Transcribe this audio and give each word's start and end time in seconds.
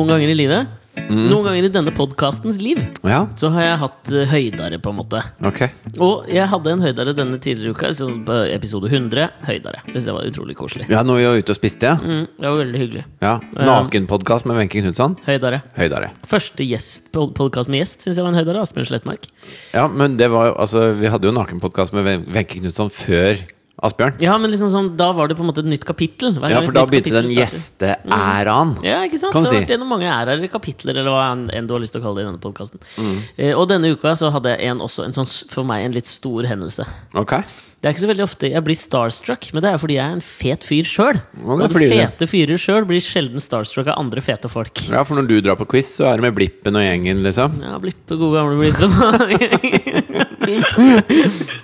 noen 0.00 0.14
ganger 0.16 0.32
i 0.32 0.36
livet. 0.38 0.76
Noen 1.10 1.44
ganger 1.46 1.64
i 1.64 1.70
denne 1.72 1.92
podkastens 1.94 2.56
liv 2.60 2.80
Ja, 3.06 3.20
så 3.38 3.48
har 3.54 3.62
jeg 3.62 3.76
hatt 3.78 4.10
høydare 4.10 4.26
høydere, 4.30 4.78
på 4.82 4.90
en 4.90 4.96
måte. 4.98 5.20
Okay. 5.46 5.68
Og 6.02 6.26
jeg 6.30 6.48
hadde 6.50 6.72
en 6.74 6.82
høydare 6.82 7.14
denne 7.16 7.38
tidligere 7.42 7.74
uka, 7.76 7.90
så 7.94 8.08
på 8.26 8.36
episode 8.50 8.90
100. 8.90 9.28
Høydare. 9.46 9.82
Det 9.86 9.94
synes 9.94 10.08
jeg 10.10 10.16
var 10.16 10.26
utrolig 10.30 10.56
koselig. 10.58 10.88
Ja, 10.90 11.04
når 11.06 11.20
vi 11.20 11.26
var 11.28 11.38
ute 11.44 11.54
og 11.54 11.58
spiste, 11.60 11.92
ja. 11.92 11.96
Mm, 12.00 12.26
det 12.40 12.48
var 12.48 12.58
veldig 12.62 12.82
hyggelig. 12.82 13.04
ja. 13.22 13.36
Nakenpodkast 13.70 14.48
med 14.50 14.58
Wenche 14.58 14.82
Knutson. 14.82 15.16
Høydare. 15.28 15.62
høydare. 15.78 16.10
Første 16.26 16.66
gjest 16.66 17.10
podkast 17.14 17.70
med 17.70 17.84
gjest 17.84 18.02
syns 18.06 18.18
jeg 18.18 18.26
var 18.26 18.34
en 18.34 18.40
høydare. 18.40 18.66
Asbjørn 18.66 18.90
Slettmark. 18.90 19.30
Ja, 19.74 19.86
men 19.88 20.16
det 20.20 20.30
var 20.30 20.50
jo 20.50 20.56
Altså, 20.60 20.90
vi 20.98 21.08
hadde 21.08 21.24
jo 21.30 21.32
nakenpodkast 21.32 21.94
med 21.96 22.04
Wen- 22.04 22.26
Wenche 22.34 22.58
Knutson 22.60 22.90
før 22.92 23.38
Asbjørn. 23.80 24.18
Ja, 24.20 24.34
men 24.36 24.52
liksom 24.52 24.68
sånn, 24.68 24.90
da 24.98 25.08
var 25.16 25.30
det 25.30 25.38
på 25.38 25.44
en 25.44 25.48
måte 25.48 25.62
et 25.64 25.70
nytt 25.70 25.86
kapittel. 25.88 26.34
Ja, 26.36 26.60
for 26.60 26.76
da 26.76 26.84
begynte 26.88 27.14
den 27.14 27.30
gjesteæraen. 27.32 28.74
Mm. 28.76 28.84
Ja, 28.84 28.98
ikke 29.06 29.20
sant? 29.22 29.32
Kan 29.32 29.46
det 29.46 29.54
har 29.54 29.56
si. 29.56 29.62
vært 29.62 29.72
gjennom 29.72 29.88
mange 29.94 30.08
æraer 30.10 30.36
eller 30.36 30.52
kapitler, 30.52 31.00
eller 31.00 31.14
hva 31.14 31.30
enn 31.32 31.68
du 31.68 31.72
har 31.72 31.80
lyst 31.80 31.96
til 31.96 32.02
å 32.02 32.04
kalle 32.04 32.20
det 32.20 32.26
i 32.26 32.28
denne 32.28 32.42
podkasten. 32.42 32.82
Mm. 33.00 33.16
Eh, 33.40 33.54
og 33.56 33.64
denne 33.72 33.94
uka 33.94 34.12
så 34.20 34.28
hadde 34.34 34.52
jeg 34.52 34.68
en, 34.68 34.84
også 34.84 35.06
en 35.06 35.16
sånn, 35.16 35.30
for 35.48 35.64
meg 35.68 35.86
en 35.86 35.96
litt 35.96 36.10
stor 36.10 36.48
hendelse. 36.50 36.84
Ok. 37.16 37.38
Det 37.80 37.88
er 37.88 37.96
ikke 37.96 38.04
så 38.04 38.10
veldig 38.10 38.26
ofte 38.26 38.52
jeg 38.52 38.64
blir 38.66 38.76
starstruck, 38.76 39.48
men 39.56 39.64
det 39.64 39.72
er 39.72 39.80
fordi 39.80 39.96
jeg 39.96 40.04
er 40.04 40.18
en 40.18 40.26
fet 40.26 40.66
fyr 40.68 40.84
sjøl. 40.84 41.16
Og 41.40 41.64
fete 41.72 42.28
fyrer 42.28 42.60
sjøl 42.60 42.84
blir 42.90 43.00
sjelden 43.00 43.40
starstruck 43.40 43.88
av 43.88 43.96
andre 44.02 44.20
fete 44.24 44.52
folk. 44.52 44.84
Ja, 44.92 45.00
for 45.08 45.16
når 45.16 45.32
du 45.32 45.36
drar 45.40 45.56
på 45.56 45.64
quiz, 45.72 45.96
så 45.96 46.10
er 46.10 46.20
det 46.20 46.28
med 46.28 46.36
Blippen 46.36 46.76
og 46.76 46.84
gjengen, 46.84 47.24
liksom. 47.24 47.56
Ja, 47.64 47.80
Blippe, 47.80 48.20
gode 48.20 48.44
gamle 48.44 48.60
Blippen. 48.60 48.92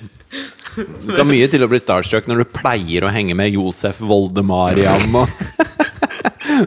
Det 0.77 1.15
skal 1.15 1.29
mye 1.29 1.49
til 1.51 1.65
å 1.65 1.69
bli 1.71 1.81
starstruck 1.81 2.29
når 2.29 2.43
du 2.43 2.51
pleier 2.59 3.07
å 3.07 3.13
henge 3.13 3.37
med 3.39 3.55
Josef 3.55 4.03
Voldemariam 4.05 5.23
og 5.23 5.33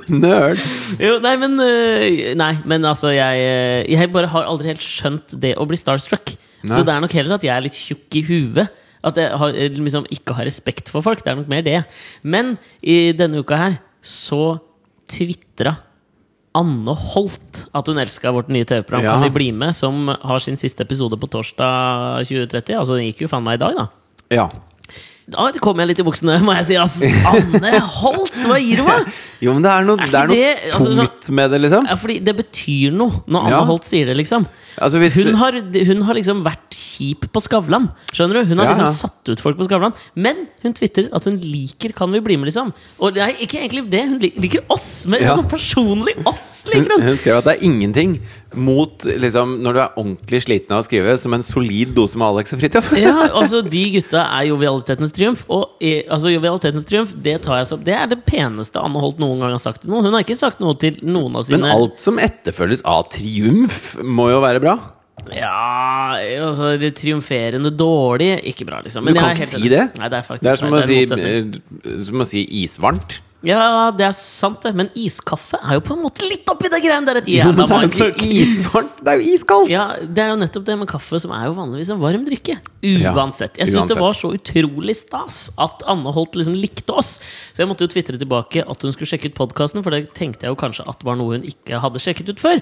Nerd! 0.09 0.59
jo, 1.01 1.15
nei, 1.23 1.33
men 1.41 1.55
øh, 1.63 2.35
Nei, 2.37 2.51
men 2.69 2.85
altså, 2.85 3.11
jeg, 3.15 3.41
øh, 3.45 3.89
jeg 3.89 4.11
bare 4.13 4.29
har 4.31 4.49
aldri 4.49 4.73
helt 4.73 4.85
skjønt 4.85 5.33
det 5.41 5.55
å 5.57 5.65
bli 5.69 5.79
starstruck. 5.79 6.33
Nei. 6.61 6.75
Så 6.75 6.83
det 6.85 6.93
er 6.93 7.03
nok 7.03 7.15
heller 7.15 7.37
at 7.37 7.45
jeg 7.47 7.53
er 7.55 7.65
litt 7.65 7.77
tjukk 7.77 8.19
i 8.19 8.23
huet. 8.27 8.79
At 9.05 9.17
jeg 9.17 9.31
har, 9.41 9.53
øh, 9.55 9.77
liksom, 9.79 10.07
ikke 10.13 10.35
har 10.37 10.47
respekt 10.49 10.91
for 10.91 11.05
folk. 11.05 11.23
Det 11.23 11.31
er 11.31 11.39
nok 11.39 11.51
mer 11.51 11.63
det. 11.65 11.83
Men 12.21 12.57
i 12.83 13.13
denne 13.17 13.41
uka 13.41 13.59
her 13.59 13.77
så 14.05 14.57
tvitra 15.09 15.77
Anne 16.57 16.93
Holt 17.13 17.63
at 17.77 17.89
hun 17.89 18.01
elska 18.01 18.33
vårt 18.33 18.49
nye 18.51 18.65
TV-program 18.67 19.05
Ja. 19.05 19.13
Kan 19.15 19.27
vi 19.27 19.35
bli 19.37 19.51
med, 19.55 19.75
som 19.77 20.09
har 20.09 20.43
sin 20.43 20.57
siste 20.57 20.83
episode 20.83 21.17
på 21.17 21.29
torsdag 21.29 22.25
2030. 22.25 22.77
Altså, 22.77 22.97
den 22.97 23.09
gikk 23.09 23.23
jo 23.25 23.31
faen 23.31 23.45
meg 23.45 23.59
i 23.59 23.63
dag, 23.63 23.77
da. 23.77 23.87
Ja. 24.31 24.49
Da 25.29 25.51
kom 25.61 25.77
jeg 25.77 25.91
litt 25.91 25.99
i 26.01 26.03
buksene, 26.07 26.39
må 26.41 26.55
jeg 26.57 26.65
si. 26.71 26.77
Altså, 26.81 27.05
Anne 27.29 27.77
Holt, 27.99 28.33
hva 28.49 28.55
gir 28.57 28.79
du 28.81 28.87
meg? 28.87 29.05
Jo, 29.39 29.53
men 29.55 29.63
det 29.63 29.69
er 29.71 29.85
noe, 29.87 29.95
Er 30.01 30.09
det 30.09 30.17
er 30.19 30.27
noe 30.27 30.35
det- 30.35 30.71
altså, 30.75 30.95
tungt 30.97 31.27
med 31.37 31.51
det, 31.53 31.59
liksom. 31.63 31.85
Ja, 31.87 31.95
fordi 31.95 32.15
det 32.27 32.33
betyr 32.35 32.91
noe 32.91 33.21
når 33.29 33.45
Anne 33.45 33.53
Ja. 33.53 33.59
Holt 33.69 33.85
sier 33.87 34.09
det, 34.09 34.15
liksom. 34.17 34.47
Altså, 34.79 34.99
hvis 34.99 35.13
Hun 35.15 35.37
har, 35.39 35.53
hun 35.53 36.01
har 36.07 36.17
liksom 36.17 36.41
vært 36.43 36.75
kjip 36.75 37.29
på 37.31 37.41
Skavlan. 37.45 37.85
Skjønner 38.11 38.41
du? 38.41 38.49
Hun 38.49 38.57
har 38.63 38.65
Ja, 38.71 38.73
liksom 38.73 38.97
satt 38.97 39.29
ut 39.31 39.39
folk 39.43 39.55
på 39.61 39.67
Skavlan. 39.69 39.93
Men 40.15 40.47
hun 40.65 40.73
twitrer 40.75 41.07
at 41.15 41.23
hun 41.29 41.37
liker 41.39 41.93
Kan 41.95 42.11
vi 42.11 42.19
bli 42.25 42.35
med, 42.41 42.49
liksom. 42.49 42.73
Og 42.99 43.15
nei, 43.21 43.29
ikke 43.45 43.61
egentlig 43.61 43.85
det. 43.93 44.03
Hun 44.09 44.19
liker 44.19 44.65
oss, 44.73 45.05
men 45.07 45.21
sånn 45.23 45.47
personlig 45.51 46.17
oss 46.27 46.65
hun, 46.65 46.73
liker 46.73 46.97
hun. 46.97 47.05
hun 47.13 47.21
skrev 47.21 47.37
at 47.39 47.47
det 47.51 47.55
er 47.59 47.65
ingenting 47.69 48.17
mot 48.57 49.05
liksom, 49.05 49.57
når 49.63 49.75
du 49.75 49.79
er 49.83 49.97
ordentlig 49.99 50.41
sliten 50.45 50.73
av 50.73 50.81
å 50.81 50.87
skrive, 50.87 51.13
som 51.21 51.35
en 51.35 51.45
solid 51.45 51.91
dose 51.97 52.17
med 52.17 52.27
Alex 52.31 52.55
og 52.55 52.61
Fridtjof. 52.63 52.91
Ja, 52.97 53.15
altså 53.39 53.61
De 53.65 53.83
gutta 53.93 54.23
er 54.25 54.47
jovialitetens 54.49 55.13
triumf. 55.15 55.43
Og 55.53 55.77
eh, 55.85 56.01
altså 56.09 56.33
jovialitetens 56.33 56.87
triumf 56.89 57.13
Det 57.13 57.37
tar 57.45 57.61
jeg 57.61 57.69
som 57.69 57.83
Det 57.85 57.95
er 57.95 58.09
det 58.09 58.21
peneste 58.27 58.81
Anne 58.81 59.01
Holt 59.01 59.21
noen 59.21 59.43
gang 59.43 59.53
har 59.53 59.61
sagt 59.61 59.83
til 59.83 59.93
noen. 59.93 60.07
Hun 60.07 60.17
har 60.17 60.25
ikke 60.25 60.39
sagt 60.39 60.63
noe 60.63 60.77
til 60.81 60.97
noen 61.05 61.37
av 61.37 61.45
sine 61.47 61.61
Men 61.61 61.75
alt 61.75 62.01
som 62.01 62.21
etterfølges 62.21 62.85
av 62.89 63.05
triumf, 63.13 63.93
må 64.03 64.29
jo 64.33 64.41
være 64.43 64.63
bra. 64.63 64.79
Ja, 65.35 66.15
altså 66.45 66.73
Triumferende 66.95 67.71
dårlig, 67.75 68.31
ikke 68.49 68.65
bra, 68.69 68.79
liksom. 68.85 69.05
Du 69.05 69.11
jeg 69.11 69.19
kan 69.19 69.33
er 69.33 69.37
ikke 69.37 69.59
si 69.59 69.71
det. 69.71 69.85
Nei, 69.99 70.09
det 70.11 70.21
er 70.21 70.25
faktisk 70.25 70.45
Det 70.45 70.53
er 70.53 70.61
som 70.61 70.73
å 70.73 70.83
si, 70.85 70.99
er 71.03 71.25
eh, 71.29 71.97
som 72.07 72.23
å 72.23 72.27
si 72.27 72.45
isvarmt. 72.63 73.19
Ja, 73.45 73.91
det 73.95 74.03
er 74.03 74.11
sant, 74.15 74.59
det. 74.65 74.73
Men 74.75 74.89
iskaffe 74.99 75.59
er 75.63 75.77
jo 75.77 75.83
på 75.87 75.95
en 75.95 76.01
måte 76.03 76.25
litt 76.27 76.47
oppi 76.51 76.67
det 76.71 76.81
greiene 76.83 77.07
der. 77.07 77.21
Et 77.21 77.29
jævla 77.37 77.67
det 77.69 77.77
er 77.77 77.85
jo 77.87 78.07
ikke 78.09 78.27
isvarmt, 78.35 78.99
det 78.99 79.13
er 79.13 79.21
jo 79.21 79.35
iskaldt! 79.35 79.71
Ja, 79.71 79.85
det 80.03 80.23
er 80.25 80.33
jo 80.33 80.39
nettopp 80.41 80.65
det 80.67 80.75
med 80.81 80.89
kaffe, 80.91 81.21
som 81.23 81.31
er 81.35 81.47
jo 81.47 81.55
vanligvis 81.55 81.93
en 81.95 82.01
varm 82.03 82.25
drikke. 82.27 82.57
Uansett. 83.13 83.59
Jeg 83.61 83.71
syns 83.71 83.87
det 83.91 83.99
var 83.99 84.17
så 84.17 84.33
utrolig 84.35 84.97
stas 84.99 85.39
at 85.59 85.83
Anne 85.89 86.11
Holt 86.15 86.35
liksom 86.35 86.57
likte 86.59 86.99
oss. 86.99 87.15
Så 87.53 87.63
jeg 87.63 87.71
måtte 87.71 87.87
jo 87.87 87.93
tvitre 87.95 88.19
tilbake 88.19 88.65
at 88.65 88.87
hun 88.87 88.95
skulle 88.95 89.13
sjekke 89.13 89.31
ut 89.31 89.39
podkasten, 89.39 89.85
for 89.85 89.95
det 89.95 90.09
tenkte 90.17 90.47
jeg 90.47 90.55
jo 90.55 90.59
kanskje 90.59 90.87
at 90.91 91.07
var 91.07 91.19
noe 91.19 91.39
hun 91.39 91.47
ikke 91.47 91.79
hadde 91.79 92.03
sjekket 92.03 92.33
ut 92.33 92.43
før. 92.43 92.59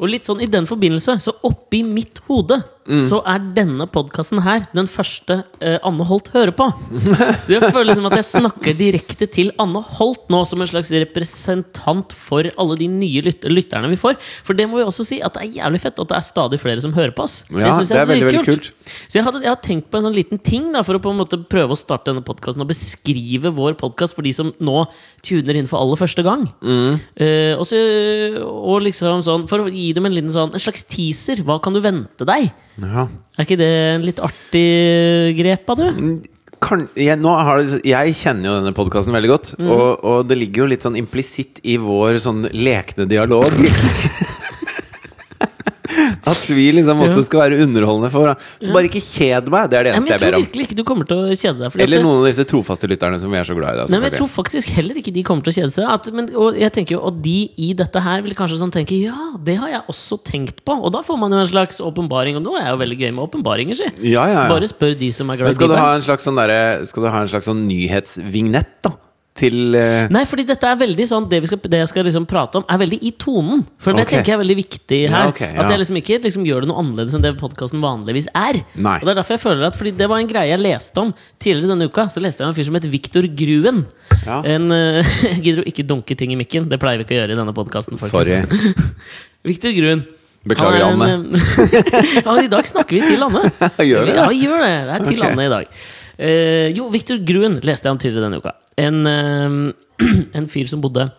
Og 0.00 0.10
litt 0.10 0.26
sånn 0.26 0.42
i 0.42 0.50
den 0.50 0.66
forbindelse, 0.66 1.20
så 1.22 1.38
oppi 1.46 1.84
mitt 1.86 2.18
hode 2.26 2.64
Mm. 2.86 3.02
så 3.10 3.18
er 3.26 3.42
denne 3.56 3.86
podkasten 3.90 4.40
her 4.44 4.66
den 4.76 4.86
første 4.90 5.40
eh, 5.58 5.78
Anne 5.86 6.06
Holt 6.06 6.30
hører 6.34 6.54
på. 6.56 6.68
Du, 7.46 7.52
jeg 7.54 7.70
føler 7.72 7.90
liksom 7.90 8.08
at 8.10 8.16
jeg 8.20 8.28
snakker 8.28 8.76
direkte 8.78 9.28
til 9.30 9.50
Anne 9.62 9.82
Holt 9.98 10.30
nå, 10.32 10.42
som 10.48 10.62
en 10.62 10.70
slags 10.70 10.92
representant 10.94 12.14
for 12.14 12.46
alle 12.56 12.78
de 12.78 12.88
nye 12.90 13.24
lyt 13.26 13.46
lytterne 13.50 13.90
vi 13.90 13.98
får. 14.00 14.18
For 14.46 14.58
det 14.58 14.68
må 14.70 14.78
vi 14.80 14.86
også 14.86 15.06
si, 15.06 15.20
at 15.24 15.36
det 15.36 15.44
er 15.44 15.58
jævlig 15.60 15.82
fett 15.82 15.98
at 16.02 16.12
det 16.12 16.18
er 16.18 16.26
stadig 16.26 16.60
flere 16.62 16.82
som 16.82 16.94
hører 16.96 17.14
på 17.16 17.26
oss. 17.26 17.40
Ja, 17.50 17.74
synes 17.74 17.90
det 17.90 17.98
jeg 17.98 18.04
er 18.04 18.10
veldig, 18.12 18.28
veldig 18.30 18.44
kult 18.46 18.70
Så 18.94 19.18
jeg, 19.18 19.26
hadde, 19.26 19.42
jeg 19.44 19.52
har 19.52 19.62
tenkt 19.64 19.90
på 19.90 20.00
en 20.00 20.06
sånn 20.08 20.16
liten 20.16 20.42
ting 20.42 20.70
da, 20.74 20.84
for 20.86 20.98
å 20.98 21.02
på 21.02 21.12
en 21.12 21.20
måte 21.20 21.40
prøve 21.50 21.74
å 21.74 21.80
starte 21.80 22.10
denne 22.10 22.24
podkasten 22.26 22.64
og 22.64 22.70
beskrive 22.70 23.52
vår 23.56 23.78
podkast 23.80 24.16
for 24.16 24.26
de 24.26 24.34
som 24.36 24.52
nå 24.62 24.84
tuner 25.26 25.58
inn 25.58 25.70
for 25.70 25.82
aller 25.82 25.98
første 26.00 26.24
gang. 26.26 26.46
Mm. 26.62 27.00
Eh, 27.22 27.52
også, 27.58 27.80
og 28.46 28.84
liksom 28.86 29.24
sånn, 29.26 29.48
for 29.50 29.64
å 29.64 29.72
gi 29.72 29.90
dem 29.96 30.06
en, 30.08 30.14
liten 30.16 30.32
sånn, 30.32 30.54
en 30.54 30.62
slags 30.62 30.86
teaser. 30.90 31.42
Hva 31.46 31.58
kan 31.62 31.76
du 31.76 31.82
vente 31.84 32.28
deg? 32.28 32.52
Ja. 32.82 33.06
Er 33.36 33.46
ikke 33.46 33.58
det 33.60 33.70
en 33.94 34.04
litt 34.04 34.18
artig 34.24 34.66
grep 35.38 35.70
av 35.72 35.80
det? 35.80 35.90
Kan, 36.66 36.86
jeg, 36.96 37.18
nå 37.20 37.32
har, 37.36 37.60
det- 37.62 37.82
jeg 37.84 38.14
kjenner 38.16 38.48
jo 38.48 38.54
denne 38.60 38.72
podkasten 38.76 39.12
veldig 39.16 39.28
godt, 39.32 39.50
mm. 39.60 39.68
og, 39.70 40.04
og 40.08 40.28
det 40.28 40.38
ligger 40.40 40.64
jo 40.64 40.70
litt 40.72 40.86
sånn 40.86 40.96
implisitt 40.96 41.60
i 41.68 41.76
vår 41.80 42.18
sånn 42.24 42.46
lekne 42.56 43.04
dialog. 43.10 43.52
At 46.32 46.42
vi 46.50 46.66
liksom 46.76 47.02
også 47.04 47.24
skal 47.26 47.42
være 47.44 47.60
underholdende 47.64 48.10
for 48.12 48.32
Så 48.60 48.72
bare 48.74 48.88
ikke 48.88 49.02
kjed 49.02 49.50
meg! 49.52 49.68
Det 49.70 49.78
er 49.78 49.88
det 49.88 49.92
eneste 49.94 50.12
jeg 50.12 50.16
jeg 50.16 50.22
tror 50.22 50.30
ber 50.32 50.38
om. 50.38 50.44
virkelig 50.46 50.66
ikke 50.68 50.78
du 50.78 50.84
kommer 50.88 51.08
til 51.08 51.20
å 51.22 51.36
kjede 51.36 51.62
deg. 51.62 51.78
Eller 51.86 52.04
noen 52.04 52.20
av 52.22 52.28
disse 52.28 52.46
trofaste 52.48 52.90
lytterne 52.90 53.20
som 53.22 53.32
vi 53.32 53.40
er 53.40 53.48
så 53.48 53.56
glad 53.58 53.76
i. 53.76 53.80
Da, 53.80 53.86
Nei, 53.92 54.00
men 54.02 54.08
jeg 54.10 54.18
tror 54.18 54.30
faktisk 54.32 54.72
heller 54.76 55.00
ikke 55.00 55.14
de 55.16 55.24
kommer 55.26 55.46
til 55.46 55.54
å 55.54 55.56
kjede 55.60 55.72
seg. 55.76 55.88
At, 55.96 56.10
men, 56.16 56.30
og 56.34 56.58
jeg 56.60 56.74
tenker 56.76 56.96
jo, 56.98 57.02
og 57.08 57.22
de 57.24 57.36
i 57.68 57.70
dette 57.78 58.02
her 58.06 58.24
vil 58.26 58.36
kanskje 58.38 58.60
sånn 58.62 58.74
tenke 58.74 58.98
Ja, 58.98 59.30
det 59.46 59.58
har 59.62 59.72
jeg 59.72 59.82
også 59.92 60.20
tenkt 60.26 60.62
på. 60.66 60.76
Og 60.76 60.92
da 60.94 61.02
får 61.06 61.20
man 61.22 61.34
jo 61.34 61.42
en 61.44 61.50
slags 61.50 61.80
åpenbaring. 61.84 62.38
Og 62.40 62.46
nå 62.46 62.56
er 62.58 62.68
jeg 62.68 62.76
jo 62.76 62.82
veldig 62.84 63.00
gøy 63.02 63.10
med 63.10 63.24
åpenbaringer, 63.28 63.80
si. 63.80 63.90
ja, 64.10 64.26
ja, 64.26 64.44
ja. 64.44 64.46
Bare 64.52 64.68
spør 64.70 64.96
de 64.98 65.10
som 65.14 65.30
er 65.32 65.40
glad 65.40 65.54
i 65.54 65.58
skal 65.58 65.72
du 65.72 65.78
ha 65.78 65.90
en 65.96 66.04
slags 66.04 66.26
sånn, 66.26 66.40
skal 66.90 67.06
du 67.06 67.12
ha 67.12 67.24
en 67.24 67.30
slags 67.32 67.48
sånn 67.50 67.66
nyhetsvignett, 67.68 68.78
da? 68.84 68.96
Til 69.36 69.76
uh... 69.76 70.06
Nei, 70.12 70.22
fordi 70.28 70.46
dette 70.48 70.68
er 70.68 70.78
veldig 70.80 71.06
sånn 71.10 71.26
Det, 71.28 71.42
vi 71.44 71.50
skal, 71.50 71.60
det 71.68 71.80
jeg 71.82 71.90
skal 71.90 72.06
liksom 72.08 72.24
prate 72.28 72.60
om, 72.60 72.64
er 72.72 72.80
veldig 72.80 72.98
i 73.04 73.12
tonen. 73.20 73.62
For 73.82 73.92
det 73.92 74.06
Ok. 74.06 74.12
tenker 74.14 74.32
jeg 74.32 74.38
er 74.38 74.42
veldig 74.42 74.58
viktig 74.62 75.00
her. 75.04 75.26
Ja, 75.26 75.32
okay, 75.32 75.50
ja. 75.52 75.62
At 75.62 75.72
jeg 75.74 75.82
liksom 75.82 76.00
ikke 76.00 76.18
liksom 76.24 76.46
gjør 76.48 76.64
det 76.64 76.70
noe 76.70 76.80
annerledes 76.82 77.16
enn 77.16 77.24
det 77.24 77.34
podkasten 77.40 77.84
vanligvis 77.84 78.30
er. 78.32 78.62
Nei. 78.74 78.96
Og 79.00 79.08
det 79.08 79.12
er 79.14 79.20
derfor 79.20 79.36
jeg 79.36 79.44
føler 79.44 79.68
at 79.68 79.78
Fordi 79.78 79.94
det 80.00 80.10
var 80.12 80.22
en 80.22 80.30
greie 80.30 80.52
jeg 80.52 80.62
leste 80.62 81.02
om 81.02 81.14
tidligere 81.42 81.74
denne 81.74 81.90
uka. 81.90 82.08
Så 82.12 82.22
leste 82.24 82.42
jeg 82.42 82.48
om 82.48 82.54
en 82.54 82.58
fyr 82.58 82.68
som 82.70 82.78
het 82.80 82.90
Victor 82.92 83.28
Gruen. 83.38 83.84
Ja. 84.24 84.42
En, 84.56 84.70
uh, 84.72 85.16
jeg 85.28 85.42
gidder 85.46 85.64
å 85.64 85.70
ikke 85.70 85.86
dunke 85.86 86.18
ting 86.18 86.32
i 86.32 86.40
mikken. 86.40 86.70
Det 86.72 86.80
pleier 86.82 87.02
vi 87.02 87.08
ikke 87.08 87.18
å 87.18 87.22
gjøre 87.22 87.36
i 87.36 87.40
denne 87.42 87.56
podkasten. 87.56 88.00
Sorry. 88.00 88.40
Victor 89.50 89.74
Gruen. 89.76 90.06
Beklager, 90.46 90.84
Han 90.86 91.02
er 91.02 91.14
en, 91.16 91.26
eh, 91.34 92.22
ja, 92.26 92.36
I 92.44 92.50
dag 92.50 92.68
snakker 92.68 92.96
vi 92.96 93.02
til 93.02 93.26
Anne. 93.26 93.42
Gjør 93.90 94.06
vi 94.06 94.12
det? 94.12 94.16
Ja, 94.18 94.26
vi 94.30 94.40
gjør 94.44 94.62
det. 94.62 94.72
Det 94.86 94.96
er 94.96 95.06
til 95.08 95.20
okay. 95.20 95.30
Anne 95.32 95.46
i 95.46 95.52
dag. 95.52 95.78
Uh, 96.16 96.66
jo, 96.72 96.88
Victor 96.94 97.20
Gruen 97.28 97.58
leste 97.66 97.88
jeg 97.88 97.96
om 97.96 98.00
tidligere 98.00 98.28
denne 98.28 98.40
uka. 98.40 98.54
En, 98.80 99.00
uh, 99.04 100.10
en 100.38 100.50
fyr 100.50 100.70
som 100.70 100.84
bodde 100.84 101.10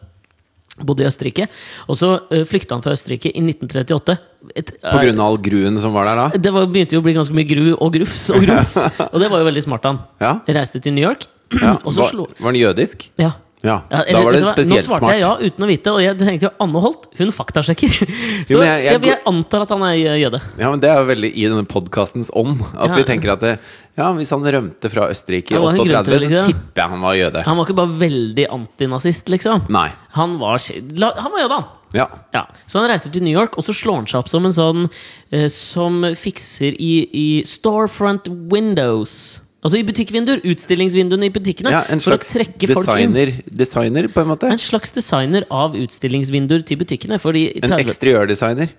Bodde 0.78 1.02
i 1.02 1.08
Østerrike. 1.10 1.48
Og 1.90 1.98
så 1.98 2.12
uh, 2.30 2.44
flykta 2.46 2.78
han 2.78 2.84
fra 2.86 2.94
Østerrike 2.94 3.32
i 3.32 3.42
1938. 3.42 4.16
Et, 4.54 4.76
På 4.84 5.00
grunn 5.02 5.18
av 5.24 5.32
all 5.32 5.40
gruen 5.42 5.80
som 5.82 5.96
var 5.96 6.06
der 6.06 6.20
da? 6.20 6.28
det 6.38 6.52
var, 6.54 6.68
begynte 6.70 6.94
jo 6.94 7.02
å 7.02 7.06
bli 7.08 7.16
ganske 7.18 7.34
mye 7.34 7.50
gru 7.50 7.72
og 7.74 7.90
grufs 7.96 8.28
og 8.30 8.46
grums. 8.46 8.76
og 9.12 9.18
det 9.24 9.32
var 9.34 9.42
jo 9.42 9.50
veldig 9.50 9.66
smart, 9.66 9.90
han. 9.90 10.04
Ja. 10.22 10.36
Reiste 10.60 10.84
til 10.84 10.94
New 10.94 11.04
York, 11.04 11.26
ja. 11.58 11.74
Var, 11.82 12.14
var 12.14 12.52
han 12.52 12.60
jødisk? 12.62 13.10
Ja. 13.20 13.34
Ja. 13.66 13.80
Ja, 13.90 14.04
da 14.06 14.20
var 14.22 14.36
det 14.36 14.44
spesielt 14.46 14.84
smart. 14.86 15.02
Nå 15.02 15.08
svarte 15.08 15.14
jeg 15.18 15.22
ja 15.24 15.32
uten 15.50 15.64
å 15.66 15.68
vite, 15.68 15.92
og 15.96 16.02
jeg 16.04 16.18
tenkte 16.20 16.46
jo 16.46 16.52
Anne 16.62 16.82
Holt, 16.84 17.08
hun 17.18 17.32
faktasjekker. 17.34 17.96
Så 18.48 18.54
Jo, 18.54 18.60
jeg, 18.62 18.84
jeg- 18.86 19.02
jeg 19.10 19.18
antar 19.26 19.64
at 19.66 19.70
han 19.74 19.82
er 19.88 19.96
jøde. 19.98 20.42
Ja, 20.60 20.70
men 20.70 20.80
Det 20.84 20.90
er 20.92 21.00
jo 21.02 21.08
veldig 21.10 21.32
i 21.34 21.48
denne 21.50 21.66
podkastens 21.66 22.30
ånd. 22.38 22.62
At 22.78 22.92
Ja. 22.92 22.96
vi 23.00 23.04
tenker 23.10 23.34
at 23.34 23.40
det, 23.42 23.56
ja, 23.98 24.12
hvis 24.14 24.30
han 24.30 24.46
rømte 24.46 24.92
fra 24.94 25.08
Østerrike 25.10 25.52
i 25.52 25.58
Ja, 25.58 25.64
hva 25.64 25.72
er 25.74 25.80
en 25.80 25.88
grunn 25.88 26.06
38, 26.06 26.20
så 26.22 26.46
tipper 26.52 26.84
jeg 26.84 26.90
han 26.94 27.02
var 27.02 27.18
jøde. 27.18 27.44
Han 27.50 27.58
var 27.58 27.66
ikke 27.66 27.80
bare 27.82 27.98
veldig 28.06 28.48
antinazist, 28.60 29.26
liksom. 29.34 29.66
Nei. 29.74 29.88
Han 30.20 30.38
var, 30.38 30.62
han 30.62 31.32
var 31.34 31.42
jøde, 31.42 31.58
han. 31.58 31.66
Ja. 31.96 32.06
Ja, 32.36 32.46
Så 32.68 32.80
han 32.82 32.90
reiser 32.92 33.10
til 33.12 33.24
New 33.24 33.34
York, 33.34 33.58
og 33.58 33.64
så 33.66 33.74
slår 33.74 33.96
han 34.04 34.06
seg 34.12 34.20
opp 34.20 34.28
som 34.30 34.46
en 34.46 34.52
sånn 34.54 34.86
eh, 35.32 35.48
som 35.50 36.04
fikser 36.14 36.76
i, 36.78 37.08
i 37.10 37.28
Storefront 37.48 38.28
Windows. 38.52 39.40
Altså 39.66 39.80
i 39.80 39.86
butikkvinduer. 39.88 40.42
Utstillingsvinduene 40.48 41.28
i 41.28 41.34
butikkene. 41.34 41.72
Ja, 41.74 41.82
en 41.90 42.02
for 42.04 42.14
å 42.14 42.18
slags 42.18 42.34
trekke 42.36 42.70
folk 42.76 42.92
inn. 43.02 43.16
designer, 43.16 43.32
designer, 43.64 44.10
på 44.14 44.22
en 44.22 44.30
måte. 44.30 44.52
En 44.54 44.62
slags 44.62 44.94
designer 44.96 45.48
av 45.50 45.76
utstillingsvinduer 45.80 46.66
til 46.68 46.78
butikkene. 46.82 47.18
En 47.18 47.24
30 47.24 47.88
eksteriørdesigner. 47.88 48.76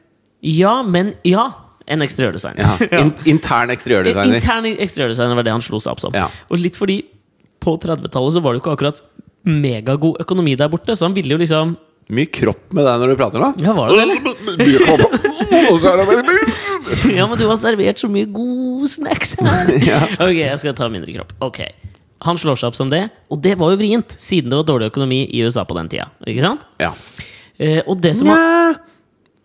Ja, 0.47 0.83
men 0.87 1.15
Ja! 1.27 1.49
En 1.89 2.05
eksteriørdesigner. 2.05 2.61
Ja. 2.61 3.01
In, 3.01 3.15
intern 3.25 3.73
eksteriørdesigner. 3.73 4.43
Intern 4.43 4.67
eksteriørdesigner 4.75 5.39
var 5.39 5.47
det 5.47 5.55
han 5.55 5.63
slo 5.65 5.81
seg 5.81 5.95
opp 5.95 6.03
som. 6.03 6.13
Ja. 6.13 6.27
Og 6.53 6.61
litt 6.61 6.77
fordi 6.77 6.99
på 7.65 7.79
30-tallet 7.81 8.35
så 8.37 8.43
var 8.45 8.53
det 8.53 8.61
jo 8.61 8.65
ikke 8.67 8.75
akkurat 8.77 9.01
megagod 9.49 10.21
økonomi 10.21 10.53
der 10.61 10.69
borte, 10.69 10.93
så 10.93 11.09
han 11.09 11.17
ville 11.17 11.33
jo 11.33 11.41
liksom 11.41 11.73
Mye 12.08 12.25
kropp 12.32 12.72
med 12.72 12.87
deg 12.88 13.02
når 13.02 13.10
du 13.12 13.16
prater 13.20 13.43
nå. 13.43 13.50
Ja, 13.60 13.75
var 13.76 13.90
det 13.93 14.06
det, 14.08 14.16
Ja, 17.19 17.26
men 17.28 17.37
du 17.38 17.44
har 17.50 17.58
servert 17.60 18.00
så 18.00 18.08
mye 18.12 18.28
god 18.32 18.88
snacks 18.90 19.34
her! 19.40 19.72
Ja. 19.90 20.00
Ok, 20.25 20.37
jeg 20.40 20.58
skal 20.62 20.76
ta 20.78 20.88
mindre 20.93 21.12
kropp. 21.19 21.34
Ok. 21.44 21.60
Han 22.26 22.38
slår 22.40 22.56
seg 22.58 22.72
opp 22.72 22.76
som 22.78 22.88
det, 22.90 23.05
og 23.31 23.38
det 23.44 23.52
var 23.60 23.75
jo 23.75 23.78
vrient, 23.78 24.14
siden 24.19 24.50
det 24.50 24.58
var 24.58 24.66
dårlig 24.66 24.88
økonomi 24.90 25.20
i 25.31 25.43
USA 25.46 25.62
på 25.69 25.76
den 25.78 25.90
tida. 25.93 26.08
Ikke 26.26 26.43
sant? 26.43 26.64
Ja. 26.82 26.90
Eh, 27.60 27.82
og 27.87 28.00
det 28.02 28.14
som 28.19 28.31
var 28.32 28.78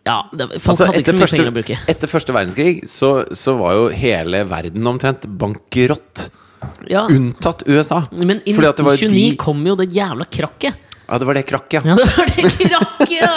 Ja, 0.07 0.17
det, 0.33 0.47
folk 0.59 0.73
Altså, 0.73 0.87
hadde 0.89 1.03
ikke 1.03 1.13
så 1.13 1.17
mye 1.17 1.23
første, 1.25 1.37
penger 1.37 1.51
å 1.51 1.57
bruke. 1.59 1.77
etter 1.93 2.11
første 2.11 2.33
verdenskrig 2.35 2.73
så, 2.91 3.11
så 3.37 3.53
var 3.59 3.75
jo 3.77 3.83
hele 3.95 4.41
verden 4.49 4.89
omtrent 4.89 5.27
bankerott. 5.39 6.25
Ja, 6.91 7.05
Unntatt 7.11 7.63
USA. 7.67 8.01
men 8.15 8.41
i 8.47 8.53
Fordi 8.55 8.67
at 8.71 8.79
det 8.81 8.85
var 8.87 8.97
1929 8.97 9.31
de- 9.31 9.37
kom 9.43 9.63
jo 9.67 9.75
det 9.79 9.89
jævla 9.95 10.25
krakket. 10.31 10.75
Ja, 11.07 11.17
det 11.19 11.27
var 11.27 11.37
det 11.37 11.43
krakket. 11.49 11.85
Ja, 11.85 11.95
det 11.99 12.05
var 12.09 12.29
det 12.31 12.43
krakket, 12.57 13.13
ja! 13.17 13.33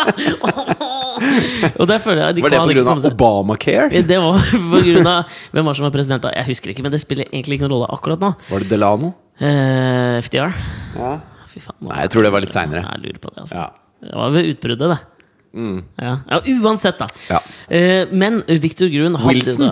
og 1.80 1.86
der 1.88 2.02
føler 2.02 2.20
jeg 2.26 2.36
de 2.36 2.42
Var 2.44 2.52
det 2.52 2.60
pga. 2.76 2.94
Obamacare? 3.10 4.02
Det 4.06 4.18
var 4.20 4.42
på 4.52 4.82
grunn 4.84 5.08
av 5.10 5.38
Hvem 5.54 5.70
var 5.70 5.78
som 5.78 5.86
var 5.88 5.94
president 5.94 6.26
da? 6.26 6.32
Jeg 6.36 6.50
husker 6.50 6.72
ikke, 6.74 6.84
men 6.86 6.94
det 6.94 7.00
spiller 7.02 7.26
egentlig 7.30 7.58
ikke 7.58 7.66
noen 7.66 7.78
rolle 7.78 7.88
akkurat 7.96 8.22
nå. 8.22 8.34
Var 8.50 8.64
det 8.64 8.70
Delano? 8.70 9.14
Eh, 9.40 10.18
FDR. 10.24 10.54
Ja. 11.00 11.16
Fy 11.50 11.64
faen. 11.64 11.80
Nei, 11.88 11.98
jeg 12.04 12.12
tror 12.14 12.26
det 12.26 12.32
var 12.36 12.44
litt 12.44 12.54
senere. 12.54 12.84
Jeg 12.84 13.04
lurer 13.04 13.20
på 13.22 13.32
det, 13.32 13.44
altså. 13.46 13.64
Ja. 13.64 13.68
Det 14.06 14.14
var 14.20 14.32
ved 14.36 14.50
utbruddet, 14.52 14.94
det. 14.94 15.00
Ja. 16.04 16.14
ja, 16.28 16.40
uansett, 16.60 17.00
da. 17.00 17.08
Ja. 17.32 17.40
Eh, 17.72 18.12
men 18.12 18.42
Victor 18.60 18.92
Grun 18.92 19.16
hadde 19.22 19.40
Wilson? 19.40 19.70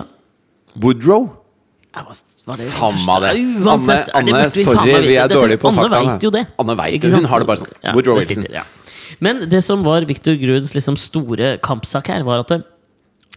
Woodrow? 0.81 1.27
Var 1.95 2.57
det 2.59 2.67
Samme 2.69 3.19
det. 3.23 3.33
Uansett, 3.63 4.09
Anne, 4.13 4.33
Anne 4.35 4.49
sorry, 4.51 4.95
vi 5.07 5.15
er 5.21 5.31
dårlige 5.31 5.61
på 5.61 5.69
Anne 5.71 5.85
fakta. 5.85 6.01
vet 6.05 6.25
jo 6.27 6.31
det. 6.35 6.43
Anne 6.59 6.75
vet. 6.77 7.07
Hun 7.15 7.25
har 7.31 7.39
det 7.39 7.47
bare 7.47 7.61
sånn. 7.63 7.71
Ja, 7.83 7.93
Woodrow 7.95 8.19
Wilson. 8.19 8.45
ja. 8.51 8.63
Men 9.23 9.45
det 9.49 9.61
som 9.63 9.83
var 9.85 10.03
Victor 10.09 10.35
Gruds 10.41 10.73
liksom 10.75 10.97
store 10.99 11.57
kampsak 11.63 12.09
her, 12.11 12.25
var 12.27 12.41
at 12.43 12.51
det, 12.51 12.63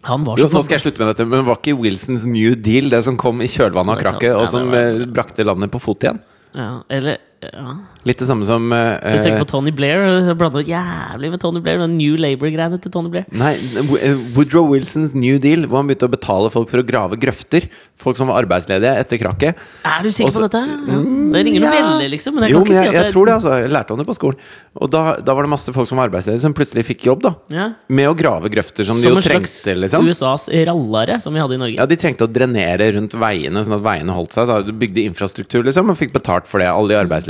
han 0.08 0.24
var 0.26 0.38
Jo, 0.38 0.48
så 0.48 0.58
nå 0.58 0.64
skal 0.64 0.78
jeg 0.78 0.84
slutte 0.86 1.02
med 1.02 1.10
dette, 1.12 1.26
men 1.28 1.44
var 1.46 1.58
ikke 1.60 1.76
Wilsons 1.78 2.24
New 2.26 2.54
Deal 2.54 2.90
det 2.90 3.02
som 3.06 3.16
kom 3.20 3.40
i 3.42 3.48
kjølvannet 3.50 3.94
av 3.96 4.02
krakket, 4.02 4.34
og 4.34 4.48
som 4.50 4.72
eh, 4.74 5.04
brakte 5.06 5.46
landet 5.46 5.70
på 5.74 5.80
fot 5.82 6.02
igjen? 6.06 6.20
ja, 6.54 6.70
Eller 6.88 7.18
ja. 7.42 7.72
Litt 8.08 8.18
det 8.18 8.26
samme 8.28 8.46
som 8.48 8.64
uh, 8.72 8.96
Du 8.98 9.22
tenker 9.22 9.42
på 9.44 9.48
Tony 9.50 9.70
Blair. 9.74 10.32
Blanda 10.38 10.62
jævlig 10.64 11.30
med 11.30 11.40
Tony 11.42 11.60
Blair. 11.62 11.78
Den 11.82 11.96
New 11.98 12.16
Labour-greiene 12.18 12.78
til 12.82 12.92
Tony 12.94 13.10
Blair. 13.12 13.28
Nei, 13.30 13.52
eh, 14.00 14.16
Woodrow 14.34 14.66
Wilsons 14.72 15.14
New 15.14 15.38
Deal, 15.42 15.66
hvor 15.68 15.82
han 15.82 15.90
begynte 15.90 16.08
å 16.08 16.12
betale 16.12 16.50
folk 16.54 16.70
for 16.72 16.82
å 16.82 16.86
grave 16.86 17.18
grøfter. 17.20 17.68
Folk 17.98 18.18
som 18.18 18.30
var 18.30 18.40
arbeidsledige 18.42 18.90
etter 19.02 19.20
krakket. 19.22 19.58
Er 19.86 20.02
du 20.06 20.10
sikker 20.10 20.30
Også- 20.30 20.40
på 20.40 20.48
dette? 20.48 20.62
Ja. 20.88 20.98
Det 21.34 21.44
ringer 21.46 21.60
noen 21.60 21.68
Ja. 21.68 21.76
bjeller, 21.78 22.10
liksom. 22.14 22.34
Men 22.34 22.44
jeg 22.44 22.52
jo, 22.52 22.58
kan 22.58 22.66
ikke 22.66 22.74
men 22.74 22.82
si 22.82 22.88
jeg, 22.88 22.94
at 22.94 23.04
jeg 23.04 23.12
tror 23.14 23.26
det, 23.26 23.34
altså. 23.34 23.52
Jeg 23.62 23.70
lærte 23.70 23.90
om 23.90 23.98
det 23.98 24.06
på 24.06 24.16
skolen. 24.18 24.36
Og 24.78 24.90
da, 24.90 25.02
da 25.16 25.34
var 25.34 25.42
det 25.42 25.50
masse 25.50 25.72
folk 25.74 25.88
som 25.88 25.98
var 25.98 26.08
arbeidsledige, 26.08 26.40
som 26.40 26.54
plutselig 26.54 26.84
fikk 26.86 27.06
jobb, 27.10 27.22
da. 27.22 27.34
Ja. 27.54 27.68
Med 27.88 28.08
å 28.08 28.16
grave 28.16 28.48
grøfter 28.50 28.86
som, 28.86 28.98
de 28.98 29.06
Som 29.06 29.12
jo 29.12 29.16
en 29.16 29.22
slags 29.22 29.62
trengte, 29.62 29.78
liksom. 29.82 30.08
USAs 30.08 30.48
rallare, 30.66 31.20
som 31.20 31.34
vi 31.34 31.40
hadde 31.40 31.54
i 31.54 31.62
Norge. 31.62 31.76
Ja, 31.76 31.86
De 31.86 31.96
trengte 31.96 32.26
å 32.26 32.30
drenere 32.30 32.92
rundt 32.94 33.12
veiene, 33.12 33.62
sånn 33.62 33.78
at 33.78 33.82
veiene 33.84 34.14
holdt 34.14 34.32
seg. 34.32 34.46
Da. 34.46 34.62
De 34.62 34.72
bygde 34.72 35.04
infrastruktur, 35.06 35.62
liksom, 35.62 35.90
og 35.90 35.98
fikk 35.98 36.12
betalt 36.12 36.46
for 36.46 36.58
det, 36.58 36.66
alle 36.70 36.88
de 36.88 36.94
arbeidsledige. 36.98 37.27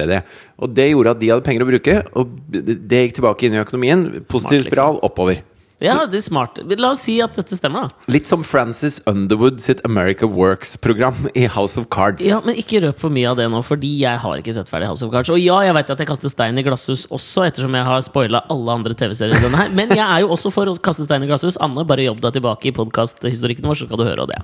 Og 0.59 0.73
det 0.75 0.91
gjorde 0.93 1.15
at 1.17 1.21
de 1.23 1.31
hadde 1.33 1.47
penger 1.47 1.65
å 1.65 1.69
bruke, 1.69 1.97
og 2.19 2.35
det 2.49 3.05
gikk 3.05 3.19
tilbake 3.19 3.49
inn 3.49 3.59
i 3.59 3.63
økonomien. 3.63 4.05
Positiv 4.31 4.61
liksom. 4.63 4.71
spiral 4.71 5.01
oppover. 5.07 5.43
Ja, 5.79 5.95
det 6.11 6.19
er 6.19 6.25
smart. 6.25 6.57
La 6.75 6.89
oss 6.91 7.05
si 7.07 7.21
at 7.23 7.37
dette 7.39 7.55
stemmer, 7.55 7.85
da. 7.87 8.07
Litt 8.11 8.27
som 8.27 8.43
Francis 8.43 8.97
Underwood 9.07 9.61
sitt 9.63 9.79
America 9.87 10.27
Works-program 10.27 11.29
i 11.39 11.45
House 11.55 11.79
of 11.79 11.87
Cards. 11.95 12.25
Ja, 12.27 12.41
Men 12.43 12.57
ikke 12.59 12.81
røp 12.83 12.99
for 12.99 13.15
mye 13.15 13.29
av 13.31 13.37
det 13.39 13.47
nå, 13.53 13.61
fordi 13.63 13.93
jeg 14.01 14.19
har 14.19 14.41
ikke 14.41 14.57
sett 14.57 14.67
ferdig 14.71 14.89
House 14.91 15.07
of 15.07 15.13
Cards. 15.15 15.31
Og 15.31 15.39
ja, 15.39 15.61
jeg 15.69 15.77
vet 15.77 15.93
at 15.95 16.03
jeg 16.03 16.09
kaster 16.11 16.33
stein 16.33 16.59
i 16.59 16.65
glasshus 16.67 17.05
også, 17.15 17.45
ettersom 17.47 17.77
jeg 17.79 17.87
har 17.87 18.03
spoila 18.03 18.41
alle 18.51 18.75
andre 18.75 18.97
TV-serier. 18.99 19.39
i 19.39 19.45
denne 19.47 19.61
her 19.61 19.71
Men 19.79 19.95
jeg 19.95 20.03
er 20.03 20.25
jo 20.25 20.33
også 20.35 20.51
for 20.57 20.67
å 20.67 20.75
kaste 20.83 21.07
stein 21.07 21.23
i 21.23 21.31
glasshus. 21.31 21.61
Anne, 21.63 21.87
bare 21.87 22.09
jobb 22.09 22.25
deg 22.27 22.41
tilbake 22.41 22.73
i 22.73 22.75
podkasthistorikken 22.75 23.71
vår, 23.71 23.79
så 23.79 23.87
skal 23.87 24.03
du 24.03 24.07
høre 24.09 24.27
det. 24.33 24.41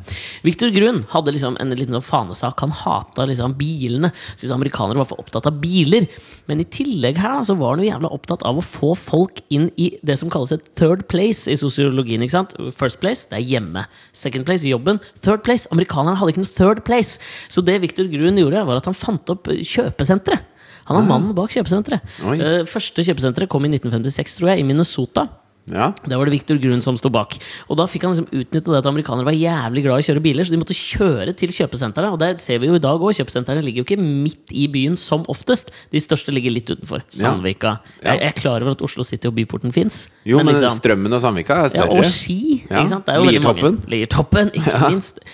Victor 0.46 0.70
Grun 0.76 1.02
hadde 1.16 1.34
liksom 1.34 1.58
en 1.58 1.74
liten 1.74 1.98
sånn 1.98 2.06
fanesak. 2.06 2.62
Han 2.62 2.76
hata 2.84 3.26
liksom 3.26 3.58
bilene. 3.58 4.12
Syntes 4.36 4.54
amerikanere 4.54 5.02
var 5.02 5.10
for 5.10 5.24
opptatt 5.24 5.50
av 5.50 5.58
biler. 5.58 6.06
Men 6.46 6.62
i 6.62 6.70
tillegg 6.70 7.18
her 7.18 7.40
da, 7.40 7.42
så 7.50 7.58
var 7.58 7.74
han 7.74 7.82
jo 7.82 7.90
jævla 7.90 8.14
opptatt 8.14 8.46
av 8.46 8.62
å 8.62 8.64
få 8.64 8.94
folk 8.94 9.42
inn 9.50 9.66
i 9.74 9.90
det 10.06 10.20
som 10.22 10.30
kalles 10.30 10.54
et 10.54 10.70
third 10.78 11.08
place 11.10 11.22
i 11.50 11.56
sosiologien. 11.58 12.22
ikke 12.24 12.34
sant? 12.36 12.54
First 12.76 13.00
place, 13.02 13.28
det 13.30 13.38
er 13.40 13.46
hjemme. 13.54 13.84
Second 14.12 14.46
place, 14.48 14.66
jobben. 14.68 15.00
Third 15.22 15.44
place, 15.46 15.68
amerikanerne 15.74 16.16
hadde 16.20 16.34
ikke 16.34 16.44
noe 16.44 16.52
third 16.52 16.82
place. 16.86 17.18
Så 17.48 17.64
det 17.64 17.80
Victor 17.84 18.08
Grun 18.12 18.40
gjorde, 18.40 18.66
var 18.68 18.80
at 18.80 18.90
han 18.90 18.96
fant 18.98 19.34
opp 19.34 19.48
kjøpesenteret. 19.48 20.50
Han 20.84 20.98
er 21.00 21.06
mannen 21.08 21.32
bak 21.36 21.48
kjøpesenteret. 21.54 22.04
Eh, 22.36 22.64
første 22.68 23.04
kjøpesenteret 23.06 23.48
kom 23.48 23.64
i 23.64 23.70
1956, 23.72 24.36
tror 24.40 24.52
jeg, 24.52 24.60
i 24.60 24.68
Minnesota. 24.68 25.28
Ja. 25.70 25.92
Der 26.04 26.18
var 26.20 26.28
det 26.28 26.34
Victor 26.34 26.58
Grun 26.60 26.82
som 26.84 26.96
sto 27.00 27.08
bak. 27.12 27.36
Og 27.72 27.78
da 27.80 27.86
fikk 27.88 28.04
han 28.04 28.12
liksom 28.12 28.28
utnytte 28.28 28.68
det 28.68 28.80
at 28.82 28.88
amerikanere 28.90 29.24
var 29.24 29.36
jævlig 29.36 29.84
glad 29.86 30.00
i 30.00 30.04
å 30.04 30.06
kjøre 30.10 30.22
biler, 30.24 30.44
så 30.44 30.52
de 30.52 30.58
måtte 30.60 30.76
kjøre 30.76 31.32
til 31.40 31.54
kjøpesenteret. 31.56 32.12
Og 32.12 32.18
der 32.20 32.36
ser 32.42 32.60
vi 32.60 32.68
jo 32.68 32.76
i 32.76 32.82
dag 32.84 33.00
òg, 33.00 33.14
kjøpesentrene 33.16 33.64
ligger 33.64 33.80
jo 33.82 33.86
ikke 33.88 34.00
midt 34.02 34.52
i 34.52 34.66
byen 34.72 34.98
som 35.00 35.24
oftest. 35.32 35.72
De 35.94 36.02
største 36.02 36.34
ligger 36.36 36.52
litt 36.52 36.68
utenfor. 36.68 37.04
Sandvika. 37.14 37.78
Ja. 38.02 38.12
Jeg, 38.12 38.20
jeg 38.20 38.32
er 38.34 38.36
klar 38.42 38.66
over 38.66 38.76
at 38.76 38.84
Oslo 38.84 39.06
City 39.08 39.30
og 39.30 39.38
Byporten 39.38 39.72
fins. 39.72 40.10
Jo, 40.28 40.42
men, 40.42 40.52
liksom- 40.52 40.76
Strømmen 40.82 41.16
og 41.16 41.24
Sandvika 41.24 41.62
er 41.62 41.70
ja, 41.70 41.72
større. 41.78 41.96
og 42.02 42.04
ski. 42.12 42.40
Ja. 42.68 42.82
Ikke 42.82 42.92
sant? 42.92 43.06
Det 43.08 43.14
er 43.14 43.22
jo 43.22 43.30
Liertoppen. 43.30 43.80
Liertoppen, 43.88 44.52
ikke 44.60 44.82
minst. 44.90 45.24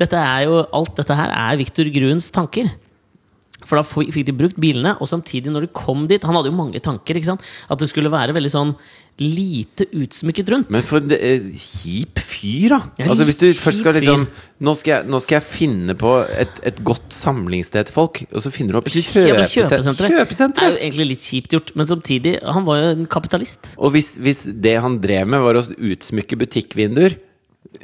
Dette 0.00 0.16
er 0.16 0.46
jo, 0.46 0.62
alt 0.72 0.94
dette 0.96 1.16
her 1.18 1.34
er 1.34 1.58
Victor 1.60 1.90
Gruns 1.92 2.30
tanker. 2.30 2.70
For 3.70 3.78
da 3.78 3.86
fikk 3.86 4.26
de 4.26 4.34
brukt 4.34 4.58
bilene, 4.60 4.96
og 4.98 5.06
samtidig 5.06 5.52
når 5.54 5.68
de 5.68 5.74
kom 5.76 6.08
dit 6.10 6.24
Han 6.26 6.36
hadde 6.36 6.50
jo 6.50 6.58
mange 6.58 6.82
tanker. 6.82 7.16
ikke 7.16 7.32
sant? 7.32 7.46
At 7.70 7.78
det 7.78 7.90
skulle 7.90 8.10
være 8.12 8.34
veldig 8.36 8.50
sånn 8.50 8.74
lite 9.20 9.84
utsmykket 9.92 10.48
rundt. 10.48 10.70
Men 10.72 10.84
for 10.86 11.02
en 11.02 11.12
eh, 11.12 11.44
kjip 11.60 12.22
fyr, 12.24 12.72
da! 12.72 12.78
Ja, 13.02 13.08
altså 13.12 13.26
Hvis 13.28 13.40
du 13.40 13.46
først 13.52 13.82
skal 13.82 13.96
liksom 13.98 14.24
nå 14.64 14.74
skal, 14.78 14.94
jeg, 14.94 15.10
nå 15.12 15.20
skal 15.20 15.36
jeg 15.36 15.44
finne 15.44 15.96
på 15.98 16.14
et, 16.40 16.60
et 16.70 16.80
godt 16.88 17.12
samlingssted 17.12 17.90
til 17.90 17.96
folk, 17.98 18.22
og 18.30 18.44
så 18.44 18.52
finner 18.54 18.76
du 18.76 18.80
opp 18.80 18.88
kjøpesenteret! 18.88 20.16
kjøpesenter. 20.16 20.64
er 20.64 20.72
jo 20.72 20.80
egentlig 20.80 21.08
litt 21.12 21.26
kjipt 21.26 21.56
gjort, 21.56 21.74
men 21.76 21.88
samtidig 21.90 22.38
Han 22.40 22.64
var 22.68 22.80
jo 22.80 22.90
en 22.94 23.06
kapitalist. 23.12 23.74
Og 23.76 23.92
hvis, 23.96 24.14
hvis 24.24 24.46
det 24.48 24.78
han 24.80 24.96
drev 25.04 25.28
med, 25.28 25.44
var 25.44 25.60
å 25.60 25.66
utsmykke 25.68 26.40
butikkvinduer, 26.40 27.20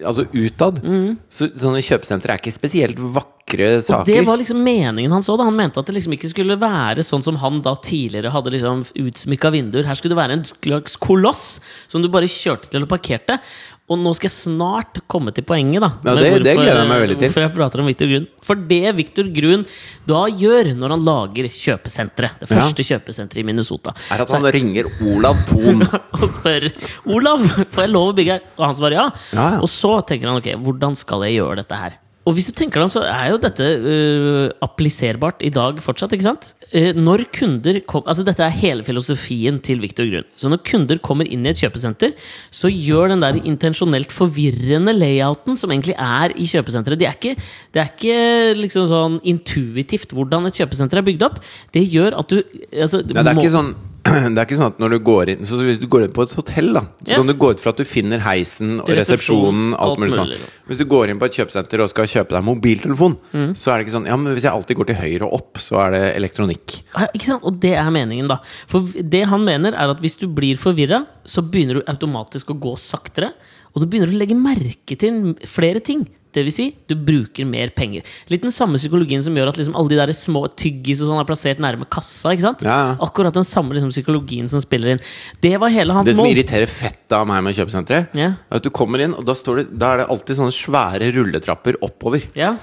altså 0.00 0.24
utad, 0.32 0.80
så 1.28 1.52
sånne 1.52 1.84
kjøpesentre 1.84 2.32
er 2.32 2.40
ikke 2.40 2.56
spesielt 2.56 3.00
vakre 3.00 3.35
Og 3.46 3.82
saker. 3.86 4.08
det 4.10 4.24
var 4.26 4.40
liksom 4.40 4.58
meningen 4.66 5.12
han 5.14 5.22
så. 5.22 5.36
da 5.38 5.44
Han 5.46 5.54
mente 5.54 5.78
at 5.78 5.86
det 5.86 5.94
liksom 5.94 6.12
ikke 6.16 6.30
skulle 6.32 6.56
være 6.58 7.04
sånn 7.06 7.22
som 7.22 7.36
han 7.38 7.60
da 7.62 7.76
tidligere 7.78 8.32
hadde 8.34 8.50
liksom 8.50 8.80
utsmykka 8.98 9.52
vinduer. 9.54 9.86
Her 9.86 9.94
skulle 9.94 10.16
det 10.16 10.18
være 10.18 10.32
en 10.40 10.42
slags 10.48 10.96
koloss 10.98 11.60
som 11.86 12.02
du 12.02 12.08
bare 12.10 12.26
kjørte 12.26 12.72
til 12.72 12.82
og 12.82 12.88
parkerte. 12.90 13.38
Og 13.86 14.00
nå 14.02 14.10
skal 14.18 14.26
jeg 14.26 14.34
snart 14.34 14.98
komme 15.06 15.30
til 15.30 15.44
poenget, 15.46 15.78
da. 15.84 15.92
Ja, 16.02 16.14
det, 16.18 16.22
det- 16.26 16.42
det 16.42 16.54
gleder 16.58 16.80
jeg 16.82 16.88
meg 16.90 17.00
veldig 17.04 17.18
til. 17.20 17.28
Hvorfor 17.30 17.44
jeg 17.46 17.54
prater 17.54 17.80
om 17.84 17.86
Victor 17.86 18.08
Grun. 18.10 18.26
For 18.42 18.54
det 18.56 18.96
Victor 18.98 19.28
Grun 19.36 19.62
da 20.10 20.24
gjør 20.26 20.72
når 20.74 20.90
han 20.96 21.04
lager 21.06 21.46
kjøpesenteret, 21.46 22.40
det 22.42 22.48
Ja. 22.50 22.56
første 22.58 22.82
kjøpesenteret 22.82 23.38
i 23.38 23.46
Minnesota, 23.46 23.94
er 24.10 24.22
at 24.26 24.28
han 24.34 24.42
ringer 24.42 24.90
Olav 25.06 25.38
Thon. 25.46 25.82
og 26.18 26.26
spør 26.34 26.66
Olav, 27.14 27.46
får 27.70 27.86
jeg 27.86 27.90
lov 27.94 28.10
å 28.10 28.16
bygge 28.18 28.32
her? 28.40 28.42
Og 28.58 28.66
han 28.66 28.74
svarer 28.74 28.98
ja. 28.98 29.06
Ja, 29.38 29.46
ja. 29.54 29.60
Og 29.62 29.68
så 29.70 30.00
tenker 30.04 30.26
han 30.34 30.42
ok, 30.42 30.50
hvordan 30.66 30.96
skal 30.98 31.22
jeg 31.28 31.38
gjøre 31.38 31.62
dette 31.62 31.78
her? 31.78 31.94
Og 32.26 32.34
hvis 32.34 32.48
du 32.50 32.54
tenker 32.58 32.80
deg 32.80 32.88
om, 32.88 32.90
så 32.90 33.04
er 33.06 33.28
jo 33.30 33.38
dette 33.38 33.66
uh, 33.86 34.48
appliserbart 34.66 35.44
i 35.46 35.50
dag 35.54 35.78
fortsatt. 35.84 36.10
ikke 36.16 36.26
sant? 36.26 36.48
Uh, 36.72 36.90
når 36.98 37.22
kunder 37.34 37.78
kom, 37.86 38.02
altså 38.02 38.24
Dette 38.26 38.42
er 38.42 38.56
hele 38.58 38.82
filosofien 38.86 39.60
til 39.62 39.78
Victor 39.84 40.08
Grun. 40.10 40.26
Så 40.34 40.50
når 40.50 40.64
kunder 40.66 40.98
kommer 40.98 41.30
inn 41.30 41.46
i 41.46 41.52
et 41.52 41.62
kjøpesenter, 41.62 42.16
så 42.50 42.70
gjør 42.72 43.14
den 43.14 43.22
der 43.22 43.38
intensjonelt 43.46 44.14
forvirrende 44.14 44.96
layouten 44.96 45.58
som 45.60 45.70
egentlig 45.70 45.94
er 45.94 46.34
i 46.34 46.48
kjøpesenteret 46.50 46.98
Det 46.98 47.06
er 47.08 47.14
ikke, 47.20 47.36
det 47.74 47.84
er 47.84 47.92
ikke 47.94 48.20
liksom 48.58 48.88
sånn 48.90 49.20
intuitivt 49.22 50.16
hvordan 50.16 50.50
et 50.50 50.58
kjøpesenter 50.58 50.98
er 50.98 51.06
bygd 51.06 51.28
opp. 51.28 51.38
Det 51.76 51.86
gjør 51.86 52.18
at 52.18 52.32
du 52.34 52.40
altså, 52.42 53.04
Nei, 53.06 53.22
det 53.22 53.22
er 53.22 53.38
må- 53.38 53.46
ikke 53.46 53.54
sånn 53.54 53.76
det 54.34 54.38
er 54.38 54.44
ikke 54.46 54.56
sånn 54.58 54.72
at 54.74 54.78
når 54.82 54.92
du 54.94 54.98
går 55.06 55.30
inn 55.32 55.44
Så 55.48 55.58
Hvis 55.60 55.78
du 55.82 55.86
går 55.90 56.04
inn 56.06 56.12
på 56.16 56.22
et 56.26 56.34
hotell, 56.38 56.72
da 56.76 56.82
så 57.02 57.10
Ja. 57.12 57.16
kan 57.20 57.26
du 57.30 57.34
gå 57.34 57.50
ut 57.54 57.60
fra 57.62 57.70
at 57.74 57.80
du 57.80 57.84
finner 57.88 58.20
heisen 58.24 58.80
og 58.82 58.88
Resepsjonen. 58.88 59.72
Alt 59.74 59.80
alt 59.96 59.98
mulig 60.02 60.14
sånn. 60.16 60.32
Hvis 60.68 60.78
du 60.78 60.84
går 60.90 61.10
inn 61.12 61.18
på 61.20 61.26
et 61.28 61.36
kjøpesenter 61.38 61.82
og 61.84 61.90
skal 61.90 62.06
kjøpe 62.10 62.36
deg 62.36 62.44
mobiltelefon, 62.46 63.16
Mm. 63.32 63.52
så 63.54 63.72
er 63.72 63.78
det 63.78 63.86
ikke 63.86 63.96
sånn 63.98 64.06
Ja, 64.06 64.16
men 64.16 64.34
hvis 64.34 64.42
jeg 64.46 64.52
alltid 64.52 64.76
går 64.76 64.86
til 64.86 64.96
høyre 65.02 65.22
og 65.28 65.32
opp, 65.40 65.58
så 65.58 65.78
er 65.86 65.90
det 65.96 66.02
elektronikk. 66.20 66.82
Ja, 66.96 67.06
Ikke 67.14 67.26
sant? 67.26 67.44
Og 67.44 67.60
det 67.60 67.74
er 67.74 67.90
meningen, 67.90 68.28
da. 68.28 68.38
For 68.66 68.80
det 68.80 69.24
han 69.26 69.44
mener, 69.44 69.74
er 69.74 69.90
at 69.90 70.00
hvis 70.00 70.18
du 70.18 70.26
blir 70.28 70.56
forvirra, 70.56 71.06
så 71.24 71.42
begynner 71.42 71.74
du 71.80 71.82
automatisk 71.86 72.46
å 72.54 72.58
gå 72.60 72.76
saktere. 72.78 73.32
Og 73.74 73.82
du 73.82 73.86
begynner 73.86 74.08
å 74.12 74.18
legge 74.18 74.34
merke 74.34 74.96
til 74.98 75.34
flere 75.44 75.80
ting. 75.84 76.06
Det 76.36 76.42
vil 76.44 76.52
si, 76.52 76.66
du 76.90 76.92
bruker 77.00 77.46
mer 77.48 77.70
penger. 77.72 78.04
Litt 78.28 78.42
den 78.44 78.52
samme 78.52 78.76
psykologien 78.76 79.22
som 79.24 79.34
gjør 79.38 79.48
at 79.54 79.56
liksom 79.56 79.76
alle 79.80 79.88
de 79.94 79.96
der 80.02 80.12
små 80.16 80.42
tyggis 80.52 81.00
og 81.00 81.08
sånn 81.08 81.22
er 81.22 81.28
plassert 81.28 81.62
nærme 81.64 81.88
kassa. 81.88 82.34
ikke 82.34 82.44
sant? 82.44 82.64
Ja. 82.66 82.94
Akkurat 83.00 83.32
den 83.38 83.46
samme 83.48 83.72
liksom, 83.72 83.88
psykologien 83.94 84.50
som 84.52 84.60
spiller 84.60 84.92
inn. 84.94 85.00
Det 85.40 85.54
var 85.62 85.72
hele 85.72 85.96
hans 85.96 86.04
mål. 86.04 86.12
Det 86.12 86.16
som 86.18 86.24
mål. 86.26 86.32
irriterer 86.36 86.68
fettet 86.68 87.16
av 87.16 87.24
meg 87.30 87.42
med 87.46 87.56
kjøpesenteret, 87.56 88.12
Ja. 88.20 88.34
er 88.50 88.60
at 88.60 88.62
du 88.62 88.70
kommer 88.70 89.00
inn, 89.00 89.14
og 89.16 89.24
da, 89.24 89.32
står 89.32 89.62
det, 89.62 89.66
da 89.78 89.94
er 89.94 89.96
det 90.04 90.08
alltid 90.12 90.36
sånne 90.36 90.52
svære 90.52 91.12
rulletrapper 91.16 91.80
oppover. 91.80 92.22
Ja. 92.36 92.56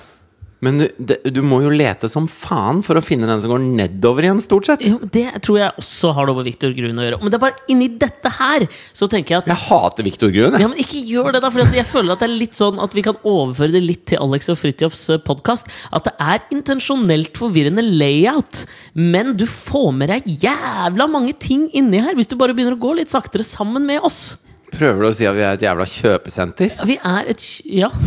Men 0.64 0.80
du, 0.80 0.86
det, 0.98 1.18
du 1.36 1.42
må 1.46 1.60
jo 1.66 1.72
lete 1.74 2.08
som 2.12 2.28
faen 2.30 2.80
for 2.86 2.96
å 3.00 3.04
finne 3.04 3.28
den 3.28 3.42
som 3.44 3.52
går 3.52 3.64
nedover 3.66 4.28
igjen, 4.28 4.40
stort 4.44 4.70
sett. 4.70 4.84
Jo, 4.88 5.00
det 5.04 5.28
tror 5.44 5.60
jeg 5.60 5.84
også 5.84 6.14
har 6.16 6.30
noe 6.30 6.40
med 6.40 6.48
Victor 6.48 6.72
Grun 6.78 7.02
å 7.02 7.08
gjøre. 7.08 7.20
Men 7.24 7.34
det 7.34 7.40
er 7.40 7.44
bare 7.44 7.74
inni 7.74 7.90
dette 8.00 8.32
her 8.38 8.66
så 8.96 9.10
tenker 9.12 9.36
jeg 9.36 9.44
at 9.44 9.52
Jeg 9.52 9.62
hater 9.68 10.08
Victor 10.08 10.32
jeg. 10.34 10.54
Ja, 10.62 10.70
men 10.72 10.80
Ikke 10.80 11.02
gjør 11.04 11.36
det, 11.36 11.44
da! 11.44 11.52
For 11.54 11.76
jeg 11.76 11.88
føler 11.90 12.16
at 12.16 12.24
det 12.24 12.30
er 12.30 12.38
litt 12.40 12.58
sånn 12.58 12.80
at 12.84 12.96
vi 12.96 13.04
kan 13.06 13.20
overføre 13.20 13.76
det 13.76 13.84
litt 13.84 14.06
til 14.12 14.22
Alex 14.24 14.50
og 14.54 14.60
Fridtjofs 14.62 15.04
podkast. 15.28 15.72
At 15.92 16.08
det 16.08 16.16
er 16.24 16.46
intensjonelt 16.56 17.36
forvirrende 17.40 17.84
layout. 17.84 18.64
Men 18.96 19.34
du 19.40 19.46
får 19.50 19.92
med 20.00 20.14
deg 20.14 20.32
jævla 20.46 21.10
mange 21.12 21.36
ting 21.36 21.68
inni 21.76 22.02
her 22.04 22.16
hvis 22.18 22.32
du 22.32 22.38
bare 22.40 22.56
begynner 22.56 22.78
å 22.78 22.84
gå 22.84 22.96
litt 23.02 23.12
saktere 23.12 23.46
sammen 23.48 23.88
med 23.90 24.04
oss. 24.06 24.38
Prøver 24.74 25.04
du 25.04 25.08
å 25.10 25.14
si 25.16 25.26
at 25.30 25.36
vi 25.38 25.44
er 25.46 25.54
et 25.58 25.64
jævla 25.68 25.86
kjøpesenter? 25.90 26.72
Vi 26.90 26.96
er 26.98 27.30
et 27.34 27.44
Ja. 27.70 27.90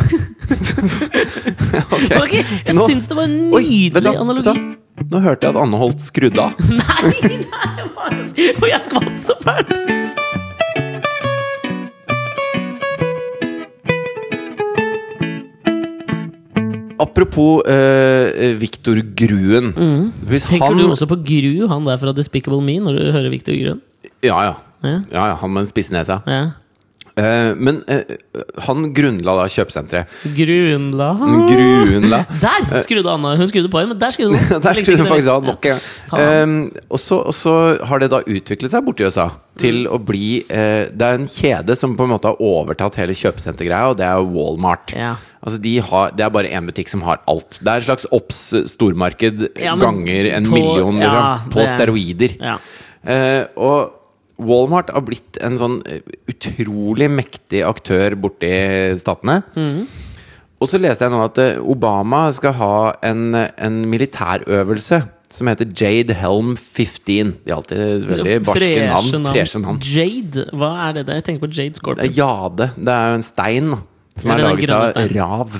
Ok. 1.87 2.09
Ok, 2.23 2.35
Jeg 2.67 2.75
Nå- 2.75 2.87
syns 2.89 3.07
det 3.11 3.17
var 3.19 3.25
en 3.29 3.39
Oi, 3.55 3.63
nydelig 3.63 4.03
hva? 4.03 4.15
analogi. 4.23 4.55
Nå 5.11 5.21
hørte 5.23 5.47
jeg 5.47 5.55
at 5.55 5.61
Anne 5.63 5.77
Holt 5.81 6.01
skrudde 6.03 6.41
av. 6.41 6.57
Nei, 6.81 7.13
nei, 7.23 8.51
og 8.57 8.69
jeg 8.71 8.81
skvatt 8.87 9.13
så 9.23 9.37
fælt! 9.45 9.77
Apropos 16.99 17.61
uh, 17.69 18.57
Victor 18.57 18.97
Gruen. 19.15 19.73
Mm. 19.77 20.07
Tenker 20.49 20.65
han 20.65 20.79
du 20.81 20.87
også 20.89 21.07
på 21.11 21.19
Gru, 21.29 21.67
han 21.69 21.85
der 21.85 21.99
fra 22.01 22.15
Despicable 22.17 22.63
Me, 22.65 22.79
når 22.81 22.97
du 22.97 23.03
hører 23.13 23.29
Victor 23.33 23.53
Gruen? 23.59 23.83
Ja, 24.25 24.39
ja. 24.49 24.55
Ja. 24.87 25.01
ja, 25.11 25.27
ja 25.33 25.35
han 25.43 25.53
med 25.53 25.67
den 25.67 25.73
spisse 25.75 25.93
nesa. 25.95 26.21
Ja. 26.27 26.45
Eh, 27.17 27.55
men 27.57 27.79
eh, 27.89 28.03
han 28.67 28.91
grunnla 28.93 29.33
da 29.39 29.47
kjøpesenteret. 29.49 30.11
Grunla 30.37 31.07
Grunla. 31.17 32.19
Der 32.43 32.83
skrudde 32.85 33.09
Anna! 33.09 33.31
Hun 33.41 33.49
skrudde 33.49 33.71
på 33.73 33.81
igjen, 33.81 33.95
men 33.95 34.01
der 34.03 34.13
skrudde 34.13 34.37
hun. 34.37 34.61
Der 34.67 34.77
skrudde 34.77 34.99
hun 35.01 35.09
faktisk 35.09 35.31
av 35.33 35.47
nok 35.47 35.65
en 35.71 35.79
gang. 35.79 36.43
Um, 36.45 36.59
og, 36.91 37.01
så, 37.01 37.23
og 37.31 37.33
så 37.39 37.55
har 37.89 38.05
det 38.05 38.11
da 38.13 38.21
utviklet 38.21 38.75
seg 38.75 38.85
borti 38.85 39.09
USA 39.09 39.31
til 39.57 39.87
å 39.89 39.97
bli 39.97 40.43
eh, 40.53 40.93
Det 40.93 41.09
er 41.09 41.17
en 41.17 41.25
kjede 41.31 41.79
som 41.81 41.97
på 41.97 42.05
en 42.05 42.13
måte 42.13 42.29
har 42.29 42.43
overtatt 42.45 43.01
hele 43.01 43.17
kjøpesentergreia, 43.17 43.95
og 43.95 43.97
det 43.97 44.05
er 44.11 44.21
Walmart. 44.37 44.93
Ja. 44.93 45.15
Altså 45.41 45.63
de 45.65 45.73
har, 45.89 46.13
Det 46.13 46.27
er 46.27 46.37
bare 46.37 46.53
én 46.53 46.69
butikk 46.69 46.93
som 46.93 47.01
har 47.09 47.25
alt. 47.33 47.63
Det 47.63 47.71
er 47.73 47.81
et 47.81 47.89
slags 47.89 48.05
Obs 48.13 48.45
stormarked 48.77 49.47
Ja, 49.57 49.73
ganger 49.81 50.35
en 50.37 50.53
på- 50.53 50.59
million, 50.61 51.01
ja, 51.01 51.09
liksom. 51.09 51.53
på 51.57 51.65
det- 51.65 51.71
steroider. 51.79 52.37
Ja. 52.45 52.59
Eh, 53.09 53.45
og 53.57 54.03
Walmart 54.37 54.91
har 54.93 55.05
blitt 55.07 55.39
en 55.45 55.57
sånn 55.61 55.79
eh, 55.89 56.03
utrolig 56.29 57.09
mektig 57.13 57.63
aktør 57.65 58.17
borti 58.21 58.53
statene. 59.01 59.41
Mm. 59.57 59.87
Og 60.57 60.71
så 60.71 60.81
leste 60.81 61.05
jeg 61.05 61.13
nå 61.13 61.21
at 61.25 61.41
eh, 61.43 61.59
Obama 61.61 62.27
skal 62.37 62.57
ha 62.59 62.77
en, 63.05 63.31
en 63.37 63.83
militærøvelse 63.93 65.03
som 65.33 65.51
heter 65.51 65.73
Jade 65.75 66.15
Helm 66.15 66.55
15. 66.57 67.33
De 67.45 67.51
har 67.51 67.59
alltid 67.59 68.07
veldig 68.07 68.37
barske 68.47 68.85
navn. 68.87 69.29
Freshe 69.33 69.61
navn. 69.63 69.81
Jade, 69.83 70.47
hva 70.55 70.71
er 70.87 70.99
det 70.99 71.07
der? 71.09 71.21
Jeg 71.21 71.29
tenker 71.31 71.47
på 71.47 71.53
Jade 71.53 71.81
Scorpion. 71.81 72.15
jade. 72.15 72.71
Det 72.77 72.95
er 72.95 73.11
jo 73.11 73.19
en 73.19 73.27
stein 73.27 73.75
som 74.17 74.33
er 74.33 74.39
er 74.39 74.47
laget 74.47 74.73
av 74.77 75.13
rav. 75.17 75.59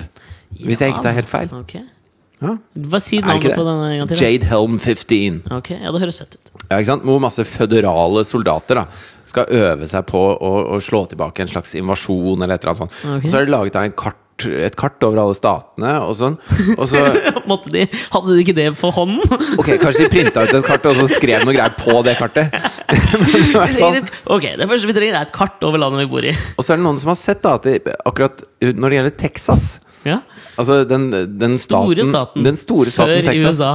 Hvis 0.57 0.81
jeg 0.81 0.95
ikke 0.95 1.05
tar 1.05 1.17
helt 1.17 1.31
feil. 1.33 1.53
Ok. 1.53 1.77
Ja. 2.43 2.53
Hva 2.91 2.99
sier 3.01 3.23
Er 3.25 3.31
navnet 3.31 3.55
på 3.57 3.65
denne 3.65 3.87
en 3.95 3.99
gang 4.03 4.09
til? 4.11 4.19
da? 4.19 4.27
Jade 4.27 4.49
Helm 4.51 4.75
15. 4.79 5.39
Ok, 5.57 5.71
Ja, 5.79 5.93
det 5.95 6.03
høres 6.03 6.19
fett 6.21 6.37
ut. 6.37 6.51
Ja, 6.69 6.77
ikke 6.83 6.91
sant? 6.91 7.07
Hvor 7.09 7.23
masse 7.23 7.45
føderale 7.49 8.25
soldater 8.29 8.83
da 8.83 8.87
skal 9.27 9.49
øve 9.57 9.89
seg 9.89 10.05
på 10.11 10.21
å, 10.37 10.53
å 10.77 10.79
slå 10.85 11.07
tilbake 11.11 11.43
en 11.45 11.51
slags 11.51 11.73
invasjon 11.79 12.43
eller 12.45 12.55
et 12.59 12.63
eller 12.63 12.75
annet 12.75 12.85
sånt. 12.85 13.03
Ok. 13.17 13.25
Og 13.25 13.33
så 13.33 13.41
er 13.41 13.47
det 13.49 13.55
laget 13.55 13.79
av 13.81 13.87
en 13.89 13.95
kart, 13.97 14.21
et 14.69 14.77
kart 14.77 15.07
over 15.09 15.23
alle 15.23 15.35
statene 15.39 15.95
og 16.05 16.13
sånn. 16.19 16.37
Og 16.81 16.85
så 16.91 17.01
Måtte 17.49 17.73
de, 17.73 17.87
Hadde 18.13 18.35
de 18.37 18.43
ikke 18.45 18.55
det 18.59 18.67
for 18.77 18.93
hånden? 18.93 19.23
Ok, 19.57 19.71
kanskje 19.81 20.05
de 20.05 20.11
printa 20.13 20.45
ut 20.45 20.53
et 20.59 20.67
kart 20.67 20.85
og 20.91 20.99
så 21.01 21.07
skrev 21.15 21.47
noe 21.47 21.55
greier 21.57 21.73
på 21.79 21.95
det 22.05 22.19
kartet. 22.21 22.53
Men 23.23 23.33
i 23.41 23.55
hvert 23.57 23.81
fall 23.81 23.97
ok, 24.37 24.47
Det 24.61 24.69
første 24.69 24.91
vi 24.91 24.97
trenger, 24.99 25.17
er 25.23 25.31
et 25.31 25.33
kart 25.35 25.65
over 25.65 25.81
landet 25.81 26.05
vi 26.05 26.11
bor 26.13 26.27
i. 26.29 26.37
Og 26.59 26.67
så 26.67 26.75
er 26.75 26.83
det 26.83 26.85
noen 26.85 27.01
som 27.01 27.15
har 27.15 27.19
sett 27.23 27.41
da 27.47 27.57
at 27.57 27.65
det, 27.71 27.81
akkurat 28.05 28.45
når 28.61 28.93
det 28.93 28.99
gjelder 29.01 29.17
Texas 29.25 29.67
Ja, 30.07 30.21
Altså 30.57 30.81
den, 30.89 31.11
den 31.13 31.57
staten, 31.59 31.93
Store 31.93 32.09
staten. 32.11 32.45
Den 32.47 32.57
store 32.61 32.87
staten 32.93 33.13
Sør 33.13 33.23
i 33.23 33.27
Texas. 33.27 33.59
USA. 33.59 33.73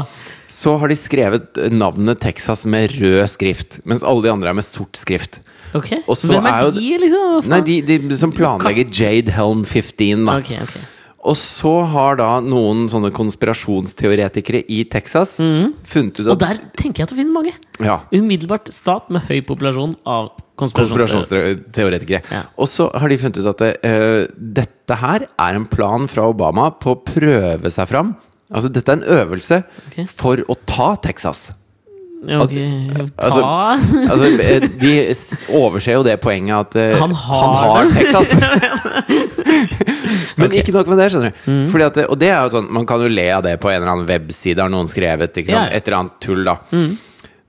Så 0.52 0.74
har 0.82 0.92
de 0.92 0.96
skrevet 1.00 1.60
navnet 1.72 2.20
Texas 2.20 2.66
med 2.68 2.92
rød 3.00 3.22
skrift, 3.32 3.80
mens 3.88 4.04
alle 4.04 4.24
de 4.26 4.32
andre 4.34 4.50
er 4.52 4.58
med 4.58 4.66
sort 4.68 5.00
skrift. 5.00 5.40
Ok, 5.74 5.94
Og 6.08 6.18
så 6.20 6.28
Hvem 6.28 6.44
er, 6.44 6.52
er 6.52 6.66
jo- 6.66 6.72
de, 6.76 6.98
liksom? 7.00 7.48
Nei, 7.54 7.62
de, 7.68 7.78
de 7.88 8.18
som 8.20 8.32
planlegger 8.36 8.90
Jade 8.92 9.32
Helm 9.32 9.64
15, 9.64 10.26
da. 10.28 10.40
Ok, 10.42 10.52
ok 10.66 10.76
Og 11.22 11.36
så 11.38 11.72
har 11.92 12.18
da 12.18 12.30
noen 12.42 12.88
sånne 12.90 13.12
konspirasjonsteoretikere 13.14 14.64
i 14.74 14.82
Texas 14.90 15.36
funnet 15.38 16.18
ut 16.18 16.32
Og 16.34 16.40
der 16.42 16.58
tenker 16.78 17.04
jeg 17.04 17.10
at 17.10 17.14
du 17.14 17.20
finner 17.20 17.36
mange. 17.36 17.54
ja, 17.78 18.00
Umiddelbart 18.14 18.72
stat 18.74 19.12
med 19.14 19.28
høy 19.30 19.44
populasjon 19.46 19.94
av 20.10 20.32
konspirasjonsteoretikere. 20.62 22.22
Ja. 22.26 22.42
Og 22.58 22.70
så 22.70 22.90
har 22.90 23.10
de 23.10 23.20
funnet 23.22 23.42
ut 23.42 23.52
at 23.54 23.62
det, 23.62 23.72
uh, 23.86 24.26
dette 24.62 24.98
her 25.02 25.28
er 25.30 25.58
en 25.58 25.70
plan 25.70 26.10
fra 26.10 26.28
Obama 26.30 26.72
på 26.82 26.96
å 26.96 27.02
prøve 27.06 27.72
seg 27.74 27.90
fram. 27.90 28.16
Altså 28.52 28.72
Dette 28.74 28.92
er 28.92 29.00
en 29.00 29.20
øvelse 29.22 29.62
okay. 29.88 30.06
for 30.10 30.42
å 30.52 30.58
ta 30.68 30.94
Texas. 31.02 31.52
Ja, 32.22 32.44
Ok, 32.44 32.52
ta 32.54 33.26
Altså, 33.26 33.42
altså, 34.14 34.28
eh, 34.46 34.66
de 34.78 34.92
overser 35.58 35.96
jo 35.96 36.04
det 36.06 36.20
poenget 36.22 36.54
at 36.68 36.76
eh, 36.78 36.98
Han 37.00 37.16
har. 37.18 37.90
Texas. 37.96 38.36
Men 40.38 40.46
Ok. 40.48 40.54
Mm. 40.54 40.58
ikke 40.60 40.76
nok 40.76 40.92
med 40.92 41.00
det, 41.02 41.08
skjønner 41.14 41.32
du. 41.34 41.38
Fordi 41.72 41.86
at, 41.88 41.98
og 42.06 42.20
det 42.22 42.30
er 42.30 42.44
jo 42.46 42.52
sånn 42.58 42.68
Man 42.74 42.86
kan 42.90 43.02
jo 43.02 43.10
le 43.12 43.26
av 43.34 43.42
det 43.46 43.56
på 43.62 43.72
en 43.72 43.80
eller 43.82 43.94
annen 43.96 44.10
webside, 44.10 44.62
har 44.62 44.70
noen 44.74 44.90
skrevet. 44.92 45.34
Ikke 45.42 45.54
sant? 45.54 45.72
Mm. 45.72 45.78
Et 45.78 45.88
eller 45.88 45.98
annet 46.02 46.20
tull, 46.24 46.44
da. 46.46 46.58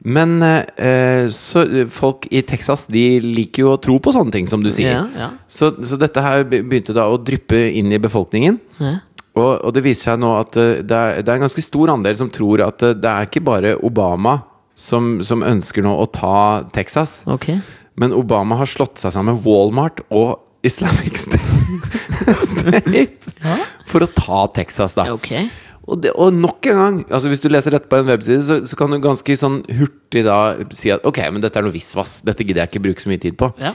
Men 0.03 0.33
eh, 0.43 1.29
så 1.31 1.63
folk 1.95 2.25
i 2.35 2.41
Texas 2.43 2.89
De 2.91 3.05
liker 3.23 3.63
jo 3.63 3.75
å 3.77 3.81
tro 3.83 3.99
på 4.03 4.15
sånne 4.17 4.35
ting, 4.35 4.49
som 4.51 4.65
du 4.65 4.71
sier. 4.73 4.97
Yeah, 4.97 5.13
yeah. 5.15 5.35
Så, 5.47 5.71
så 5.87 5.99
dette 6.01 6.25
her 6.25 6.47
begynte 6.49 6.97
da 6.97 7.07
å 7.13 7.21
dryppe 7.21 7.61
inn 7.77 7.93
i 7.93 8.01
befolkningen. 8.03 8.59
Og, 9.33 9.53
og 9.65 9.71
det 9.73 9.81
viser 9.87 10.11
seg 10.11 10.19
nå 10.21 10.33
at 10.41 10.57
eh, 10.61 10.81
det 10.85 10.97
er, 10.97 11.21
det 11.25 11.29
er 11.31 11.39
en 11.39 11.47
ganske 11.47 11.65
stor 11.65 11.93
andel 11.95 12.17
som 12.19 12.29
tror 12.33 12.65
at 12.67 12.83
eh, 12.85 12.97
det 12.99 13.13
er 13.13 13.29
ikke 13.31 13.45
bare 13.47 13.77
Obama 13.81 14.35
som, 14.83 15.21
som 15.27 15.45
ønsker 15.47 15.85
nå 15.87 15.93
å 16.03 16.07
ta 16.11 16.63
Texas. 16.75 17.23
Okay. 17.31 17.61
Men 18.01 18.15
Obama 18.17 18.59
har 18.61 18.71
slått 18.71 19.03
seg 19.03 19.15
sammen 19.15 19.37
med 19.37 19.45
Walmart 19.47 20.03
og 20.11 20.41
Islamic 20.67 21.19
State 21.19 21.53
for 23.91 24.05
å 24.05 24.09
ta 24.15 24.47
Texas, 24.55 24.95
da. 24.99 25.09
Okay. 25.15 25.49
Og, 25.83 25.99
det, 25.99 26.13
og 26.15 26.31
nok 26.35 26.69
en 26.71 26.79
gang, 26.79 27.01
altså 27.11 27.31
hvis 27.33 27.43
du 27.43 27.49
leser 27.51 27.75
dette 27.75 27.91
på 27.91 27.99
en 27.99 28.07
webside, 28.07 28.45
så, 28.47 28.61
så 28.69 28.79
kan 28.79 28.93
du 28.93 29.01
ganske 29.03 29.35
sånn 29.39 29.61
hurtig 29.81 30.23
da 30.29 30.55
si 30.77 30.93
at 30.95 31.03
ok, 31.09 31.19
men 31.35 31.43
dette 31.43 31.59
er 31.59 31.67
noe 31.67 31.75
visvas. 31.75 32.21
Dette 32.27 32.47
gidder 32.47 32.63
jeg 32.63 32.73
ikke 32.73 32.85
bruke 32.87 33.03
så 33.03 33.11
mye 33.11 33.23
tid 33.23 33.39
på. 33.41 33.51
Ja. 33.63 33.75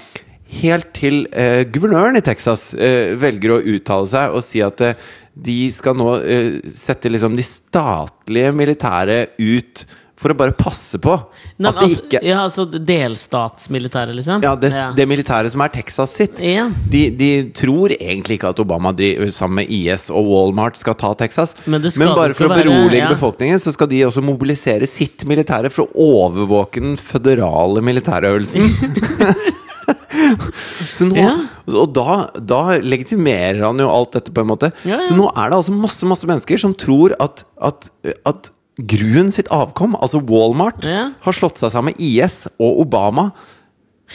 Helt 0.61 0.93
til 0.95 1.25
eh, 1.35 1.65
guvernøren 1.67 2.15
i 2.15 2.23
Texas 2.23 2.69
eh, 2.71 3.11
velger 3.19 3.57
å 3.57 3.61
uttale 3.75 4.07
seg 4.07 4.35
og 4.37 4.45
si 4.47 4.63
at 4.63 4.79
eh, 4.85 4.95
de 5.35 5.57
skal 5.75 5.97
nå 5.99 6.13
eh, 6.23 6.53
sette 6.71 7.11
liksom 7.11 7.35
de 7.35 7.43
statlige 7.43 8.53
militære 8.55 9.17
ut 9.43 9.83
for 10.17 10.33
å 10.33 10.37
bare 10.37 10.53
passe 10.57 10.97
på 11.01 11.13
Nei, 11.13 11.69
at 11.69 11.77
det 11.77 11.83
de 11.83 11.85
altså, 11.85 12.05
ikke 12.07 12.21
ja, 12.25 12.37
altså 12.41 12.65
delstatsmilitæret, 12.65 14.17
liksom? 14.17 14.41
Ja, 14.45 14.55
det, 14.57 14.71
det 14.97 15.05
militæret 15.09 15.53
som 15.53 15.61
er 15.61 15.73
Texas 15.73 16.15
sitt. 16.17 16.41
Ja. 16.41 16.67
De, 16.89 17.03
de 17.13 17.29
tror 17.57 17.93
egentlig 17.93 18.39
ikke 18.39 18.51
at 18.55 18.61
Obama 18.63 18.93
driver 18.97 19.29
sammen 19.33 19.61
med 19.61 19.73
IS 19.73 20.07
og 20.09 20.31
Walmart 20.31 20.79
skal 20.79 20.97
ta 20.97 21.13
Texas. 21.19 21.53
Men 21.69 21.85
skal 21.93 22.15
bare 22.17 22.37
for 22.37 22.49
å 22.49 22.57
berolige 22.57 23.03
ja. 23.03 23.11
befolkningen, 23.13 23.61
så 23.61 23.73
skal 23.75 23.91
de 23.91 24.01
også 24.07 24.25
mobilisere 24.25 24.89
sitt 24.89 25.27
militære 25.29 25.69
for 25.73 25.85
å 25.85 26.09
overvåke 26.23 26.81
den 26.83 26.97
føderale 27.01 27.85
militærøvelsen. 27.85 29.55
nå, 31.07 31.15
Ja. 31.17 31.33
Og 31.67 31.91
da, 31.95 32.19
da 32.39 32.61
legitimerer 32.79 33.61
han 33.65 33.79
jo 33.81 33.89
alt 33.91 34.15
dette, 34.17 34.33
på 34.33 34.43
en 34.43 34.51
måte. 34.51 34.71
Ja, 34.87 35.01
ja. 35.01 35.07
Så 35.09 35.17
nå 35.17 35.27
er 35.33 35.51
det 35.51 35.59
altså 35.59 35.75
masse 35.75 36.07
masse 36.07 36.29
mennesker 36.29 36.61
som 36.61 36.75
tror 36.77 37.15
at, 37.23 37.43
at, 37.59 37.89
at 38.27 38.51
Gruen 38.77 39.31
sitt 39.33 39.47
avkom, 39.53 39.95
altså 39.97 40.21
Walmart, 40.21 40.83
Ja. 40.85 41.11
har 41.21 41.33
slått 41.33 41.57
seg 41.57 41.71
sammen 41.73 41.93
med 41.95 42.01
IS 42.01 42.47
og 42.59 42.81
Obama 42.85 43.31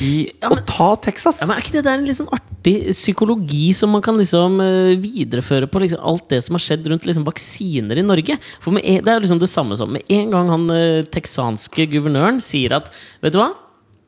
i 0.01 0.31
Ja, 0.41 0.49
å 0.49 0.57
ta 0.65 0.95
Texas. 0.97 1.41
Ja, 1.43 1.47
men 1.47 1.59
Er 1.59 1.61
ikke 1.61 1.73
det 1.73 1.85
der 1.85 1.99
en 1.99 2.07
sånn 2.07 2.31
artig 2.33 2.95
psykologi 2.95 3.75
som 3.75 3.91
man 3.91 4.01
kan 4.01 4.17
liksom 4.17 4.61
uh, 4.63 4.95
videreføre 4.97 5.69
på 5.69 5.83
liksom 5.83 6.01
alt 6.01 6.29
det 6.31 6.43
som 6.45 6.55
har 6.57 6.63
skjedd 6.65 6.87
rundt 6.89 7.05
liksom 7.05 7.27
vaksiner 7.27 7.99
i 7.99 8.07
Norge? 8.07 8.39
For 8.61 8.73
med 8.73 8.85
en, 8.87 9.03
Det 9.05 9.11
er 9.13 9.19
jo 9.21 9.27
liksom 9.27 9.41
det 9.43 9.51
samme 9.51 9.77
som 9.77 9.93
med 9.93 10.03
en 10.09 10.31
gang 10.31 10.49
han 10.49 10.71
uh, 10.71 11.03
texanske 11.13 11.89
guvernøren 11.93 12.41
sier 12.41 12.73
at 12.79 12.89
Vet 13.21 13.35
du 13.35 13.39
hva? 13.43 13.51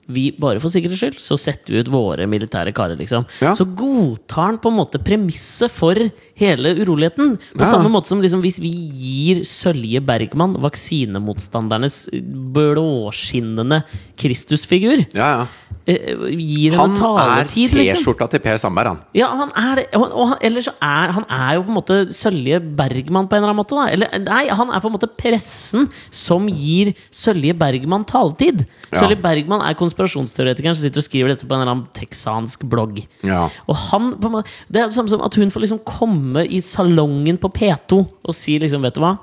Vi, 0.08 0.30
bare 0.38 0.60
for 0.60 0.68
sikkerhets 0.72 1.00
skyld, 1.00 1.18
så 1.22 1.38
setter 1.40 1.72
vi 1.74 1.80
ut 1.84 1.88
våre 1.92 2.26
militære 2.28 2.72
karer, 2.76 2.96
liksom. 3.00 3.24
Ja. 3.40 3.54
Så 3.56 3.64
godtar 3.76 4.50
han 4.50 4.58
på 4.58 4.68
en 4.72 4.78
måte 4.78 5.00
premisset 5.02 5.70
for 5.72 5.94
hele 6.36 6.74
uroligheten. 6.82 7.36
På 7.54 7.62
Ja. 7.64 7.70
samme 7.70 7.88
måte 7.92 8.08
som 8.10 8.20
liksom, 8.20 8.42
hvis 8.42 8.58
vi 8.60 8.70
gir 8.74 9.44
Sølje 9.46 10.00
Bergman, 10.04 10.56
vaksinemotstandernes 10.60 12.08
blåskinnende 12.54 13.82
Kristusfigur, 14.18 15.04
Ja, 15.14 15.28
ja. 15.38 15.46
eh, 15.86 16.14
gir 16.32 16.72
henne 16.74 16.78
Han 16.78 16.94
er 16.96 17.44
taletid, 17.44 17.74
liksom. 17.74 17.98
T-skjorta 18.02 18.28
til 18.30 18.40
Per 18.44 18.58
Sandberg, 18.58 18.86
han. 18.92 19.00
Ja, 19.16 19.28
han 19.36 19.50
er 19.56 19.80
det. 19.80 19.86
Og, 19.98 20.06
og 20.12 20.28
han, 20.32 20.38
ellers 20.42 20.68
så 20.68 20.74
er 20.82 21.12
han 21.16 21.26
er 21.28 21.54
jo 21.58 21.64
på 21.66 21.72
en 21.72 21.78
måte 21.78 21.98
Sølje 22.14 22.60
Bergman 22.60 23.28
på 23.28 23.36
en 23.36 23.42
eller 23.42 23.52
annen 23.52 23.60
måte. 23.62 23.76
Da. 23.78 23.86
Eller, 23.94 24.14
nei, 24.24 24.44
han 24.48 24.70
er 24.74 24.80
på 24.84 24.90
en 24.90 24.96
måte 24.96 25.10
pressen 25.20 25.88
som 26.14 26.46
gir 26.48 26.94
Sølje 27.14 27.54
Bergman 27.58 28.06
taletid. 28.08 28.64
Sølje 28.94 29.18
Bergman 29.22 29.64
er 29.66 29.74
konspirasjonsteoretikeren 29.94 30.76
som 30.76 30.84
sitter 30.84 31.02
og 31.02 31.06
skriver 31.06 31.32
dette 31.32 31.46
på 31.46 31.54
en 31.54 31.62
eller 31.62 31.72
annen 31.72 31.92
texansk 31.96 32.66
blogg. 32.70 33.00
Ja. 33.26 33.46
Og 33.70 33.78
han, 33.88 34.12
Det 34.18 34.80
er 34.80 34.88
det 34.88 34.96
samme 34.96 35.12
som 35.12 35.22
at 35.24 35.38
hun 35.38 35.52
får 35.54 35.64
liksom 35.64 35.84
komme 35.86 36.44
i 36.44 36.60
salongen 36.64 37.38
på 37.40 37.52
P2 37.54 38.00
og 38.02 38.34
si 38.36 38.58
liksom, 38.58 38.84
vet 38.84 38.98
du 38.98 39.04
hva? 39.04 39.16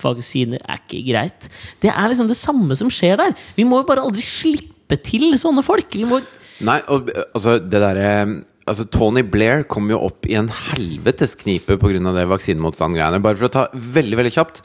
Vaksiner 0.00 0.62
er 0.62 0.80
ikke 0.80 1.02
greit. 1.06 1.50
Det 1.82 1.90
er 1.90 2.08
liksom 2.10 2.30
det 2.30 2.38
samme 2.38 2.76
som 2.78 2.90
skjer 2.92 3.18
der. 3.20 3.34
Vi 3.58 3.66
må 3.66 3.82
jo 3.82 3.88
bare 3.88 4.04
aldri 4.06 4.22
slippe 4.24 4.98
til 5.02 5.34
sånne 5.40 5.64
folk. 5.66 5.94
Vi 5.94 6.06
må 6.08 6.22
Nei, 6.64 6.78
og 6.86 7.08
eh, 7.10 7.24
altså 7.34 7.56
det 7.58 7.80
derre 7.82 8.10
Altså 8.66 8.86
Tony 8.88 9.20
Blair 9.28 9.62
kom 9.68 9.90
jo 9.92 9.98
opp 10.06 10.24
i 10.24 10.36
en 10.40 10.46
helvetes 10.48 11.34
knipe 11.36 11.76
pga. 11.76 11.98
det 12.16 12.22
vaksinemotstand-greiene. 12.30 13.20
Bare 13.20 13.36
for 13.36 13.48
å 13.50 13.52
ta 13.52 13.64
veldig 13.74 14.16
veldig 14.16 14.32
kjapt 14.32 14.62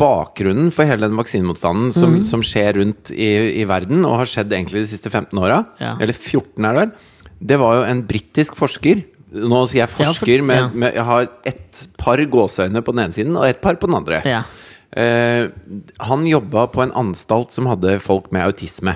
bakgrunnen 0.00 0.70
for 0.72 0.88
hele 0.88 1.08
den 1.10 1.18
vaksinemotstanden 1.18 1.92
som, 1.92 2.14
som 2.24 2.40
skjer 2.40 2.78
rundt 2.80 3.10
i, 3.12 3.60
i 3.60 3.66
verden, 3.68 4.00
og 4.08 4.16
har 4.22 4.30
skjedd 4.30 4.54
egentlig 4.56 4.86
de 4.86 4.92
siste 4.94 5.12
15 5.12 5.36
åra, 5.44 5.60
Ja. 5.82 5.92
eller 6.00 6.14
14 6.16 6.64
er 6.64 6.72
det 6.72 6.80
vel, 6.86 6.94
det 7.52 7.58
var 7.60 7.76
jo 7.76 7.84
en 7.90 8.02
britisk 8.08 8.56
forsker. 8.56 9.04
Nå 9.34 9.64
sier 9.68 9.82
jeg 9.82 9.88
Ja, 9.88 9.92
for- 9.92 10.12
forsker, 10.14 10.40
ja. 10.48 10.68
med, 10.72 10.94
jeg 10.94 11.04
har 11.04 11.28
et 11.44 11.86
par 12.00 12.16
gåseøyne 12.24 12.80
på 12.86 12.94
den 12.94 13.04
ene 13.04 13.12
siden 13.12 13.36
og 13.36 13.44
et 13.44 13.60
par 13.60 13.74
på 13.76 13.90
den 13.90 13.96
andre. 14.00 14.22
Ja. 14.24 14.40
Eh, 14.96 15.48
han 16.06 16.24
jobba 16.30 16.68
på 16.72 16.80
en 16.86 16.92
anstalt 16.96 17.52
som 17.52 17.66
hadde 17.66 17.98
folk 18.00 18.32
med 18.32 18.46
autisme. 18.46 18.94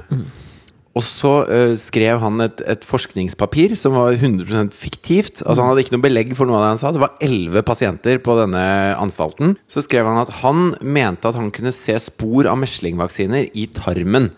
Og 0.99 1.05
så 1.07 1.33
uh, 1.47 1.75
skrev 1.78 2.19
han 2.23 2.43
et, 2.43 2.62
et 2.67 2.85
forskningspapir 2.87 3.76
som 3.78 3.95
var 3.95 4.17
100% 4.17 4.75
fiktivt. 4.75 5.43
Altså 5.45 5.62
Han 5.62 5.71
hadde 5.71 5.85
ikke 5.85 5.95
noe 5.95 6.07
belegg 6.09 6.35
for 6.35 6.50
noe 6.50 6.59
av 6.59 6.64
det 6.64 6.73
han 6.73 6.83
sa. 6.83 6.93
Det 6.95 7.02
var 7.05 7.17
elleve 7.25 7.62
pasienter 7.67 8.19
på 8.25 8.35
denne 8.40 8.64
anstalten. 8.99 9.55
Så 9.71 9.85
skrev 9.87 10.09
han 10.11 10.19
at 10.25 10.33
han 10.43 10.73
mente 10.83 11.31
at 11.31 11.38
han 11.38 11.52
kunne 11.55 11.75
se 11.76 11.95
spor 12.02 12.50
av 12.50 12.59
meslingvaksiner 12.61 13.52
i 13.55 13.69
tarmen 13.78 14.33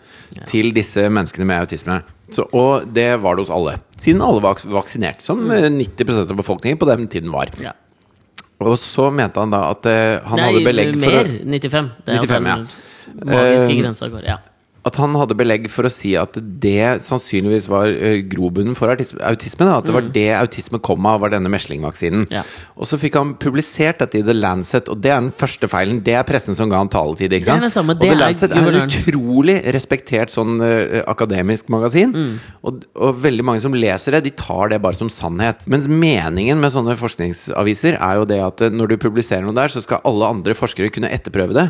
til 0.49 0.71
disse 0.75 1.09
menneskene 1.09 1.49
med 1.49 1.65
autisme. 1.65 2.01
Så, 2.31 2.45
og 2.55 2.87
det 2.95 3.09
var 3.23 3.35
det 3.35 3.47
hos 3.47 3.53
alle. 3.53 3.75
Siden 3.99 4.23
alle 4.23 4.43
var 4.43 4.61
vaksinert, 4.71 5.23
som 5.25 5.43
eh, 5.51 5.67
90% 5.67 6.31
av 6.31 6.37
befolkningen 6.39 6.79
på 6.79 6.87
den 6.87 7.09
tiden 7.11 7.33
var. 7.33 7.51
ja. 7.59 7.75
Og 8.61 8.75
så 8.77 9.07
mente 9.09 9.41
han 9.41 9.49
da 9.49 9.63
at 9.71 9.87
uh, 9.89 10.21
han 10.29 10.37
Nei, 10.37 10.47
hadde 10.51 10.59
belegg 10.67 10.91
for 10.93 11.01
Nei, 11.01 11.11
mer. 11.17 11.29
95. 11.49 11.87
Det 12.05 12.13
er 12.13 12.27
95, 12.27 12.49
ja. 12.51 12.57
magiske 13.25 13.77
grensa 13.79 14.09
går. 14.13 14.27
Ja. 14.29 14.35
At 14.87 14.95
han 14.97 15.13
hadde 15.13 15.35
belegg 15.37 15.67
for 15.69 15.85
å 15.85 15.91
si 15.93 16.15
at 16.17 16.37
det 16.63 17.03
sannsynligvis 17.05 17.67
var 17.69 17.91
uh, 17.93 18.15
grobunnen 18.25 18.73
for 18.77 18.89
autisme. 18.89 19.67
da, 19.67 19.75
at 19.77 19.85
det 19.85 19.93
var 19.93 20.07
det 20.15 20.27
autisme 20.39 20.79
kom 20.81 21.05
av, 21.05 21.19
var 21.21 21.29
denne 21.35 21.51
meslingvaksinen. 21.53 22.23
Mm. 22.25 22.31
Ja. 22.33 22.41
Og 22.73 22.89
så 22.89 22.97
fikk 22.97 23.19
han 23.19 23.35
publisert 23.41 24.01
dette 24.01 24.17
i 24.17 24.23
The 24.25 24.33
Lancet, 24.33 24.89
og 24.89 25.03
det 25.03 25.11
er 25.13 25.21
den 25.21 25.29
første 25.37 25.69
feilen. 25.69 25.99
Det 26.01 26.15
er 26.17 26.25
pressen 26.25 26.57
som 26.57 26.71
ga 26.71 26.79
han 26.81 26.89
taletid. 26.89 27.29
ikke 27.29 27.45
Det 27.45 27.51
sant? 27.51 27.67
det 27.67 27.71
samme, 27.75 27.93
og 27.93 28.01
The 28.01 28.17
Lancet 28.17 28.47
er 28.49 28.57
et 28.57 28.65
guvernøren. 28.65 28.95
utrolig 29.05 29.57
respektert 29.77 30.33
sånn 30.33 30.57
uh, 30.65 31.03
akademisk 31.13 31.69
magasin. 31.69 32.15
Mm. 32.17 32.33
Og, 32.65 32.81
og 32.97 33.21
veldig 33.21 33.45
mange 33.51 33.61
som 33.61 33.77
leser 33.77 34.17
det, 34.17 34.23
de 34.31 34.33
tar 34.41 34.73
det 34.73 34.81
bare 34.81 34.97
som 34.97 35.13
sannhet. 35.13 35.61
Mens 35.69 35.85
meningen 35.91 36.57
med 36.61 36.73
sånne 36.73 36.97
forskningsaviser 36.97 37.99
er 38.01 38.17
jo 38.17 38.25
det 38.33 38.41
at 38.49 38.65
uh, 38.65 38.73
når 38.73 38.95
du 38.95 38.97
publiserer 39.05 39.45
noe 39.45 39.53
der, 39.61 39.69
så 39.69 39.85
skal 39.85 40.01
alle 40.09 40.33
andre 40.39 40.57
forskere 40.57 40.89
kunne 40.89 41.13
etterprøve 41.13 41.53
det. 41.53 41.67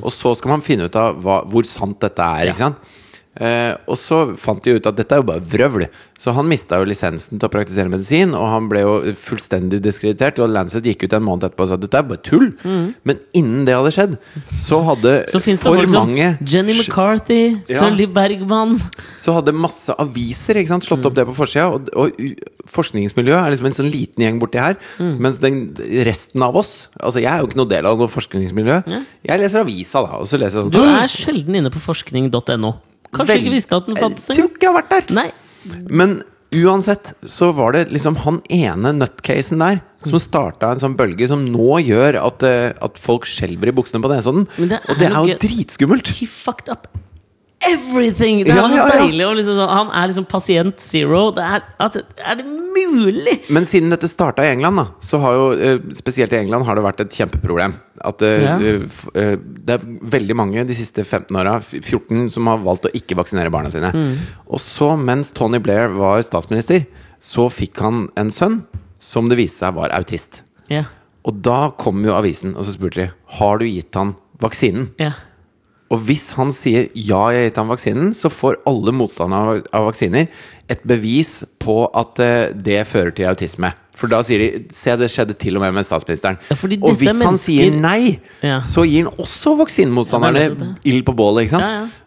Og 0.00 0.08
så 0.16 0.32
skal 0.40 0.54
man 0.56 0.64
finne 0.64 0.88
ut 0.88 0.96
av 0.96 1.20
hva, 1.20 1.42
hvor 1.44 1.68
sant 1.68 2.00
dette 2.00 2.24
er. 2.24 2.53
Mm. 2.54 2.60
Ja. 2.60 2.68
ikke 2.68 2.78
sant? 2.78 3.13
Eh, 3.40 3.72
og 3.90 3.96
så 3.98 4.20
fant 4.38 4.62
de 4.62 4.76
ut 4.76 4.86
at 4.86 4.96
dette 4.98 5.16
er 5.16 5.22
jo 5.22 5.26
bare 5.26 5.42
vrøvl. 5.42 5.86
Så 6.18 6.32
han 6.36 6.46
mista 6.48 6.78
jo 6.78 6.86
lisensen 6.86 7.40
til 7.40 7.48
å 7.48 7.50
praktisere 7.52 7.90
medisin, 7.90 8.32
og 8.38 8.46
han 8.48 8.68
ble 8.70 8.84
jo 8.84 8.92
fullstendig 9.18 9.80
diskreditert. 9.82 10.38
Og 10.40 10.52
Lancet 10.54 10.86
gikk 10.86 11.04
ut 11.08 11.16
en 11.18 11.24
måned 11.26 11.48
etterpå 11.48 11.66
og 11.66 11.72
sa 11.72 11.78
at 11.78 11.82
dette 11.82 11.98
er 11.98 12.06
bare 12.08 12.22
tull. 12.24 12.52
Men 13.04 13.18
innen 13.36 13.66
det 13.66 13.74
hadde 13.76 13.92
skjedd, 13.94 14.18
så 14.62 14.80
hadde 14.86 15.14
Mm. 15.14 15.30
Så 15.30 15.40
for 15.42 15.74
folk 15.74 15.90
som 15.90 16.08
mange 16.08 16.38
Jenny 16.46 16.74
McCarthy, 16.74 17.58
Ja. 17.68 17.90
Bergman 18.14 18.80
Så 19.20 19.32
hadde 19.34 19.52
masse 19.52 19.92
aviser 19.98 20.56
ikke 20.60 20.68
sant, 20.68 20.84
slått 20.84 21.04
opp 21.06 21.14
det 21.14 21.26
på 21.26 21.34
forsida. 21.34 21.68
Og, 21.74 21.88
og 21.94 22.12
forskningsmiljøet 22.70 23.40
er 23.40 23.52
liksom 23.52 23.68
en 23.68 23.76
sånn 23.76 23.90
liten 23.90 24.24
gjeng 24.24 24.40
borti 24.42 24.60
her. 24.62 24.78
Mm. 24.98 25.18
Mens 25.20 25.38
den, 25.42 25.60
resten 26.06 26.42
av 26.42 26.56
oss 26.56 26.88
Altså 27.00 27.20
Jeg 27.22 27.30
er 27.32 27.42
jo 27.42 27.48
ikke 27.50 27.60
noe 27.60 27.70
del 27.70 27.86
av 27.86 28.00
noe 28.00 28.08
forskningsmiljø. 28.08 28.80
Jeg 29.24 29.40
leser 29.42 29.64
avisa, 29.64 30.02
da. 30.06 30.18
Og 30.22 30.28
så 30.30 30.40
leser 30.40 30.62
jeg 30.62 30.74
Du 30.74 30.80
sånn 30.80 30.98
er 31.02 31.12
sjelden 31.12 31.60
inne 31.60 31.72
på 31.74 31.82
forskning.no. 31.82 32.74
Kanskje 33.14 33.32
Vel- 33.32 33.42
ikke 33.44 33.54
visste 33.54 33.78
at 33.78 33.86
den 33.88 33.98
fantes 34.00 34.28
Jeg 34.28 34.38
tror 34.38 34.50
ikke 34.50 34.66
jeg 34.66 34.72
har 34.72 34.82
vært 34.82 34.94
der. 34.94 35.14
Nei. 35.14 35.28
Men 35.88 36.16
uansett 36.54 37.14
så 37.26 37.48
var 37.56 37.72
det 37.74 37.88
liksom 37.94 38.18
han 38.22 38.40
ene 38.52 38.92
nutcasen 38.94 39.58
der 39.62 39.80
som 40.04 40.20
starta 40.20 40.70
en 40.74 40.82
sånn 40.82 40.96
bølge 40.98 41.26
som 41.30 41.46
nå 41.48 41.78
gjør 41.82 42.18
at, 42.20 42.42
eh, 42.46 42.74
at 42.84 43.00
folk 43.00 43.24
skjelver 43.26 43.72
i 43.72 43.74
buksene 43.74 44.02
på 44.04 44.10
Nesodden. 44.12 44.46
Og 44.60 44.98
det 45.00 45.08
er 45.08 45.16
jo 45.16 45.38
dritskummelt! 45.40 46.12
He 46.20 46.26
fucked 46.28 46.68
up 46.68 46.86
everything! 47.70 48.42
Det 48.44 48.52
er 48.52 48.58
Ja, 48.58 48.66
ja, 48.70 48.86
ja. 48.88 48.98
deilig. 49.00 49.26
Liksom 49.40 49.56
sånn, 49.58 49.70
han 49.70 49.90
er 49.94 50.10
liksom 50.10 50.26
pasient 50.30 50.82
zero. 50.82 51.22
Det 51.36 51.44
er, 51.44 51.64
at, 51.86 51.96
er 52.18 52.38
det 52.40 52.46
mulig?! 52.48 53.36
Men 53.54 53.66
siden 53.68 53.92
dette 53.92 54.08
starta 54.10 54.44
i 54.46 54.52
England, 54.52 54.80
da 54.80 54.86
så 55.04 55.20
har 55.22 55.36
jo 55.38 55.44
eh, 55.56 55.78
spesielt 55.98 56.32
i 56.34 56.40
England 56.42 56.66
har 56.68 56.78
det 56.78 56.84
vært 56.86 57.02
et 57.04 57.16
kjempeproblem. 57.18 57.76
At 58.04 58.22
eh, 58.26 58.46
eh, 58.60 59.36
det 59.38 59.76
er 59.78 59.86
veldig 60.16 60.36
mange 60.38 60.64
de 60.68 60.76
siste 60.76 61.04
15 61.04 61.38
åra, 61.40 61.56
14, 61.62 62.28
som 62.34 62.50
har 62.50 62.62
valgt 62.64 62.88
å 62.88 62.94
ikke 62.96 63.18
vaksinere 63.20 63.52
barna 63.54 63.72
sine. 63.72 63.92
Mm. 63.94 64.14
Og 64.48 64.62
så, 64.62 64.92
mens 65.00 65.32
Tony 65.36 65.60
Blair 65.62 65.94
var 65.96 66.22
statsminister, 66.26 66.86
så 67.24 67.48
fikk 67.52 67.80
han 67.84 68.08
en 68.20 68.32
sønn 68.34 68.62
som 69.00 69.30
det 69.30 69.38
viste 69.40 69.64
seg 69.64 69.76
var 69.78 69.94
autist. 69.96 70.42
Ja. 70.72 70.84
Og 71.24 71.38
da 71.44 71.70
kom 71.80 72.02
jo 72.04 72.12
avisen, 72.16 72.52
og 72.56 72.66
så 72.66 72.74
spurte 72.74 73.00
de 73.00 73.12
Har 73.38 73.60
du 73.60 73.64
gitt 73.68 73.96
han 73.96 74.14
vaksinen. 74.42 74.90
ja. 75.00 75.14
Og 75.94 76.02
hvis 76.08 76.32
han 76.38 76.50
sier 76.54 76.90
ja, 76.98 77.22
jeg 77.34 77.50
gitt 77.50 77.62
han 77.62 77.70
vaksinen, 77.70 78.10
så 78.16 78.32
får 78.32 78.58
alle 78.68 78.94
motstandere 78.96 79.62
av, 79.70 79.86
vaksiner 79.86 80.26
et 80.72 80.84
bevis 80.88 81.42
på 81.62 81.84
at 81.94 82.20
eh, 82.24 82.52
det 82.56 82.82
fører 82.88 83.12
til 83.14 83.28
autisme. 83.30 83.70
For 83.94 84.10
da 84.10 84.18
sier 84.26 84.40
de 84.42 84.46
Se, 84.74 84.90
det 84.98 85.06
skjedde 85.12 85.36
til 85.38 85.54
og 85.54 85.62
med 85.62 85.76
med 85.76 85.86
statsministeren. 85.86 86.38
Ja, 86.50 86.56
og 86.56 86.96
hvis 86.98 87.12
mennesker... 87.12 87.28
han 87.28 87.36
sier 87.38 87.76
nei, 87.78 88.16
Ja. 88.42 88.56
så 88.66 88.82
gir 88.88 89.06
han 89.06 89.20
også 89.22 89.52
vaksinemotstanderne 89.60 90.42
ja, 90.48 90.70
ild 90.90 91.04
på 91.06 91.14
bålet. 91.14 91.54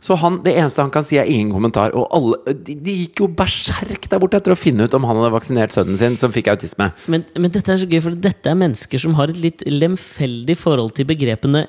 Så 0.03 0.17
han, 0.19 0.41
det 0.43 0.57
eneste 0.57 0.83
han 0.83 0.91
kan 0.91 1.05
si, 1.07 1.15
er 1.21 1.29
ingen 1.31 1.53
kommentar. 1.55 1.95
Og 1.95 2.09
alle, 2.17 2.57
de, 2.59 2.75
de 2.75 2.97
gikk 3.05 3.23
jo 3.23 3.29
berserk 3.39 4.09
der 4.11 4.19
borte 4.19 4.41
etter 4.41 4.57
å 4.57 4.59
finne 4.59 4.89
ut 4.89 4.99
om 4.99 5.07
han 5.07 5.21
hadde 5.21 5.31
vaksinert 5.37 5.77
sønnen 5.77 5.99
sin, 6.01 6.19
som 6.19 6.35
fikk 6.35 6.51
autisme. 6.51 6.89
Men, 7.07 7.23
men 7.39 7.55
dette 7.55 7.71
er 7.71 7.79
så 7.79 7.87
gøy, 7.87 8.01
for 8.03 8.19
dette 8.27 8.51
er 8.51 8.59
mennesker 8.59 9.05
som 9.05 9.15
har 9.21 9.31
et 9.31 9.39
litt 9.47 9.63
lemfeldig 9.63 10.59
forhold 10.59 10.91
til 10.97 11.07
begrepene 11.07 11.67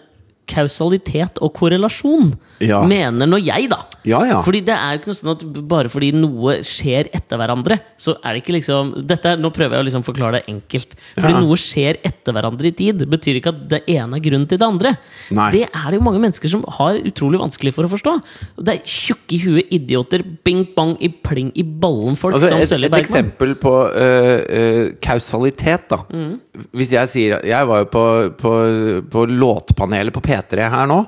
kausalitet 0.49 1.39
og 1.45 1.53
korrelasjon. 1.59 2.33
Ja. 2.59 2.81
Mener 2.91 3.29
nå 3.31 3.39
jeg, 3.39 3.69
da. 3.71 3.77
Ja, 4.09 4.19
ja. 4.27 4.41
Fordi 4.43 4.65
det 4.67 4.75
er 4.75 4.97
jo 4.97 4.99
ikke 4.99 5.11
noe 5.13 5.19
sånn 5.21 5.31
at 5.31 5.43
bare 5.71 5.91
fordi 5.93 6.09
noe 6.17 6.57
skjer 6.67 7.07
etter 7.15 7.39
hverandre, 7.39 7.77
så 8.01 8.17
er 8.19 8.35
det 8.35 8.41
ikke 8.43 8.57
liksom 8.57 8.91
dette 9.07 9.37
Nå 9.39 9.53
prøver 9.55 9.77
jeg 9.77 9.85
å 9.85 9.87
liksom 9.87 10.03
forklare 10.07 10.41
det 10.41 10.49
enkelt. 10.51 10.97
Fordi 11.15 11.35
Ja. 11.37 11.43
noe 11.45 11.55
skjer 11.61 12.01
etter 12.03 12.35
hverandre 12.35 12.67
i 12.67 12.75
tid, 12.75 13.05
betyr 13.07 13.39
ikke 13.39 13.53
at 13.55 13.61
det 13.71 13.83
ene 13.95 14.17
er 14.19 14.25
grunnen 14.25 14.49
til 14.51 14.59
det 14.59 14.67
andre. 14.67 14.97
Nei. 15.31 15.51
Det 15.55 15.63
er 15.71 15.87
det 15.93 16.01
jo 16.01 16.05
mange 16.09 16.19
mennesker 16.25 16.51
som 16.51 16.65
har 16.81 16.99
utrolig 16.99 17.39
vanskelig 17.39 17.75
for 17.77 17.85
å 17.87 17.93
forstå. 17.95 18.17
Det 18.59 18.75
er 18.75 18.83
tjukke 18.85 19.37
i 19.37 19.39
huet 19.45 19.71
idioter, 19.79 20.25
bing 20.43 20.65
bang 20.75 20.97
i 21.01 21.09
pling 21.15 21.53
i 21.55 21.63
ballen-folk 21.63 22.35
Altså, 22.35 22.49
som 22.49 22.59
et, 22.59 22.91
Bergman. 22.91 22.99
et 22.99 23.07
eksempel 23.07 23.55
på 23.55 23.75
øh, 23.95 24.43
øh, 24.51 24.93
kausalitet, 25.01 25.89
da. 25.95 26.03
Mm. 26.11 26.41
Hvis 26.75 26.91
jeg 26.91 27.11
sier 27.11 27.45
Jeg 27.47 27.69
var 27.69 27.85
jo 27.85 27.89
på, 27.93 28.05
på, 28.41 28.53
på 29.13 29.25
låtpanelet 29.31 30.15
på 30.15 30.23
P3 30.25 30.69
her 30.73 30.91
nå. 30.91 30.99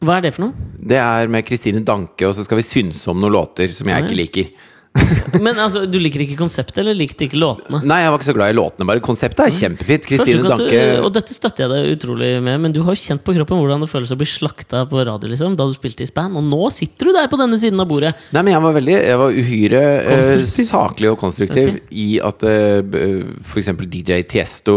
Hva 0.00 0.16
er 0.16 0.24
det 0.24 0.32
for 0.36 0.46
noe? 0.46 0.68
Det 0.80 0.96
er 0.96 1.28
med 1.32 1.44
Kristine 1.44 1.82
Danke, 1.84 2.24
og 2.28 2.32
så 2.36 2.46
skal 2.46 2.60
vi 2.62 2.64
synse 2.64 3.04
om 3.12 3.20
noen 3.20 3.34
låter 3.36 3.72
som 3.76 3.90
jeg 3.90 4.06
ikke 4.06 4.16
liker. 4.16 4.52
Men 5.44 5.58
altså, 5.62 5.84
Du 5.86 5.98
liker 6.02 6.24
ikke 6.24 6.36
konseptet, 6.38 6.80
eller 6.82 6.96
likte 6.98 7.26
ikke 7.28 7.38
låtene? 7.40 7.80
Nei, 7.86 8.00
jeg 8.02 8.12
var 8.12 8.18
ikke 8.18 8.28
så 8.28 8.34
glad 8.36 8.52
i 8.52 8.56
låtene, 8.58 8.86
bare 8.88 9.02
konseptet 9.04 9.44
er 9.44 9.54
kjempefint. 9.54 10.08
Kristine 10.10 10.42
du, 10.42 10.48
Danke 10.50 10.80
og 11.04 11.12
dette 11.14 11.36
støtter 11.36 11.66
jeg 11.66 11.72
deg 11.72 11.94
utrolig 11.96 12.30
med, 12.42 12.58
men 12.64 12.74
du 12.74 12.80
har 12.86 12.96
jo 12.96 13.02
kjent 13.02 13.24
på 13.26 13.34
kroppen 13.36 13.60
hvordan 13.60 13.84
det 13.84 13.90
føles 13.92 14.14
å 14.14 14.18
bli 14.20 14.28
slakta 14.28 14.82
på 14.90 15.04
radio 15.06 15.30
liksom, 15.30 15.54
da 15.58 15.68
du 15.68 15.76
spilte 15.76 16.06
i 16.06 16.10
span, 16.10 16.34
og 16.38 16.46
nå 16.46 16.72
sitter 16.74 17.10
du 17.10 17.14
der 17.16 17.30
på 17.30 17.38
denne 17.40 17.58
siden 17.60 17.82
av 17.82 17.90
bordet. 17.90 18.12
Nei, 18.34 18.42
men 18.42 18.54
jeg 18.54 18.64
var 18.66 18.76
veldig 18.76 18.96
Jeg 18.96 19.20
var 19.22 19.38
uhyre 19.42 19.84
eh, 20.16 20.44
saklig 20.48 21.12
og 21.12 21.20
konstruktiv 21.20 21.72
okay. 21.76 21.86
i 21.94 22.08
at 22.24 22.44
uh, 22.46 23.38
f.eks. 23.44 23.72
DJ 23.90 24.22
Tiesto 24.30 24.76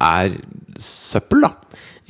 er 0.00 0.36
søppel, 0.80 1.48
da. 1.48 1.54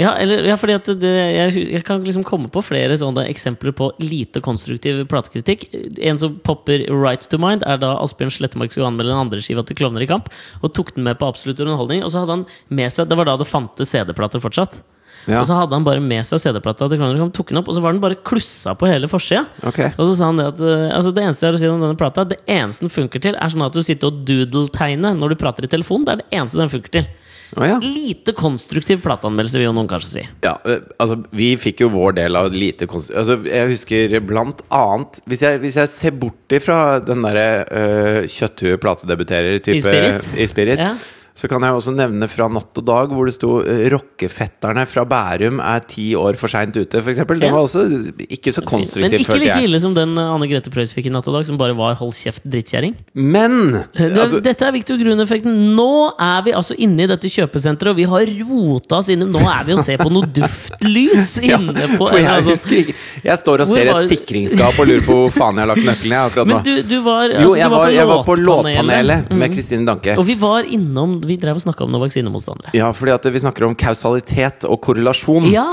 Ja, 0.00 0.14
eller, 0.16 0.46
ja 0.48 0.56
fordi 0.56 0.78
det, 1.02 1.10
jeg, 1.10 1.64
jeg 1.74 1.84
kan 1.84 2.04
liksom 2.04 2.24
komme 2.26 2.48
på 2.52 2.62
flere 2.64 2.96
sånne 3.00 3.26
eksempler 3.28 3.74
på 3.76 3.90
lite 4.00 4.40
konstruktiv 4.44 5.02
platekritikk. 5.10 5.66
En 6.10 6.20
som 6.20 6.38
popper 6.46 6.86
right 6.88 7.26
to 7.28 7.40
mind, 7.40 7.66
er 7.68 7.80
da 7.82 7.96
Asbjørn 8.00 8.32
Slettemark 8.32 8.72
skulle 8.72 8.88
anmelde 8.88 9.12
den 9.12 9.20
andre 9.20 9.42
skiva 9.44 9.64
til 9.66 9.76
Klovner 9.80 10.06
i 10.06 10.08
kamp. 10.10 10.30
Og 10.62 10.72
tok 10.76 10.94
den 10.96 11.04
med 11.08 11.20
på 11.20 11.28
Absolutt 11.28 11.60
underholdning. 11.60 12.04
Og 12.06 12.14
så 12.14 12.22
hadde 12.22 12.38
han 12.38 12.48
med 12.72 12.94
seg 12.94 13.10
Det 13.10 13.18
var 13.20 13.28
da 13.28 13.36
det 13.40 13.50
fantes 13.50 13.92
CD-plater 13.92 14.42
fortsatt. 14.42 14.80
Ja. 15.28 15.42
Og 15.42 15.46
så 15.50 15.56
hadde 15.58 15.76
han 15.76 15.84
bare 15.84 16.00
med 16.00 16.24
seg 16.24 16.40
CD-plata 16.40 16.88
til 16.88 17.00
Klovner 17.00 17.18
i 17.18 17.20
kamp, 17.20 17.34
tok 17.36 17.50
den 17.52 17.60
opp, 17.60 17.68
og 17.68 17.76
så 17.76 17.82
var 17.84 17.92
den 17.92 18.00
bare 18.00 18.16
klussa 18.24 18.72
på 18.78 18.88
hele 18.88 19.10
forsida. 19.10 19.44
Okay. 19.68 19.92
Og 19.98 20.08
så 20.08 20.14
sa 20.16 20.30
han 20.30 20.40
det 20.40 20.46
at 20.54 20.62
eh, 20.64 20.86
altså 20.96 21.12
det 21.12 21.26
eneste 21.26 21.44
jeg 21.44 21.52
har 21.52 21.58
å 21.58 21.60
si 21.60 21.68
om 21.68 21.82
denne 21.84 22.00
plata, 22.00 22.24
det 22.30 22.40
eneste 22.48 22.86
den 22.86 22.94
funker 22.94 23.22
til, 23.26 23.36
er 23.36 23.52
sånn 23.52 23.66
at 23.66 23.76
du 23.76 23.82
sitter 23.84 24.08
og 24.08 24.22
doodle-tegner 24.28 25.18
når 25.18 25.34
du 25.34 25.42
prater 25.42 25.68
i 25.68 25.72
telefon. 25.72 26.06
Det 26.06 26.14
er 26.14 26.22
det 26.22 26.38
eneste 26.40 26.62
den 26.62 26.72
funker 26.72 26.94
til. 26.96 27.10
Å 27.58 27.66
ja. 27.66 27.78
Lite 27.82 28.34
konstruktiv 28.36 29.00
plateanmeldelse, 29.02 29.58
vil 29.58 29.68
jo 29.68 29.74
noen 29.74 29.88
kanskje 29.90 30.10
si. 30.10 30.24
Ja, 30.44 30.54
altså 31.02 31.16
Vi 31.34 31.48
fikk 31.58 31.82
jo 31.82 31.90
vår 31.90 32.14
del 32.20 32.38
av 32.38 32.52
lite 32.54 32.86
konstruktiv 32.90 33.18
Altså, 33.20 33.38
jeg 33.50 33.70
husker 33.72 34.14
blant 34.22 34.62
annet 34.74 35.18
Hvis 35.30 35.42
jeg, 35.46 35.60
hvis 35.64 35.78
jeg 35.80 35.90
ser 35.90 36.14
bort 36.20 36.54
ifra 36.54 37.00
den 37.02 37.24
derre 37.26 37.48
uh, 37.66 38.20
kjøtthue 38.30 38.78
platedebuterer-type 38.82 39.80
I 39.80 39.82
Spirit? 39.82 40.30
i 40.38 40.50
Spirit 40.50 40.84
Ja. 40.84 40.94
Så 41.40 41.48
kan 41.48 41.64
jeg 41.64 41.72
også 41.72 41.94
nevne 41.96 42.26
fra 42.28 42.48
Natt 42.52 42.76
og 42.76 42.84
Dag, 42.84 43.08
hvor 43.16 43.24
det 43.24 43.32
sto 43.38 43.54
uh, 43.64 43.64
'Rockefetterne 43.88 44.82
fra 44.90 45.04
Bærum 45.08 45.60
er 45.64 45.80
ti 45.88 46.10
år 46.18 46.36
for 46.36 46.52
seint 46.52 46.76
ute', 46.76 47.00
f.eks. 47.00 47.22
Den 47.30 47.40
Ja. 47.46 47.52
var 47.54 47.64
også 47.64 47.86
ikke 48.28 48.52
så 48.52 48.60
Men 48.60 48.68
konstruktiv, 48.68 49.14
ikke 49.22 49.30
følte 49.32 49.40
like 49.46 49.56
jeg. 49.56 49.64
ille 49.70 49.80
som 49.80 49.94
den 49.96 50.12
eh, 50.20 50.28
Anne 50.34 50.48
Grete 50.50 50.70
Preus 50.74 50.92
fikk 50.92 51.06
i 51.08 51.12
natt 51.14 51.26
og 51.30 51.38
dag, 51.38 51.46
som 51.48 51.56
bare 51.56 51.72
var 51.78 51.94
'hold 51.96 52.12
kjeft, 52.12 52.44
drittkjerring'. 52.44 52.94
Men 53.14 53.56
Du, 53.96 54.04
altså, 54.20 54.40
dette 54.42 54.62
er 54.68 54.72
Victor 54.76 54.96
Grun-effekten. 55.00 55.74
Nå 55.76 56.12
er 56.20 56.42
vi 56.44 56.52
altså 56.52 56.74
inne 56.76 57.04
i 57.04 57.06
dette 57.06 57.28
kjøpesenteret, 57.32 57.90
og 57.90 57.96
vi 57.96 58.04
har 58.04 58.26
rota 58.50 58.96
oss 59.00 59.08
inn 59.08 59.20
Nå 59.30 59.38
er 59.40 59.64
vi 59.64 59.72
og 59.72 59.84
ser 59.84 59.96
på 59.98 60.10
noe 60.12 60.26
duftlys 60.26 61.38
inne 61.46 61.86
på 61.96 62.08
for 62.08 62.18
jeg 62.18 62.28
altså, 62.28 62.56
ikke 62.76 62.94
Jeg 63.24 63.38
står 63.38 63.60
og 63.64 63.66
ser 63.68 63.74
ser 63.80 63.92
var- 63.92 64.02
et 64.02 64.12
sikringsskap 64.12 64.78
og 64.78 64.86
lurer 64.90 65.04
på 65.06 65.16
hvor 65.16 65.30
faen 65.32 65.56
jeg 65.56 65.64
har 65.66 65.70
lagt 65.72 65.84
nøkkelen 65.86 66.14
jeg, 66.16 66.30
akkurat 66.30 66.46
nå. 66.50 66.54
Men 66.54 66.64
du, 66.64 66.82
du 66.82 67.00
var, 67.04 67.22
altså, 67.30 67.42
Jo, 67.48 67.54
jeg 67.56 67.70
var, 67.70 67.88
jeg 67.96 68.06
var 68.06 68.24
på 68.28 68.36
låtpanelet 68.40 69.26
Mm. 69.30 69.38
med 69.38 69.52
Kristine 69.54 69.86
Danke. 69.86 70.16
Og 70.18 70.26
vi 70.26 70.34
var 70.34 70.62
innom 70.64 71.20
Vi 71.30 71.38
drev 71.40 71.60
og 71.60 71.64
snakka 71.64 71.86
om 71.86 71.92
noen 71.94 72.08
vaksinemotstandere. 72.08 72.74
Ja, 72.74 72.90
fordi 72.96 73.30
vi 73.30 73.42
snakker 73.44 73.68
om 73.68 73.76
kausalitet 73.78 74.66
og 74.68 74.80
korrelasjon. 74.82 75.46
Ja! 75.52 75.66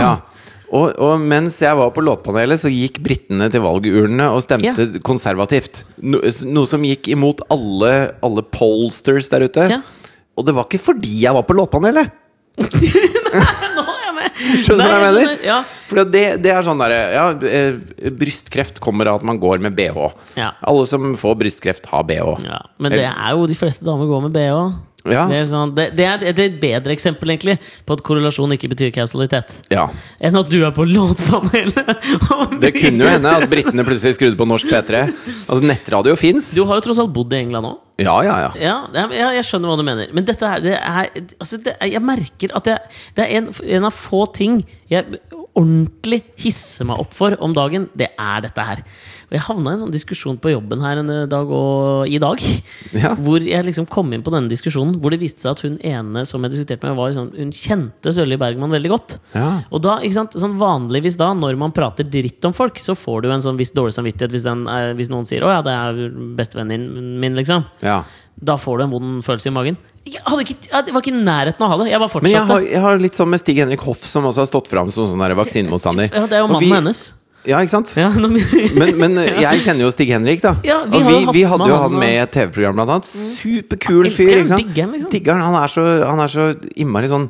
Ja. 0.00 0.14
Og, 0.74 0.96
og 0.98 1.20
mens 1.22 1.60
jeg 1.62 1.76
var 1.78 1.92
på 1.94 2.02
låtpanelet, 2.02 2.58
så 2.64 2.72
gikk 2.72 2.98
britene 3.04 3.46
til 3.52 3.62
valgurnene 3.62 4.26
og 4.34 4.42
stemte 4.42 4.88
konservativt. 5.06 5.84
No, 6.02 6.18
noe 6.50 6.66
som 6.70 6.82
gikk 6.86 7.12
imot 7.14 7.44
alle, 7.54 7.92
alle 8.26 8.42
pollsters 8.56 9.30
der 9.30 9.46
ute. 9.46 9.68
Ja. 9.76 9.82
Og 10.34 10.48
det 10.48 10.56
var 10.56 10.66
ikke 10.66 10.82
fordi 10.82 11.20
jeg 11.22 11.36
var 11.36 11.46
på 11.46 11.56
låtpanelet! 11.60 12.10
Er! 13.34 13.74
Skjønner 14.64 14.86
du 14.86 14.90
hva 14.90 14.96
jeg 14.98 15.04
mener? 15.04 15.32
Ja. 15.44 15.58
For 15.88 16.10
det, 16.10 16.22
det 16.44 16.52
er 16.52 16.66
sånn 16.66 16.80
derre 16.80 16.98
ja, 17.14 17.24
eh, 17.48 18.10
Brystkreft 18.18 18.80
kommer 18.82 19.10
av 19.10 19.20
at 19.20 19.26
man 19.26 19.38
går 19.42 19.62
med 19.64 19.76
bh. 19.78 20.00
Ja. 20.38 20.52
Alle 20.64 20.86
som 20.90 21.14
får 21.18 21.38
brystkreft, 21.40 21.88
har 21.90 22.06
bh. 22.08 22.44
Ja, 22.46 22.60
men 22.82 22.94
det 22.94 23.06
er 23.08 23.36
jo 23.36 23.46
de 23.50 23.58
fleste 23.58 23.86
damer 23.86 24.08
går 24.10 24.26
med 24.26 24.34
BH. 24.36 24.58
Ja. 25.04 25.26
Det, 25.28 25.36
er 25.36 25.48
sånn, 25.48 25.74
det, 25.76 25.90
det, 25.98 26.04
er, 26.08 26.22
det 26.22 26.32
er 26.32 26.46
et 26.48 26.60
bedre 26.62 26.94
eksempel 26.94 27.34
egentlig 27.34 27.58
på 27.84 27.96
at 27.96 28.02
korrelasjon 28.06 28.54
ikke 28.56 28.70
betyr 28.72 28.92
kausalitet. 28.94 29.52
Ja. 29.72 29.84
Enn 30.16 30.38
at 30.40 30.48
du 30.48 30.62
er 30.64 30.72
på 30.72 30.86
låtpanelet. 30.88 31.90
Det 32.64 32.70
kunne 32.78 33.04
jo 33.04 33.10
hende 33.10 33.32
at 33.36 33.44
britene 33.50 33.84
plutselig 33.84 34.16
skrudde 34.16 34.38
på 34.40 34.46
norsk 34.48 34.70
P3. 34.70 35.02
Altså, 35.04 35.60
nettradio 35.68 36.16
fins. 36.16 36.52
Du 36.56 36.62
har 36.64 36.80
jo 36.80 36.86
tross 36.86 37.02
alt 37.02 37.12
bodd 37.12 37.34
i 37.36 37.42
England 37.42 37.68
òg. 37.68 37.80
Ja, 38.00 38.16
ja, 38.26 38.38
ja. 38.42 38.74
Ja, 38.96 39.30
jeg 39.36 39.44
skjønner 39.46 39.70
hva 39.70 39.78
du 39.78 39.84
mener. 39.86 40.08
Men 40.16 40.26
dette 40.26 40.48
her, 40.50 40.62
det 40.64 40.74
er, 40.74 41.10
altså 41.38 41.60
Jeg 41.62 42.02
merker 42.02 42.56
at 42.58 42.72
jeg, 42.72 42.94
det 43.14 43.26
er 43.26 43.36
en, 43.38 43.52
en 43.76 43.86
av 43.90 43.94
få 43.94 44.24
ting 44.34 44.62
jeg 44.90 45.20
ordentlig 45.54 46.20
hisse 46.40 46.84
meg 46.86 46.98
opp 47.02 47.12
for 47.14 47.36
om 47.44 47.54
dagen. 47.54 47.86
Det 47.94 48.08
er 48.18 48.42
dette 48.44 48.64
her. 48.66 48.82
Og 49.28 49.36
jeg 49.36 49.44
havna 49.46 49.70
i 49.72 49.76
en 49.76 49.82
sånn 49.84 49.94
diskusjon 49.94 50.38
på 50.42 50.50
jobben 50.52 50.82
her 50.84 51.00
en 51.00 51.12
dag 51.30 51.52
og 51.54 52.10
i 52.10 52.20
dag. 52.22 52.42
Ja. 52.94 53.10
Hvor 53.18 53.42
jeg 53.42 53.64
liksom 53.66 53.86
kom 53.90 54.12
inn 54.14 54.22
på 54.22 54.30
denne 54.30 54.46
diskusjonen 54.50 55.00
Hvor 55.02 55.10
det 55.10 55.18
viste 55.18 55.42
seg 55.42 55.50
at 55.50 55.62
hun 55.64 55.74
ene 55.84 56.22
som 56.28 56.44
jeg 56.44 56.52
diskuterte 56.52 56.86
med, 56.86 56.94
var 56.98 57.10
liksom, 57.10 57.30
hun 57.34 57.50
kjente 57.54 58.12
Sølvi 58.14 58.38
Bergman 58.40 58.72
veldig 58.72 58.92
godt. 58.92 59.16
Ja. 59.34 59.48
Og 59.74 59.82
da, 59.84 59.96
ikke 60.04 60.18
sant, 60.18 60.36
sånn 60.38 60.54
vanligvis 60.60 61.18
da, 61.20 61.32
når 61.36 61.58
man 61.60 61.74
prater 61.74 62.06
dritt 62.06 62.44
om 62.46 62.54
folk, 62.56 62.78
så 62.82 62.94
får 62.98 63.24
du 63.24 63.30
en 63.34 63.44
sånn 63.44 63.58
viss 63.58 63.74
dårlig 63.74 63.96
samvittighet 63.96 64.34
hvis, 64.34 64.46
den 64.46 64.66
hvis 64.98 65.10
noen 65.12 65.26
sier 65.28 65.44
'Å 65.44 65.56
ja, 65.56 65.64
det 65.66 65.74
er 65.74 66.04
bestevennen 66.38 67.18
min', 67.22 67.38
liksom. 67.40 67.66
ja. 67.82 68.02
Da 68.34 68.56
får 68.58 68.78
du 68.78 68.84
en 68.84 68.94
vond 68.94 69.24
følelse 69.24 69.50
i 69.50 69.54
magen. 69.54 69.76
Ikke, 70.04 70.20
jeg 70.68 70.92
var 70.92 71.00
ikke 71.00 71.12
i 71.14 71.16
nærheten 71.24 71.64
av 71.64 71.66
å 71.66 71.72
ha 71.72 71.76
det. 71.80 71.90
Jeg 71.94 72.00
bare 72.02 72.22
Men 72.22 72.32
jeg 72.34 72.46
har, 72.50 72.64
jeg 72.74 72.80
har 72.84 72.98
litt 73.00 73.16
sånn 73.16 73.30
med 73.32 73.40
Stig 73.40 73.60
Henrik 73.62 73.84
Hoff, 73.88 74.04
som 74.04 74.26
også 74.28 74.44
har 74.44 74.48
stått 74.50 74.68
fram 74.68 74.90
som 74.92 75.08
sånn 75.08 75.36
vaksinemotstander. 75.38 76.10
Ja, 76.12 76.26
det 76.28 76.36
er 76.38 76.44
jo 76.44 76.48
mannen 76.52 76.68
vi- 76.68 76.74
hennes. 76.76 77.04
Ja, 77.44 77.58
ikke 77.60 77.74
sant? 77.74 77.90
Ja, 77.96 78.08
Men, 78.16 78.94
men 78.96 79.16
jeg 79.20 79.60
kjenner 79.64 79.84
jo 79.84 79.90
Stig 79.92 80.08
Henrik, 80.12 80.40
da. 80.44 80.54
Ja, 80.64 80.78
vi 80.88 81.00
og 81.02 81.08
vi, 81.08 81.40
vi 81.40 81.42
hadde 81.48 81.68
jo 81.68 81.76
han 81.76 81.96
med 82.00 82.14
i 82.14 82.20
et 82.22 82.32
TV-program, 82.32 82.78
blant 82.78 82.94
annet. 82.94 83.10
Superkul 83.36 84.08
fyr. 84.08 84.38
ikke 84.40 84.48
sant? 84.54 84.64
digger 84.64 84.86
han, 84.88 84.94
liksom. 84.96 85.44
Han. 85.44 85.58
Er 85.60 85.72
så, 85.72 85.84
han 86.08 86.24
er 86.24 86.32
så 86.32 86.46
innmari 86.80 87.10
sånn 87.12 87.28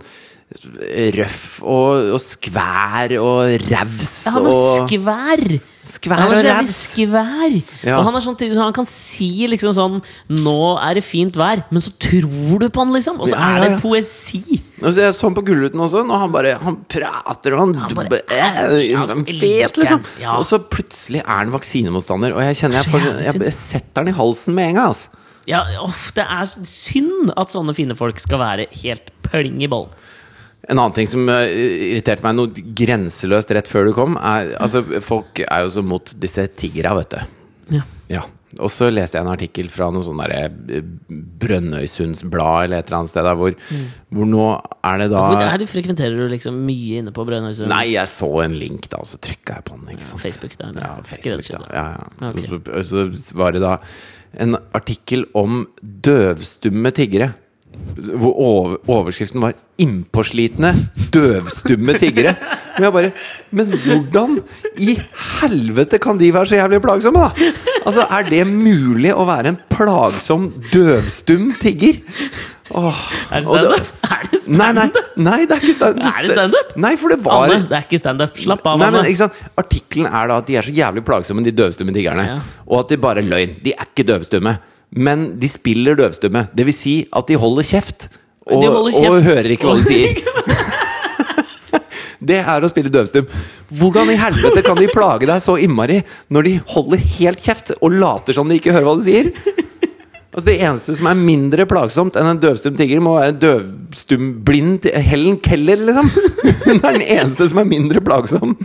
røff 1.18 1.46
og, 1.64 2.12
og 2.14 2.20
skvær 2.22 3.14
og 3.18 3.40
raus 3.64 4.12
Ja, 4.28 4.34
han 4.36 4.46
er 4.50 4.86
skvær! 4.86 5.46
Skvær 5.84 6.22
han 6.22 6.32
og 6.32 6.44
raus. 6.46 6.70
skvær! 6.88 7.54
Ja. 7.84 7.98
Og 7.98 8.06
han 8.08 8.16
er 8.16 8.24
sånn 8.24 8.38
så 8.40 8.62
han 8.64 8.76
kan 8.76 8.86
si 8.88 9.46
liksom 9.50 9.74
sånn 9.76 9.98
'Nå 10.32 10.60
er 10.80 10.94
det 10.96 11.04
fint 11.04 11.36
vær', 11.36 11.64
men 11.70 11.82
så 11.84 11.92
tror 12.00 12.58
du 12.60 12.68
på 12.68 12.80
han, 12.80 12.92
liksom! 12.94 13.20
Og 13.20 13.28
så 13.28 13.36
Ja, 13.36 13.50
er 13.58 13.68
det 13.68 13.82
poesi! 13.82 14.60
Altså, 14.80 15.00
jeg 15.04 15.14
så 15.14 15.28
han 15.28 15.36
på 15.36 15.44
Gullruten 15.44 15.80
også, 15.80 16.04
når 16.06 16.18
han 16.24 16.32
bare 16.32 16.54
Han 16.64 16.78
prater 16.88 17.54
og 17.54 17.60
han, 17.60 17.74
Han 17.74 17.94
bare 17.94 18.22
Han 18.96 19.24
vet, 19.24 19.76
liksom! 19.76 20.00
Og 20.36 20.44
så 20.48 20.58
plutselig 20.58 21.20
er 21.20 21.36
han 21.44 21.52
vaksinemotstander, 21.52 22.32
og 22.32 22.42
jeg 22.42 22.56
kjenner 22.62 22.82
jeg, 22.82 22.90
får, 22.90 23.44
jeg, 23.44 23.52
setter 23.52 24.02
han 24.02 24.08
i 24.08 24.16
halsen 24.16 24.54
med 24.54 24.72
en 24.72 24.80
gang, 24.80 24.88
altså. 24.94 25.20
Ja, 25.46 25.60
off, 25.82 26.12
Det 26.16 26.24
er 26.24 26.48
synd 26.64 27.32
at 27.36 27.52
sånne 27.52 27.74
fine 27.76 27.96
folk 27.98 28.20
skal 28.22 28.40
være 28.40 28.66
helt 28.80 29.12
pling 29.28 29.60
i 29.62 29.68
bollen. 29.68 29.92
En 30.68 30.78
annen 30.78 30.94
ting 30.96 31.08
som 31.10 31.28
eh, 31.28 31.50
irriterte 31.90 32.24
meg 32.24 32.38
noe 32.38 32.64
grenseløst 32.78 33.50
rett 33.52 33.68
før 33.68 33.90
du 33.90 33.96
kom, 33.96 34.16
er 34.16 34.54
Altså, 34.62 34.84
folk 35.04 35.42
er 35.44 35.66
jo 35.66 35.74
så 35.74 35.84
mot 35.84 36.14
disse 36.22 36.46
tigra, 36.56 36.94
vet 37.00 37.16
du. 37.16 37.34
Ja. 37.78 37.84
Ja. 38.12 38.22
Og 38.62 38.70
så 38.70 38.86
leste 38.92 39.18
jeg 39.18 39.26
en 39.26 39.32
artikkel 39.32 39.68
fra 39.72 39.88
noe 39.90 40.04
sånn 40.06 40.20
derre 40.22 40.44
eh, 40.70 40.84
Brønnøysundsblad 41.42 42.68
eller 42.68 42.80
et 42.82 42.88
eller 42.90 42.98
annet 43.00 43.12
sted 43.12 43.26
der 43.26 43.38
hvor, 43.40 43.56
hvor 44.14 44.28
nå 44.30 44.44
er 44.84 45.02
det 45.02 45.08
da 45.10 45.22
Mm. 45.24 45.34
Hvor 45.34 45.42
er 45.48 45.58
du, 45.58 45.66
frekventerer 45.70 46.18
du 46.20 46.28
liksom 46.30 46.58
mye 46.66 47.00
inne 47.00 47.12
på 47.14 47.24
Brønnøysund? 47.26 47.68
Nei, 47.72 47.86
jeg 47.94 48.10
så 48.10 48.28
en 48.44 48.56
link, 48.60 48.88
da, 48.92 49.00
og 49.02 49.08
så 49.10 49.18
trykka 49.22 49.58
jeg 49.58 49.66
på 49.68 49.78
den. 49.80 50.00
Sant? 50.00 50.20
Facebook 50.22 50.56
der. 50.60 50.76
Ja, 50.80 50.90
Facebook, 51.08 51.48
da. 51.50 51.72
Ja, 51.72 51.86
ja. 51.98 52.30
Okay. 52.30 52.82
Så, 52.84 53.06
så 53.18 53.38
var 53.40 53.56
det 53.56 53.64
da 53.64 53.78
en 54.44 54.56
artikkel 54.74 55.26
om 55.38 55.64
døvstumme 55.82 56.92
tiggere. 56.94 57.32
Hvor 57.94 58.78
overskriften 58.88 59.40
var 59.42 59.54
'Innpåslitne 59.78 60.72
døvstumme 61.14 61.94
tiggere'. 61.98 62.36
Men 62.74 62.84
jeg 62.84 62.92
bare 62.92 63.12
Men 63.50 63.66
hvordan 63.66 64.42
i 64.78 64.96
helvete 65.40 65.98
kan 65.98 66.18
de 66.18 66.32
være 66.34 66.46
så 66.46 66.58
jævlig 66.58 66.82
plagsomme, 66.82 67.20
da? 67.20 67.52
Altså, 67.86 68.06
Er 68.10 68.22
det 68.28 68.46
mulig 68.46 69.12
å 69.14 69.26
være 69.26 69.48
en 69.54 69.58
plagsom 69.70 70.50
døvstum 70.72 71.54
tigger? 71.60 72.00
Åh, 72.74 73.00
Er 73.30 73.40
det 73.40 73.46
standup? 73.46 73.92
Det 74.02 74.14
Nei, 74.44 74.72
nei, 74.76 74.88
nei, 75.16 75.38
det 75.48 75.56
er 75.56 75.62
ikke 75.62 75.76
standup. 75.76 76.04
Er 76.04 76.26
det 76.26 76.34
standup? 76.36 76.74
Nei, 76.80 76.92
for 77.00 77.12
det 77.14 77.18
var 77.24 77.46
Anne, 77.46 77.64
det 77.70 77.78
er 77.78 77.86
ikke 77.86 78.00
standup. 78.00 78.36
Slapp 78.40 78.66
av, 78.68 78.82
Anne. 78.82 79.02
Artikkelen 79.60 80.08
er 80.10 80.30
da 80.30 80.36
at 80.42 80.50
de 80.50 80.58
er 80.60 80.66
så 80.66 80.74
jævlig 80.74 81.04
plagsomme, 81.06 81.44
de 81.44 81.54
døvstumme 81.54 81.94
tiggerne. 81.96 82.26
Ja. 82.28 82.38
Og 82.68 82.82
at 82.84 82.92
de 82.92 83.00
bare 83.00 83.22
er 83.24 83.30
løgn. 83.30 83.56
De 83.64 83.72
er 83.72 83.88
ikke 83.88 84.06
døvstumme. 84.10 84.56
Men 84.94 85.32
de 85.40 85.50
spiller 85.50 85.98
døvstumme. 85.98 86.46
Det 86.54 86.66
vil 86.68 86.76
si 86.76 86.94
at 87.10 87.26
de 87.30 87.38
holder 87.40 87.66
kjeft. 87.66 88.08
Og, 88.46 88.62
holder 88.62 88.94
kjeft. 88.94 89.10
og 89.10 89.26
hører 89.26 89.54
ikke 89.56 89.70
hva 89.70 89.78
du 89.80 89.86
sier. 89.88 90.20
Det 92.24 92.38
er 92.40 92.64
å 92.64 92.70
spille 92.70 92.88
døvstum. 92.88 93.26
Hvordan 93.76 94.08
i 94.14 94.16
helvete 94.16 94.62
kan 94.64 94.78
de 94.78 94.88
plage 94.88 95.28
deg 95.28 95.42
så 95.44 95.58
innmari 95.60 95.98
når 96.32 96.46
de 96.46 96.54
holder 96.72 97.02
helt 97.18 97.42
kjeft 97.44 97.74
og 97.80 97.98
later 98.00 98.36
som 98.36 98.48
de 98.48 98.56
ikke 98.56 98.72
hører 98.72 98.88
hva 98.88 98.94
du 98.96 99.04
sier? 99.04 99.28
Altså 100.34 100.48
Det 100.48 100.54
eneste 100.66 100.96
som 100.98 101.06
er 101.06 101.18
mindre 101.18 101.66
plagsomt 101.70 102.16
enn 102.18 102.26
en 102.26 102.40
døvstum 102.42 102.74
tigger, 102.74 102.98
må 103.04 103.12
være 103.20 103.34
en 103.34 103.42
døvstum 103.42 104.32
blind 104.46 104.88
Helen 104.90 105.36
Keller, 105.38 105.84
liksom! 105.86 106.08
Hun 106.64 106.80
er 106.80 106.96
den 106.96 107.04
eneste 107.04 107.46
som 107.52 107.60
er 107.62 107.68
mindre 107.70 108.02
plagsom. 108.02 108.56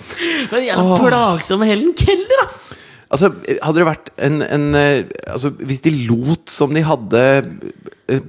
Men 0.50 0.66
jævla 0.66 0.98
plagsom 1.04 1.66
Helen 1.70 1.94
Keller, 2.00 2.42
ass! 2.48 2.69
Altså, 3.10 3.32
hadde 3.64 3.80
det 3.80 3.88
vært 3.88 4.10
en, 4.22 4.36
en 4.46 4.66
eh, 4.78 5.00
Altså, 5.34 5.50
hvis 5.66 5.82
de 5.82 5.94
lot 6.06 6.52
som 6.54 6.76
de 6.78 6.84
hadde 6.86 7.22
eh, 8.14 8.20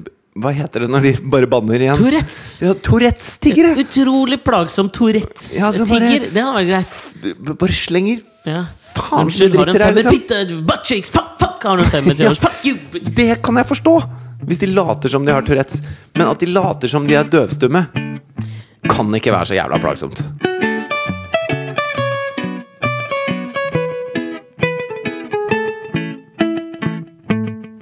Hva 0.40 0.52
heter 0.56 0.86
det 0.86 0.88
når 0.94 1.04
de 1.04 1.12
bare 1.34 1.48
banner 1.52 1.84
igjen? 1.84 2.00
Tourettes. 2.00 2.44
Ja, 2.64 2.72
Tourettes-tiggere! 2.86 3.74
Utrolig 3.82 4.38
plagsom 4.46 4.88
Tourettes-tigger. 4.94 5.60
Ja, 5.60 6.32
Det 6.32 6.44
hadde 6.46 6.54
vært 6.56 6.70
greit. 6.72 7.54
Bare 7.60 7.76
slenger 7.76 8.22
Ja. 8.48 8.62
Faen, 8.90 9.28
så 9.30 9.44
en 9.46 9.52
dritter 9.54 9.94
liksom. 9.94 10.64
Butt 10.66 10.88
cheeks, 10.88 11.12
fuck, 11.14 11.36
fuck! 11.38 11.60
Har 11.62 11.78
du 11.78 11.84
femmer 11.92 12.16
til 12.18 12.32
oss? 12.32 12.40
Fuck 12.42 12.64
you! 12.66 12.78
Det 13.14 13.28
kan 13.44 13.60
jeg 13.60 13.68
forstå! 13.68 13.94
Hvis 14.48 14.62
de 14.62 14.70
later 14.72 15.12
som 15.12 15.26
de 15.28 15.34
har 15.36 15.44
Tourettes. 15.46 15.82
Men 16.16 16.30
at 16.32 16.40
de 16.40 16.48
later 16.48 16.88
som 16.90 17.04
de 17.06 17.14
er 17.20 17.28
døvstumme 17.28 17.84
kan 18.90 19.14
ikke 19.14 19.34
være 19.36 19.52
så 19.52 19.58
jævla 19.60 19.78
plagsomt. 19.82 20.24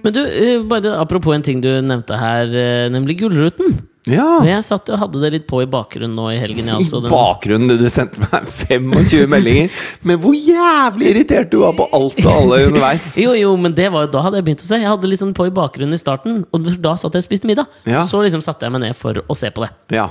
Men 0.09 0.15
du, 0.17 0.23
eh, 0.25 0.63
bare 0.65 0.95
apropos 0.97 1.35
en 1.37 1.43
ting 1.45 1.61
du 1.61 1.69
nevnte 1.85 2.17
her, 2.17 2.49
eh, 2.57 2.89
nemlig 2.89 3.19
Gullruten. 3.21 3.75
Ja. 4.09 4.39
Jeg 4.41 4.65
satt 4.65 4.89
og 4.89 5.03
hadde 5.03 5.21
det 5.21 5.31
litt 5.35 5.47
på 5.51 5.59
i 5.61 5.67
bakgrunnen 5.69 6.15
nå 6.17 6.31
i 6.33 6.39
helgen. 6.41 6.65
Jeg, 6.65 6.81
I 6.81 6.87
altså, 6.87 7.03
I 7.05 7.11
bakgrunnen 7.13 7.77
du 7.77 7.85
sendte 7.93 8.23
meg 8.23 8.47
25 8.71 9.29
meldinger 9.29 9.83
Men 10.09 10.17
hvor 10.23 10.33
jævlig 10.33 11.11
irritert 11.11 11.51
du 11.53 11.59
var 11.61 11.75
på 11.77 11.85
alt 11.93 12.17
og 12.25 12.31
alle 12.33 12.63
underveis. 12.71 13.11
Jo, 13.21 13.35
jo, 13.37 13.53
men 13.61 13.77
det 13.77 13.91
var 13.93 14.07
jo 14.07 14.13
da 14.15 14.23
hadde 14.25 14.41
jeg 14.41 14.47
begynt 14.47 14.65
å 14.65 14.71
se. 14.71 14.81
Jeg 14.81 14.89
hadde 14.89 15.13
liksom 15.13 15.35
på 15.37 15.51
i 15.51 15.53
bakgrunnen 15.61 15.99
i 15.99 16.01
starten, 16.01 16.41
og 16.49 16.73
da 16.81 16.95
satt 16.97 17.21
jeg 17.21 17.27
og 17.27 17.29
spiste 17.29 17.53
middag. 17.53 17.69
Ja. 17.85 18.07
Så 18.09 18.25
liksom 18.25 18.41
satte 18.41 18.65
jeg 18.65 18.73
meg 18.79 18.87
ned 18.87 18.97
for 18.97 19.21
å 19.21 19.37
se 19.37 19.53
på 19.53 19.67
det. 19.67 19.71
Ja. 19.99 20.09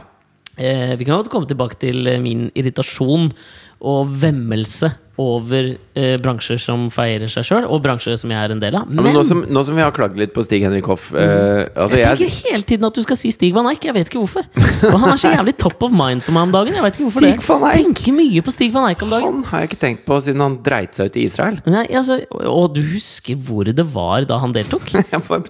Eh, 0.62 0.94
vi 0.94 1.10
kan 1.10 1.18
godt 1.18 1.34
komme 1.34 1.50
tilbake 1.50 1.82
til 1.82 2.06
min 2.22 2.52
irritasjon 2.54 3.32
og 3.82 4.14
vemmelse 4.22 4.94
over 5.18 5.72
eh, 5.98 6.16
bransjer 6.22 6.60
som 6.62 6.88
feirer 6.94 7.30
seg 7.32 7.46
sjøl, 7.48 7.66
og 7.66 7.82
bransjer 7.84 8.18
som 8.22 8.32
jeg 8.32 8.38
er 8.38 8.54
en 8.54 8.62
del 8.62 8.78
av. 8.78 8.90
Ja, 8.94 9.02
men 9.02 9.16
nå 9.18 9.24
som, 9.26 9.42
nå 9.50 9.64
som 9.66 9.78
vi 9.78 9.84
har 9.84 9.94
klagd 9.96 10.20
litt 10.20 10.34
på 10.36 10.44
Stig 10.46 10.62
Henrik 10.66 10.86
Hoff 10.92 11.10
eh, 11.18 11.66
altså 11.74 11.98
jeg 11.98 12.06
jeg, 12.06 12.20
tenker 12.22 12.52
hele 12.52 12.68
tiden 12.70 12.88
at 12.90 12.98
du 12.98 13.04
skal 13.06 13.20
si 13.20 13.32
Stig 13.34 13.56
van 13.56 13.70
Eijk. 13.72 13.88
Jeg 13.90 13.96
vet 13.98 14.12
ikke 14.12 14.22
hvorfor. 14.22 14.46
Og 14.92 14.98
han 15.02 15.10
er 15.10 15.22
så 15.22 15.34
jævlig 15.34 15.56
top 15.58 15.88
of 15.88 15.96
mind 15.96 16.24
for 16.26 16.38
meg 16.38 16.48
om 16.50 16.54
dagen. 16.54 16.78
Jeg 16.78 16.86
vet 16.86 17.00
ikke 17.00 17.08
hvorfor 17.08 17.26
Stig 17.26 17.42
det 17.42 17.48
van 17.50 17.66
Eyck? 17.72 17.88
Tenker 17.88 18.18
mye 18.20 18.46
på 18.46 18.54
Stig 18.54 18.74
van 18.76 18.90
Eijk 18.92 19.06
om 19.08 19.14
dagen. 19.16 19.28
Han 19.28 19.50
har 19.50 19.64
jeg 19.64 19.72
ikke 19.72 19.82
tenkt 19.84 20.06
på 20.08 20.20
siden 20.28 20.46
han 20.46 20.60
dreit 20.66 20.98
seg 20.98 21.10
ut 21.10 21.18
i 21.18 21.26
Israel. 21.26 21.60
Nei, 21.66 21.86
altså, 21.98 22.20
og 22.46 22.78
du 22.78 22.82
husker 22.94 23.42
hvor 23.48 23.68
det 23.68 23.88
var 23.94 24.28
da 24.30 24.40
han 24.44 24.54
deltok? 24.56 24.92
Jeg 25.08 25.24
var 25.24 25.42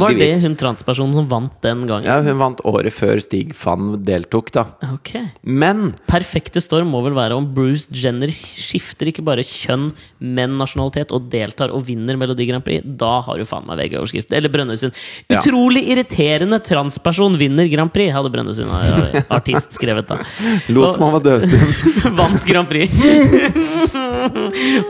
Var 0.00 0.14
det 0.16 0.30
hun 0.42 0.54
transpersonen 0.58 1.14
som 1.14 1.26
vant 1.30 1.54
den 1.64 1.84
gangen? 1.88 2.08
Ja, 2.08 2.18
hun 2.24 2.40
vant 2.40 2.62
året 2.66 2.94
før 2.96 3.20
Stig 3.22 3.54
van 3.60 4.00
deltok, 4.06 4.50
da. 4.56 4.66
Okay. 4.96 5.28
Men 5.42 5.92
Perfekte 6.08 6.62
storm 6.64 6.90
må 6.94 7.02
vel 7.04 7.16
være 7.16 7.36
om 7.38 7.48
Bruce 7.54 7.92
Jenner 7.92 8.32
skifter 8.32 8.95
ikke 9.04 9.20
bare 9.28 9.44
kjønn, 9.44 9.90
men 10.24 10.54
nasjonalitet, 10.56 11.12
og 11.12 11.26
deltar 11.28 11.68
og 11.76 11.84
vinner 11.84 12.16
Melodi 12.16 12.46
Grand 12.48 12.64
Prix. 12.64 12.80
Da 12.96 13.18
har 13.26 13.36
du 13.36 13.44
faen 13.44 13.66
meg 13.68 13.76
VG-overskrift. 13.82 14.32
Eller 14.32 14.48
Brønnøysund. 14.48 14.96
Ja. 15.28 15.42
Utrolig 15.42 15.82
irriterende 15.92 16.56
transperson 16.64 17.36
vinner 17.36 17.68
Grand 17.68 17.92
Prix, 17.92 18.08
hadde 18.16 18.32
Brønnøysund 18.32 18.72
eh, 18.72 19.20
artist 19.36 19.76
skrevet 19.76 20.08
da. 20.08 20.16
lot 20.72 20.96
som 20.96 21.04
han 21.04 21.18
var 21.18 21.26
dødstund. 21.28 21.92
Vant 22.22 22.48
Grand 22.48 22.72
Prix. 22.72 22.96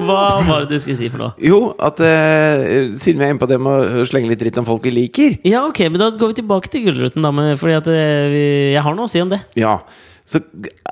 Hva 0.06 0.20
var 0.46 0.64
det 0.64 0.76
du 0.76 0.80
skulle 0.80 0.96
si 0.98 1.08
for 1.10 1.22
noe? 1.26 1.34
Jo, 1.42 1.58
at 1.82 2.00
eh, 2.04 2.92
siden 2.96 3.20
vi 3.20 3.26
er 3.26 3.32
inne 3.34 3.42
på 3.42 3.48
det 3.50 3.58
med 3.62 4.00
å 4.02 4.06
slenge 4.08 4.30
litt 4.30 4.40
dritt 4.40 4.58
om 4.60 4.66
folk 4.68 4.84
vi 4.86 4.92
liker 4.94 5.36
Ja, 5.46 5.64
ok, 5.66 5.80
men 5.90 6.00
da 6.00 6.10
går 6.14 6.32
vi 6.32 6.38
tilbake 6.40 6.70
til 6.72 6.86
Gullruten, 6.86 7.24
da. 7.24 7.32
Med, 7.34 7.56
fordi 7.60 7.76
at 7.78 7.88
eh, 7.90 8.28
vi- 8.32 8.72
jeg 8.76 8.82
har 8.84 8.94
noe 8.96 9.08
å 9.08 9.10
si 9.10 9.20
om 9.22 9.30
det. 9.32 9.40
Ja. 9.58 9.78
Så 10.26 10.40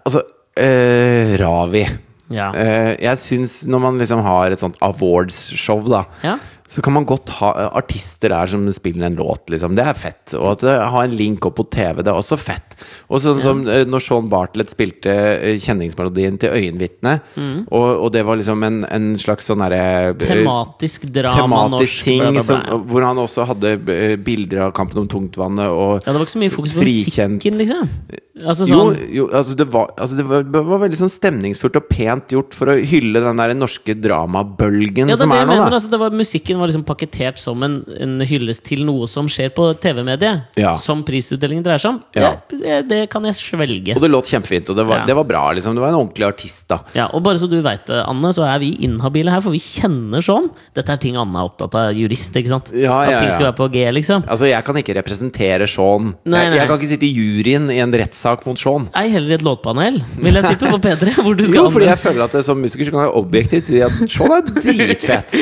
altså 0.05 0.25
eh, 0.57 1.35
Ravi. 1.41 1.85
Ja. 2.33 2.49
Eh, 2.57 2.95
jeg 3.05 3.19
syns 3.21 3.59
når 3.69 3.83
man 3.85 3.99
liksom 4.01 4.23
har 4.25 4.51
et 4.55 4.63
sånt 4.63 4.79
awards-show, 4.81 5.83
da 5.91 6.05
Ja. 6.25 6.39
Så 6.69 6.81
kan 6.83 6.95
man 6.97 7.05
godt 7.07 7.29
ha 7.39 7.51
eh, 7.61 7.69
artister 7.77 8.33
der 8.33 8.49
som 8.51 8.63
spiller 8.73 9.07
en 9.11 9.19
låt, 9.19 9.51
liksom. 9.53 9.75
Det 9.77 9.85
er 9.85 9.99
fett. 9.99 10.33
Og 10.39 10.55
at 10.55 10.63
det, 10.65 10.73
ha 10.95 11.03
en 11.05 11.13
link 11.15 11.45
opp 11.47 11.59
på 11.61 11.67
TV, 11.71 12.01
det 12.03 12.09
er 12.11 12.17
også 12.17 12.39
fett. 12.41 12.73
Og 13.13 13.21
sånn 13.23 13.43
som 13.45 13.61
ja. 13.69 13.83
når 13.87 14.03
Sean 14.03 14.31
Bartlett 14.33 14.73
spilte 14.73 15.13
eh, 15.13 15.59
kjenningsmelodien 15.63 16.41
til 16.41 16.55
Øyenvitne, 16.57 17.19
Mm. 17.35 17.65
og, 17.75 17.85
og 18.05 18.09
det 18.15 18.23
var 18.27 18.39
liksom 18.39 18.63
en, 18.67 18.77
en 18.89 19.07
slags 19.19 19.47
sånn 19.49 19.61
derre 19.63 19.79
eh, 20.11 20.15
Tematisk 20.19 21.05
drama, 21.15 21.37
tematisk 21.43 21.81
norsk, 21.81 22.05
ting, 22.07 22.21
bla, 22.23 22.31
bla, 22.33 22.43
bla. 22.43 22.59
Som, 22.71 22.85
hvor 22.91 23.07
han 23.07 23.21
også 23.23 23.47
hadde 23.51 23.73
eh, 23.95 24.15
bilder 24.25 24.65
av 24.69 24.75
kampen 24.77 25.03
om 25.03 25.09
tungtvannet 25.11 25.69
og 25.75 25.99
Ja, 26.01 26.13
det 26.13 26.17
var 26.17 26.27
ikke 26.27 26.37
så 26.37 26.43
mye 26.43 26.55
fokus 26.55 26.75
på 26.77 26.83
Frikjent. 26.85 27.39
musikken, 27.39 27.59
liksom. 27.61 28.21
Altså 28.45 28.67
jo, 28.67 28.79
sånn 28.81 28.97
jo 29.15 29.25
altså 29.31 29.55
det, 29.55 29.67
var, 29.71 29.93
altså 29.95 30.17
det 30.19 30.25
var, 30.27 30.47
det 30.51 30.63
var 30.67 30.81
veldig 30.83 30.99
sånn 30.99 31.13
stemningsfullt 31.13 31.77
og 31.79 31.85
pent 31.87 32.33
gjort 32.35 32.57
for 32.59 32.73
å 32.73 32.75
hylle 32.81 33.23
den 33.23 33.39
der 33.39 33.53
norske 33.55 33.95
dramabølgen 33.95 35.13
ja, 35.13 35.19
som 35.21 35.31
er 35.35 35.45
nå, 35.47 35.55
da. 35.61 35.69
altså, 35.71 35.91
det 35.93 36.01
var, 36.03 36.15
Musikken 36.15 36.54
var 36.61 36.71
liksom 36.71 36.85
pakketert 36.87 37.39
som 37.41 37.63
en, 37.67 37.81
en 38.01 38.21
hyllest 38.27 38.65
til 38.67 38.85
noe 38.87 39.07
som 39.11 39.29
skjer 39.31 39.51
på 39.57 39.71
TV-mediet. 39.83 40.45
Ja. 40.61 40.75
Som 40.81 41.03
prisutdelingen 41.07 41.65
dreier 41.67 41.83
seg 41.83 41.95
om. 41.97 42.01
Ja. 42.17 42.33
Det, 42.51 42.81
det, 42.91 43.01
kan 43.13 43.25
jeg 43.29 43.37
svelge. 43.39 43.95
Og 43.97 44.03
det 44.05 44.11
låt 44.13 44.31
kjempefint, 44.33 44.71
og 44.71 44.77
det 44.79 44.87
var, 44.89 45.03
Ja. 45.03 45.07
det 45.11 45.17
var 45.19 45.25
bra. 45.29 45.45
liksom 45.57 45.75
Det 45.75 45.83
var 45.85 45.93
en 45.95 46.01
ordentlig 46.03 46.27
artist, 46.29 46.65
da. 46.71 46.79
Ja, 46.97 47.09
og 47.13 47.23
bare 47.27 47.39
så 47.43 47.49
du 47.51 47.57
veit 47.65 47.87
det, 47.87 48.01
Anne, 48.07 48.33
så 48.37 48.45
er 48.49 48.59
vi 48.63 48.73
inhabile 48.87 49.31
her, 49.35 49.41
for 49.45 49.55
vi 49.55 49.61
kjenner 49.63 50.23
sånn. 50.25 50.51
Dette 50.77 50.93
er 50.95 51.01
ting 51.03 51.17
Anne 51.21 51.37
er 51.41 51.49
opptatt 51.51 51.75
av, 51.79 51.93
jurist, 51.97 52.35
ikke 52.37 52.53
sant? 52.53 52.71
Ja, 52.75 53.01
ja, 53.05 53.17
At 53.19 53.23
ting 53.25 53.33
skal 53.35 53.49
være 53.51 53.59
på 53.59 53.69
G, 53.75 53.85
liksom. 53.99 54.25
Altså, 54.29 54.47
Jeg 54.51 54.65
kan 54.65 54.77
ikke 54.81 54.95
representere 55.01 55.67
Sean. 55.71 56.15
Nei, 56.25 56.45
nei. 56.49 56.57
jeg 56.59 56.69
kan 56.69 56.79
ikke 56.79 56.91
sitte 56.95 57.07
i 57.09 57.13
juryen 57.15 57.71
i 57.73 57.79
en 57.83 57.93
rettssak 57.93 58.45
mot 58.47 58.59
Sean. 58.61 58.89
Ei 58.97 59.09
heller 59.13 59.35
i 59.35 59.39
et 59.39 59.45
låtpanel, 59.47 60.01
vil 60.21 60.35
jeg 60.39 60.45
tippe, 60.55 60.71
på 60.71 60.81
P3. 60.85 61.15
Hvor 61.25 61.35
du 61.39 61.45
skal 61.47 61.59
Jo, 61.61 61.67
fordi 61.75 61.89
jeg 61.91 61.99
føler 62.03 62.25
at 62.27 62.33
det, 62.39 62.45
som 62.47 62.61
musiker 62.61 62.89
så 62.89 62.95
kan 62.95 63.07
jeg 63.07 63.15
objektivt 63.21 63.71
si 63.71 63.81
at 63.85 63.99
Sean 64.11 64.35
er 64.39 64.45
dritfett. 64.65 65.35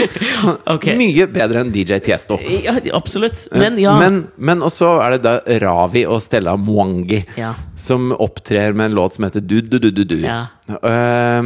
Ok. 0.72 0.86
Mye 1.02 1.26
bedre 1.34 1.60
enn 1.64 1.72
DJ 1.74 1.98
Tiesto. 2.04 2.38
Ja, 2.64 2.76
absolutt. 2.94 3.48
Men 3.52 3.78
ja. 3.82 3.96
Men, 3.98 4.22
men 4.36 4.62
også 4.62 4.94
er 5.02 5.16
det 5.16 5.22
da 5.26 5.58
Ravi 5.66 6.04
og 6.06 6.22
Stella 6.22 6.54
Mwangi 6.56 7.22
Ja. 7.36 7.52
som 7.76 8.12
opptrer 8.14 8.72
med 8.76 8.86
en 8.92 8.94
låt 9.00 9.14
som 9.18 9.24
heter 9.26 9.40
Du, 9.42 9.60
du, 9.60 9.78
du, 9.78 9.90
du, 9.90 10.04
du. 10.04 10.16
Ja. 10.22 10.46
Eh, 10.70 11.42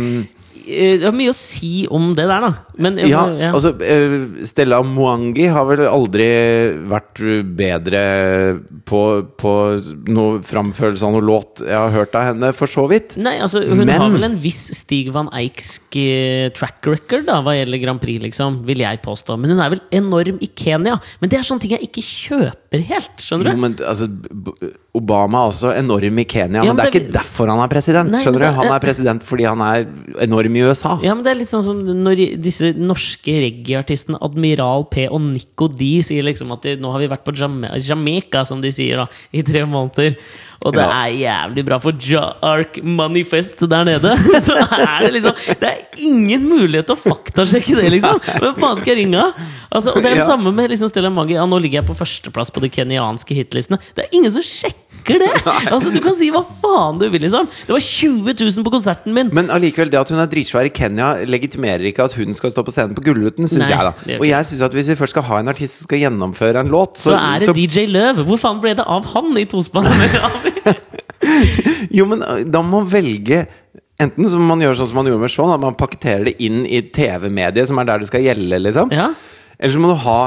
Det 0.67 1.05
har 1.07 1.15
mye 1.15 1.31
å 1.31 1.37
si 1.37 1.87
om 1.95 2.09
det 2.19 2.25
der, 2.27 2.43
da. 2.43 2.51
Men 2.83 2.97
ja, 2.99 3.23
ja. 3.39 3.53
altså 3.55 3.71
eh, 3.87 4.17
Stella 4.49 4.81
Mwangi 4.83 5.47
har 5.55 5.65
vel 5.69 5.85
aldri 5.87 6.27
vært 6.91 7.21
bedre 7.57 8.03
på, 8.89 9.01
på 9.39 9.53
noe 10.13 10.41
framførelse 10.47 11.07
av 11.07 11.15
noe 11.15 11.25
låt 11.25 11.63
jeg 11.63 11.77
har 11.77 11.95
hørt 11.95 12.17
av 12.19 12.27
henne, 12.33 12.51
for 12.57 12.71
så 12.71 12.87
vidt. 12.91 13.15
Nei, 13.23 13.37
altså 13.43 13.63
Hun 13.63 13.85
Men- 13.85 13.95
har 14.01 14.11
vel 14.13 14.27
en 14.29 14.39
viss 14.43 14.65
Stig 14.77 15.13
van 15.15 15.31
Eiksk 15.37 15.97
eh, 16.03 16.49
track 16.57 16.87
record 16.91 17.27
da 17.31 17.39
hva 17.47 17.55
gjelder 17.57 17.83
Grand 17.85 18.03
Prix, 18.03 18.21
liksom, 18.27 18.61
vil 18.67 18.83
jeg 18.83 19.01
påstå. 19.07 19.39
Men 19.39 19.55
hun 19.55 19.63
er 19.63 19.71
vel 19.77 19.85
enorm 20.03 20.43
i 20.43 20.51
Kenya. 20.59 20.99
Men 21.23 21.31
det 21.33 21.39
er 21.41 21.47
sånne 21.47 21.63
ting 21.65 21.77
jeg 21.77 21.87
ikke 21.89 22.05
kjøper 22.05 22.85
helt. 22.91 23.15
Skjønner 23.23 23.53
Jo, 23.53 23.57
du? 23.57 23.63
men 23.65 23.79
altså, 23.87 24.11
Obama 24.97 25.43
er 25.45 25.51
også 25.53 25.73
enorm 25.77 26.21
i 26.23 26.25
Kenya, 26.29 26.63
Ja, 26.63 26.73
men 26.73 26.77
men 26.77 26.81
det 26.81 26.87
er 26.87 26.95
ikke 26.95 27.15
derfor 27.15 27.51
han 27.53 27.61
er 27.63 27.71
president. 27.73 28.11
Nei, 28.13 28.23
skjønner 28.25 28.45
du? 28.47 28.49
Han 28.59 28.73
er 28.75 28.83
president 28.85 29.27
fordi 29.27 29.47
han 29.49 29.63
er 29.65 29.87
enorm 30.25 30.57
i 30.57 30.65
USA. 30.67 30.97
Ja, 31.05 31.15
men 31.15 31.25
det 31.27 31.33
er 31.35 31.41
litt 31.43 31.53
sånn 31.53 31.65
som 31.67 31.83
når 31.85 32.23
disse 32.43 32.73
norske 32.79 33.37
reggae-artistene 33.45 34.21
Admiral 34.25 34.87
P 34.93 35.07
og 35.11 35.21
Nico 35.27 35.69
D 35.73 35.97
sier 36.07 36.27
liksom 36.27 36.53
at 36.57 36.67
de, 36.67 36.77
nå 36.81 36.93
har 36.95 37.03
vi 37.05 37.11
vært 37.13 37.27
på 37.27 37.37
Jamaica, 37.37 38.45
som 38.49 38.63
de 38.65 38.73
sier, 38.75 39.03
da, 39.03 39.07
i 39.37 39.45
tre 39.47 39.65
måneder. 39.69 40.17
Og 40.67 40.75
det 40.75 40.83
Ja. 40.83 41.05
er 41.07 41.13
jævlig 41.15 41.63
bra 41.69 41.79
for 41.79 41.95
Ja-Ark 41.95 42.81
Manifest 42.83 43.61
der 43.71 43.85
nede. 43.87 44.13
Så 44.47 44.57
er 44.59 45.05
det 45.07 45.13
liksom 45.15 45.35
Det 45.61 45.69
er 45.71 46.03
ingen 46.03 46.49
mulighet 46.51 46.89
til 46.91 46.97
å 46.97 47.03
faktasjekke 47.05 47.77
det, 47.79 47.93
liksom! 47.95 48.19
Hvem 48.43 48.57
faen 48.59 48.81
skal 48.81 48.93
jeg 48.97 49.05
ringe? 49.05 49.23
Altså, 49.71 49.93
og 49.95 50.03
det 50.03 50.11
er 50.11 50.15
det 50.17 50.25
Ja. 50.25 50.27
samme 50.33 50.53
med 50.55 50.71
liksom 50.73 50.89
Stella 50.91 51.11
Magi. 51.11 51.35
Ja, 51.39 51.47
nå 51.47 51.61
ligger 51.63 51.81
jeg 51.83 51.87
på 51.89 51.95
førsteplass 51.99 52.51
på 52.51 52.61
de 52.65 52.71
kenyanske 52.73 53.37
hitlistene. 53.39 53.79
Det 53.95 54.07
er 54.07 54.17
ingen 54.19 54.33
som 54.35 54.43
sjekker 54.43 55.21
det! 55.23 55.31
Altså, 55.71 55.93
Du 55.95 56.01
kan 56.03 56.15
si 56.19 56.31
hva 56.35 56.43
faen 56.63 56.99
du 56.99 57.07
vil, 57.13 57.23
liksom. 57.23 57.47
Det 57.67 57.71
var 57.77 57.83
20 57.85 58.35
000 58.41 58.65
på 58.67 58.73
konserten 58.75 59.15
min! 59.15 59.31
Men 59.33 59.51
allikevel, 59.55 59.91
det 59.93 60.01
at 60.01 60.11
hun 60.11 60.19
er 60.19 60.27
dritsvær 60.33 60.67
i 60.67 60.73
Kenya, 60.75 61.13
legitimerer 61.29 61.87
ikke 61.93 62.05
at 62.09 62.17
hun 62.19 62.35
skal 62.35 62.51
stå 62.51 62.65
på 62.67 62.75
scenen 62.75 62.97
på 62.97 63.05
Gullruten, 63.07 63.47
syns 63.47 63.69
jeg. 63.71 63.79
da 63.79 64.19
Og 64.19 64.27
jeg 64.27 64.47
synes 64.51 64.63
at 64.67 64.75
hvis 64.75 64.89
vi 64.91 64.99
først 64.99 65.15
skal 65.15 65.23
ha 65.31 65.39
en 65.45 65.49
artist 65.53 65.79
som 65.79 65.87
skal 65.87 66.03
gjennomføre 66.03 66.59
en 66.65 66.73
låt, 66.75 66.99
Så 66.99 67.15
er 67.15 67.39
det 67.47 67.55
DJ 67.55 67.87
Løv. 67.87 68.25
Hvor 68.27 68.39
faen 68.43 68.61
ble 68.61 68.75
det 68.75 68.87
av 68.87 69.05
han 69.15 69.31
i 69.39 69.45
tospannet? 69.47 69.93
Jo, 71.97 72.07
men 72.11 72.23
da 72.53 72.63
må 72.63 72.81
man 72.81 72.91
velge 72.91 73.47
Enten 73.97 74.27
så 74.29 74.37
må 74.37 74.51
man 74.51 74.61
gjøre 74.61 74.77
sånn 74.77 74.91
som 74.91 74.99
man 75.01 75.07
gjorde 75.09 75.23
med 75.23 75.33
Shaun, 75.33 75.55
at 75.55 75.63
man 75.63 75.77
pakketterer 75.79 76.27
det 76.29 76.35
inn 76.45 76.67
i 76.69 76.83
TV-mediet, 76.93 77.65
som 77.71 77.79
er 77.81 77.87
der 77.89 78.03
det 78.03 78.11
skal 78.11 78.27
gjelde, 78.27 78.59
liksom. 78.61 78.91
Ja, 78.93 79.07
Eller 79.57 79.73
så 79.73 79.81
må 79.81 79.89
du 79.89 80.03
ha 80.03 80.19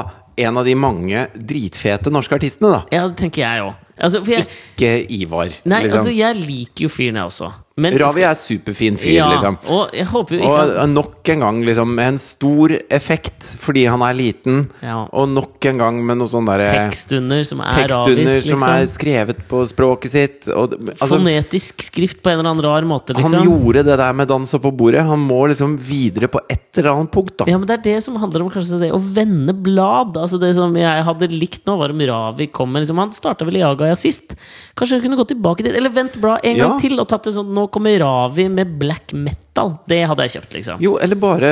en 0.42 0.58
av 0.58 0.66
de 0.66 0.74
mange 0.74 1.22
dritfete 1.36 2.10
norske 2.10 2.34
artistene, 2.34 2.72
da. 2.72 2.80
ja 2.90 3.04
det 3.06 3.14
tenker 3.20 3.44
jeg 3.44 3.68
òg. 3.68 3.76
Altså, 4.00 4.24
Ikke 4.24 4.90
Ivar. 5.12 5.52
nei, 5.68 5.84
liksom. 5.84 6.00
altså, 6.00 6.16
jeg 6.16 6.40
liker 6.40 6.88
jo 6.88 6.90
fyren, 6.90 7.20
jeg 7.20 7.30
også. 7.30 7.52
Men 7.80 7.96
Ravi 8.00 8.24
er 8.26 8.36
superfin 8.38 8.98
fyr, 9.00 9.14
ja, 9.16 9.28
liksom. 9.32 9.58
Og 9.72 9.94
jeg 9.96 10.06
håper 10.10 10.36
jo 10.36 10.40
ikke 10.44 10.82
Og 10.84 10.90
nok 10.92 11.30
en 11.34 11.44
gang 11.44 11.60
liksom 11.66 11.94
med 11.96 12.12
en 12.14 12.20
stor 12.20 12.74
effekt 12.90 13.46
fordi 13.60 13.86
han 13.90 14.02
er 14.04 14.16
liten. 14.16 14.62
Ja. 14.84 15.02
Og 15.16 15.28
nok 15.32 15.64
en 15.70 15.80
gang 15.80 16.00
med 16.06 16.20
noe 16.20 16.30
sånn 16.30 16.48
derre 16.48 16.68
tekstunder 16.70 17.44
som 17.48 17.62
er 17.64 17.82
tekstunder 17.82 18.30
ravisk, 18.36 18.48
som 18.50 18.64
er 18.66 18.82
liksom. 18.84 18.94
skrevet 18.94 19.42
på 19.50 19.62
språket 19.70 20.14
sitt. 20.14 20.48
Og, 20.48 20.74
altså, 20.94 21.10
Fonetisk 21.14 21.84
skrift 21.88 22.22
på 22.22 22.32
en 22.32 22.40
eller 22.40 22.50
annen 22.52 22.64
rar 22.64 22.86
måte, 22.88 23.16
liksom. 23.16 23.38
han 23.40 23.48
gjorde 23.48 23.84
det 23.88 23.98
der 24.00 24.16
med 24.16 24.30
dans 24.30 24.54
opp 24.56 24.64
på 24.66 24.72
bordet. 24.82 25.04
Han 25.08 25.22
må 25.24 25.40
liksom 25.50 25.76
videre 25.80 26.28
på 26.30 26.42
et 26.50 26.80
eller 26.80 26.92
annet 26.94 27.12
punkt, 27.14 27.36
da. 27.40 27.48
Ja, 27.50 27.58
men 27.58 27.66
Det 27.70 27.78
er 27.78 27.84
det 27.86 28.04
som 28.04 28.16
handler 28.20 28.44
om 28.44 28.50
kanskje 28.52 28.80
det 28.82 28.92
å 28.94 29.00
vende 29.00 29.54
blad. 29.54 30.16
Altså 30.20 30.38
Det 30.40 30.52
som 30.56 30.74
jeg 30.76 31.04
hadde 31.06 31.30
likt 31.32 31.64
nå, 31.68 31.76
var 31.80 31.94
om 31.94 32.00
Ravi 32.10 32.46
kommer 32.52 32.82
liksom, 32.82 32.98
Han 33.00 33.12
starta 33.16 33.46
vel 33.48 33.60
i 33.60 33.64
Agaya 33.66 33.96
sist. 33.98 34.36
Kanskje 34.76 34.98
hun 34.98 35.04
kunne 35.06 35.20
gå 35.20 35.28
tilbake 35.32 35.64
dit, 35.66 35.74
eller 35.76 35.92
vent 35.94 36.18
blad 36.20 36.44
en 36.44 36.56
Ja. 36.56 36.68
gang 36.68 36.80
til 36.80 36.98
og 37.00 37.08
tatt 37.08 37.24
det 37.24 37.34
sånn 37.34 37.50
Nå 37.54 37.69
kommer 37.72 37.98
Ravi 38.02 38.48
med 38.52 38.76
black 38.80 39.12
metal. 39.12 39.74
Det 39.88 39.98
hadde 40.08 40.24
jeg 40.26 40.34
kjøpt, 40.36 40.52
liksom. 40.56 40.78
Jo, 40.82 40.94
eller 41.02 41.18
bare 41.20 41.48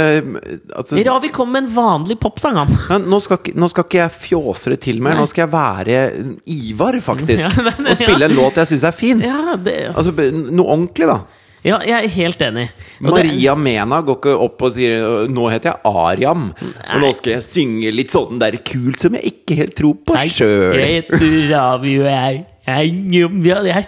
altså, 0.77 0.99
Ravi 1.09 1.31
kom 1.35 1.51
med 1.53 1.65
en 1.67 1.73
vanlig 1.75 2.19
popsang, 2.21 2.57
han. 2.61 2.71
ja, 2.91 2.99
nå, 3.03 3.19
skal, 3.25 3.51
nå 3.59 3.69
skal 3.73 3.85
ikke 3.89 4.01
jeg 4.03 4.15
fjåse 4.29 4.73
det 4.75 4.81
til 4.87 5.03
mer. 5.05 5.19
Nå 5.19 5.27
skal 5.31 5.47
jeg 5.47 5.53
være 5.53 5.99
Ivar, 6.55 7.01
faktisk. 7.05 7.43
Ja, 7.43 7.51
det 7.79 7.93
og 7.93 7.99
spille 8.01 8.31
en 8.31 8.37
låt 8.39 8.61
jeg 8.63 8.71
syns 8.73 8.87
er 8.89 8.97
fin. 8.97 9.21
Ja, 9.25 9.57
det, 9.57 9.77
Altså, 9.95 10.15
noe 10.15 10.67
ordentlig, 10.67 11.09
da. 11.11 11.19
ja, 11.67 11.81
jeg 11.85 11.97
er 11.99 12.15
helt 12.15 12.45
enig. 12.49 12.69
Og 13.03 13.11
det- 13.17 13.27
Maria 13.27 13.55
Mena 13.59 14.01
går 14.07 14.21
ikke 14.21 14.37
opp 14.47 14.63
og 14.63 14.73
sier 14.75 15.27
'nå 15.29 15.51
heter 15.53 15.75
jeg 15.75 15.81
Ariam', 15.91 16.49
og 16.55 17.03
nå 17.03 17.13
skal 17.15 17.33
jeg 17.37 17.43
synge 17.43 17.93
litt 17.95 18.11
sånn 18.15 18.39
der 18.39 18.57
kult 18.63 19.01
som 19.01 19.15
jeg 19.15 19.35
ikke 19.35 19.59
helt 19.59 19.75
tror 19.77 19.99
på 20.07 20.17
sjøl. 20.31 20.75
jeg, 20.75 21.05
jeg, 22.67 22.95
jeg, 23.67 23.85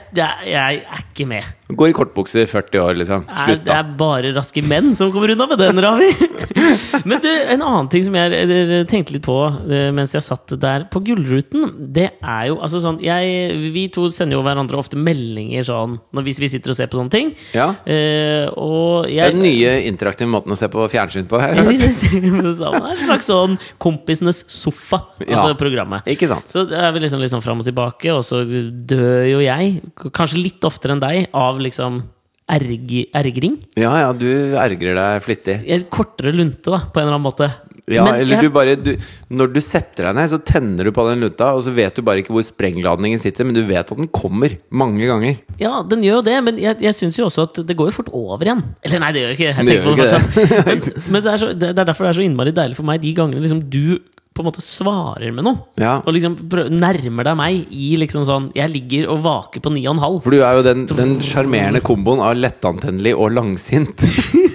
jeg 0.51 0.83
er 0.83 1.03
ikke 1.05 1.27
med. 1.27 1.45
Går 1.77 1.93
i 1.93 1.97
kortbukser 1.97 2.49
40 2.51 2.83
år, 2.83 2.99
liksom. 3.01 3.27
Slutt, 3.27 3.63
da. 3.65 3.71
det 3.71 3.77
er 3.79 3.93
bare 4.01 4.33
raske 4.37 4.63
menn 4.67 4.93
som 4.97 5.13
kommer 5.15 5.33
unna 5.35 5.47
med 5.51 5.61
den, 5.63 5.81
Ravi! 5.85 6.11
Men 7.09 7.23
du, 7.23 7.29
en 7.31 7.63
annen 7.63 7.89
ting 7.93 8.05
som 8.07 8.17
jeg 8.19 8.87
tenkte 8.91 9.15
litt 9.17 9.25
på 9.27 9.37
eh, 9.49 9.89
mens 9.95 10.15
jeg 10.15 10.25
satt 10.27 10.55
der 10.61 10.87
på 10.93 11.03
Gullruten, 11.07 11.69
det 11.95 12.09
er 12.21 12.51
jo 12.51 12.59
altså 12.61 12.81
sånn 12.83 12.99
jeg, 13.03 13.57
Vi 13.75 13.87
to 13.93 14.07
sender 14.13 14.39
jo 14.39 14.45
hverandre 14.45 14.79
ofte 14.81 14.99
meldinger 15.01 15.65
sånn 15.67 15.99
hvis 16.21 16.41
vi 16.43 16.51
sitter 16.53 16.73
og 16.73 16.77
ser 16.77 16.91
på 16.91 16.99
sånne 16.99 17.13
ting. 17.13 17.31
Ja. 17.57 17.71
Uh, 17.87 18.47
og 18.61 19.07
Det 19.07 19.15
jeg 19.15 19.35
den 19.35 19.45
nye 19.45 19.73
interaktive 19.89 20.29
måten 20.31 20.53
å 20.53 20.59
se 20.59 20.69
på 20.71 20.85
fjernsyn 20.93 21.29
på. 21.31 21.41
Her. 21.43 21.57
Jeg 21.57 21.65
hørt. 21.67 22.59
det 22.61 22.67
er 22.69 22.91
en 22.91 23.01
slags 23.01 23.29
sånn 23.31 23.57
Kompisenes 23.81 24.43
sofa, 24.51 25.01
Ja. 25.25 25.41
altså 25.41 25.57
programmet. 25.61 26.07
Ikke 26.11 26.29
sant? 26.31 26.51
Så 26.53 26.67
det 26.69 26.79
er 26.79 26.93
vi 26.95 27.03
liksom, 27.05 27.23
liksom 27.23 27.43
fram 27.45 27.63
og 27.63 27.69
tilbake, 27.69 28.13
og 28.13 28.23
så 28.27 28.43
dør 28.45 29.25
jo 29.31 29.41
jeg, 29.45 29.81
kanskje 30.17 30.43
litt 30.43 30.67
oftere 30.69 30.97
enn 30.97 31.03
deg, 31.03 31.31
av 31.37 31.60
liksom 31.63 32.03
erg, 32.51 32.91
ergring. 33.15 33.59
Ja, 33.79 33.93
ja, 34.03 34.13
du 34.17 34.27
ergrer 34.59 34.97
deg 34.99 35.23
flittig. 35.23 35.61
Jeg 35.69 35.85
kortere 35.93 36.33
lunte, 36.35 36.73
da, 36.73 36.81
på 36.91 36.99
en 36.99 37.07
eller 37.07 37.15
annen 37.19 37.29
måte. 37.29 37.51
Ja, 37.91 38.05
Men 38.07 38.21
eller 38.21 38.37
jeg- 38.37 38.45
du 38.45 38.51
bare 38.55 38.75
du, 38.79 38.91
Når 39.35 39.53
du 39.55 39.61
setter 39.61 40.05
deg 40.07 40.15
ned, 40.15 40.31
så 40.31 40.39
tenner 40.47 40.85
du 40.87 40.93
på 40.95 41.03
den 41.09 41.21
lunta, 41.25 41.49
og 41.57 41.63
så 41.67 41.73
vet 41.75 41.95
du 41.97 42.03
bare 42.07 42.23
ikke 42.23 42.31
hvor 42.35 42.45
sprengladningen 42.47 43.19
sitter, 43.19 43.45
men 43.45 43.55
du 43.57 43.63
vet 43.67 43.91
at 43.91 43.97
den 43.99 44.07
kommer 44.09 44.53
mange 44.71 45.07
ganger. 45.09 45.39
Ja, 45.59 45.83
den 45.83 46.03
gjør 46.07 46.21
jo 46.21 46.27
det, 46.29 46.37
men 46.45 46.59
jeg, 46.61 46.77
jeg 46.83 46.95
syns 46.95 47.19
jo 47.19 47.27
også 47.27 47.49
at 47.49 47.63
det 47.67 47.77
går 47.77 47.91
jo 47.91 47.97
fort 47.99 48.13
over 48.13 48.45
igjen. 48.47 48.63
Eller 48.85 49.03
nei, 49.03 49.11
det 49.17 49.23
gjør 49.25 49.35
ikke 49.35 49.49
jeg. 49.49 49.67
Det 49.67 49.79
gjør 49.79 49.91
ikke 49.95 50.11
det. 50.11 50.21
Men, 50.67 50.81
men 51.11 51.23
det, 51.23 51.33
er 51.33 51.37
så, 51.43 51.49
det, 51.55 51.71
det 51.75 51.79
er 51.79 51.91
derfor 51.91 52.07
det 52.07 52.11
er 52.15 52.19
så 52.21 52.27
innmari 52.27 52.53
deilig 52.55 52.77
for 52.79 52.87
meg 52.87 53.01
de 53.03 53.15
gangene 53.17 53.43
liksom 53.43 53.65
du 53.71 53.99
på 54.41 54.47
en 54.47 54.51
måte 54.51 54.65
svarer 54.65 55.35
med 55.37 55.47
noe. 55.47 55.63
Ja. 55.81 55.99
Og 56.05 56.17
liksom 56.17 56.37
nærmer 56.73 57.31
deg 57.31 57.39
meg 57.41 57.75
i 57.75 57.93
liksom 58.01 58.27
sånn 58.29 58.51
Jeg 58.57 58.73
ligger 58.73 59.11
og 59.15 59.23
vaker 59.25 59.63
på 59.65 59.73
ni 59.75 59.85
og 59.87 59.97
en 59.97 60.05
halv. 60.05 60.21
For 60.25 60.35
du 60.35 60.43
er 60.43 60.59
jo 60.59 60.65
den 60.67 61.19
sjarmerende 61.25 61.83
komboen 61.85 62.23
av 62.25 62.37
lettantennelig 62.39 63.17
og 63.17 63.35
langsint. 63.37 64.07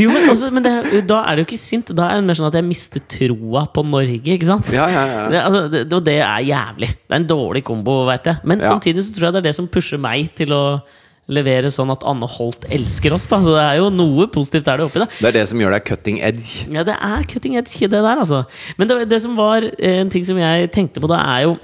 Jo, 0.00 0.08
men, 0.08 0.24
også, 0.32 0.48
men 0.54 0.64
det, 0.64 0.72
da 1.08 1.20
er 1.28 1.36
det 1.36 1.44
jo 1.44 1.48
ikke 1.50 1.60
sint. 1.60 1.92
Da 1.96 2.08
er 2.08 2.20
det 2.20 2.26
mer 2.28 2.38
sånn 2.38 2.48
at 2.48 2.56
jeg 2.58 2.66
mister 2.66 3.04
troa 3.12 3.64
på 3.74 3.84
Norge, 3.86 4.18
ikke 4.34 4.48
sant? 4.48 4.70
Ja, 4.74 4.86
ja, 4.90 5.04
ja. 5.08 5.22
Det, 5.30 5.42
altså, 5.42 5.62
det, 5.72 5.82
og 5.92 6.06
det 6.06 6.18
er 6.24 6.48
jævlig. 6.48 6.90
Det 6.96 7.12
er 7.12 7.20
en 7.20 7.28
dårlig 7.28 7.62
kombo, 7.66 8.02
veit 8.08 8.28
jeg. 8.30 8.42
Men 8.48 8.64
samtidig 8.64 9.04
så 9.06 9.14
tror 9.14 9.28
jeg 9.28 9.36
det 9.36 9.42
er 9.42 9.48
det 9.50 9.56
som 9.58 9.68
pusher 9.72 10.00
meg 10.02 10.32
til 10.38 10.54
å 10.56 10.62
levere 11.34 11.72
sånn 11.72 11.92
at 11.94 12.04
Anne 12.08 12.28
Holt 12.30 12.66
elsker 12.72 13.16
oss. 13.16 13.26
Da. 13.30 13.40
Så 13.44 13.56
det 13.56 13.64
er 13.64 13.80
jo 13.80 13.90
noe 13.94 14.28
positivt 14.32 14.70
er 14.70 14.80
det 14.80 14.88
oppi 14.88 15.02
det. 15.02 15.10
Det 15.18 15.30
er 15.32 15.38
det 15.40 15.46
som 15.50 15.62
gjør 15.62 15.76
deg 15.76 15.86
cutting 15.88 16.22
edge. 16.24 16.66
Ja, 16.72 16.86
det 16.86 16.96
er 16.96 17.28
cutting 17.30 17.58
edge, 17.60 17.82
det 17.82 17.92
der, 17.92 18.22
altså. 18.24 18.44
Men 18.78 18.90
det, 18.90 18.98
det 19.10 19.22
som 19.24 19.36
var 19.38 19.66
eh, 19.72 20.00
en 20.00 20.12
ting 20.12 20.26
som 20.28 20.40
jeg 20.40 20.72
tenkte 20.74 21.02
på 21.02 21.10
da, 21.10 21.22
er 21.36 21.48
jo 21.48 21.56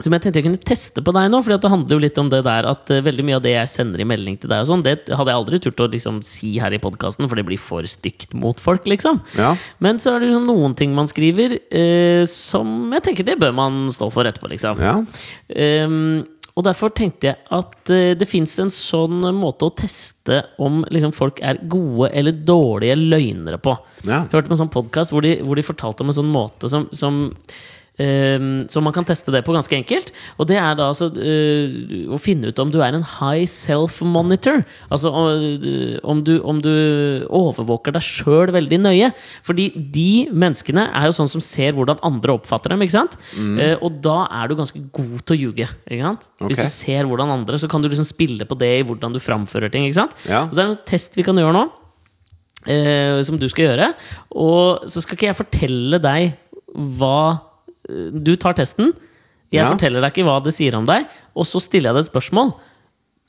som 0.00 0.14
jeg 0.14 0.24
tenkte 0.24 0.40
jeg 0.40 0.46
kunne 0.46 0.62
teste 0.64 1.02
på 1.04 1.12
deg 1.14 1.28
nå, 1.32 1.40
for 1.44 1.52
det 1.52 1.72
handler 1.72 1.96
jo 1.96 2.02
litt 2.02 2.18
om 2.20 2.30
det 2.32 2.40
der 2.46 2.68
at 2.70 2.92
eh, 2.92 3.02
veldig 3.04 3.26
mye 3.26 3.38
av 3.38 3.44
det 3.44 3.54
jeg 3.54 3.72
sender 3.72 4.02
i 4.02 4.08
melding 4.08 4.38
til 4.40 4.52
deg, 4.52 4.62
og 4.62 4.70
sånn, 4.70 4.84
det 4.86 4.96
hadde 5.08 5.32
jeg 5.32 5.40
aldri 5.42 5.60
turt 5.62 5.82
å 5.84 5.88
liksom 5.92 6.20
si 6.26 6.54
her 6.62 6.74
i 6.74 6.80
podkasten, 6.82 7.28
for 7.28 7.40
det 7.40 7.46
blir 7.48 7.60
for 7.60 7.86
stygt 7.88 8.34
mot 8.38 8.60
folk, 8.60 8.88
liksom. 8.90 9.20
Ja. 9.38 9.52
Men 9.84 10.00
så 10.02 10.14
er 10.14 10.22
det 10.22 10.30
liksom 10.30 10.48
noen 10.48 10.76
ting 10.78 10.94
man 10.96 11.10
skriver 11.10 11.58
eh, 11.58 12.24
som 12.30 12.92
jeg 12.96 13.06
tenker 13.06 13.28
det 13.28 13.38
bør 13.40 13.54
man 13.56 13.82
stå 13.92 14.10
for 14.14 14.28
etterpå, 14.28 14.52
liksom. 14.54 14.80
Ja. 14.80 14.96
Ehm, 15.52 16.22
og 16.60 16.66
derfor 16.68 16.92
tenkte 16.92 17.30
jeg 17.30 17.38
at 17.56 17.90
eh, 17.94 18.12
det 18.20 18.28
fins 18.28 18.52
en 18.60 18.70
sånn 18.74 19.22
måte 19.38 19.66
å 19.70 19.72
teste 19.80 20.42
om 20.60 20.82
liksom, 20.92 21.14
folk 21.16 21.40
er 21.40 21.58
gode 21.72 22.10
eller 22.12 22.36
dårlige 22.36 22.98
løgnere 23.00 23.58
på. 23.64 23.72
Ja. 24.04 24.20
Jeg 24.26 24.34
hørte 24.36 24.50
på 24.52 24.56
en 24.58 24.62
sånn 24.66 24.72
podkast 24.76 25.14
hvor, 25.16 25.24
de- 25.24 25.38
hvor 25.40 25.56
de 25.58 25.64
fortalte 25.66 26.04
om 26.04 26.12
en 26.12 26.18
sånn 26.20 26.30
måte 26.34 26.68
som, 26.72 26.86
som 26.92 27.22
så 28.70 28.82
man 28.84 28.94
kan 28.96 29.06
teste 29.08 29.32
det 29.34 29.42
på 29.46 29.54
ganske 29.54 29.76
enkelt. 29.76 30.12
Og 30.38 30.48
det 30.50 30.58
er 30.60 30.76
da 30.78 30.90
altså 30.90 31.10
eh, 31.20 32.06
å 32.10 32.18
finne 32.20 32.50
ut 32.50 32.62
om 32.62 32.72
du 32.72 32.78
er 32.82 32.96
en 32.96 33.06
high 33.06 33.46
self-monitor. 33.50 34.62
Altså 34.92 35.12
eh, 35.34 35.98
om 36.02 36.22
du, 36.26 36.36
om 36.40 36.62
du 36.64 36.72
overvåker 37.26 37.96
deg 37.96 38.06
sjøl 38.06 38.54
veldig 38.54 38.80
nøye. 38.86 39.10
Fordi 39.46 39.70
de 39.94 40.28
menneskene 40.32 40.88
er 40.88 41.10
jo 41.10 41.16
sånn 41.18 41.32
som 41.32 41.44
ser 41.44 41.76
hvordan 41.76 42.00
andre 42.06 42.38
oppfatter 42.38 42.74
dem. 42.74 42.86
ikke 42.86 42.98
sant? 42.98 43.18
Mm. 43.36 43.58
og 43.84 43.98
da 44.02 44.24
er 44.40 44.50
du 44.50 44.56
ganske 44.58 44.80
god 44.94 45.20
til 45.26 45.36
å 45.36 45.40
ljuge. 45.40 45.66
ikke 45.90 46.06
sant? 46.06 46.30
Hvis 46.42 46.60
du 46.60 46.72
ser 46.72 47.08
hvordan 47.08 47.32
andre, 47.34 47.58
så 47.60 47.68
kan 47.70 47.82
du 47.82 47.90
liksom 47.90 48.08
spille 48.08 48.46
på 48.48 48.58
det 48.58 48.72
i 48.80 48.86
hvordan 48.86 49.14
du 49.14 49.20
framfører 49.22 49.72
ting. 49.72 49.86
ikke 49.88 50.02
sant? 50.02 50.16
Ja. 50.28 50.46
Og 50.46 50.54
så 50.54 50.62
er 50.62 50.70
det 50.70 50.78
en 50.78 50.88
test 50.88 51.18
vi 51.18 51.26
kan 51.26 51.38
gjøre 51.38 51.56
nå. 51.56 51.68
Eh, 52.68 53.22
som 53.24 53.38
du 53.40 53.46
skal 53.48 53.70
gjøre. 53.70 53.92
Og 54.36 54.88
så 54.90 55.00
skal 55.00 55.16
ikke 55.16 55.30
jeg 55.30 55.38
fortelle 55.38 56.00
deg 56.02 56.34
hva 56.70 57.20
eh, 57.32 57.46
Du 58.24 58.34
tar 58.36 58.54
testen. 58.58 58.92
Jeg 59.50 59.64
Ja. 59.64 59.70
forteller 59.72 60.00
deg 60.00 60.12
ikke 60.14 60.24
hva 60.28 60.42
det 60.44 60.54
sier 60.54 60.76
om 60.78 60.84
deg, 60.86 61.06
og 61.34 61.44
så 61.44 61.60
stiller 61.60 61.90
jeg 61.90 61.94
deg 61.98 62.04
et 62.06 62.12
spørsmål. 62.12 62.52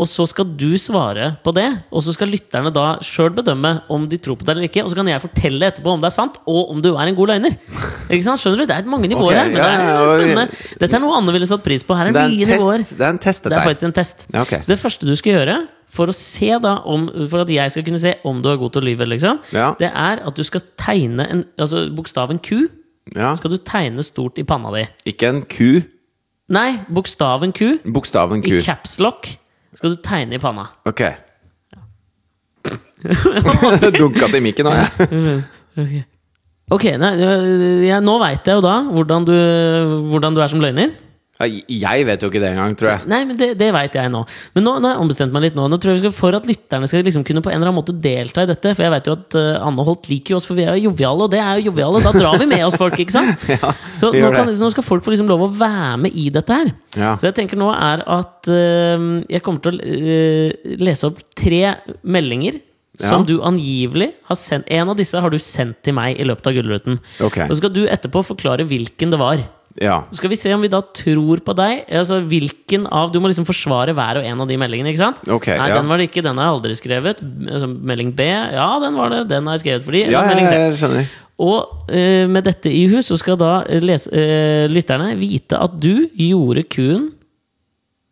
Og 0.02 0.08
så 0.10 0.26
skal 0.28 0.46
du 0.58 0.72
svare 0.82 1.38
på 1.46 1.52
det, 1.54 1.68
og 1.94 2.02
så 2.02 2.14
skal 2.16 2.32
lytterne 2.32 2.72
da 2.74 2.98
sjøl 3.06 3.30
bedømme 3.38 3.84
om 3.92 4.08
de 4.10 4.18
tror 4.18 4.36
på 4.40 4.46
det 4.48 4.56
eller 4.56 4.66
ikke. 4.66 4.82
Og 4.84 4.90
så 4.90 4.96
kan 4.98 5.06
jeg 5.12 5.22
fortelle 5.22 5.62
etterpå 5.68 5.92
om 5.94 6.02
det 6.02 6.08
er 6.10 6.16
sant, 6.16 6.40
og 6.50 6.72
om 6.74 6.82
du 6.82 6.96
er 6.96 7.06
en 7.12 7.16
god 7.16 7.28
løgner. 7.30 7.54
Ikke 8.10 8.24
sant? 8.24 8.42
Skjønner 8.42 8.64
du? 8.64 8.66
Det 8.66 8.78
er 8.80 8.90
mange 8.90 9.08
nivåer 9.12 9.30
okay, 9.30 9.46
her. 9.46 9.52
Men 9.52 9.62
ja, 9.62 9.68
det 9.68 9.84
er 9.84 10.24
spennende. 10.24 10.80
Dette 10.82 10.98
er 10.98 11.04
noe 11.04 11.18
Anne 11.20 11.36
ville 11.36 11.46
satt 11.52 11.62
pris 11.64 11.84
på. 11.86 11.94
Her 11.96 12.10
er 12.10 12.16
Det 12.18 12.24
er 12.24 12.34
mye 12.34 12.50
nivåer. 12.50 12.88
det 12.90 13.06
er 13.06 13.14
en 13.14 13.22
test 13.22 13.44
Det 13.44 13.54
er 13.54 13.68
faktisk 13.68 13.84
en 13.92 13.94
test. 13.94 14.26
Ja, 14.34 14.42
ok. 14.42 14.56
Så 14.58 14.74
det 14.74 14.80
første 14.82 15.06
du 15.06 15.14
skal 15.16 15.34
gjøre 15.38 15.58
for 15.92 16.08
å 16.08 16.16
se 16.16 16.50
da 16.64 16.74
om, 16.88 17.06
For 17.30 17.42
at 17.42 17.48
jeg 17.54 17.72
skal 17.72 17.84
kunne 17.84 18.00
se 18.02 18.16
om 18.26 18.42
du 18.42 18.50
er 18.50 18.58
god 18.58 18.74
til 18.74 18.82
å 18.82 18.86
lyve, 18.90 19.06
liksom, 19.06 19.40
Ja. 19.54 19.76
det 19.78 19.92
er 19.94 20.26
at 20.26 20.34
du 20.36 20.44
skal 20.44 20.62
tegne 20.80 21.30
en, 21.30 21.46
altså 21.60 21.94
bokstaven 21.94 22.40
Q. 22.42 22.70
Ja. 23.16 23.34
Skal 23.36 23.52
du 23.52 23.58
tegne 23.58 24.04
stort 24.06 24.40
i 24.40 24.46
panna 24.48 24.72
di. 24.76 24.86
Ikke 25.12 25.32
en 25.32 25.42
ku, 25.50 25.82
Nei, 26.52 26.82
bokstaven 26.92 27.54
Q 27.56 27.78
bokstaven 27.88 28.42
i 28.44 28.58
capslock 28.64 29.30
skal 29.78 29.94
du 29.94 30.02
tegne 30.04 30.36
i 30.36 30.42
panna. 30.42 30.66
Ok. 30.90 31.06
Dunka 34.00 34.28
til 34.30 34.44
mikken 34.44 34.68
nå, 34.68 34.74
jeg. 34.76 35.22
Ok, 35.80 35.94
okay 36.76 36.98
nei, 37.00 37.14
øh, 37.24 37.86
jeg, 37.88 38.04
Nå 38.04 38.18
veit 38.22 38.48
jeg 38.48 38.60
jo 38.60 38.66
da 38.66 38.76
hvordan 38.92 39.28
du, 39.30 39.34
hvordan 40.12 40.36
du 40.36 40.44
er 40.44 40.52
som 40.52 40.64
løgner. 40.64 40.92
Ja, 41.42 41.94
Jeg 41.96 42.06
vet 42.08 42.24
jo 42.24 42.30
ikke 42.32 42.42
det 42.44 42.52
engang, 42.54 42.76
tror 42.78 42.92
jeg. 42.94 43.08
Nei, 43.12 43.22
men 43.30 43.38
Det, 43.40 43.50
det 43.60 43.70
veit 43.74 43.96
jeg 43.98 44.12
nå. 44.14 44.22
Men 44.56 44.66
nå, 44.68 44.74
nå 44.80 44.90
har 44.90 44.96
jeg 44.96 45.02
ombestemt 45.04 45.34
meg 45.36 45.46
litt 45.48 45.58
nå. 45.58 45.66
Nå 45.72 45.80
tror 45.82 45.94
jeg 45.94 46.00
vi 46.00 46.04
skal 46.06 46.16
For 46.18 46.38
at 46.38 46.48
lytterne 46.50 46.90
skal 46.90 47.04
liksom 47.08 47.26
kunne 47.28 47.44
på 47.44 47.52
en 47.52 47.58
eller 47.60 47.72
annen 47.72 47.80
måte 47.80 47.96
delta 47.98 48.46
i 48.46 48.50
dette 48.50 48.74
For 48.78 48.86
jeg 48.86 48.94
vet 48.94 49.10
jo 49.10 49.16
at 49.18 49.38
uh, 49.40 49.68
Anne 49.68 49.86
Holt 49.88 50.10
liker 50.12 50.36
jo 50.36 50.40
oss, 50.42 50.48
for 50.50 50.60
vi 50.60 50.66
er 50.68 50.78
jo 50.78 50.90
joviale, 50.92 51.28
og 51.28 51.34
det 51.34 51.42
er 51.44 51.60
jo 51.60 51.72
joviale. 51.72 52.02
Da 52.06 52.14
drar 52.16 52.40
vi 52.42 52.50
med 52.52 52.66
oss 52.68 52.78
folk, 52.80 52.98
ikke 53.02 53.16
sant? 53.16 53.46
så, 54.00 54.12
nå 54.14 54.32
kan, 54.36 54.50
så 54.54 54.66
nå 54.66 54.72
skal 54.76 54.86
folk 54.88 55.06
få 55.06 55.16
liksom 55.16 55.30
lov 55.32 55.46
å 55.48 55.52
være 55.60 55.98
med 56.08 56.18
i 56.18 56.28
dette 56.34 56.58
her. 56.62 56.74
Ja. 56.96 57.14
Så 57.22 57.30
jeg 57.30 57.38
tenker 57.42 57.60
nå 57.60 57.72
er 57.74 58.04
at 58.20 58.52
uh, 58.52 59.08
jeg 59.32 59.42
kommer 59.46 59.64
til 59.66 59.80
å 59.80 59.94
uh, 60.02 60.76
lese 60.82 61.10
opp 61.10 61.24
tre 61.38 61.64
meldinger. 62.04 62.62
Som 63.02 63.24
Ja. 63.24 63.26
du 63.26 63.40
angivelig 63.48 64.10
har 64.28 64.36
sendt 64.38 64.68
En 64.70 64.90
av 64.92 64.98
disse 65.00 65.18
har 65.18 65.32
du 65.32 65.38
sendt 65.40 65.78
til 65.82 65.96
meg 65.96 66.20
i 66.20 66.26
løpet 66.28 66.50
av 66.50 66.54
Gullruten. 66.54 67.00
Okay. 67.24 67.48
Og 67.48 67.56
så 67.56 67.62
skal 67.62 67.72
du 67.74 67.86
etterpå 67.88 68.22
forklare 68.28 68.66
hvilken 68.68 69.14
det 69.16 69.18
var. 69.18 69.42
Ja. 69.80 70.02
Så 70.12 70.20
skal 70.20 70.32
vi 70.34 70.40
se 70.40 70.52
om 70.56 70.64
vi 70.64 70.70
da 70.72 70.82
tror 70.84 71.40
på 71.46 71.54
deg. 71.56 71.86
Altså 72.02 72.20
hvilken 72.28 72.88
av 72.92 73.14
Du 73.14 73.20
må 73.24 73.30
liksom 73.32 73.48
forsvare 73.48 73.94
hver 73.96 74.20
og 74.20 74.28
en 74.28 74.44
av 74.44 74.50
de 74.50 74.58
meldingene. 74.60 74.92
ikke 74.92 75.04
sant? 75.04 75.22
Okay, 75.30 75.56
Nei, 75.58 75.70
ja. 75.72 75.78
den 75.80 75.88
var 75.92 76.02
det 76.02 76.10
ikke. 76.10 76.24
Den 76.26 76.42
har 76.42 76.50
jeg 76.50 76.58
aldri 76.58 76.76
skrevet. 76.80 77.22
Altså, 77.24 77.70
melding 77.72 78.12
B. 78.18 78.28
Ja, 78.28 78.68
den 78.84 79.00
var 79.00 79.14
det. 79.14 79.22
Den 79.32 79.48
har 79.48 79.56
jeg 79.60 79.64
skrevet 79.66 79.88
for 79.88 79.96
de. 79.96 80.04
Ja, 80.12 80.26
melding 80.28 80.50
C. 80.50 80.58
jeg 80.60 80.76
skjønner. 80.82 81.14
Og 81.42 81.88
uh, 81.90 82.26
med 82.30 82.46
dette 82.46 82.70
i 82.70 82.84
hus 82.92 83.08
så 83.10 83.18
skal 83.18 83.40
da 83.42 83.64
eh, 83.66 83.82
lese, 83.82 84.12
uh, 84.14 84.68
lytterne 84.70 85.16
vite 85.18 85.58
at 85.58 85.80
du 85.82 86.06
gjorde 86.14 86.68
kuen 86.70 87.08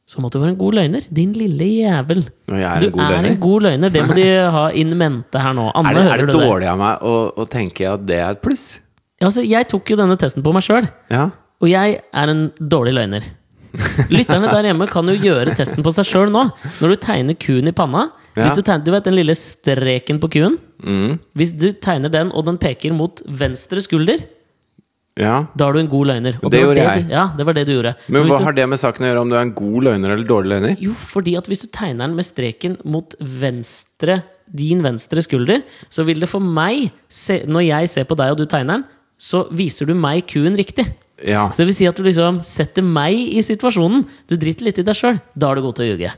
som 0.10 0.26
at 0.26 0.34
du 0.34 0.40
var 0.42 0.50
en 0.50 0.58
god 0.58 0.74
løgner. 0.80 1.04
Din 1.14 1.36
lille 1.38 1.68
jævel. 1.84 2.24
Og 2.50 2.56
jeg 2.58 2.66
er 2.66 2.82
du 2.82 2.88
en 2.88 2.94
god 2.96 3.04
er 3.04 3.12
løgner. 3.14 3.30
en 3.30 3.40
god 3.44 3.66
løgner. 3.68 3.92
Det 3.94 4.06
må 4.08 4.16
de 4.18 4.24
ha 4.58 4.64
in 4.74 4.96
mente 4.98 5.44
her 5.44 5.54
nå. 5.54 5.68
Anne, 5.78 5.92
Er 5.92 6.00
det, 6.00 6.06
er 6.10 6.24
det 6.24 6.32
du 6.32 6.40
det? 6.40 6.48
dårlig 6.48 6.70
av 6.72 6.80
meg 6.82 7.04
å, 7.06 7.14
å 7.38 7.46
tenke 7.52 7.86
at 7.92 8.08
det 8.10 8.18
er 8.18 8.32
et 8.34 8.42
pluss? 8.42 8.64
Ja, 9.20 9.28
altså, 9.28 9.44
jeg 9.46 9.68
tok 9.70 9.92
jo 9.94 10.00
denne 10.00 10.16
testen 10.18 10.42
på 10.46 10.54
meg 10.56 10.66
sjøl, 10.66 10.88
Ja. 11.14 11.28
Og 11.60 11.68
jeg 11.70 12.00
er 12.00 12.32
en 12.32 12.48
dårlig 12.60 12.96
løgner. 12.96 13.28
Lytterne 14.10 14.50
der 14.50 14.70
hjemme 14.72 14.88
kan 14.90 15.10
jo 15.12 15.14
gjøre 15.20 15.54
testen 15.58 15.86
på 15.86 15.92
seg 15.94 16.08
sjøl 16.08 16.32
nå. 16.34 16.48
Når 16.80 16.96
du 16.96 16.98
tegner 17.04 17.38
kuen 17.38 17.70
i 17.70 17.76
panna 17.76 18.08
Ja. 18.38 18.54
Du, 18.56 18.62
tegner, 18.64 18.86
du 18.86 18.92
vet 18.94 19.04
den 19.04 19.18
lille 19.18 19.34
streken 19.36 20.20
på 20.22 20.30
kuen? 20.32 20.56
Mm. 20.80 21.18
Hvis 21.36 21.52
du 21.60 21.72
tegner 21.76 22.12
den, 22.14 22.30
og 22.32 22.46
den 22.48 22.60
peker 22.62 22.94
mot 22.96 23.22
venstre 23.26 23.84
skulder, 23.84 24.22
Ja. 25.20 25.50
Da 25.58 25.68
er 25.68 25.76
du 25.76 25.80
en 25.82 25.90
god 25.92 26.06
løgner. 26.08 26.38
Og 26.40 26.48
Det 26.48 26.52
det 26.54 26.60
gjorde 26.64 26.76
det 26.80 26.84
jeg. 26.86 27.04
Du, 27.04 27.10
ja, 27.12 27.24
det 27.36 27.46
var 27.46 27.54
det 27.58 27.66
du 27.68 27.72
gjorde. 27.74 27.92
Men 28.08 28.22
Men 28.22 28.30
hva 28.30 28.38
du, 28.40 28.44
har 28.46 28.54
det 28.56 28.68
med 28.72 28.80
saken 28.80 29.04
å 29.04 29.10
gjøre 29.10 29.22
om 29.26 29.30
du 29.30 29.36
er 29.36 29.42
en 29.42 29.54
god 29.58 29.84
løgner 29.84 30.14
eller 30.14 30.30
dårlig 30.30 30.50
løgner? 30.54 30.76
Jo, 30.80 30.94
fordi 30.94 31.34
at 31.36 31.50
hvis 31.52 31.66
du 31.66 31.68
tegner 31.68 32.08
den 32.08 32.16
med 32.16 32.24
streken 32.24 32.78
mot 32.88 33.16
venstre 33.20 34.22
din 34.48 34.80
venstre 34.82 35.22
skulder, 35.22 35.62
så 35.92 36.06
vil 36.08 36.24
det 36.24 36.30
for 36.32 36.40
meg, 36.40 36.94
se, 37.12 37.42
når 37.46 37.68
jeg 37.68 37.90
ser 37.92 38.08
på 38.10 38.16
deg 38.18 38.32
og 38.32 38.40
du 38.40 38.46
tegner 38.50 38.80
den, 38.80 38.86
så 39.20 39.44
viser 39.52 39.90
du 39.90 39.94
meg 39.94 40.24
kuen 40.32 40.56
riktig. 40.56 40.88
Ja. 41.28 41.48
Så 41.52 41.62
det 41.64 41.68
vil 41.72 41.76
si 41.76 41.88
at 41.90 41.98
du 42.00 42.04
liksom 42.06 42.40
setter 42.46 42.86
meg 42.86 43.14
i 43.36 43.42
situasjonen. 43.44 44.06
Du 44.30 44.36
driter 44.40 44.66
litt 44.70 44.80
i 44.80 44.86
deg 44.88 44.96
sjøl. 44.96 45.20
Da 45.36 45.50
er 45.52 45.60
du 45.60 45.66
god 45.68 45.76
til 45.80 45.86
å 45.88 45.92
ljuge. 45.94 46.12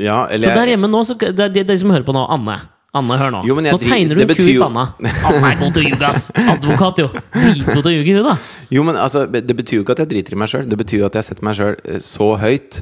ja 0.00 0.18
Så 0.32 0.52
der 0.54 0.72
hjemme 0.74 0.88
nå, 0.90 1.04
så, 1.06 1.14
det 1.20 1.38
er 1.38 1.48
de, 1.54 1.62
de 1.68 1.76
som 1.80 1.90
hører 1.94 2.06
på 2.06 2.14
nå, 2.16 2.24
Anne. 2.34 2.58
Anne, 2.98 3.14
hør 3.20 3.30
nå. 3.30 3.40
Jo, 3.46 3.54
men 3.54 3.68
jeg 3.68 3.76
nå 3.76 3.78
dri- 3.84 3.90
tegner 3.92 4.18
du 4.18 4.22
en 4.24 4.26
ku 4.26 4.32
betyr 4.34 4.48
i 4.50 4.54
jo- 4.56 4.64
panna. 4.66 4.84
Anne 5.30 5.52
er 5.52 5.58
god 5.60 5.76
til 5.76 5.84
å 5.84 5.86
ljuge, 5.86 6.08
ass! 6.08 6.24
Advokat, 6.34 7.02
jo. 7.04 7.10
Dritgod 7.36 7.84
til 7.84 7.90
å 7.92 7.94
ljuge, 7.94 8.16
hun, 8.18 8.26
da. 8.32 8.34
jo, 8.74 8.82
men 8.88 8.98
altså, 8.98 9.22
det 9.30 9.54
betyr 9.60 9.78
jo 9.78 9.84
ikke 9.84 9.94
at 9.94 10.02
jeg 10.02 10.10
driter 10.10 10.34
i 10.34 10.40
meg 10.42 10.50
sjøl. 10.50 10.66
Det 10.72 10.78
betyr 10.80 11.04
jo 11.04 11.06
at 11.06 11.20
jeg 11.20 11.28
setter 11.28 11.46
meg 11.46 11.54
sjøl 11.60 11.76
så 12.02 12.30
høyt 12.42 12.80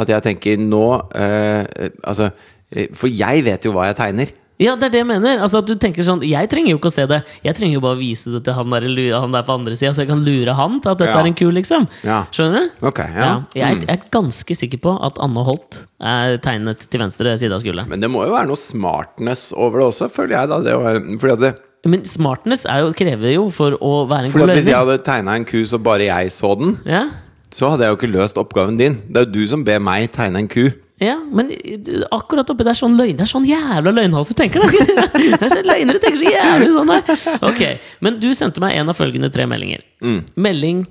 at 0.00 0.08
jeg 0.08 0.24
tenker 0.24 0.56
nå 0.64 0.84
eh, 1.20 1.90
Altså, 2.08 2.30
eh, 2.72 2.88
for 2.96 3.12
jeg 3.12 3.44
vet 3.44 3.68
jo 3.68 3.74
hva 3.76 3.90
jeg 3.90 3.98
tegner. 4.00 4.32
Ja, 4.60 4.74
det 4.76 4.84
er 4.84 4.90
det 4.90 4.98
jeg 5.00 5.06
mener. 5.08 5.38
Altså 5.42 5.58
at 5.58 5.66
du 5.66 5.74
tenker 5.80 6.04
sånn 6.06 6.20
Jeg 6.28 6.48
trenger 6.52 6.70
jo 6.74 6.78
ikke 6.78 6.90
å 6.90 6.92
se 6.92 7.06
det. 7.06 7.22
Jeg 7.42 7.54
trenger 7.56 7.74
jo 7.74 7.80
bare 7.80 7.96
å 7.96 7.98
vise 7.98 8.30
det 8.30 8.44
til 8.44 8.52
han 8.54 8.70
der, 8.70 8.84
han 9.18 9.32
der 9.32 9.42
på 9.42 9.54
andre 9.56 9.74
sida, 9.74 9.90
så 9.92 10.04
jeg 10.04 10.08
kan 10.12 10.22
lure 10.22 10.54
han 10.54 10.80
til 10.80 10.90
at 10.92 10.98
dette 10.98 11.10
Ja. 11.14 11.20
er 11.20 11.26
en 11.26 11.34
ku, 11.34 11.50
liksom. 11.50 11.88
Ja. 12.04 12.24
Skjønner 12.30 12.68
du? 12.68 12.86
Ok, 12.86 12.98
ja. 12.98 13.08
Ja, 13.16 13.42
jeg, 13.54 13.76
Mm. 13.76 13.86
jeg 13.86 13.98
er 13.98 14.02
ganske 14.12 14.54
sikker 14.56 14.78
på 14.78 14.94
at 15.02 15.18
Anne 15.18 15.42
Holt 15.44 15.86
er 16.00 16.36
tegnet 16.38 16.78
til 16.88 17.00
venstre 17.00 17.36
side 17.38 17.52
av 17.52 17.60
skulderen. 17.60 17.88
Men 17.88 18.00
det 18.00 18.10
må 18.10 18.24
jo 18.26 18.32
være 18.32 18.46
noe 18.46 18.56
smartness 18.56 19.52
over 19.56 19.80
det 19.80 19.88
også, 19.88 20.10
føler 20.10 20.36
jeg. 20.38 20.48
da 20.48 20.60
det 20.60 20.76
var, 20.78 21.00
fordi 21.18 21.32
at 21.32 21.40
det, 21.40 21.54
Men 21.84 22.04
smartness 22.04 22.64
er 22.64 22.82
jo, 22.84 22.92
krever 22.92 23.32
jo 23.34 23.50
for 23.50 23.72
å 23.72 24.06
være 24.08 24.26
en 24.26 24.30
fordi 24.30 24.38
god 24.46 24.48
løsning. 24.48 24.62
Hvis 24.62 24.70
jeg 24.70 24.76
hadde 24.86 25.02
tegna 25.02 25.34
en 25.34 25.44
ku 25.44 25.64
så 25.66 25.82
bare 25.82 26.06
jeg 26.06 26.30
så 26.30 26.56
den, 26.56 26.78
Ja? 26.86 27.08
så 27.50 27.68
hadde 27.70 27.80
jeg 27.80 27.90
jo 27.90 27.96
ikke 27.96 28.12
løst 28.14 28.34
oppgaven 28.38 28.78
din. 28.78 29.02
Det 29.10 29.16
er 29.16 29.24
jo 29.26 29.32
du 29.32 29.46
som 29.48 29.64
ber 29.64 29.80
meg 29.80 30.12
tegne 30.12 30.36
en 30.38 30.46
ku. 30.48 30.70
Ja, 31.00 31.16
men 31.32 31.48
eh, 31.50 32.02
akkurat 32.14 32.50
oppi 32.52 32.64
der 32.66 32.76
sånn 32.76 32.94
løgn 32.98 33.16
Det 33.16 33.24
er 33.24 33.30
sånn 33.30 33.46
jævla 33.48 33.90
løgnhalser 33.96 34.36
tenker! 34.38 34.62
Det 34.68 35.38
er 35.38 35.50
så 35.50 35.62
løgnere 35.64 36.02
tenker 36.02 36.20
så 36.20 36.32
jævlig 36.34 36.68
sånn 36.74 36.92
der. 36.92 37.22
Ok, 37.48 37.62
men 38.04 38.18
du 38.22 38.28
sendte 38.38 38.62
meg 38.62 38.76
en 38.78 38.92
av 38.92 38.98
følgende 38.98 39.30
tre 39.32 39.46
meldinger. 39.50 39.82
Mm. 40.04 40.20
Melding 40.36 40.84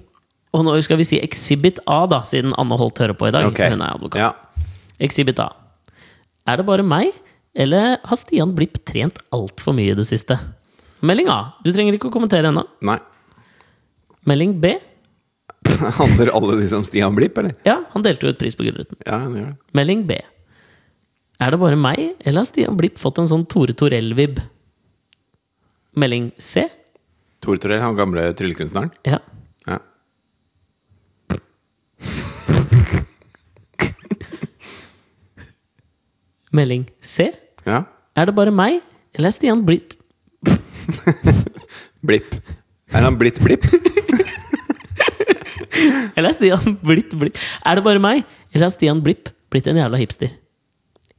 Og 0.57 0.65
nå 0.67 0.73
skal 0.83 0.99
vi 0.99 1.07
si 1.07 1.19
Exhibit 1.21 1.79
A, 1.85 2.01
da, 2.11 2.23
siden 2.27 2.55
Anne 2.59 2.77
Holt 2.79 2.99
hører 2.99 3.15
på 3.15 3.29
i 3.29 3.35
dag. 3.35 3.47
Okay. 3.53 3.71
Hun 3.71 3.83
er 3.85 3.95
advokat. 3.95 4.19
Ja. 4.25 4.65
Exhibit 5.01 5.39
A. 5.39 5.51
Er 6.49 6.59
det 6.59 6.65
bare 6.67 6.83
meg, 6.83 7.13
eller 7.55 7.99
har 8.03 8.19
Stian 8.19 8.51
Blipp 8.57 8.81
trent 8.87 9.21
altfor 9.31 9.77
mye 9.77 9.93
i 9.93 9.97
det 9.97 10.07
siste? 10.09 10.35
Melding 11.05 11.31
A. 11.31 11.39
Du 11.63 11.71
trenger 11.71 11.95
ikke 11.95 12.09
å 12.11 12.13
kommentere 12.13 12.51
ennå. 12.51 12.65
Melding 14.27 14.57
B. 14.61 14.75
Handler 15.99 16.32
alle 16.36 16.55
de 16.62 16.68
som 16.72 16.84
Stian 16.88 17.16
Blipp, 17.16 17.38
eller? 17.38 17.53
Ja, 17.68 17.78
han 17.93 18.05
delte 18.05 18.26
jo 18.28 18.34
et 18.34 18.39
pris 18.41 18.55
på 18.57 18.66
Gullruten. 18.66 18.97
Ja, 19.05 19.20
han 19.26 19.36
gjør 19.38 19.51
det. 19.51 19.57
Melding 19.78 20.05
B. 20.09 20.18
Er 21.41 21.53
det 21.53 21.59
bare 21.62 21.78
meg, 21.80 22.01
eller 22.26 22.41
har 22.43 22.47
Stian 22.49 22.78
Blipp 22.78 22.97
fått 23.01 23.20
en 23.22 23.30
sånn 23.30 23.45
Tore 23.49 23.74
Torell-vib? 23.78 24.41
Melding 25.97 26.32
C. 26.41 26.66
Tore 27.43 27.62
Torell, 27.62 27.82
han 27.84 27.97
gamle 27.97 28.28
tryllekunstneren. 28.38 28.91
Ja. 29.07 29.20
Ja. 29.68 29.78
Melding 36.51 36.86
C. 37.01 37.32
ja. 37.66 37.84
Er 38.16 38.26
det 38.28 38.36
bare 38.36 38.51
meg, 38.51 38.82
eller 39.16 39.30
er 39.30 39.34
Stian 39.36 39.62
blitt 39.66 39.95
Blipp. 42.07 42.34
Er 42.91 43.05
han 43.05 43.16
blitt 43.20 43.39
Blipp? 43.39 43.64
Eller 46.15 46.30
er 46.30 46.36
Stian 46.36 46.78
blitt 46.84 47.13
blitt 47.17 47.39
Er 47.65 47.80
det 47.80 47.84
bare 47.86 48.01
meg, 48.03 48.26
eller 48.51 48.67
er 48.67 48.74
Stian 48.74 49.01
Blipp 49.03 49.30
blitt 49.51 49.69
en 49.72 49.80
jævla 49.80 49.99
hipster? 50.01 50.34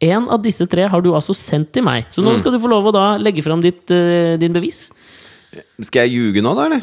En 0.02 0.26
av 0.34 0.42
disse 0.42 0.66
tre 0.66 0.88
har 0.90 1.02
du 1.04 1.12
altså 1.14 1.34
sendt 1.36 1.70
til 1.72 1.84
meg, 1.86 2.08
så 2.10 2.24
nå 2.24 2.34
skal 2.40 2.52
du 2.52 2.58
få 2.58 2.70
lov 2.72 2.88
å 2.90 2.94
da 2.94 3.04
legge 3.22 3.44
fram 3.46 3.60
ditt, 3.62 3.84
uh, 3.94 4.34
din 4.40 4.52
bevis. 4.52 4.88
Skal 5.86 6.08
jeg 6.08 6.16
ljuge 6.16 6.42
nå, 6.42 6.56
da, 6.58 6.64
eller? 6.66 6.82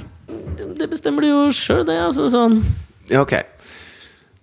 Det 0.80 0.88
bestemmer 0.88 1.26
du 1.26 1.28
jo 1.28 1.42
sjøl, 1.52 1.84
det. 1.84 1.98
Altså, 2.00 2.30
sånn. 2.32 2.62
Ja, 3.12 3.26
ok. 3.26 3.36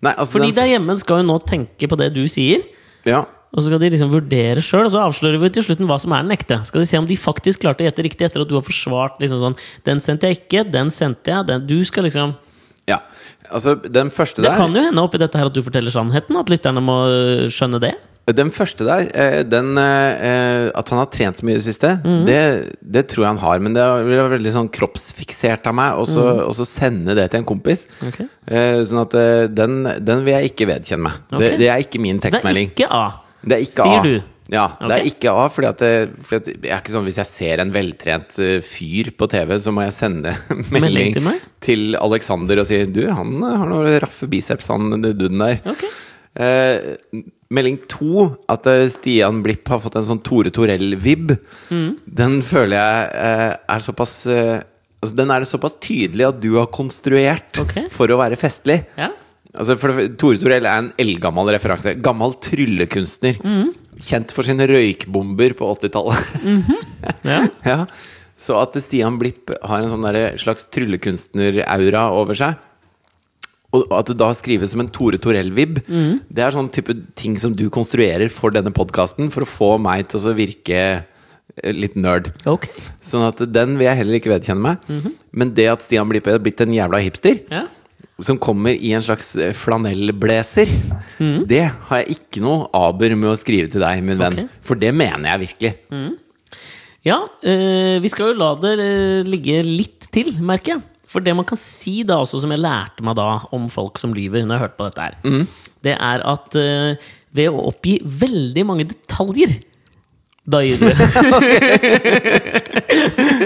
Nei, 0.05 0.13
altså 0.13 0.35
Fordi 0.35 0.51
den- 0.51 0.59
der 0.59 0.71
hjemme 0.75 0.99
skal 1.01 1.23
jo 1.23 1.29
nå 1.31 1.39
tenke 1.47 1.89
på 1.89 1.97
det 1.97 2.13
du 2.13 2.27
sier. 2.29 2.67
Ja. 3.09 3.25
Og 3.55 3.63
så 3.63 3.71
skal 3.71 3.81
de 3.81 3.89
liksom 3.95 4.11
vurdere 4.13 4.61
sjøl, 4.61 4.85
og 4.85 4.93
så 4.93 5.07
avslører 5.07 5.41
vi 5.41 5.49
til 5.57 5.65
slutten 5.65 5.89
hva 5.89 5.97
som 5.99 6.13
er 6.13 6.27
den 6.27 6.37
ekte. 6.37 6.59
Skal 6.67 6.83
de 6.83 6.87
se 6.91 6.99
om 6.99 7.07
de 7.07 7.17
faktisk 7.17 7.63
klarte 7.65 7.81
å 7.81 7.89
gjette 7.89 8.05
riktig 8.05 8.27
etter 8.29 8.43
at 8.43 8.51
du 8.51 8.57
har 8.59 8.67
forsvart 8.67 9.17
liksom 9.23 9.41
sånn 9.41 9.57
Den 9.85 10.01
sendte 10.01 10.29
jeg 10.29 10.43
ikke, 10.43 10.71
den 10.71 10.91
sendte 10.91 11.33
jeg, 11.33 11.47
den 11.47 11.67
Du 11.67 11.83
skal 11.83 12.05
liksom 12.05 12.37
ja. 12.89 13.01
Altså, 13.51 13.77
den 13.79 14.09
første 14.11 14.43
der 14.43 14.51
Det 14.51 14.59
kan 14.59 14.75
jo 14.75 14.83
hende 14.89 15.03
oppi 15.03 15.19
dette 15.23 15.39
her 15.39 15.47
at 15.47 15.55
du 15.55 15.63
forteller 15.63 15.91
sannheten, 15.95 16.37
at 16.39 16.49
lytterne 16.51 16.81
må 16.83 16.97
øh, 17.07 17.49
skjønne 17.51 17.79
det. 17.83 17.93
Den 18.35 18.51
første 18.51 18.83
der, 18.83 19.05
eh, 19.15 19.43
den 19.47 19.77
eh, 19.79 20.71
At 20.75 20.89
han 20.91 20.99
har 20.99 21.07
trent 21.15 21.39
så 21.39 21.47
mye 21.47 21.55
i 21.55 21.61
det 21.61 21.67
siste, 21.69 21.93
mm. 22.03 22.25
det, 22.27 22.39
det 22.83 23.05
tror 23.13 23.23
jeg 23.23 23.31
han 23.37 23.43
har. 23.45 23.59
Men 23.63 23.75
det 23.77 23.85
var 23.87 24.33
veldig 24.35 24.53
sånn 24.57 24.71
kroppsfiksert 24.75 25.67
av 25.71 25.75
meg 25.79 25.95
å 25.95 26.07
så- 26.11 26.27
Mhm. 26.35 26.43
og 26.49 26.55
så 26.59 26.67
sende 26.67 27.15
det 27.15 27.31
til 27.31 27.39
en 27.39 27.47
kompis. 27.47 27.87
Ok. 28.03 28.21
Eh, 28.49 28.83
Sånn 28.83 29.03
at 29.05 29.15
den, 29.55 29.85
den 30.05 30.25
vil 30.27 30.35
jeg 30.41 30.51
ikke 30.53 30.67
vedkjenne 30.75 31.03
meg. 31.07 31.13
Okay. 31.33 31.39
Det, 31.51 31.59
det 31.59 31.69
er 31.71 31.79
ikke 31.87 32.01
min 32.03 32.19
tekstmelding. 32.19 32.75
det 32.75 32.83
er 32.83 32.89
ikke 32.89 32.91
A. 32.91 33.07
Det 33.47 33.53
er 33.53 33.63
ikke 33.63 33.83
Sier 33.83 34.01
A. 34.01 34.03
du? 34.03 34.36
Ja, 34.53 34.69
det 34.79 34.95
er 34.95 35.07
ikke 35.09 35.33
A, 35.35 35.49
fordi 35.51 35.67
at, 35.73 35.81
det, 35.83 35.93
fordi 36.23 36.37
at 36.39 36.49
jeg 36.69 36.71
er 36.71 36.83
ikke 36.83 36.93
sånn 36.95 37.07
Hvis 37.09 37.17
jeg 37.19 37.27
ser 37.33 37.63
en 37.65 37.73
veltrent 37.75 38.37
eh, 38.39 38.61
fyr 38.63 39.09
på 39.19 39.27
TV, 39.33 39.57
så 39.59 39.73
må 39.75 39.83
jeg 39.83 39.97
sende 39.97 40.35
melding 40.75 41.17
til 41.17 41.31
til 41.67 41.97
Alexander 41.99 42.61
og 42.63 42.69
si 42.69 42.79
Du, 42.95 43.01
han 43.11 43.33
eh, 43.41 43.57
har 43.59 43.67
noen 43.73 43.97
raffe 44.05 44.29
biceps, 44.31 44.69
han 44.71 45.01
duden 45.03 45.43
der. 45.43 45.59
Ok. 45.67 45.83
Eh, 46.37 47.25
melding 47.51 47.81
to, 47.91 48.29
at 48.53 48.67
eh, 48.71 48.85
Stian 48.93 49.43
Blipp 49.43 49.67
har 49.73 49.83
fått 49.83 49.99
en 49.99 50.07
sånn 50.13 50.23
Tore 50.27 50.53
Torell-vib, 50.55 51.37
Mm. 51.73 51.97
den 52.07 52.39
føler 52.47 52.77
jeg 52.79 53.07
eh, 53.27 53.53
er 53.75 53.83
såpass 53.83 54.13
eh, 54.31 54.61
altså, 55.03 55.15
Den 55.19 55.33
er 55.35 55.47
såpass 55.49 55.75
tydelig 55.83 56.29
at 56.29 56.39
du 56.43 56.53
har 56.61 56.69
konstruert 56.71 57.59
okay. 57.63 57.89
for 57.91 58.07
å 58.15 58.19
være 58.23 58.39
festlig. 58.39 58.85
Ja. 58.99 59.11
Altså 59.57 59.77
for, 59.81 60.03
Tore 60.21 60.39
Torell 60.43 60.67
er 60.69 60.83
en 60.83 60.93
eldgammel 61.01 61.51
referanse. 61.57 61.97
Gammel 62.05 62.35
tryllekunstner. 62.45 63.39
Mm. 63.43 63.73
Kjent 64.07 64.35
for 64.37 64.45
sine 64.47 64.67
røykbomber 64.69 65.55
på 65.57 65.71
80-tallet. 65.79 66.21
ja. 67.33 67.41
ja. 67.65 67.79
Så 68.37 68.57
at 68.61 68.77
Stian 68.85 69.17
Blipp 69.21 69.51
har 69.65 69.81
en 69.81 69.89
sånn 69.93 70.05
slags 70.43 70.67
tryllekunstner-aura 70.77 72.11
over 72.13 72.37
seg, 72.37 72.59
og 73.77 73.91
at 73.97 74.09
det 74.09 74.19
da 74.21 74.29
skrives 74.37 74.71
som 74.73 74.83
en 74.85 74.93
Tore 74.93 75.19
Torell-vib, 75.21 75.81
Mm. 75.89 76.21
det 76.33 76.45
er 76.45 76.55
sånn 76.55 76.69
type 76.73 76.95
ting 77.19 77.35
som 77.41 77.53
du 77.57 77.67
konstruerer 77.73 78.29
for 78.33 78.53
denne 78.55 78.73
podkasten 78.73 79.31
for 79.33 79.45
å 79.45 79.49
få 79.51 79.71
meg 79.83 80.07
til 80.13 80.21
å 80.21 80.35
virke 80.37 80.79
eh, 81.01 81.73
litt 81.73 81.97
nerd. 81.97 82.31
Okay. 82.49 82.73
Sånn 83.05 83.25
at 83.27 83.41
den 83.53 83.75
vil 83.81 83.89
jeg 83.89 84.01
heller 84.03 84.21
ikke 84.21 84.33
vedkjenne 84.33 84.63
meg. 84.69 84.85
-hmm. 84.87 85.13
Men 85.33 85.55
det 85.57 85.67
at 85.73 85.83
Stian 85.83 86.09
Blipp 86.09 86.27
er 86.29 86.39
blitt 86.39 86.61
en 86.61 86.73
jævla 86.73 87.01
hipster, 87.03 87.41
Ja. 87.51 87.67
Som 88.23 88.39
kommer 88.41 88.73
i 88.73 88.95
en 88.97 89.05
slags 89.05 89.35
eh, 89.37 89.53
flanellblazer, 89.57 90.71
mm. 91.21 91.43
det 91.49 91.65
har 91.89 92.03
jeg 92.03 92.17
ikke 92.17 92.41
noe 92.45 92.69
aber 92.77 93.13
med 93.19 93.35
å 93.35 93.37
skrive 93.37 93.69
til 93.73 93.85
deg, 93.85 94.05
min 94.05 94.21
venn. 94.21 94.39
Okay. 94.47 94.63
For 94.65 94.81
det 94.81 94.93
mener 94.97 95.35
jeg 95.35 95.43
virkelig. 95.45 95.73
Ja, 97.07 97.21
øh, 97.23 97.97
vi 98.03 98.11
skal 98.11 98.33
jo 98.33 98.39
la 98.41 98.51
det 98.63 98.73
eh, 98.83 99.27
ligge 99.29 99.61
litt 99.67 100.09
til, 100.15 100.33
merker 100.41 100.77
jeg. 100.77 100.83
For 101.07 101.23
det 101.23 101.37
man 101.39 101.47
kan 101.47 101.59
si 101.61 102.01
da 102.09 102.19
også, 102.25 102.41
som 102.43 102.51
jeg 102.51 102.65
lærte 102.65 103.05
meg 103.07 103.15
da 103.19 103.29
om 103.55 103.69
folk 103.71 104.01
som 104.01 104.17
lyver, 104.17 104.43
når 104.43 104.57
jeg 104.57 104.65
hørte 104.65 104.79
på 104.81 104.89
dette 104.89 105.05
her, 105.05 105.15
mm. 105.23 105.45
det 105.87 105.95
er 105.95 106.25
at 106.33 106.59
øh, 106.59 107.09
ved 107.37 107.53
å 107.53 107.67
oppgi 107.69 108.01
veldig 108.03 108.65
mange 108.67 108.89
detaljer 108.91 109.55
da 110.47 110.63
gir 110.63 110.79
du. 110.79 110.89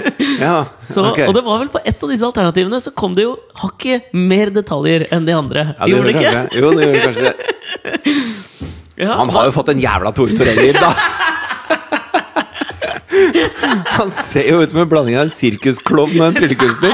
Ja, 0.41 0.55
Så, 0.79 1.03
okay. 1.11 1.27
Og 1.29 1.33
det 1.37 1.43
var 1.45 1.59
vel 1.63 1.71
på 1.73 1.81
ett 1.85 2.03
av 2.03 2.09
disse 2.11 2.25
alternativene 2.27 2.79
så 2.83 2.91
kom 2.97 3.15
det 3.17 3.23
jo 3.27 3.35
hakket 3.61 4.11
mer 4.17 4.51
detaljer 4.53 5.07
enn 5.15 5.25
de 5.27 5.33
andre. 5.37 5.67
Ja, 5.77 5.85
det 5.85 5.91
Gjorde 5.95 6.07
det 6.07 6.15
ikke? 6.15 6.31
kanskje- 6.31 6.61
Jo, 6.61 6.71
det 6.77 6.87
gjorde 6.87 7.03
kanskje 7.07 7.23
det. 7.29 7.35
Ja, 9.01 9.15
Han 9.17 9.31
har 9.33 9.47
jo 9.47 9.53
fått 9.55 9.69
en 9.73 9.79
jævla 9.81 10.11
Tore 10.13 10.35
Torell-lyd, 10.37 10.77
da! 10.77 10.91
Han 13.91 14.09
ser 14.11 14.47
jo 14.49 14.59
ut 14.61 14.71
som 14.71 14.79
en 14.83 14.89
blanding 14.91 15.17
av 15.17 15.25
en 15.27 15.33
sirkusklovn 15.33 16.15
og 16.19 16.25
en 16.27 16.37
tryllekunstner. 16.37 16.93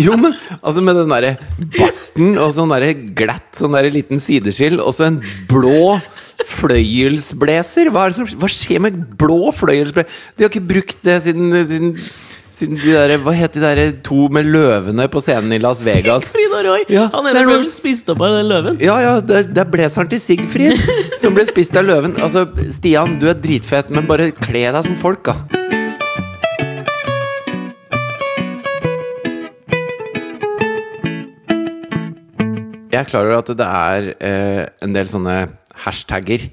Jo, 0.00 0.16
men 0.20 0.34
altså 0.60 0.82
med 0.84 0.96
den 0.98 1.10
derre 1.12 1.34
barten 1.76 2.32
og 2.40 2.52
sånn 2.56 2.72
derre 2.72 2.92
glatt 3.16 3.58
sånn 3.58 3.74
derre 3.76 3.92
liten 3.94 4.22
sideskill, 4.22 4.80
og 4.82 4.94
så 4.96 5.06
en 5.08 5.18
blå 5.50 5.98
fløyelsblazer. 6.50 7.90
Hva, 7.94 8.06
som, 8.16 8.26
hva 8.40 8.50
skjer 8.50 8.82
med 8.86 9.02
blå 9.20 9.52
fløyelsblazer? 9.54 10.22
De 10.38 10.46
har 10.46 10.52
ikke 10.52 10.66
brukt 10.74 10.98
det 11.06 11.18
siden, 11.26 11.50
siden, 11.70 11.92
siden 12.54 12.78
de 12.78 12.94
der, 12.94 13.16
Hva 13.22 13.34
het 13.36 13.56
de 13.56 13.62
der 13.62 13.82
to 14.06 14.28
med 14.32 14.46
løvene 14.46 15.08
på 15.10 15.22
scenen 15.24 15.56
i 15.56 15.60
Las 15.62 15.82
Vegas? 15.86 16.26
Sigfrid 16.30 16.54
og 16.60 16.68
Roy! 16.68 16.86
Ja, 16.92 17.08
han 17.14 17.28
ene 17.30 17.44
ble 17.44 17.58
vel 17.60 17.68
spist 17.70 18.10
opp 18.12 18.22
av 18.24 18.38
den 18.38 18.48
løven. 18.52 18.78
Ja, 18.84 19.00
ja, 19.02 19.18
det, 19.20 19.48
det 19.54 19.64
er 19.64 19.70
blazeren 19.72 20.10
til 20.12 20.22
Sigfrid 20.22 20.80
som 21.20 21.36
ble 21.36 21.46
spist 21.50 21.76
av 21.78 21.88
løven. 21.88 22.16
Altså, 22.22 22.46
Stian, 22.74 23.18
du 23.20 23.28
er 23.32 23.38
dritfet, 23.38 23.92
men 23.94 24.08
bare 24.10 24.30
kle 24.38 24.68
deg 24.70 24.82
som 24.86 24.98
folk, 25.00 25.26
da. 25.32 25.62
jeg 32.94 33.02
er 33.02 33.10
klar 33.10 33.26
over 33.26 33.40
at 33.42 33.48
det 33.58 33.66
er 33.66 34.10
eh, 34.22 34.60
en 34.84 34.94
del 34.94 35.08
sånne 35.10 35.34
hashtagger. 35.84 36.46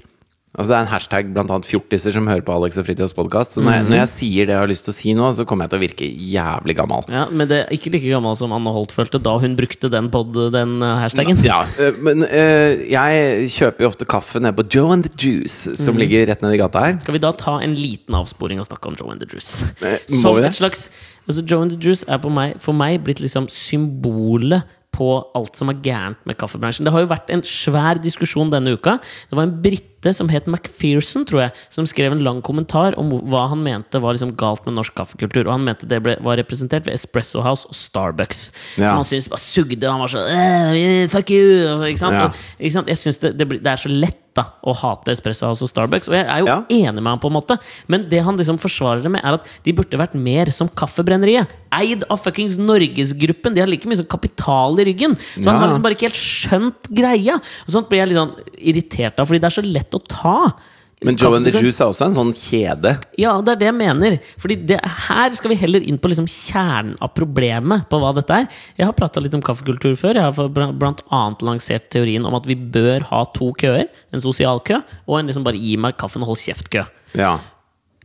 Altså 0.52 0.68
Det 0.68 0.76
er 0.76 0.84
en 0.84 0.90
hashtag 0.90 1.28
blant 1.32 1.48
annet 1.54 1.64
fjortiser 1.64 2.12
som 2.12 2.26
hører 2.28 2.42
på 2.44 2.52
Alex 2.52 2.76
og 2.76 2.84
Fritjofs 2.84 3.14
podkast. 3.16 3.54
Så 3.56 3.62
når 3.64 3.72
jeg, 3.78 3.84
når 3.88 3.96
jeg 4.02 4.10
sier 4.12 4.48
det 4.48 4.52
jeg 4.52 4.60
har 4.60 4.68
lyst 4.68 4.84
til 4.84 4.92
å 4.92 4.96
si 4.98 5.14
nå, 5.16 5.30
så 5.32 5.46
kommer 5.48 5.64
jeg 5.64 5.72
til 5.72 5.80
å 5.80 5.84
virke 5.86 6.08
jævlig 6.34 6.74
gammel. 6.76 7.06
Ja, 7.08 7.22
Men 7.32 7.48
det 7.48 7.60
er 7.62 7.72
ikke 7.72 7.92
like 7.94 8.10
gammel 8.12 8.36
som 8.36 8.52
Anne 8.52 8.74
Holt 8.74 8.92
følte 8.92 9.20
da 9.24 9.32
hun 9.40 9.54
brukte 9.56 9.88
den, 9.92 10.10
pod, 10.12 10.36
den 10.52 10.74
hashtagen. 10.84 11.40
hashtaggen. 11.40 11.40
Ja, 11.48 11.62
eh, 11.80 11.96
men 12.04 12.26
eh, 12.28 12.84
jeg 12.92 13.48
kjøper 13.54 13.86
jo 13.86 13.90
ofte 13.94 14.08
kaffe 14.12 14.42
nede 14.44 14.52
på 14.60 14.66
Joe 14.76 14.92
and 14.92 15.08
the 15.08 15.14
Juice, 15.16 15.72
som 15.80 15.96
ligger 15.96 16.28
rett 16.28 16.44
nedi 16.44 16.60
gata 16.60 16.84
her. 16.84 17.00
Skal 17.00 17.16
vi 17.16 17.24
da 17.24 17.32
ta 17.32 17.56
en 17.64 17.78
liten 17.78 18.20
avsporing 18.20 18.60
og 18.60 18.68
snakke 18.68 18.92
om 18.92 19.00
Joe 19.00 19.16
and 19.16 19.24
the 19.24 19.30
Juice? 19.32 19.72
Eh, 19.80 20.04
må 20.12 20.20
Som 20.20 20.36
vi 20.36 20.44
det? 20.44 20.52
et 20.52 20.60
slags 20.60 20.84
altså 21.24 21.46
Joe 21.48 21.64
and 21.64 21.72
the 21.72 21.80
Juice 21.80 22.04
er 22.04 22.20
meg, 22.28 22.60
for 22.60 22.76
meg 22.76 23.00
blitt 23.06 23.24
liksom 23.24 23.48
symbolet 23.48 24.68
på 24.92 25.08
alt 25.38 25.56
som 25.58 25.70
er 25.72 25.80
gærent 25.84 26.20
med 26.28 26.36
kaffebransjen. 26.40 26.86
Det 26.86 26.92
har 26.94 27.04
jo 27.04 27.10
vært 27.10 27.32
en 27.32 27.42
svær 27.46 28.00
diskusjon 28.02 28.52
denne 28.52 28.74
uka. 28.76 28.98
Det 29.30 29.38
var 29.38 29.48
en 29.48 29.56
brite 29.64 30.12
som 30.16 30.28
het 30.32 30.48
McPherson, 30.50 31.24
tror 31.28 31.44
jeg, 31.46 31.54
som 31.72 31.86
skrev 31.88 32.14
en 32.14 32.24
lang 32.26 32.40
kommentar 32.44 32.96
om 33.00 33.10
hva 33.30 33.46
han 33.52 33.62
mente 33.64 34.00
var 34.02 34.16
liksom 34.16 34.34
galt 34.38 34.66
med 34.66 34.76
norsk 34.76 34.96
kaffekultur. 34.98 35.46
Og 35.46 35.54
han 35.54 35.66
mente 35.66 35.88
det 35.88 36.02
ble, 36.04 36.16
var 36.24 36.40
representert 36.40 36.88
ved 36.88 36.98
Espresso 36.98 37.44
House 37.44 37.68
og 37.70 37.78
Starbucks. 37.78 38.44
Ja. 38.76 38.90
Som 38.90 39.00
han 39.00 39.08
syntes 39.08 39.30
bare 39.32 39.44
sugde. 39.44 39.88
Han 39.88 40.02
var 40.04 40.12
så 40.12 40.26
«Eh, 40.28 41.06
Fuck 41.12 41.32
you! 41.32 41.86
Ikke 41.88 42.02
sant? 42.02 42.18
Ja. 42.18 42.28
Og, 42.28 42.42
ikke 42.58 42.76
sant? 42.76 42.92
Jeg 42.92 43.00
synes 43.00 43.22
det, 43.24 43.36
det, 43.38 43.48
det 43.62 43.72
er 43.72 43.80
så 43.80 43.92
lett 43.92 44.21
da 44.34 44.44
å 44.64 44.72
hate 44.74 45.12
Espresso 45.12 45.46
House 45.46 45.62
og 45.64 45.68
Starbucks. 45.70 46.08
Og 46.08 46.14
jeg 46.16 46.26
er 46.26 46.38
jo 46.40 46.46
Ja. 46.46 46.62
enig 46.68 47.02
med 47.02 47.10
han 47.10 47.18
på 47.20 47.28
en 47.28 47.36
måte. 47.36 47.58
Men 47.88 48.08
det 48.08 48.22
han 48.24 48.36
liksom 48.36 48.58
forsvarer 48.58 49.02
det 49.02 49.10
med, 49.10 49.20
er 49.24 49.34
at 49.34 49.46
de 49.64 49.72
burde 49.72 49.98
vært 49.98 50.14
mer 50.14 50.46
som 50.50 50.68
Kaffebrenneriet. 50.68 51.46
Eid 51.72 52.04
av 52.10 52.18
fuckings 52.20 52.56
Norgesgruppen. 52.58 53.54
De 53.54 53.60
har 53.60 53.68
like 53.68 53.84
mye 53.86 53.96
som 53.96 54.06
kapital 54.06 54.78
i 54.80 54.84
ryggen. 54.84 55.16
Så 55.36 55.44
han 55.50 55.60
har 55.60 55.68
liksom 55.68 55.82
bare 55.82 55.94
ikke 55.96 56.10
helt 56.10 56.14
skjønt 56.20 56.88
greia. 56.92 57.34
Og 57.36 57.70
sånt 57.70 57.88
blir 57.88 58.00
jeg 58.00 58.08
litt 58.08 58.18
sånn 58.18 58.36
irritert 58.58 59.18
av, 59.20 59.26
fordi 59.28 59.40
det 59.40 59.50
er 59.52 59.62
så 59.62 59.72
lett 59.72 59.90
å 59.90 60.02
ta. 60.06 60.52
Men 61.04 61.18
Joe 61.18 61.36
and 61.36 61.48
the 61.48 61.52
Juice 61.54 61.80
er 61.82 61.90
også 61.90 62.08
en 62.08 62.16
sånn 62.16 62.32
kjede. 62.36 62.94
ja, 63.18 63.34
det 63.42 63.54
er 63.54 63.60
det 63.60 63.68
jeg 63.68 63.78
mener. 63.78 64.18
Fordi 64.40 64.56
det, 64.70 64.78
her 65.08 65.36
skal 65.38 65.52
vi 65.52 65.58
heller 65.60 65.84
inn 65.86 65.98
på 66.02 66.10
liksom 66.12 66.28
kjernen 66.30 66.94
av 67.02 67.12
problemet 67.16 67.88
på 67.90 68.00
hva 68.02 68.12
dette 68.16 68.42
er. 68.42 68.48
Jeg 68.78 68.88
har 68.88 68.96
prata 68.98 69.22
litt 69.22 69.34
om 69.38 69.44
kaffekultur 69.44 69.96
før. 69.98 70.20
Jeg 70.20 70.28
har 70.38 70.52
bl.a. 70.52 71.22
lansert 71.42 71.90
teorien 71.92 72.26
om 72.28 72.36
at 72.38 72.48
vi 72.48 72.56
bør 72.56 73.08
ha 73.10 73.24
to 73.36 73.52
køer. 73.58 73.88
En 74.12 74.22
sosial 74.22 74.62
kø 74.66 74.80
og 75.06 75.18
en 75.18 75.30
liksom 75.30 75.46
bare 75.46 75.60
gi 75.60 75.76
meg 75.80 75.98
kaffen 76.00 76.24
og 76.24 76.32
hold 76.32 76.42
kjeft-kø. 76.44 76.86
Ja. 77.18 77.36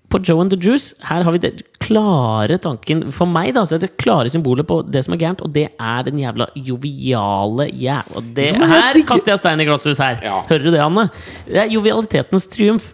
På 0.10 0.20
Joe 0.24 0.40
and 0.40 0.52
the 0.54 0.58
Juice 0.64 0.94
her 1.04 1.24
har 1.28 1.32
vi 1.36 1.40
den 1.44 1.58
klare 1.84 2.56
tanken 2.64 3.12
For 3.12 3.28
meg 3.28 3.50
da, 3.56 3.66
så 3.68 3.76
er 3.76 3.82
det 3.84 3.90
klare 4.00 4.30
symbolet 4.32 4.64
på 4.68 4.78
det 4.88 5.02
som 5.04 5.14
er 5.16 5.20
gærent, 5.20 5.42
og 5.44 5.52
det 5.56 5.66
er 5.76 6.04
den 6.08 6.20
jævla 6.22 6.48
joviale 6.56 7.68
jævla 7.76 8.22
det, 8.36 8.46
Jo, 8.56 8.70
Her 8.72 9.00
kaster 9.08 9.34
jeg 9.34 9.42
stein 9.42 9.64
i 9.64 9.68
glasshus 9.68 10.00
her! 10.04 10.18
Ja. 10.24 10.38
Hører 10.50 10.64
du 10.64 10.72
det, 10.72 10.80
Anne? 10.84 11.06
Det 11.48 11.60
er 11.66 11.70
jovialitetens 11.76 12.48
triumf 12.54 12.90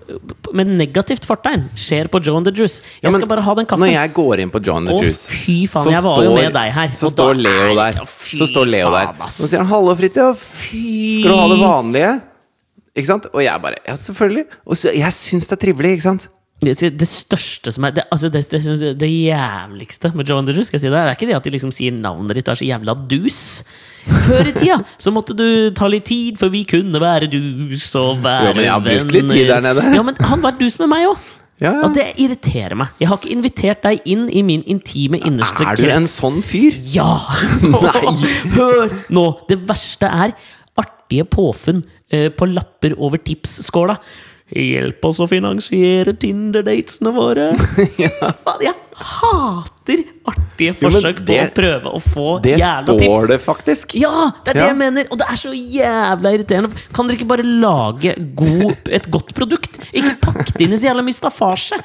med 0.58 0.74
negativt 0.78 1.26
fortegn 1.30 1.68
skjer 1.80 2.10
på 2.14 2.22
Joe 2.26 2.38
and 2.42 2.50
the 2.50 2.54
Juice. 2.54 2.82
Jeg 2.98 3.08
Ja, 3.08 3.12
men 3.14 3.22
skal 3.22 3.30
bare 3.36 3.46
ha 3.46 3.56
den 3.62 3.66
kaffen. 3.70 3.86
Når 3.86 3.94
jeg 3.94 4.14
går 4.18 4.44
inn 4.44 4.54
på 4.54 4.62
Joe 4.66 4.78
and 4.82 4.90
the 4.90 5.00
Juice, 5.06 5.24
Å, 5.30 5.38
fy 5.46 5.58
faen, 5.70 5.86
så 5.90 5.96
jeg 5.96 6.04
var 6.10 6.24
jo 6.26 6.36
med 6.36 6.54
deg 6.58 6.74
her, 6.82 6.94
Så 6.98 7.10
står 7.14 7.34
Leo 7.40 7.72
er- 7.72 7.76
der. 7.82 8.02
ja, 8.02 8.06
Så 8.10 8.50
står 8.52 8.70
Leo 8.74 8.92
der. 8.94 9.10
Og 9.22 9.30
sier 9.50 9.58
han 9.64 9.68
'hallo, 9.68 9.96
Fridtjof'. 9.96 10.46
Fy 10.68 11.20
Skal 11.22 11.32
du 11.32 11.38
ha 11.38 11.48
det 11.54 11.60
vanlige? 11.62 12.22
Ikke 12.96 13.06
sant? 13.08 13.26
Og 13.34 13.42
jeg 13.44 13.62
bare 13.62 13.76
Ja, 13.88 13.94
selvfølgelig. 13.96 14.46
Og 14.68 14.78
så, 14.78 14.94
jeg 14.94 15.12
syns 15.14 15.48
det 15.48 15.52
er 15.62 15.66
trivelig, 15.66 15.92
ikke 15.98 16.02
sant? 16.10 16.28
Det, 16.64 16.92
det 17.00 17.08
største 17.10 17.74
som 17.76 17.88
er 17.88 17.96
Det, 17.96 18.06
altså 18.12 18.30
det, 18.32 18.44
det, 18.52 18.62
det, 18.82 18.92
det 19.02 19.10
jævligste 19.10 20.14
med 20.16 20.30
Joe 20.30 20.42
and 20.42 20.50
the 20.50 20.56
Juice, 20.56 20.70
skal 20.72 20.80
jeg 20.80 20.86
si 20.86 20.92
det, 20.92 20.96
det 20.96 21.12
er 21.12 21.18
ikke 21.18 21.30
det 21.30 21.38
at 21.40 21.48
de 21.48 21.54
liksom 21.56 21.74
sier 21.76 21.96
navnet 21.96 22.40
ditt 22.40 22.50
er 22.52 22.60
så 22.60 22.68
jævla 22.68 22.96
dus. 23.12 23.42
Før 24.04 24.50
i 24.50 24.56
tida 24.56 24.80
så 25.00 25.14
måtte 25.16 25.36
du 25.38 25.46
ta 25.76 25.88
litt 25.92 26.08
tid 26.10 26.40
for 26.40 26.52
vi 26.54 26.66
kunne 26.68 27.00
være 27.04 27.30
dus 27.32 27.88
og 28.00 28.24
være 28.26 28.50
Jo, 28.50 28.58
men 28.58 28.68
jeg 28.68 28.74
har 28.74 28.84
brukt 28.90 29.16
litt 29.16 29.32
tid 29.32 29.48
der 29.52 29.64
nede. 29.64 29.86
Ja, 29.96 30.04
men 30.04 30.20
han 30.20 30.44
var 30.44 30.58
dus 30.60 30.80
med 30.82 30.92
meg 30.92 31.08
òg. 31.12 31.32
Ja, 31.62 31.70
ja. 31.70 31.84
Og 31.86 31.94
det 31.96 32.08
irriterer 32.20 32.76
meg. 32.76 32.92
Jeg 33.00 33.08
har 33.08 33.20
ikke 33.22 33.32
invitert 33.32 33.84
deg 33.86 34.10
inn 34.10 34.26
i 34.28 34.42
min 34.44 34.66
intime 34.68 35.20
innerste 35.22 35.62
krets. 35.62 35.80
Er 35.80 35.86
du 35.86 35.96
en 35.96 36.10
sånn 36.12 36.42
fyr? 36.44 36.76
Ja! 36.92 37.14
Nei. 37.76 38.14
Hør 38.58 38.92
nå! 39.14 39.26
Det 39.48 39.62
verste 39.70 40.10
er 40.10 40.36
artige 40.82 41.28
påfunn 41.30 41.84
eh, 42.10 42.30
på 42.34 42.50
lapper 42.50 42.98
over 42.98 43.22
tipsskåla. 43.22 43.96
Hjelp 44.54 45.06
oss 45.10 45.20
å 45.24 45.28
finansiere 45.30 46.14
Tinder-datene 46.20 47.14
våre! 47.16 47.52
ja. 48.04 48.12
Faen, 48.46 48.62
jeg 48.62 48.76
hater 48.96 50.04
artige 50.30 50.72
Jo, 50.72 50.90
det, 50.90 50.94
forsøk 50.94 51.22
på 51.26 51.36
å 51.36 51.48
prøve 51.58 51.92
å 51.92 52.00
få 52.02 52.26
jævla 52.46 52.86
tips. 52.86 53.00
det 53.00 53.08
står 53.10 53.28
det 53.32 53.38
faktisk. 53.44 53.96
Ja, 54.00 54.32
det 54.46 54.54
er 54.54 54.54
det 54.54 54.62
Ja. 54.62 54.68
jeg 54.68 54.78
mener! 54.78 55.08
Og 55.12 55.18
det 55.20 55.28
er 55.30 55.36
så 55.42 55.52
jævla 55.54 56.34
irriterende. 56.38 56.70
Kan 56.94 57.08
dere 57.08 57.18
ikke 57.18 57.28
bare 57.28 57.44
lage 57.44 58.14
god, 58.36 58.78
et 58.88 59.10
godt 59.12 59.34
produkt? 59.34 59.80
Ikke 59.94 60.14
pakk 60.22 60.54
det 60.54 60.62
inn 60.68 60.74
i 60.74 60.78
så 60.78 60.88
jævla 60.92 61.04
mye 61.04 61.18
staffasje! 61.18 61.80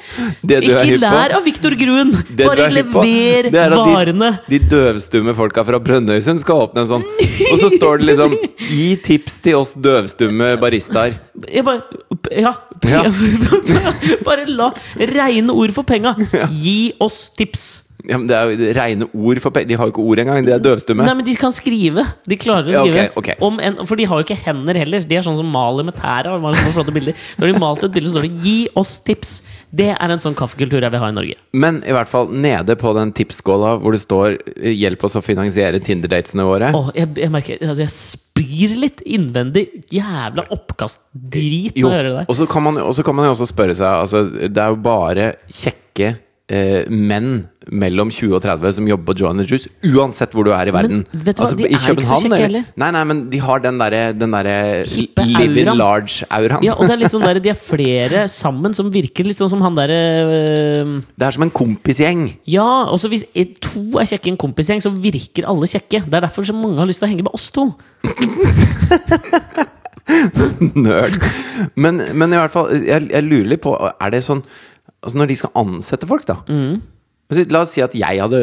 Ikke 0.45 0.99
lær 1.01 1.35
av 1.35 1.43
Viktor 1.43 1.75
Gruen! 1.75 2.11
Det 2.29 2.45
Bare 2.47 2.69
er 2.69 2.75
lever 2.77 3.49
er 3.53 3.69
varene! 3.75 4.31
De, 4.47 4.59
de 4.59 4.69
døvstumme 4.69 5.35
folka 5.35 5.65
fra 5.65 5.79
Brønnøysund 5.79 6.39
skal 6.39 6.67
åpne 6.67 6.85
en 6.85 6.91
sånn. 6.93 7.03
Og 7.51 7.59
så 7.59 7.71
står 7.75 7.99
det 7.99 8.11
liksom 8.13 8.37
'Gi 8.69 8.95
tips 9.01 9.39
til 9.43 9.55
oss 9.59 9.73
døvstumme 9.73 10.55
baristaer'. 10.61 11.17
Jeg 11.49 11.63
Ja. 12.87 13.03
bare 14.27 14.45
la 14.47 14.71
rene 14.95 15.51
ord 15.51 15.73
for 15.75 15.83
penga. 15.83 16.15
Gi 16.61 16.93
oss 16.99 17.31
tips. 17.35 17.88
Ja, 18.07 18.17
men 18.17 18.27
det 18.29 18.35
er 18.37 18.47
jo 18.47 18.67
rene 18.77 19.07
ord 19.11 19.39
for 19.43 19.51
De 19.51 19.75
har 19.75 19.89
jo 19.89 19.91
ikke 19.91 20.03
ord 20.07 20.21
engang. 20.23 20.45
De 20.47 20.53
er 20.55 20.61
døvstumme. 20.63 21.03
Nei, 21.03 21.15
men 21.19 21.25
de 21.27 21.35
kan 21.35 21.51
skrive. 21.51 22.05
De 22.29 22.37
klarer 22.39 22.69
å 22.71 22.75
Ja, 22.77 22.83
okay, 22.87 23.09
skrive. 23.11 23.35
Om 23.43 23.59
en, 23.59 23.79
for 23.89 23.99
de 23.99 24.05
har 24.07 24.21
jo 24.21 24.23
ikke 24.27 24.37
hender 24.45 24.79
heller. 24.79 25.03
De 25.03 25.17
er 25.19 25.25
sånn 25.25 25.35
som 25.39 25.49
maler 25.51 25.83
med 25.83 25.97
tæra. 25.99 26.31
har 26.31 26.39
de 26.39 27.59
malt 27.59 27.83
et 27.83 27.91
bilde, 27.91 28.07
så 28.09 28.15
står 28.15 28.27
det 28.29 28.35
'Gi 28.39 28.57
oss 28.79 28.99
tips'. 29.03 29.41
Det 29.69 29.89
er 29.93 30.09
en 30.09 30.17
sånn 30.17 30.33
kaffekultur 30.33 30.81
jeg 30.81 30.89
vil 30.91 30.99
ha 30.99 31.09
i 31.09 31.13
Norge. 31.13 31.35
Men 31.53 31.83
i 31.85 31.91
hvert 31.93 32.09
fall 32.09 32.31
nede 32.31 32.73
på 32.79 32.93
den 32.95 33.11
tipsskåla 33.13 33.75
hvor 33.81 33.91
det 33.91 34.01
står 34.01 34.37
'Hjelp 34.57 35.03
oss 35.03 35.15
å 35.19 35.21
finansiere 35.21 35.79
Tinder-datene 35.79 36.41
våre'. 36.47 36.71
Åh, 36.73 36.89
jeg, 36.95 37.07
jeg 37.15 37.29
merker 37.29 37.57
altså, 37.61 37.83
Jeg 37.83 37.89
spyr 37.93 38.79
litt 38.79 39.01
innvendig. 39.05 39.67
Jævla 39.91 40.47
oppkastdrit 40.55 41.75
når 41.75 41.83
jeg 41.83 41.83
hører 41.83 42.09
det 42.09 42.15
der. 42.17 42.25
og 42.29 42.35
så 42.35 42.47
kan, 42.47 42.63
man- 42.63 42.77
og 42.81 42.95
så 42.95 43.03
kan 43.03 43.15
man 43.15 43.25
jo 43.25 43.31
også 43.35 43.47
spørre 43.51 43.75
seg 43.75 43.85
altså, 43.85 44.23
Det 44.49 44.57
er 44.57 44.69
jo 44.73 44.75
bare 44.75 45.33
kjekke 45.51 46.17
eh, 46.49 46.89
menn 46.89 47.47
mellom 47.69 48.09
20 48.09 48.33
og 48.33 48.41
30 48.41 48.77
som 48.79 48.87
jobber 48.89 49.13
på 49.13 49.29
the 49.37 49.45
Juice, 49.45 49.69
uansett 49.85 50.33
hvor 50.33 50.47
du 50.47 50.51
er 50.55 50.71
i 50.71 50.73
verden. 50.73 51.03
Men, 51.05 51.23
vet 51.25 51.37
du 51.37 51.43
hva, 51.43 51.49
de 51.53 51.67
er 51.67 51.75
ikke 51.75 52.05
så 52.07 52.19
kjekke 52.23 52.41
heller. 52.41 52.65
Nei, 52.81 52.89
nei, 52.95 53.03
men 53.11 53.21
de 53.29 53.41
har 53.43 53.61
den 53.61 53.77
derre 53.81 54.01
der 54.17 54.49
live 54.89 55.61
in 55.61 55.71
large-auraen. 55.77 56.65
Ja, 56.65 56.73
og 56.75 56.89
det 56.89 56.97
er 56.97 57.13
sånn 57.13 57.27
der, 57.27 57.41
De 57.43 57.53
er 57.53 57.59
flere 57.59 58.25
sammen 58.31 58.73
som 58.77 58.89
virker 58.93 59.27
sånn 59.37 59.51
som 59.51 59.61
han 59.65 59.77
derre 59.77 59.99
Det 61.13 61.27
er 61.27 61.35
som 61.35 61.45
en 61.45 61.53
kompisgjeng. 61.53 62.25
Ja, 62.49 62.89
og 62.89 62.97
så 63.01 63.11
hvis 63.11 63.27
eh, 63.33 63.53
to 63.61 63.99
er 64.01 64.09
kjekke 64.09 64.31
i 64.31 64.33
en 64.33 64.41
kompisgjeng, 64.41 64.81
så 64.83 64.93
virker 64.93 65.47
alle 65.49 65.69
kjekke. 65.69 66.05
Det 66.07 66.17
er 66.17 66.25
derfor 66.25 66.47
så 66.47 66.55
mange 66.57 66.81
har 66.81 66.89
lyst 66.89 67.03
til 67.03 67.09
å 67.09 67.13
henge 67.13 67.27
med 67.27 67.35
oss 67.37 67.49
to. 67.53 67.69
Nerd. 70.79 71.21
Men, 71.77 72.01
men 72.17 72.33
i 72.33 72.39
hvert 72.39 72.53
fall, 72.53 72.71
jeg, 72.81 73.09
jeg 73.11 73.25
lurer 73.27 73.51
litt 73.51 73.61
på 73.61 73.75
Er 73.77 74.13
det 74.13 74.23
sånn 74.25 74.41
Altså 75.03 75.17
Når 75.21 75.27
de 75.31 75.35
skal 75.39 75.51
ansette 75.55 76.07
folk, 76.09 76.25
da 76.29 76.39
Mm. 76.47 76.81
La 77.53 77.59
oss 77.61 77.75
si 77.75 77.81
at 77.85 77.93
jeg 77.93 78.17
hadde 78.23 78.39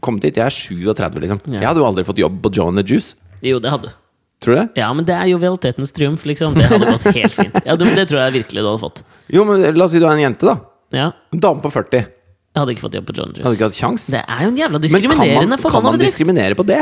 kommet 0.00 0.22
hit. 0.24 0.38
Jeg 0.40 0.46
er 0.46 0.54
37, 0.54 1.18
liksom. 1.20 1.40
Ja. 1.44 1.58
Jeg 1.60 1.66
hadde 1.68 1.82
jo 1.82 1.84
aldri 1.84 2.04
fått 2.08 2.16
jobb 2.22 2.38
på 2.40 2.48
Joe 2.56 2.68
and 2.72 2.80
the 2.80 2.84
Juice. 2.88 3.14
Jo, 3.44 3.58
det 3.60 3.68
hadde 3.68 3.90
du. 3.90 3.96
Tror 4.40 4.54
du 4.56 4.60
det? 4.62 4.68
Ja, 4.80 4.86
men 4.96 5.04
det 5.04 5.12
er 5.12 5.26
jovialitetens 5.28 5.92
triumf, 5.92 6.24
liksom. 6.24 6.54
Det 6.56 6.64
hadde 6.70 6.88
gått 6.88 7.04
helt 7.12 7.34
fint. 7.36 7.58
Ja, 7.68 7.76
det, 7.76 7.90
det 7.98 8.06
tror 8.08 8.22
jeg 8.24 8.32
virkelig 8.38 8.62
du 8.64 8.68
hadde 8.70 8.80
fått. 8.80 9.02
Jo, 9.28 9.44
men 9.44 9.60
La 9.76 9.84
oss 9.84 9.92
si 9.92 10.00
du 10.00 10.06
er 10.08 10.14
en 10.16 10.22
jente, 10.24 10.48
da. 10.48 10.56
Ja, 10.96 11.10
En 11.36 11.42
dame 11.44 11.60
på 11.60 11.68
40. 11.74 12.00
Jeg 12.00 12.58
hadde 12.64 12.72
ikke 12.74 12.82
fått 12.88 12.96
jobb 12.96 13.06
på 13.12 13.14
John 13.20 13.28
Hadde 13.28 13.44
Juice. 13.44 13.54
ikke 13.60 13.68
hatt 13.68 13.76
sjans. 13.82 14.06
Det 14.16 14.24
er 14.24 14.40
jo 14.42 14.48
en 14.54 14.56
jævla 14.58 14.72
Men 14.72 14.80
kan 14.80 14.88
diskriminerende 14.88 15.58
man, 15.60 15.70
kan 15.76 15.84
man 15.90 16.00
diskriminere 16.00 16.56
på 16.58 16.64
det? 16.66 16.80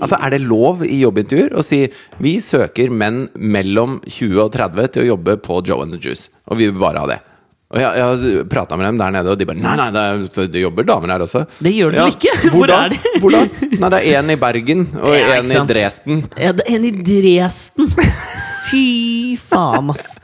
Altså, 0.00 0.16
Er 0.18 0.30
det 0.34 0.40
lov 0.48 0.80
i 0.88 0.96
jobbintervjuer 1.04 1.52
å 1.60 1.62
si 1.62 1.84
vi 2.24 2.38
søker 2.40 2.88
menn 2.90 3.26
mellom 3.36 4.00
20 4.08 4.40
og 4.48 4.50
30 4.56 4.88
til 4.96 5.04
å 5.04 5.10
jobbe 5.12 5.36
på 5.44 5.60
Joe 5.68 5.84
and 5.84 5.92
the 5.92 6.00
Juice, 6.00 6.30
og 6.48 6.56
vi 6.56 6.70
vil 6.72 6.80
bare 6.80 7.04
ha 7.04 7.12
det? 7.12 7.20
Og 7.66 7.80
Jeg, 7.82 7.98
jeg 7.98 8.46
prata 8.46 8.76
med 8.78 8.86
dem 8.86 8.98
der 9.00 9.14
nede, 9.16 9.32
og 9.32 9.38
de 9.40 9.46
bare 9.48 9.58
Nei, 9.58 9.74
nei, 9.80 9.88
det, 9.90 10.02
er, 10.38 10.50
det 10.54 10.60
jobber 10.62 10.86
damer 10.86 11.16
her 11.16 11.24
også. 11.24 11.42
Det 11.58 11.72
gjør 11.74 11.96
de 11.96 11.98
ja. 11.98 12.06
ikke? 12.12 12.34
Hvor, 12.52 12.60
Hvor 12.62 12.74
er 12.76 12.92
de? 12.94 13.00
Hvor 13.22 13.34
da? 13.34 13.40
Nei, 13.66 13.90
det 13.96 14.02
er 14.02 14.20
en 14.20 14.34
i 14.36 14.38
Bergen 14.38 14.84
og 15.00 15.16
Ja, 15.16 15.40
en 15.40 15.50
i. 15.50 15.62
Dresden. 15.72 16.22
Ja, 16.38 16.52
det 16.54 16.68
er 16.68 16.78
en 16.78 16.86
i 16.86 16.94
Dresden! 16.94 17.90
Fy 18.66 19.36
faen, 19.38 19.90
ass! 19.92 20.16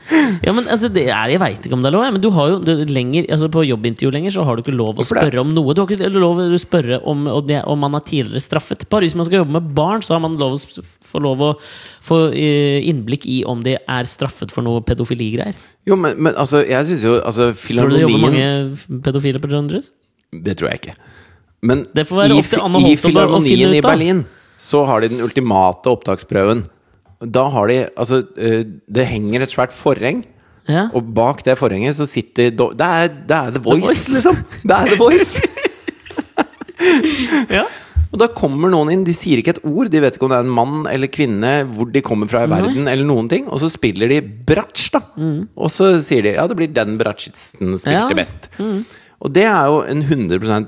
Ja, 0.43 0.51
men 0.51 0.65
altså, 0.67 0.89
det 0.91 1.05
er, 1.07 1.31
Jeg 1.31 1.41
veit 1.41 1.65
ikke 1.65 1.77
om 1.77 1.83
det 1.83 1.89
er 1.89 1.95
lov, 1.95 2.05
men 2.15 2.21
du 2.23 2.29
har 2.35 2.49
jo 2.51 2.57
du, 2.65 2.71
lenger 2.91 3.27
Altså 3.31 3.47
På 3.53 3.63
jobbintervju 3.65 4.11
lenger 4.13 4.35
så 4.35 4.43
har 4.47 4.57
du 4.57 4.63
ikke 4.63 4.75
lov 4.75 4.99
å 4.99 5.05
spørre 5.07 5.41
om 5.41 5.53
noe. 5.55 5.75
Du 5.75 5.83
har 5.83 5.93
ikke 5.95 6.11
lov 6.11 6.41
å 6.43 6.59
spørre 6.61 6.99
om, 7.09 7.25
om, 7.31 7.79
man 7.83 7.97
er 7.99 8.05
tidligere 8.07 8.43
straffet. 8.43 8.85
Bare 8.91 9.07
hvis 9.07 9.15
man 9.19 9.27
skal 9.29 9.41
jobbe 9.41 9.55
med 9.55 9.71
barn, 9.77 10.03
så 10.05 10.17
har 10.17 10.23
man 10.23 10.37
lov 10.39 10.57
å 10.57 10.83
få 10.83 11.23
lov 11.23 11.43
å 11.47 11.51
få 12.03 12.19
eh, 12.31 12.83
innblikk 12.89 13.27
i 13.31 13.41
om 13.49 13.63
de 13.65 13.77
er 13.79 14.09
straffet 14.09 14.53
for 14.53 14.65
noe 14.65 14.83
pedofiligreier. 14.85 15.57
Jo, 15.87 15.97
men, 15.99 16.19
men 16.19 16.37
altså, 16.39 16.63
jeg 16.67 16.91
syns 16.91 17.07
jo 17.07 17.17
altså, 17.19 17.51
Tror 17.55 17.91
du 17.91 17.97
det 17.97 18.05
jobber 18.05 18.23
mange 18.27 19.01
pedofile 19.03 19.41
på 19.43 19.51
John 19.51 19.71
Dress? 19.71 19.91
Det 20.33 20.57
tror 20.59 20.73
jeg 20.73 20.83
ikke. 20.83 20.95
Men 21.63 21.85
i, 21.87 22.03
i 22.03 22.43
Filharmonien 22.99 23.75
i. 23.77 23.83
Berlin 23.83 24.23
så 24.59 24.83
har 24.87 25.03
de 25.03 25.11
den 25.13 25.23
ultimate 25.23 25.91
opptaksprøven. 25.91 26.65
Da 27.25 27.47
har 27.53 27.67
de 27.71 27.77
Altså, 27.97 28.21
eh, 28.37 28.63
det 28.91 29.07
henger 29.09 29.45
et 29.45 29.53
svært 29.53 29.73
forheng. 29.75 30.23
Ja. 30.69 30.85
Og 30.95 31.09
bak 31.13 31.41
det 31.43 31.57
forhenget 31.59 31.97
så 31.97 32.05
sitter 32.07 32.53
do 32.55 32.69
det, 32.71 32.85
er, 32.87 33.09
det 33.27 33.35
er 33.35 33.49
The 33.51 33.59
Voice, 33.65 33.83
Voice. 33.83 34.11
liksom! 34.13 34.37
Det 34.67 34.75
er 34.77 34.91
The 34.93 34.99
Voice! 35.01 35.41
ja. 37.57 37.65
Og 38.13 38.19
da 38.21 38.27
kommer 38.29 38.69
noen 38.69 38.91
inn, 38.93 39.03
de 39.07 39.13
sier 39.17 39.39
ikke 39.41 39.55
et 39.55 39.63
ord. 39.65 39.87
De 39.89 39.97
vet 40.03 40.13
ikke 40.19 40.27
om 40.27 40.33
det 40.35 40.37
er 40.37 40.45
en 40.45 40.53
mann 40.53 40.83
eller 40.91 41.09
kvinne, 41.09 41.53
hvor 41.73 41.89
de 41.89 42.03
kommer 42.05 42.29
fra 42.29 42.43
i 42.45 42.49
verden, 42.51 42.85
eller 42.87 43.07
noen 43.09 43.25
ting. 43.31 43.47
Og 43.49 43.57
så 43.63 43.71
spiller 43.73 44.11
de 44.11 44.19
bratsj, 44.21 44.91
da. 44.93 45.01
Og 45.57 45.71
så 45.73 45.95
sier 46.05 46.21
de 46.27 46.35
ja, 46.35 46.45
det 46.47 46.57
blir 46.59 46.69
den 46.75 46.93
bratsjisten 47.01 47.73
spilte 47.81 48.05
Ja. 48.05 48.13
best. 48.13 48.51
Og 49.23 49.31
det 49.31 49.45
er 49.47 49.69
jo 49.71 49.79
en 49.87 50.01
100 50.03 50.67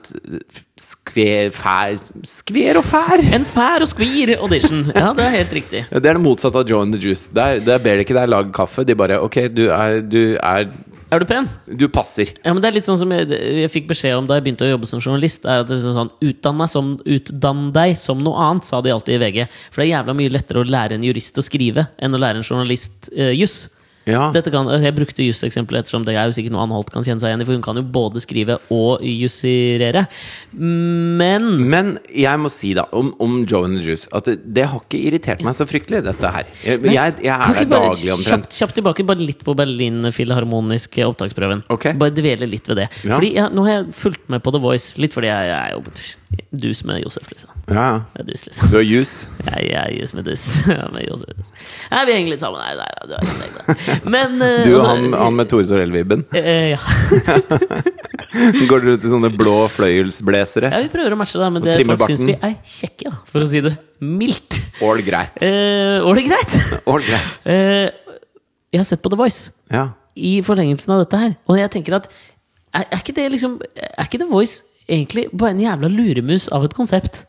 skver, 0.80 1.52
fær, 1.52 1.96
skver 2.28 2.80
og 2.80 2.86
fær! 2.88 3.24
En 3.36 3.44
fær 3.48 3.84
og 3.84 3.90
skvir 3.92 4.32
audition. 4.38 4.86
Ja, 4.96 5.12
det 5.16 5.26
er 5.26 5.34
helt 5.42 5.56
riktig. 5.58 5.84
Ja, 5.90 6.00
Det 6.00 6.12
er 6.12 6.20
det 6.20 6.24
motsatte 6.24 6.62
av 6.62 6.70
Joe 6.70 6.86
and 6.86 6.96
the 6.96 7.02
Juice. 7.02 7.28
Der, 7.36 7.60
der 7.60 7.82
ber 7.84 8.00
de 8.00 8.06
ikke 8.06 8.16
deg 8.16 8.32
lage 8.32 8.56
kaffe. 8.56 8.86
De 8.88 8.96
bare 8.96 9.20
Ok, 9.24 9.42
du 9.52 9.68
er, 9.68 10.00
du 10.00 10.38
er 10.40 10.70
Er 11.12 11.22
du 11.22 11.28
pen? 11.28 11.50
Du 11.68 11.86
passer. 11.92 12.32
Ja, 12.46 12.54
men 12.56 12.64
det 12.64 12.72
er 12.72 12.78
litt 12.80 12.88
sånn 12.88 13.00
som 13.00 13.12
jeg, 13.12 13.28
jeg 13.30 13.72
fikk 13.74 13.92
beskjed 13.92 14.16
om 14.22 14.28
da 14.30 14.40
jeg 14.40 14.48
begynte 14.48 14.68
å 14.68 14.72
jobbe 14.72 14.88
som 14.90 15.04
journalist. 15.04 15.44
Er 15.44 15.66
at 15.66 15.70
det 15.70 15.78
er 15.82 16.00
sånn, 16.00 16.16
utdann 16.24 16.64
deg, 16.64 16.72
som, 16.72 16.96
utdann 17.18 17.70
deg 17.76 18.00
som 18.00 18.24
noe 18.24 18.48
annet, 18.48 18.72
sa 18.72 18.80
de 18.80 18.96
alltid 18.96 19.20
i 19.20 19.24
VG. 19.26 19.46
For 19.68 19.84
det 19.84 19.90
er 19.90 19.94
jævla 19.98 20.16
mye 20.16 20.36
lettere 20.40 20.64
å 20.64 20.72
lære 20.72 20.96
en 20.96 21.08
jurist 21.08 21.44
å 21.44 21.46
skrive 21.46 21.90
enn 22.00 22.16
å 22.16 22.24
lære 22.24 22.40
en 22.40 22.48
journalist 22.48 23.12
uh, 23.12 23.34
juss. 23.36 23.66
Ja. 24.06 24.30
Kan, 24.54 24.70
jeg 24.84 24.96
brukte 24.96 25.26
juss-eksempelet 25.26 25.86
ettersom 25.86 26.04
det 26.06 26.14
er 26.14 26.30
jo 26.30 26.36
sikkert 26.36 26.54
noe 26.54 26.66
Anholt 26.66 26.92
kan 26.94 27.06
kjenne 27.06 27.22
seg 27.22 27.32
igjen 27.32 27.42
i, 27.42 27.48
for 27.48 27.58
hun 27.58 27.64
kan 27.66 27.80
jo 27.80 27.84
både 27.96 28.22
skrive 28.22 28.58
og 28.74 29.02
jussirere. 29.06 30.06
Men 30.54 31.48
Men 31.66 31.96
jeg 32.14 32.42
må 32.42 32.52
si 32.54 32.74
da 32.78 32.86
om, 32.96 33.14
om 33.24 33.40
Joe 33.50 33.66
and 33.70 33.80
the 33.80 33.86
Juice 33.86 34.10
at 34.16 34.30
det, 34.30 34.38
det 34.56 34.68
har 34.72 34.84
ikke 34.84 35.02
irritert 35.10 35.44
meg 35.46 35.58
så 35.58 35.68
fryktelig, 35.70 36.04
dette 36.06 36.32
her. 36.38 36.50
Jeg, 36.66 36.82
Nei, 36.86 36.96
jeg, 36.98 37.16
jeg 37.26 37.34
er 37.34 37.60
der 37.64 37.72
daglig 37.72 38.14
omtrent. 38.14 38.50
Kjapt, 38.50 38.60
kjapt 38.60 38.78
tilbake, 38.80 39.08
bare 39.08 39.26
litt 39.26 39.42
på 39.46 39.56
Berlin 39.58 40.12
Filharmonisk 40.16 41.00
opptaksprøven. 41.06 41.66
Okay. 41.74 41.98
Bare 42.00 42.14
dvele 42.16 42.50
litt 42.50 42.70
ved 42.72 42.84
det. 42.84 42.90
Ja. 43.04 43.18
Fordi 43.18 43.34
jeg, 43.40 43.50
Nå 43.56 43.66
har 43.68 43.80
jeg 43.80 43.98
fulgt 43.98 44.30
med 44.32 44.44
på 44.46 44.54
The 44.56 44.62
Voice, 44.62 44.96
litt 45.02 45.16
fordi 45.16 45.32
jeg, 45.32 45.50
jeg 45.50 45.58
er 45.58 45.76
jo 45.76 45.84
dus 46.50 46.84
med 46.84 47.02
Josef, 47.04 47.30
liksom. 47.32 47.50
Ja. 47.68 48.06
Jeg 48.16 48.24
er 48.24 48.28
dus, 48.30 48.46
liksom. 48.46 48.70
Du 48.72 48.76
har 48.78 48.86
jus? 48.86 49.14
Jeg, 49.50 49.68
jeg 49.70 49.80
er 49.82 49.94
jus 50.00 50.14
med 50.18 50.26
dus. 50.28 50.44
Med 50.96 51.06
Josef. 51.08 51.50
Nei, 51.92 52.02
vi 52.08 52.16
henger 52.18 52.32
litt 52.34 52.42
sammen. 52.42 52.62
Nei, 52.62 52.76
nei, 52.80 52.88
nei, 52.96 53.08
du 53.08 53.14
er 53.16 53.26
ikke 53.26 53.38
meg. 53.42 54.12
Men 54.16 54.36
uh, 54.42 54.48
Du 54.66 54.72
og 54.74 54.80
altså, 54.80 54.88
han, 54.90 55.18
han 55.22 55.38
med 55.38 55.50
Tore 55.52 55.68
Sorell-vibben. 55.70 56.26
Uh, 56.34 56.68
ja. 56.74 56.80
Går 58.70 58.84
dere 58.84 58.96
ut 58.98 59.06
i 59.06 59.12
sånne 59.12 59.32
blå 59.32 59.56
fløyelsblazere? 59.72 60.72
ja, 60.74 60.82
vi 60.84 60.92
prøver 60.92 61.16
å 61.16 61.20
matche 61.20 61.40
det, 61.40 61.50
men 61.56 61.64
det 61.64 61.78
folk 61.88 62.06
syns 62.10 62.26
vi 62.28 62.36
er 62.36 62.56
kjekke, 62.60 63.12
da, 63.12 63.22
for 63.30 63.46
å 63.46 63.50
si 63.50 63.62
det 63.64 63.76
mildt. 64.04 64.60
All 64.84 65.00
greit. 65.06 65.38
Uh, 65.40 66.04
all 66.04 66.24
greit? 66.26 66.56
All 66.84 67.06
greit. 67.06 67.36
Uh, 67.48 68.22
jeg 68.76 68.82
har 68.82 68.88
sett 68.90 69.04
på 69.06 69.12
The 69.14 69.20
Voice. 69.20 69.52
Ja. 69.72 69.90
i 70.16 70.38
forlengelsen 70.46 70.94
av 70.96 71.02
dette 71.04 71.20
her. 71.20 71.36
Og 71.52 71.58
jeg 71.60 71.72
tenker 71.74 71.98
at 71.98 72.06
er, 72.76 72.86
er 72.86 73.00
ikke 73.02 73.16
det 73.16 73.26
liksom 73.34 73.58
Er 73.64 74.06
ikke 74.06 74.20
The 74.22 74.28
Voice 74.30 74.64
egentlig 74.90 75.28
bare 75.34 75.56
en 75.56 75.64
jævla 75.64 75.92
luremus 75.92 76.50
av 76.54 76.68
et 76.68 76.76
konsept? 76.78 77.24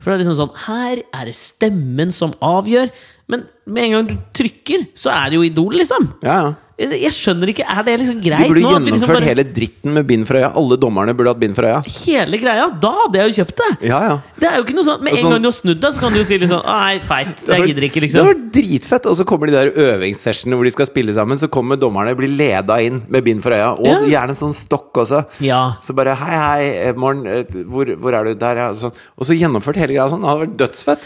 For 0.00 0.10
det 0.10 0.16
er 0.16 0.22
liksom 0.24 0.38
sånn 0.38 0.58
Her 0.66 1.00
er 1.16 1.28
det 1.28 1.34
stemmen 1.38 2.12
som 2.14 2.34
avgjør. 2.44 2.92
Men 3.32 3.46
med 3.66 3.86
en 3.86 3.94
gang 3.96 4.10
du 4.10 4.16
trykker, 4.36 4.88
så 4.98 5.10
er 5.14 5.32
det 5.32 5.40
jo 5.40 5.46
Idol, 5.46 5.78
liksom. 5.80 6.12
ja, 6.26 6.38
ja. 6.44 6.54
Jeg 6.76 7.08
skjønner 7.16 7.48
ikke, 7.48 7.64
Er 7.64 7.82
det 7.86 7.92
liksom 8.02 8.18
greit 8.20 8.40
nå? 8.42 8.48
Du 8.48 8.52
burde 8.52 8.60
gjennomført 8.68 8.92
liksom 8.92 9.08
bare- 9.08 9.24
hele 9.24 9.44
dritten 9.44 9.94
med 9.94 10.06
bind 10.06 10.26
for 10.28 10.36
øya. 10.36 10.50
Alle 10.60 10.76
dommerne 10.76 11.14
burde 11.16 11.28
hatt 11.32 11.40
bind 11.40 11.54
for 11.56 11.64
øya. 11.64 11.78
hele 12.04 12.36
greia? 12.36 12.66
Da 12.78 12.90
hadde 12.92 13.14
jeg 13.16 13.30
jo 13.32 13.44
kjøpt 13.44 13.56
det! 13.56 13.88
Ja, 13.88 14.00
ja. 14.04 14.16
Det 14.38 14.44
er 14.50 14.56
jo 14.58 14.64
ikke 14.66 14.74
noe 14.76 14.84
sånn 14.84 15.00
Med 15.02 15.12
en 15.14 15.18
sånn- 15.24 15.30
gang 15.32 15.40
du 15.42 15.48
har 15.48 15.56
snudd 15.56 15.80
deg, 15.80 15.92
så 15.94 15.98
kan 16.00 16.12
du 16.12 16.18
jo 16.18 16.24
si 16.24 16.38
liksom 16.38 16.60
Nei, 16.66 16.98
feit. 16.98 17.46
Jeg 17.48 17.66
gidder 17.70 17.82
ikke, 17.88 18.00
liksom. 18.04 18.26
Det 18.26 18.26
liksom. 18.26 18.26
var 18.26 18.52
dritfett! 18.52 19.06
Og 19.06 19.16
så 19.16 19.24
kommer 19.24 19.46
de 19.46 19.52
der 19.56 19.70
øvingssessionene 19.72 20.56
hvor 20.60 20.64
de 20.64 20.70
skal 20.76 20.86
spille 20.86 21.14
sammen. 21.16 21.38
Så 21.40 21.48
kommer 21.48 21.76
dommerne 21.80 22.14
blir 22.14 22.28
leda 22.36 22.76
inn 22.84 23.02
med 23.08 23.24
bind 23.24 23.40
for 23.42 23.52
øya. 23.56 23.72
Og 23.80 23.86
Ja. 23.86 24.26
gjerne 24.26 24.36
sånn 24.36 24.52
stokk 24.52 24.92
også. 25.00 25.24
Ja. 25.40 25.76
Så 25.80 25.94
bare 25.96 26.14
hei, 26.14 26.36
hei, 26.36 26.88
eh, 26.88 26.92
morgen, 26.92 27.26
eh, 27.26 27.44
hvor, 27.64 27.86
hvor 27.96 28.12
er 28.12 28.24
du? 28.24 28.34
Der, 28.34 28.54
ja. 28.56 28.72
Sånn. 28.74 28.92
Og 29.18 29.24
så 29.26 29.32
gjennomført 29.32 29.76
hele 29.76 29.94
greia 29.96 30.10
sånn. 30.10 30.20
Det 30.20 30.28
hadde 30.28 30.44
vært 30.44 30.56
dødsfett. 30.58 30.98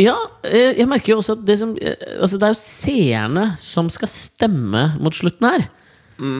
Ja, 0.00 0.14
eh, 0.48 0.72
jeg 0.78 0.88
merker 0.88 1.12
jo 1.12 1.18
også 1.20 1.34
at 1.36 1.42
det 1.44 1.58
som 1.60 1.74
eh, 1.76 1.96
Altså, 2.16 2.38
det 2.40 2.46
er 2.48 2.54
jo 2.54 2.60
seerne 2.62 3.46
som 3.60 3.90
skal 3.92 4.08
stemme 4.08 4.86
mot 5.02 5.16
slutten 5.16 5.48
her. 5.50 5.66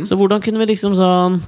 Så 0.07 0.14
hvordan 0.14 0.38
kunne 0.44 0.61
vi 0.61 0.68
liksom 0.70 0.92
sånn 0.94 1.40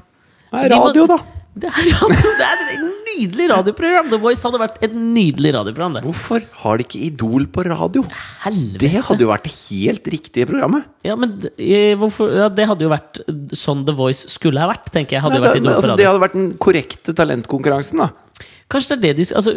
Det 0.51 0.65
er 0.67 0.73
radio, 0.75 1.05
da! 1.07 1.21
Det 1.55 1.69
er, 1.71 1.87
radio, 1.87 2.31
det 2.35 2.47
er 2.49 2.63
et 2.65 2.81
nydelig 3.07 3.45
radioprogram! 3.53 4.09
The 4.11 4.19
Voice 4.19 4.43
hadde 4.43 4.59
vært 4.59 4.81
et 4.83 4.97
nydelig 4.97 5.53
radioprogram. 5.55 6.01
Det. 6.01 6.03
Hvorfor 6.09 6.43
har 6.65 6.81
de 6.81 6.87
ikke 6.89 7.03
Idol 7.07 7.47
på 7.55 7.63
radio? 7.69 8.03
Helvete! 8.43 8.81
Det 8.83 9.05
hadde 9.07 9.23
jo 9.23 9.31
vært 9.31 9.47
det 9.47 9.53
helt 9.55 10.11
riktige 10.17 10.49
programmet. 10.51 10.89
Ja, 11.07 11.15
men 11.21 11.37
hvorfor, 12.01 12.33
ja, 12.35 12.49
det 12.51 12.67
hadde 12.73 12.89
jo 12.89 12.91
vært 12.91 13.23
sånn 13.55 13.87
The 13.87 13.95
Voice 13.95 14.33
skulle 14.35 14.65
ha 14.65 14.67
vært, 14.73 14.91
tenker 14.91 15.21
jeg. 15.21 15.25
Hadde 15.29 15.39
Nei, 15.39 15.45
jo 15.45 15.47
vært 15.47 15.55
det, 15.55 15.63
Idol 15.63 15.71
på 15.71 15.77
altså, 15.77 15.93
radio. 15.93 16.03
det 16.03 16.11
hadde 16.11 16.25
vært 16.27 16.37
den 16.41 16.51
korrekte 16.67 17.17
talentkonkurransen, 17.23 18.03
da. 18.03 18.11
Kanskje 18.73 18.97
det 18.97 18.97
er 18.97 19.03
det 19.15 19.17
de 19.19 19.25
altså, 19.37 19.53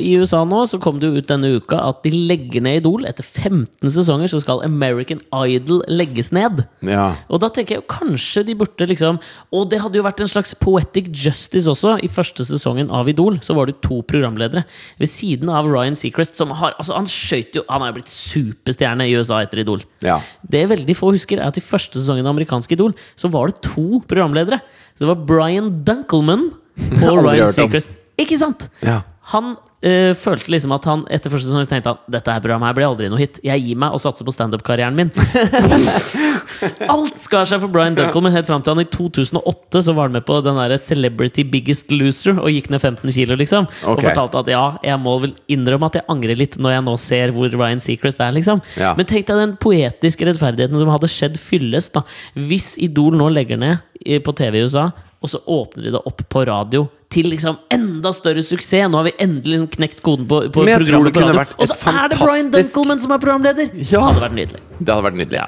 I 0.00 0.12
USA 0.16 0.38
nå 0.48 0.62
så 0.70 0.78
kom 0.80 0.96
det 1.00 1.10
jo 1.10 1.20
ut 1.20 1.28
denne 1.28 1.50
uka 1.60 1.76
at 1.90 1.98
de 2.06 2.10
legger 2.30 2.62
ned 2.64 2.78
Idol. 2.80 3.04
Etter 3.08 3.22
15 3.26 3.90
sesonger 3.92 4.30
så 4.32 4.40
skal 4.40 4.62
American 4.64 5.20
Idol 5.44 5.82
legges 5.92 6.30
ned. 6.34 6.62
Ja. 6.88 7.10
Og 7.28 7.42
da 7.44 7.50
tenker 7.52 7.76
jeg 7.76 7.82
jo 7.82 7.88
kanskje 7.92 8.46
de 8.48 8.56
burde 8.58 8.88
liksom 8.88 9.18
Og 9.54 9.68
det 9.70 9.82
hadde 9.82 10.00
jo 10.00 10.04
vært 10.06 10.22
en 10.24 10.30
slags 10.32 10.54
poetic 10.56 11.10
justice 11.12 11.68
også. 11.68 11.98
I 12.00 12.08
første 12.12 12.46
sesongen 12.48 12.88
av 12.94 13.10
Idol 13.12 13.36
så 13.44 13.54
var 13.58 13.68
det 13.68 13.76
to 13.84 14.00
programledere. 14.08 14.64
Ved 14.98 15.12
siden 15.12 15.52
av 15.52 15.68
Ryan 15.68 15.98
Seacrest, 15.98 16.36
som 16.40 16.54
har 16.56 16.72
Altså, 16.76 16.96
han 16.96 17.06
skøyt 17.08 17.56
jo 17.60 17.62
Han 17.68 17.84
har 17.84 17.92
jo 17.92 17.98
blitt 18.00 18.10
superstjerne 18.12 19.06
i 19.06 19.14
USA 19.20 19.42
etter 19.44 19.60
Idol. 19.62 19.84
ja. 20.04 20.18
Det 20.46 20.64
veldig 20.70 20.94
få 20.96 21.12
husker, 21.12 21.40
er 21.42 21.50
at 21.50 21.58
i 21.58 21.64
første 21.64 21.98
sesongen 22.00 22.24
av 22.26 22.32
amerikansk 22.32 22.72
Idol 22.72 22.94
så 23.18 23.28
var 23.32 23.50
det 23.50 23.60
to 23.66 24.00
programledere. 24.08 24.60
Det 24.98 25.06
var 25.08 25.20
Brian 25.28 25.70
Dunkelman 25.84 26.48
og 27.10 27.22
Ryan. 27.26 27.52
Seacrest. 27.52 27.92
Ikke 28.20 28.38
sant? 28.40 28.68
Ja. 28.84 29.02
Han 29.32 29.56
øh, 29.82 30.12
følte 30.14 30.52
liksom 30.54 30.70
at 30.76 30.84
han 30.86 31.00
etter 31.12 31.32
første 31.32 31.50
sesong 31.50 31.66
tenkte 31.68 31.92
han 31.92 32.12
dette 32.14 32.30
her 32.30 32.42
programmet 32.44 32.70
her 32.70 32.76
blir 32.78 32.86
aldri 32.86 33.08
noe 33.10 33.18
hit. 33.20 33.40
Jeg 33.44 33.64
gir 33.64 33.78
meg 33.82 33.94
og 33.96 34.00
satser 34.00 34.26
på 34.26 34.32
standup-karrieren 34.34 34.94
min. 34.96 35.10
Alt 36.94 37.18
skar 37.20 37.48
seg 37.48 37.60
for 37.62 37.72
Brian 37.72 37.96
Dunkelman 37.98 38.34
helt 38.34 38.48
fram 38.48 38.62
til 38.64 38.72
han 38.72 38.84
i 38.84 38.88
2008 38.88 39.82
Så 39.84 39.92
var 39.96 40.08
han 40.08 40.14
med 40.16 40.24
på 40.28 40.38
den 40.46 40.56
der 40.56 40.76
Celebrity 40.80 41.44
Biggest 41.50 41.90
Loser 41.92 42.38
og 42.38 42.48
gikk 42.54 42.70
ned 42.72 42.80
15 42.80 43.12
kilo. 43.12 43.36
liksom 43.38 43.66
Og 43.90 44.00
fortalte 44.00 44.40
at 44.44 44.50
ja, 44.54 44.64
jeg 44.86 45.02
må 45.02 45.16
vel 45.24 45.34
innrømme 45.52 45.90
at 45.90 46.00
jeg 46.00 46.08
angrer 46.12 46.38
litt 46.38 46.56
når 46.62 46.76
jeg 46.76 46.86
nå 46.86 46.96
ser 47.02 47.34
hvor 47.36 47.50
Ryan 47.52 47.82
Seacrest 47.82 48.22
er. 48.22 48.32
liksom 48.36 48.62
Ja. 48.78 48.94
Men 48.96 49.08
tenk 49.10 49.26
deg 49.28 49.42
den 49.42 49.56
poetiske 49.60 50.28
rettferdigheten 50.28 50.78
som 50.80 50.92
hadde 50.94 51.10
skjedd 51.10 51.36
fylles, 51.40 51.90
da 51.92 52.04
hvis 52.38 52.74
Idol 52.82 53.16
nå 53.18 53.28
legger 53.34 53.60
ned 53.60 54.22
på 54.24 54.34
TV 54.36 54.60
i 54.60 54.66
USA, 54.66 54.88
og 55.20 55.30
så 55.32 55.40
åpner 55.50 55.88
de 55.88 55.92
det 55.96 56.02
opp 56.08 56.22
på 56.30 56.44
radio 56.46 56.86
til 57.12 57.30
liksom 57.30 57.58
enda 57.72 58.12
større 58.14 58.42
suksess. 58.44 58.90
Nå 58.90 59.00
har 59.00 59.08
vi 59.08 59.14
endelig 59.22 59.56
liksom 59.56 59.70
knekt 59.76 60.02
koden 60.04 60.28
på, 60.30 60.42
på 60.52 60.66
Men 60.66 60.74
jeg 60.74 60.90
tror 60.90 61.06
det 61.06 61.14
kunne 61.16 61.32
radio. 61.32 61.40
vært 61.42 61.56
Og 61.58 61.70
så 61.70 61.76
et 61.76 61.88
er 61.92 62.12
det 62.12 62.20
Brian 62.20 62.52
Dunkelman 62.54 63.02
som 63.02 63.16
er 63.16 63.22
programleder! 63.22 63.72
Ja. 63.80 64.04
Hadde 64.08 64.24
vært 64.26 64.38
nydelig. 64.38 64.62
Det 64.78 64.90
hadde 64.90 65.06
vært 65.06 65.20
nydelig. 65.22 65.46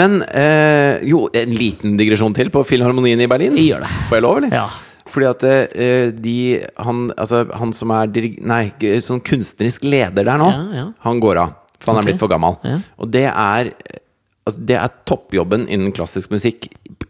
Men 0.00 0.20
eh, 0.22 1.00
jo, 1.10 1.24
en 1.34 1.56
liten 1.56 1.96
digresjon 1.98 2.34
til 2.36 2.52
på 2.54 2.62
Filharmonien 2.66 3.22
i 3.22 3.28
Berlin. 3.30 3.58
Jeg 3.58 3.72
gjør 3.72 3.86
det. 3.86 3.90
Får 4.10 4.18
jeg 4.20 4.26
lov, 4.26 4.40
eller? 4.42 4.54
Ja. 4.60 4.68
Fordi 5.10 5.26
at 5.26 5.46
eh, 5.50 6.10
de 6.14 6.36
han, 6.78 7.08
altså, 7.18 7.44
han 7.58 7.74
som 7.74 7.94
er 7.96 8.12
dirig... 8.14 8.36
Nei, 8.46 8.62
sånn 9.02 9.22
kunstnerisk 9.26 9.86
leder 9.86 10.26
der 10.26 10.38
nå, 10.38 10.50
Ja, 10.54 10.82
ja. 10.82 10.86
han 11.06 11.22
går 11.22 11.42
av. 11.42 11.56
For 11.80 11.94
han 11.94 12.00
okay. 12.00 12.04
er 12.04 12.12
blitt 12.12 12.20
for 12.20 12.30
gammel. 12.30 12.58
Ja. 12.66 12.78
Og 13.00 13.10
det 13.14 13.26
er 13.30 13.72
eh, 13.72 13.99
Altså, 14.48 14.62
det 14.66 14.76
er 14.80 14.88
toppjobben 15.06 15.66
innen 15.68 15.92
klassisk 15.92 16.30
musikk 16.32 16.64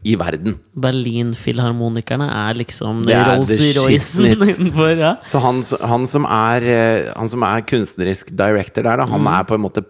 i 0.05 0.17
verden. 0.19 0.57
Berlin-filharmonikerne 0.75 2.27
er 2.27 2.59
liksom 2.59 3.05
Det 3.07 3.15
er 3.17 3.29
Rolls-Roycen 3.37 4.27
innenfor 4.35 4.97
ja. 4.99 5.13
Så 5.31 5.39
han, 5.45 5.63
han, 5.93 6.07
som 6.11 6.27
er, 6.27 6.67
eh, 6.67 7.13
han 7.17 7.29
som 7.31 7.43
er 7.47 7.63
kunstnerisk 7.71 8.33
director 8.37 8.83
der, 8.83 8.97
da, 9.03 9.07
han 9.07 9.21
Mm. 9.23 9.31
er 9.39 9.45
på 9.45 9.55
en 9.55 9.63
måte 9.63 9.85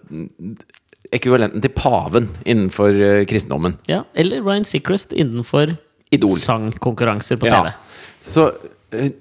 ekvivalenten 1.12 1.62
til 1.64 1.72
paven 1.74 2.28
innenfor 2.46 2.94
eh, 2.94 3.24
kristendommen. 3.26 3.78
ja. 3.88 4.02
Eller 4.14 4.42
Ryan 4.46 4.64
Seacrest 4.64 5.12
innenfor 5.12 5.72
Idol. 6.12 6.36
sangkonkurranser 6.38 7.36
på 7.40 7.46
Ja. 7.46 7.62
TV. 7.62 7.72
Så 8.22 8.46
eh, 8.48 8.68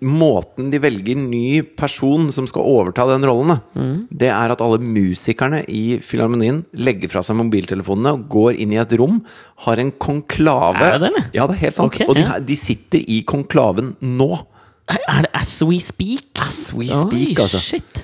måten 0.01 0.71
de 0.73 0.79
velger 0.81 1.17
ny 1.19 1.61
person 1.77 2.29
som 2.33 2.47
skal 2.49 2.65
overta 2.65 3.05
den 3.11 3.25
rollen, 3.27 3.59
Mm. 3.75 4.07
det 4.11 4.29
er 4.29 4.51
at 4.51 4.61
alle 4.61 4.79
musikerne 4.81 5.63
i 5.69 5.99
Filharmonien 6.01 6.63
legger 6.73 7.09
fra 7.09 7.21
seg 7.21 7.37
mobiltelefonene 7.37 8.13
og 8.17 8.27
går 8.29 8.59
inn 8.59 8.73
i 8.73 8.79
et 8.81 8.93
rom, 8.97 9.21
har 9.65 9.77
en 9.77 9.91
konklave 9.91 10.81
Er 10.81 10.99
det 10.99 11.11
det. 11.15 11.23
Ja, 11.35 11.45
det 11.47 11.55
er 11.57 11.63
helt 11.67 11.75
sant. 11.75 11.93
Okay, 11.93 12.07
og 12.07 12.15
de, 12.15 12.21
ja. 12.21 12.39
de 12.39 12.55
sitter 12.57 13.03
i 13.07 13.21
konklaven 13.23 13.95
nå. 14.01 14.45
Er 14.89 15.27
det 15.27 15.31
As 15.37 15.61
We 15.61 15.77
Speak? 15.79 16.31
As 16.41 16.73
we 16.73 16.87
speak, 16.87 17.37
Oi, 17.37 17.43
altså. 17.43 17.59
Shit. 17.61 18.03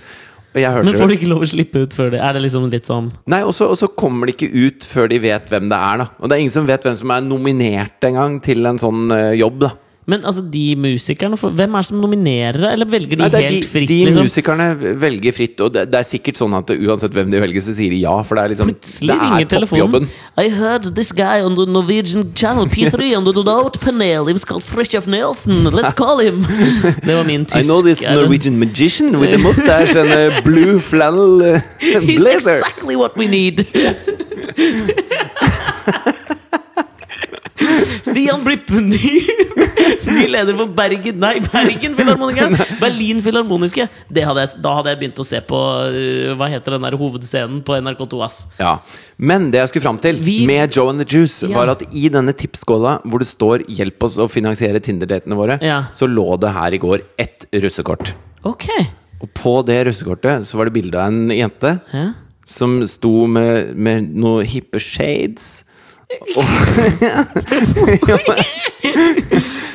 Men 0.56 0.96
får 0.96 1.10
de 1.12 1.16
ikke 1.18 1.28
lov 1.28 1.42
å 1.44 1.48
slippe 1.50 1.82
ut 1.84 1.92
før 1.92 2.14
det? 2.14 2.20
Er 2.24 2.38
det 2.38 2.46
liksom 2.46 2.70
litt 2.72 2.86
sånn 2.88 3.10
Nei, 3.28 3.42
og 3.44 3.52
så, 3.58 3.68
og 3.74 3.76
så 3.76 3.90
kommer 3.92 4.30
de 4.30 4.36
ikke 4.38 4.48
ut 4.56 4.86
før 4.88 5.10
de 5.12 5.18
vet 5.20 5.50
hvem 5.52 5.68
det 5.68 5.76
er. 5.76 5.98
da 5.98 6.06
Og 6.22 6.30
det 6.30 6.38
er 6.38 6.44
ingen 6.46 6.54
som 6.54 6.70
vet 6.70 6.86
hvem 6.86 6.96
som 6.96 7.12
er 7.12 7.26
nominert 7.26 8.08
engang 8.08 8.38
til 8.46 8.64
en 8.70 8.80
sånn 8.80 9.10
uh, 9.12 9.34
jobb. 9.36 9.66
da 9.66 9.74
Men 10.06 10.22
altså, 10.26 10.44
de 10.54 10.76
musikerne 10.78 11.38
Hvem 11.40 11.76
er 11.76 11.82
det 11.82 11.88
som 11.88 11.98
nominerer, 12.02 12.62
eller 12.72 12.86
velger 12.90 13.18
de 13.18 13.24
Nei, 13.24 13.30
helt 13.34 13.56
de, 13.56 13.62
fritt? 13.70 13.90
de 13.90 13.98
liksom? 14.10 14.28
musikerne 14.28 14.68
velger 15.02 15.34
fritt, 15.34 15.62
og 15.66 15.74
det, 15.74 15.88
det 15.90 16.00
er 16.02 16.08
sikkert 16.08 16.38
sånn 16.42 16.54
at 16.58 16.70
uansett 16.76 17.16
hvem 17.16 17.32
de 17.34 17.42
velger, 17.42 17.64
så 17.66 17.74
sier 17.74 17.94
de 17.94 18.02
ja. 18.04 18.14
For 18.26 18.38
det 18.38 18.44
er 18.44 18.54
liksom 18.54 18.70
Plutselig 18.70 19.16
Det 19.16 19.30
er 19.40 19.50
toppjobben. 19.66 20.08
I 20.38 20.48
heard 20.54 20.92
this 20.98 21.12
guy 21.16 21.42
on 21.46 21.58
the 21.58 21.66
Norwegian 21.66 22.30
channel 22.38 22.70
P3 22.70 23.14
on 23.18 23.26
the 23.26 23.34
note 23.42 23.82
panel. 23.82 24.30
He 24.30 24.34
was 24.38 24.46
called 24.46 24.64
Frishof 24.64 25.08
Nelson. 25.08 25.64
Let's 25.74 25.94
call 25.98 26.22
him! 26.22 26.46
Det 27.08 27.16
var 27.16 27.26
min 27.26 27.46
tysk. 27.46 27.58
I 27.58 27.68
know 27.68 27.82
this 27.82 28.02
Norwegian 28.02 28.60
magician 28.60 29.20
with 29.20 29.34
a 29.34 29.42
mustache 29.42 29.96
and 29.96 30.12
a 30.12 30.42
blue 30.46 30.80
flannel 30.80 31.40
blazer. 31.40 32.02
He's 32.02 32.48
exactly 32.48 32.96
what 32.96 33.18
we 33.18 33.28
need! 33.28 33.66
Stian 38.16 38.46
Blippe, 38.46 38.80
ny, 38.80 39.10
ny 40.16 40.22
leder 40.32 40.56
for 40.56 40.70
Bergen 40.72 41.18
Nei, 41.20 41.34
Bergen 41.44 41.98
Filharmonikeren! 41.98 42.54
Berlin 42.80 43.18
Filharmoniske! 43.20 43.90
Hadde 44.16 44.46
jeg, 44.46 44.52
da 44.64 44.72
hadde 44.78 44.94
jeg 44.94 45.00
begynt 45.02 45.20
å 45.20 45.26
se 45.28 45.42
på 45.44 45.60
uh, 45.60 46.30
Hva 46.40 46.48
heter 46.54 46.78
den 46.78 46.86
der 46.88 46.96
hovedscenen 46.96 47.60
på 47.68 47.76
NRK2 47.76 48.22
Ass? 48.24 48.38
Ja, 48.62 48.78
Men 49.20 49.50
det 49.52 49.60
jeg 49.60 49.74
skulle 49.74 49.84
fram 49.90 50.00
til 50.00 50.22
Vi- 50.24 50.46
med 50.48 50.72
Joe 50.78 50.94
and 50.94 51.04
the 51.04 51.08
Juice, 51.12 51.42
Ja. 51.44 51.52
var 51.58 51.74
at 51.76 51.84
i 51.92 52.06
denne 52.14 52.32
tipsskåla 52.40 53.02
hvor 53.04 53.20
det 53.20 53.28
står 53.28 53.66
'Hjelp 53.68 54.08
oss 54.08 54.16
å 54.16 54.30
finansiere 54.32 54.80
Tinder-datene 54.80 55.36
våre', 55.36 55.60
Ja. 55.62 55.82
så 55.92 56.08
lå 56.08 56.40
det 56.40 56.54
her 56.56 56.72
i 56.72 56.80
går 56.80 57.02
ett 57.20 57.48
russekort. 57.52 58.14
Ok. 58.46 58.70
Og 59.22 59.28
på 59.36 59.58
det 59.68 59.82
russekortet 59.90 60.48
så 60.48 60.56
var 60.56 60.66
det 60.72 60.74
bilde 60.80 60.96
av 60.96 61.12
en 61.12 61.28
jente 61.36 61.82
Ja. 61.92 62.14
som 62.46 62.80
sto 62.88 63.28
med, 63.28 63.76
med 63.76 64.08
noen 64.16 64.46
hippe 64.48 64.80
shades. 64.80 65.65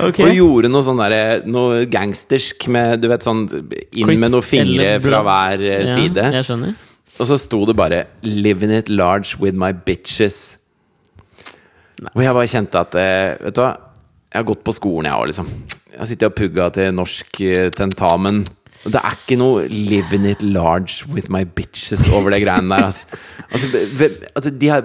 Og, 0.01 0.21
og 0.25 0.33
gjorde 0.35 0.71
noe 0.71 0.85
sånn 0.85 1.01
derre 1.01 1.41
Noe 1.49 1.85
gangstersk 1.91 2.69
med 2.73 3.03
Du 3.03 3.09
vet 3.11 3.25
sånn 3.27 3.45
Inn 3.51 4.15
med 4.15 4.31
noen 4.33 4.47
fingre 4.47 4.95
fra 5.05 5.21
hver 5.27 5.65
eh, 5.65 5.83
Ja, 5.85 5.99
side. 5.99 6.25
Jeg 6.39 6.47
skjønner. 6.49 6.79
Og 7.21 7.29
så 7.29 7.37
sto 7.41 7.65
det 7.69 7.77
bare 7.77 8.07
'Living 8.23 8.73
it 8.73 8.89
large 8.89 9.37
with 9.41 9.57
my 9.59 9.73
bitches'. 9.73 10.57
Og 12.15 12.23
jeg 12.25 12.35
bare 12.37 12.49
kjente 12.49 12.81
at 12.81 12.97
eh, 12.97 13.37
Vet 13.45 13.57
du 13.57 13.61
hva? 13.61 13.75
Jeg 14.31 14.39
har 14.39 14.47
gått 14.47 14.63
på 14.63 14.73
skolen, 14.73 15.09
jeg 15.11 15.19
òg, 15.19 15.27
liksom. 15.33 15.49
Jeg 15.91 15.99
har 15.99 16.07
sittet 16.07 16.29
og 16.31 16.37
pugga 16.39 16.69
til 16.71 16.93
norsk 16.95 17.41
eh, 17.43 17.71
tentamen. 17.75 18.45
Og 18.87 18.95
det 18.95 19.01
er 19.03 19.17
ikke 19.19 19.37
noe 19.37 19.67
'living 19.69 20.25
it 20.31 20.43
large 20.43 21.05
with 21.13 21.29
my 21.29 21.45
bitches' 21.45 22.09
over 22.09 22.31
det 22.31 22.41
greiene 22.45 22.71
der. 22.71 22.85
Altså, 22.85 23.07
altså, 23.51 24.09
altså 24.35 24.51
de 24.51 24.69
har 24.69 24.85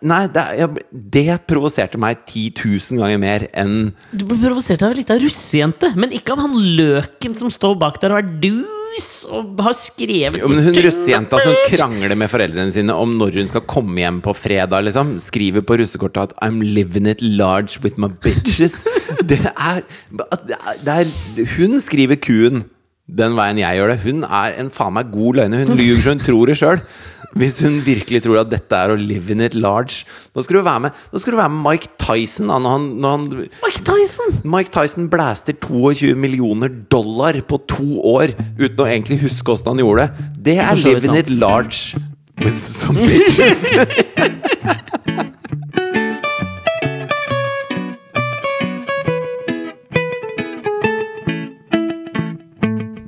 Nei, 0.00 0.22
det, 0.32 0.42
jeg, 0.56 0.84
det 1.12 1.24
provoserte 1.44 1.98
meg 2.00 2.22
10 2.24 2.54
000 2.56 3.02
ganger 3.02 3.18
mer 3.20 3.42
enn 3.52 3.90
Du 4.16 4.24
ble 4.24 4.38
provosert 4.40 4.80
av 4.80 4.94
ei 4.94 5.02
lita 5.02 5.18
russejente, 5.20 5.90
men 6.00 6.14
ikke 6.16 6.32
av 6.32 6.40
han 6.46 6.54
løken 6.78 7.36
som 7.36 7.52
står 7.52 7.76
bak 7.82 8.00
der 8.00 8.14
og 8.14 8.22
er 8.22 8.30
dus 8.40 9.10
og 9.28 9.60
har 9.60 9.74
skrevet 9.76 10.38
Jo, 10.40 10.48
men 10.48 10.62
hun 10.64 10.78
russejenta 10.86 11.40
som 11.42 11.56
krangler 11.66 12.14
med 12.16 12.30
foreldrene 12.32 12.72
sine 12.72 12.96
om 12.96 13.16
når 13.18 13.40
hun 13.40 13.50
skal 13.50 13.64
komme 13.68 14.00
hjem 14.00 14.22
på 14.24 14.32
fredag, 14.38 14.86
liksom, 14.88 15.16
skriver 15.20 15.64
på 15.66 15.76
russekortet 15.82 16.30
at 16.30 16.36
'I'm 16.40 16.62
living 16.62 17.10
it 17.10 17.20
large 17.20 17.82
with 17.84 18.00
my 18.00 18.08
bitches'. 18.24 18.80
Det 19.30 19.38
er, 19.40 19.80
det 20.84 20.94
er 20.94 21.06
Hun 21.56 21.80
skriver 21.80 22.18
kuen 22.20 22.64
den 23.08 23.34
veien 23.36 23.58
jeg 23.60 23.76
gjør 23.78 23.90
det. 23.92 23.98
Hun 24.04 24.22
er 24.24 24.54
en 24.60 24.70
faen 24.72 24.94
meg 24.96 25.10
god 25.12 25.40
løgner. 25.40 25.66
Hun 25.66 25.76
lyver 25.76 26.00
så 26.00 26.14
hun 26.14 26.22
tror 26.24 26.48
det 26.48 26.56
sjøl. 26.60 26.80
Hvis 27.34 27.58
hun 27.64 27.80
virkelig 27.82 28.20
tror 28.22 28.44
at 28.44 28.50
dette 28.52 28.78
er 28.78 28.92
å 28.94 28.96
live 28.98 29.32
in 29.34 29.42
it 29.42 29.56
large. 29.58 30.04
Nå 30.36 30.44
skal 30.44 30.60
du 30.60 30.62
være 30.62 30.84
med, 30.86 31.00
nå 31.10 31.18
skal 31.20 31.34
du 31.34 31.38
være 31.40 31.50
med 31.50 31.64
Mike 31.66 31.90
Tyson. 31.98 32.46
Da, 32.52 32.60
når 32.62 32.76
han, 32.76 32.86
når 33.02 33.16
han 33.16 33.26
Mike 33.64 33.82
Tyson! 33.88 34.36
Mike 34.54 34.72
Tyson 34.74 35.10
blæster 35.10 35.58
22 35.58 36.14
millioner 36.14 36.70
dollar 36.94 37.40
på 37.42 37.58
to 37.68 37.88
år 38.14 38.36
uten 38.60 38.84
å 38.84 38.88
egentlig 38.88 39.18
huske 39.26 39.56
åssen 39.56 39.72
han 39.74 39.82
gjorde 39.82 40.06
det. 40.06 40.28
Det 40.46 40.58
er 40.62 40.78
live 40.78 41.10
in 41.10 41.18
it 41.18 41.34
large 41.34 41.98
with 42.44 42.62
some 42.70 42.96
bitches. 43.02 43.66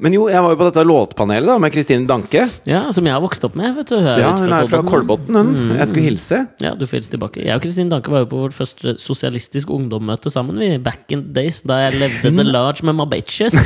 Men 0.07 0.14
jo, 0.14 0.26
jeg 0.30 0.38
var 0.44 0.52
jo 0.54 0.59
på 0.61 0.66
dette 0.68 0.84
låtpanelet 0.86 1.50
da 1.50 1.57
med 1.62 1.72
Kristine 1.74 2.07
Danke. 2.07 2.44
Ja, 2.70 2.84
Som 2.94 3.09
jeg 3.09 3.16
har 3.16 3.22
vokst 3.24 3.42
opp 3.48 3.57
med. 3.59 3.72
vet 3.74 3.90
du 3.90 3.96
Ja, 3.98 4.30
Hun 4.38 4.52
er 4.54 4.68
fra 4.70 4.82
Kolbotn. 4.86 5.34
hun. 5.34 5.50
hun. 5.57 5.72
Jeg 5.80 5.88
skulle 5.90 6.07
hilse. 6.07 6.38
Ja, 6.62 6.74
du 6.78 6.84
får 6.86 7.00
hilse 7.00 7.11
tilbake. 7.16 7.42
Jeg 7.42 7.57
og 7.59 7.62
Kristine 7.64 7.90
Danke 7.90 8.12
var 8.14 8.22
jo 8.22 8.28
på 8.30 8.44
vårt 8.44 8.54
første 8.54 8.94
sosialistisk 9.02 9.72
ungdommøte 9.74 10.30
sammen. 10.30 10.61
Vi, 10.62 10.78
back 10.78 11.11
in 11.11 11.26
days, 11.34 11.61
Da 11.66 11.80
jeg 11.88 11.98
levde 11.98 12.30
the 12.36 12.44
large 12.46 12.84
med 12.86 12.94
my 12.94 13.04
bitches. 13.11 13.57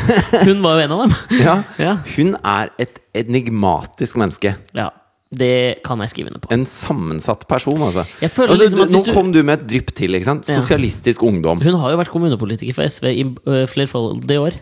Hun 0.47 0.63
var 0.65 0.81
jo 0.81 0.87
en 0.89 0.97
av 0.97 1.05
dem. 1.05 1.15
Ja, 1.45 1.59
Ja. 1.79 1.97
Hun 2.17 2.35
er 2.43 2.71
et 2.81 2.99
enigmatisk 3.15 4.17
menneske. 4.17 4.55
Ja, 4.77 4.89
Det 5.33 5.83
kan 5.87 6.01
jeg 6.03 6.11
skrive 6.11 6.27
under 6.33 6.41
på. 6.43 6.49
En 6.57 6.65
sammensatt 6.67 7.45
person, 7.47 7.79
altså. 7.87 8.03
Jeg 8.21 8.31
føler 8.35 8.51
altså 8.57 8.65
liksom 8.67 8.91
nå 8.91 9.03
du- 9.07 9.13
kom 9.15 9.29
du 9.31 9.43
med 9.47 9.61
et 9.61 9.67
drypp 9.71 9.93
til. 9.95 10.15
ikke 10.19 10.27
sant? 10.27 10.49
Ja. 10.51 10.57
Sosialistisk 10.59 11.23
ungdom. 11.23 11.61
Hun 11.63 11.77
har 11.79 11.93
jo 11.93 11.99
vært 12.01 12.11
kommunepolitiker 12.11 12.75
for 12.75 12.83
SV 12.91 13.05
i 13.13 13.23
uh, 13.47 13.63
flerfoldige 13.71 14.41
år. 14.43 14.57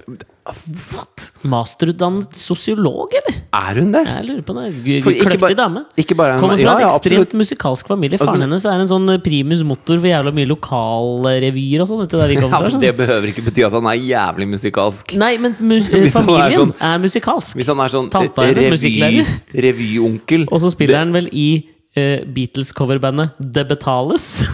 Masterutdannet 1.49 2.35
sosiolog, 2.35 3.13
eller? 3.15 3.37
Er 3.55 3.79
hun 3.81 3.93
det? 3.95 4.03
Jeg 4.09 4.25
lurer 4.27 4.43
på 4.47 4.55
det. 4.57 4.65
Kløktig 5.05 5.39
bare- 5.41 5.55
dame. 5.59 5.83
ikke 5.97 6.17
bare 6.19 6.35
en- 6.35 6.41
Kommer 6.41 6.57
fra 6.59 6.81
ja, 6.81 6.89
en 6.89 6.99
ekstremt 6.99 7.35
musikalsk 7.39 7.87
familie. 7.87 8.19
Faren 8.19 8.29
Altså- 8.35 8.43
hennes 8.47 8.65
er 8.65 8.81
en 8.81 8.89
sånn 8.89 9.23
primus 9.23 9.63
motor 9.63 9.99
for 9.99 10.09
jævla 10.09 10.33
mye 10.35 10.47
lokalrevyer 10.51 11.81
og 11.81 11.89
sånn. 11.89 12.03
Ja, 12.11 12.41
kommer 12.41 12.71
det 12.71 12.73
sånn. 12.73 12.97
behøver 12.97 13.27
ikke 13.33 13.45
bety 13.47 13.65
at 13.67 13.73
han 13.73 13.87
er 13.87 13.99
jævlig 14.03 14.49
musikalsk. 14.49 15.17
Nei, 15.17 15.37
men 15.39 15.55
mus 15.61 15.87
eh, 15.93 15.93
han 15.93 16.03
er 16.03 16.11
familien 16.11 16.61
sånn- 16.61 16.75
er 16.81 16.99
musikalsk. 16.99 17.55
Hvis 17.55 17.67
han 17.67 17.79
er 17.81 17.89
sånn 17.89 18.11
revy, 18.11 19.27
revyonkel 19.55 20.49
Og 20.51 20.61
så 20.61 20.71
spiller 20.73 20.99
han 20.99 21.13
vel 21.13 21.29
i 21.33 21.65
uh, 21.97 22.25
Beatles-coverbandet 22.27 23.31
Det 23.41 23.67
Betales. 23.69 24.45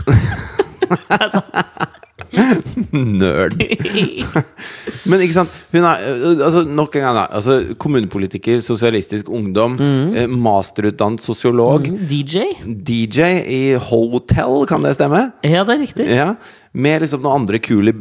altså, 1.10 1.42
Nerd. 3.20 3.56
Men 5.10 5.22
ikke 5.24 5.36
sant 5.36 5.52
Hun 5.74 5.84
er 5.86 6.02
øh, 6.08 6.40
altså, 6.44 6.62
Nok 6.66 6.96
en 6.98 7.04
gang, 7.06 7.18
da. 7.18 7.24
Altså, 7.36 7.58
kommunepolitiker, 7.80 8.60
sosialistisk 8.64 9.28
ungdom, 9.32 9.76
Mm. 9.78 10.14
eh, 10.16 10.26
masterutdannet 10.30 11.20
sosiolog, 11.24 11.86
DJ? 12.08 12.44
DJ 12.64 13.20
i 13.50 13.62
Hotel, 13.80 14.64
kan 14.70 14.84
det 14.86 14.94
stemme? 14.96 15.32
Ja, 15.44 15.64
det 15.66 15.74
er 15.76 15.80
riktig. 15.82 16.06
Ja, 16.08 16.28
med 16.74 17.02
liksom 17.04 17.22
noen 17.22 17.42
andre 17.42 17.58
kule 17.62 17.92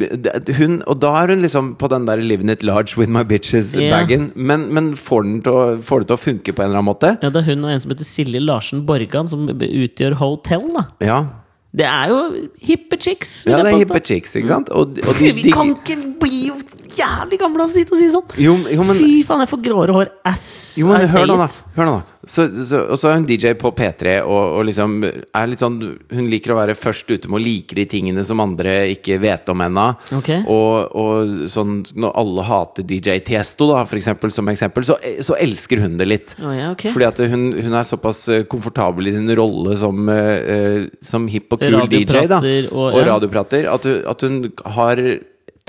hun, 0.58 0.80
Og 0.90 1.00
da 1.02 1.12
er 1.24 1.34
hun 1.34 1.42
liksom 1.44 1.76
på 1.78 1.90
den 1.90 2.06
der 2.08 2.18
'living 2.24 2.50
it 2.52 2.64
large 2.64 2.98
with 2.98 3.10
my 3.10 3.24
bitches'-bagen. 3.24 4.32
Men, 4.36 4.68
men 4.74 4.94
får, 4.96 5.24
å, 5.48 5.82
får 5.82 6.00
det 6.00 6.08
til 6.08 6.16
å 6.18 6.24
funke 6.24 6.54
på 6.54 6.64
en 6.64 6.70
eller 6.70 6.80
annen 6.82 6.92
måte? 6.94 7.18
Ja, 7.22 7.30
Det 7.30 7.44
er 7.44 7.54
hun 7.54 7.66
og 7.66 7.72
en 7.72 7.80
som 7.82 7.92
heter 7.92 8.06
Silje 8.06 8.40
Larsen 8.42 8.86
Borgan, 8.86 9.28
som 9.28 9.48
utgjør 9.48 10.14
Hotel. 10.16 10.62
da 10.74 10.86
Ja, 11.02 11.26
Det 11.74 11.86
er 11.90 12.12
jo 12.12 12.18
hippe 12.62 13.00
chicks. 13.02 13.32
ja 13.50 13.58
det 13.66 13.72
er 13.72 13.80
hippe 13.82 14.00
chicks, 14.06 14.36
ikke 14.38 14.50
sant? 14.52 14.70
Og, 14.70 14.94
og 14.94 15.16
de, 15.18 15.32
Vi 15.40 15.54
kan 15.56 15.72
ikke 15.74 15.98
bli 16.22 16.44
jo 16.52 16.60
jævlig 16.94 17.40
gamle 17.42 17.66
oss 17.66 17.74
dit 17.74 17.90
og 17.90 17.98
si 17.98 18.10
sånn! 18.14 18.36
jo, 18.38 18.54
jo, 18.70 18.86
men 18.86 19.00
Fy 19.00 19.24
faen, 19.26 19.42
jeg 19.42 19.50
får 19.56 19.64
gråere 19.66 19.96
hår. 19.98 20.12
Ass. 20.30 20.46
Jo, 20.78 20.92
men 20.92 21.08
hør 21.10 21.26
nå, 21.32 21.40
da. 21.42 21.50
Hør 21.80 21.90
nå 21.90 21.96
da. 21.98 22.13
Så, 22.26 22.46
så, 22.68 22.80
og 22.94 22.98
så 23.00 23.10
er 23.10 23.18
hun 23.18 23.26
DJ 23.28 23.52
på 23.60 23.72
P3, 23.76 24.22
og, 24.24 24.54
og 24.60 24.66
liksom 24.70 24.94
er 25.04 25.48
litt 25.52 25.60
sånn 25.60 25.76
Hun 26.14 26.30
liker 26.32 26.54
å 26.54 26.58
være 26.62 26.76
først 26.80 27.10
ute 27.12 27.28
med 27.28 27.42
å 27.42 27.44
like 27.44 27.76
de 27.76 27.84
tingene 27.92 28.24
som 28.24 28.40
andre 28.40 28.76
ikke 28.94 29.18
vet 29.20 29.50
om 29.52 29.60
ennå. 29.66 29.86
Okay. 30.20 30.40
Og, 30.48 30.96
og 30.96 31.34
sånn 31.52 31.82
når 32.00 32.14
alle 32.22 32.46
hater 32.48 32.88
DJ 32.88 33.18
Tiesto, 33.28 33.68
da, 33.74 33.82
for 33.90 34.00
eksempel, 34.00 34.32
som 34.32 34.48
eksempel, 34.54 34.86
så, 34.88 34.96
så 35.26 35.36
elsker 35.36 35.84
hun 35.84 35.98
det 36.00 36.08
litt. 36.08 36.36
Oh, 36.40 36.54
ja, 36.56 36.72
okay. 36.72 36.94
Fordi 36.96 37.10
at 37.10 37.20
hun, 37.34 37.50
hun 37.60 37.76
er 37.76 37.84
såpass 37.90 38.24
eh, 38.32 38.46
komfortabel 38.48 39.12
i 39.12 39.16
sin 39.18 39.28
rolle 39.36 39.76
som, 39.84 40.08
eh, 40.14 40.88
som 41.04 41.28
hipp 41.28 41.52
og 41.58 41.60
kul 41.66 41.76
DJ, 41.92 42.24
da. 42.32 42.40
Og- 42.72 42.94
Og 42.94 43.06
radioprater. 43.08 43.68
At, 43.74 43.86
at 43.86 44.22
hun 44.28 44.52
har 44.78 45.00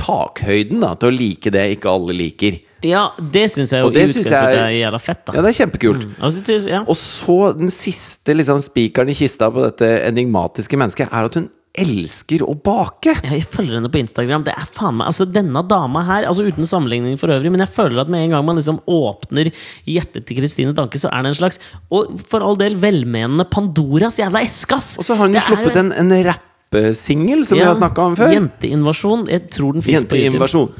takhøyden 0.01 0.80
da, 0.82 0.92
til 0.99 1.11
å 1.12 1.16
like 1.16 1.51
det 1.55 1.64
ikke 1.78 1.90
alle 1.92 2.16
liker. 2.18 2.61
Ja, 2.84 3.07
det 3.18 3.47
syns 3.55 3.72
jeg 3.72 3.80
jo 3.84 3.90
det 3.95 4.03
i 4.03 4.12
synes 4.12 4.26
utgangspunktet 4.26 4.59
jeg- 4.59 4.68
er 4.82 4.90
jævla 4.90 5.01
fett. 5.01 5.24
da 5.26 5.32
Ja, 5.32 5.42
det 5.42 5.51
er 5.55 5.59
kjempekult. 5.64 6.07
Altså, 6.20 6.45
det- 6.45 6.68
ja. 6.68 6.80
Og 6.86 6.97
så 6.97 7.59
den 7.59 7.70
siste 7.70 8.34
liksom, 8.36 8.61
spikeren 8.61 9.09
i 9.11 9.14
kista 9.14 9.51
på 9.51 9.62
dette 9.64 10.03
enigmatiske 10.09 10.76
mennesket, 10.76 11.09
er 11.12 11.24
at 11.24 11.34
hun 11.34 11.51
elsker 11.76 12.38
å 12.47 12.55
bake! 12.62 13.11
Ja, 13.24 13.30
Jeg 13.34 13.47
følger 13.51 13.74
henne 13.80 13.90
på 13.90 13.99
Instagram. 13.99 14.45
Det 14.45 14.53
er 14.55 14.64
faen 14.70 14.95
meg, 14.95 15.09
altså 15.09 15.26
Denne 15.26 15.66
dama 15.66 16.05
her, 16.05 16.22
altså 16.24 16.47
uten 16.47 16.62
sammenligning 16.64 17.18
for 17.18 17.26
øvrig, 17.34 17.51
men 17.51 17.59
jeg 17.64 17.68
føler 17.74 18.01
at 18.03 18.09
med 18.09 18.22
en 18.22 18.30
gang 18.30 18.45
man 18.47 18.57
liksom 18.57 18.78
åpner 18.86 19.51
hjertet 19.84 20.24
til 20.26 20.36
Kristine 20.38 20.72
Danke, 20.72 21.01
så 21.03 21.11
er 21.11 21.22
det 21.24 21.32
en 21.34 21.40
slags 21.40 21.59
Og 21.90 22.20
for 22.20 22.40
all 22.47 22.55
del 22.55 22.76
velmenende 22.76 23.49
Pandoras 23.51 24.18
jævla 24.18 24.45
eske, 24.45 24.70
ass! 24.76 24.97
Og 24.99 25.05
så 25.05 25.16
har 25.16 25.26
hun 25.26 25.34
jo 25.34 25.40
sluppet 25.40 25.76
en, 25.76 25.90
en 25.92 26.24
rapp 26.24 26.42
rappesingel 26.73 27.47
som 27.47 27.59
vi 27.59 27.65
har 27.65 27.75
snakka 27.75 28.03
om 28.03 28.17
før. 28.17 28.33
Jenteinvasjon. 28.35 29.27
Jeg 29.31 29.49
tror 29.51 29.73
den 29.77 29.83
fins 29.83 30.05
på 30.09 30.17
YouTube. 30.17 30.23
Jenteinvasjon. 30.25 30.71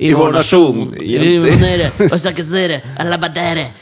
I 0.00 0.12
vår 0.16 0.32
nasjon. 0.32 0.94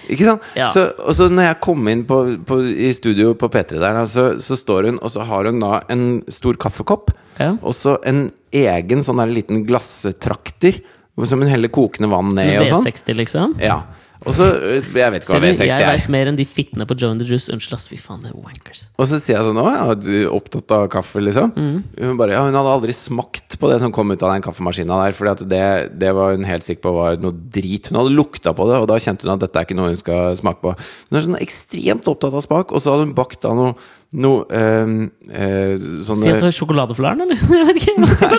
Ikke 0.08 0.24
sant? 0.26 0.42
Så, 0.74 0.86
og 1.06 1.14
så 1.18 1.28
når 1.30 1.48
jeg 1.50 1.60
kom 1.60 1.88
inn 1.92 2.04
på, 2.08 2.20
på, 2.48 2.60
i 2.72 2.92
studio 2.96 3.34
på 3.38 3.48
P3 3.52 3.78
der, 3.82 4.00
så, 4.10 4.26
så 4.42 4.58
står 4.58 4.90
hun, 4.90 4.98
og 5.02 5.10
så 5.14 5.26
har 5.28 5.44
hun 5.50 5.60
da 5.62 5.80
en 5.92 6.22
stor 6.32 6.58
kaffekopp, 6.60 7.12
Ja. 7.38 7.54
og 7.62 7.72
så 7.74 7.96
en 8.04 8.26
egen 8.52 9.00
sånn 9.04 9.16
der 9.22 9.30
liten 9.32 9.62
glasstrakter, 9.64 10.82
som 11.28 11.40
hun 11.40 11.48
heller 11.48 11.68
kokende 11.72 12.10
vann 12.12 12.34
ned 12.36 12.58
og 12.60 12.68
sånn. 12.68 12.84
V60, 12.88 13.16
liksom. 13.16 13.54
Ja. 13.62 13.82
Og 14.22 14.36
så, 14.36 14.46
Jeg 14.62 14.84
vet 15.14 15.24
ikke 15.24 15.34
hva 15.34 15.40
V60 15.42 15.62
er. 15.66 15.70
jeg 15.72 16.00
vet 16.00 16.10
mer 16.14 16.30
enn 16.30 16.38
de 16.38 16.44
fittene 16.46 16.86
på 16.86 16.96
Joe 16.98 17.10
and 17.14 17.22
the 17.22 17.26
Juice. 17.26 17.48
Unnskyld, 17.52 17.74
ass. 17.78 17.88
Fy 17.90 17.98
faen, 18.00 18.20
det 18.22 18.30
er 18.30 18.36
wankers. 18.38 18.84
Og 18.96 19.08
så 19.10 19.18
sier 19.22 19.36
jeg 19.38 19.46
sånn 19.48 19.58
Å, 19.58 19.66
ja, 19.74 19.86
du 19.98 20.10
er 20.22 20.28
opptatt 20.34 20.74
av 20.76 20.86
kaffe, 20.92 21.22
liksom? 21.24 21.52
Mm. 21.56 21.78
Hun 21.98 22.20
bare 22.20 22.36
Ja, 22.36 22.44
hun 22.46 22.54
hadde 22.58 22.74
aldri 22.76 22.94
smakt 22.96 23.58
på 23.58 23.70
det 23.72 23.80
som 23.82 23.94
kom 23.94 24.12
ut 24.14 24.22
av 24.22 24.34
den 24.34 24.44
kaffemaskina 24.44 25.00
der, 25.04 25.16
Fordi 25.18 25.48
det, 25.50 25.64
det 25.98 26.12
var 26.16 26.36
hun 26.36 26.46
helt 26.48 26.66
sikker 26.66 26.84
på 26.86 26.94
var 26.96 27.18
noe 27.22 27.34
drit. 27.34 27.90
Hun 27.90 27.98
hadde 28.02 28.14
lukta 28.14 28.54
på 28.56 28.68
det, 28.70 28.78
og 28.82 28.86
da 28.90 29.00
kjente 29.02 29.26
hun 29.26 29.34
at 29.34 29.42
dette 29.46 29.58
er 29.58 29.66
ikke 29.66 29.78
noe 29.78 29.90
hun 29.92 30.00
skal 30.00 30.36
smake 30.38 30.62
på. 30.62 30.76
Hun 31.10 31.18
er 31.18 31.26
sånn 31.26 31.40
ekstremt 31.42 32.08
opptatt 32.12 32.38
av 32.38 32.46
smak, 32.46 32.72
og 32.72 32.82
så 32.84 32.94
hadde 32.94 33.08
hun 33.10 33.16
bakt 33.18 33.44
av 33.48 33.58
noe 33.58 33.74
noe 34.12 34.44
eh, 34.52 34.92
eh, 35.32 35.72
Skal 35.80 36.04
sånne 36.08 36.28
jeg 36.28 36.42
ta 36.42 36.50
sjokoladeflaren, 36.52 37.24
eller? 37.24 37.40
Jeg 37.58 37.68
vet 37.70 37.80
ikke. 37.80 37.94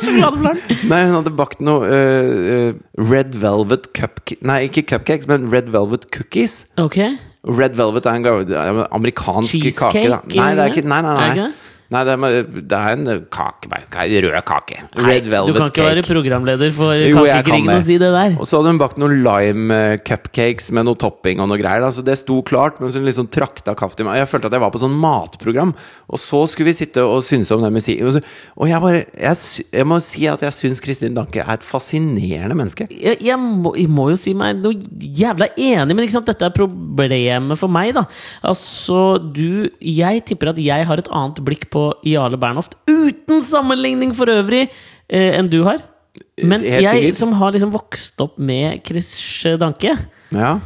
Sjokoladeflaren. 0.06 0.62
Nei, 0.92 1.02
hun 1.08 1.18
hadde 1.18 1.34
bakt 1.38 1.64
noe 1.66 1.90
eh, 1.90 2.32
eh, 2.54 2.82
Red 3.02 3.38
Velvet 3.42 3.90
cupcake 3.98 4.38
Nei, 4.46 4.64
ikke 4.70 4.86
cupcakes, 4.94 5.30
men 5.32 5.50
Red 5.54 5.72
Velvet 5.74 6.10
cookies. 6.14 6.64
Ok. 6.82 7.00
Red 7.44 7.76
Velvet 7.80 8.06
er 8.08 8.20
en 8.22 8.30
er 8.30 8.84
amerikansk 8.94 9.52
Cheesecake, 9.52 10.06
kake. 10.06 10.10
Da. 10.14 10.22
Nei, 10.38 10.52
det 10.56 10.64
er 10.64 10.76
ikke 10.76 10.88
Nei, 10.88 11.02
nei, 11.04 11.16
nei. 11.20 11.52
Nei 11.94 12.04
det, 12.08 12.16
er, 12.18 12.48
det 12.74 12.80
er 12.80 12.98
en 12.98 13.24
kake, 13.34 13.70
rød 14.26 14.40
kake. 14.50 14.80
Red 14.98 15.30
Velvet 15.30 15.32
cake. 15.32 15.54
du 15.54 15.60
kan 15.60 15.72
ikke 15.72 15.88
være 15.88 16.06
programleder 16.08 16.74
for 16.76 16.94
Kakekrigen 16.94 17.72
og 17.74 17.84
si 17.86 17.98
det 18.02 18.12
der. 18.16 18.38
Og 18.40 18.50
så 18.50 18.60
hadde 18.60 18.74
hun 18.74 18.82
bakt 18.82 19.00
noen 19.02 19.22
lime 19.26 19.78
eh, 19.78 19.98
cupcakes 20.06 20.72
med 20.76 20.88
noe 20.88 21.00
topping 21.00 21.42
og 21.44 21.50
noe 21.52 21.60
greier. 21.62 21.86
Så 21.94 22.04
det 22.06 22.18
sto 22.22 22.40
klart, 22.46 22.80
men 22.82 22.92
så 22.92 23.02
hun 23.02 23.08
liksom 23.10 23.30
trakta 23.34 23.76
kaffe 23.78 24.00
til 24.00 24.08
meg. 24.08 24.20
Jeg 24.22 24.32
følte 24.32 24.50
at 24.50 24.58
jeg 24.58 24.64
var 24.66 24.74
på 24.74 24.82
sånn 24.82 24.96
matprogram. 25.04 25.74
Og 26.10 26.22
så 26.22 26.44
skulle 26.52 26.72
vi 26.72 26.78
sitte 26.82 27.04
og 27.06 27.24
synse 27.26 27.54
om 27.56 27.64
den 27.66 27.76
musikken. 27.76 28.10
Og, 28.10 28.30
og 28.58 28.72
jeg 28.72 28.84
bare 28.84 29.04
jeg, 29.04 29.64
jeg 29.74 29.90
må 29.90 30.00
si 30.04 30.28
at 30.32 30.44
jeg 30.46 30.58
syns 30.58 30.82
Kristin 30.84 31.18
Danke 31.18 31.44
er 31.44 31.54
et 31.56 31.66
fascinerende 31.66 32.56
menneske. 32.58 32.88
jeg, 32.90 33.20
jeg, 33.22 33.38
må, 33.40 33.76
jeg 33.78 33.92
må 33.92 34.10
jo 34.12 34.18
si 34.20 34.34
meg 34.38 34.62
noe 34.64 34.78
jævla 35.04 35.52
enig, 35.54 35.94
men 35.94 36.06
ikke 36.06 36.18
sant? 36.18 36.30
dette 36.30 36.48
er 36.48 36.56
problemet 36.56 37.60
for 37.60 37.72
meg. 37.72 37.94
da 37.98 38.06
Altså, 38.44 39.18
du 39.20 39.70
Jeg 39.84 40.24
tipper 40.28 40.54
at 40.54 40.62
jeg 40.62 40.88
har 40.88 41.00
et 41.02 41.10
annet 41.12 41.42
blikk 41.46 41.68
på 41.74 41.83
Jarle 42.08 42.38
Bernhoft, 42.42 42.76
uten 42.90 43.42
sammenligning 43.46 44.14
for 44.18 44.30
øvrig, 44.32 44.68
eh, 45.10 45.32
enn 45.40 45.50
du 45.52 45.62
har. 45.68 45.82
Mens 46.38 46.66
Helt 46.66 46.84
jeg, 46.86 47.00
sikkert. 47.00 47.18
som 47.20 47.32
har 47.40 47.52
liksom 47.56 47.72
vokst 47.74 48.22
opp 48.22 48.38
med 48.38 48.82
Chris 48.86 49.10
Danke, 49.62 49.96
Ja. 50.34 50.60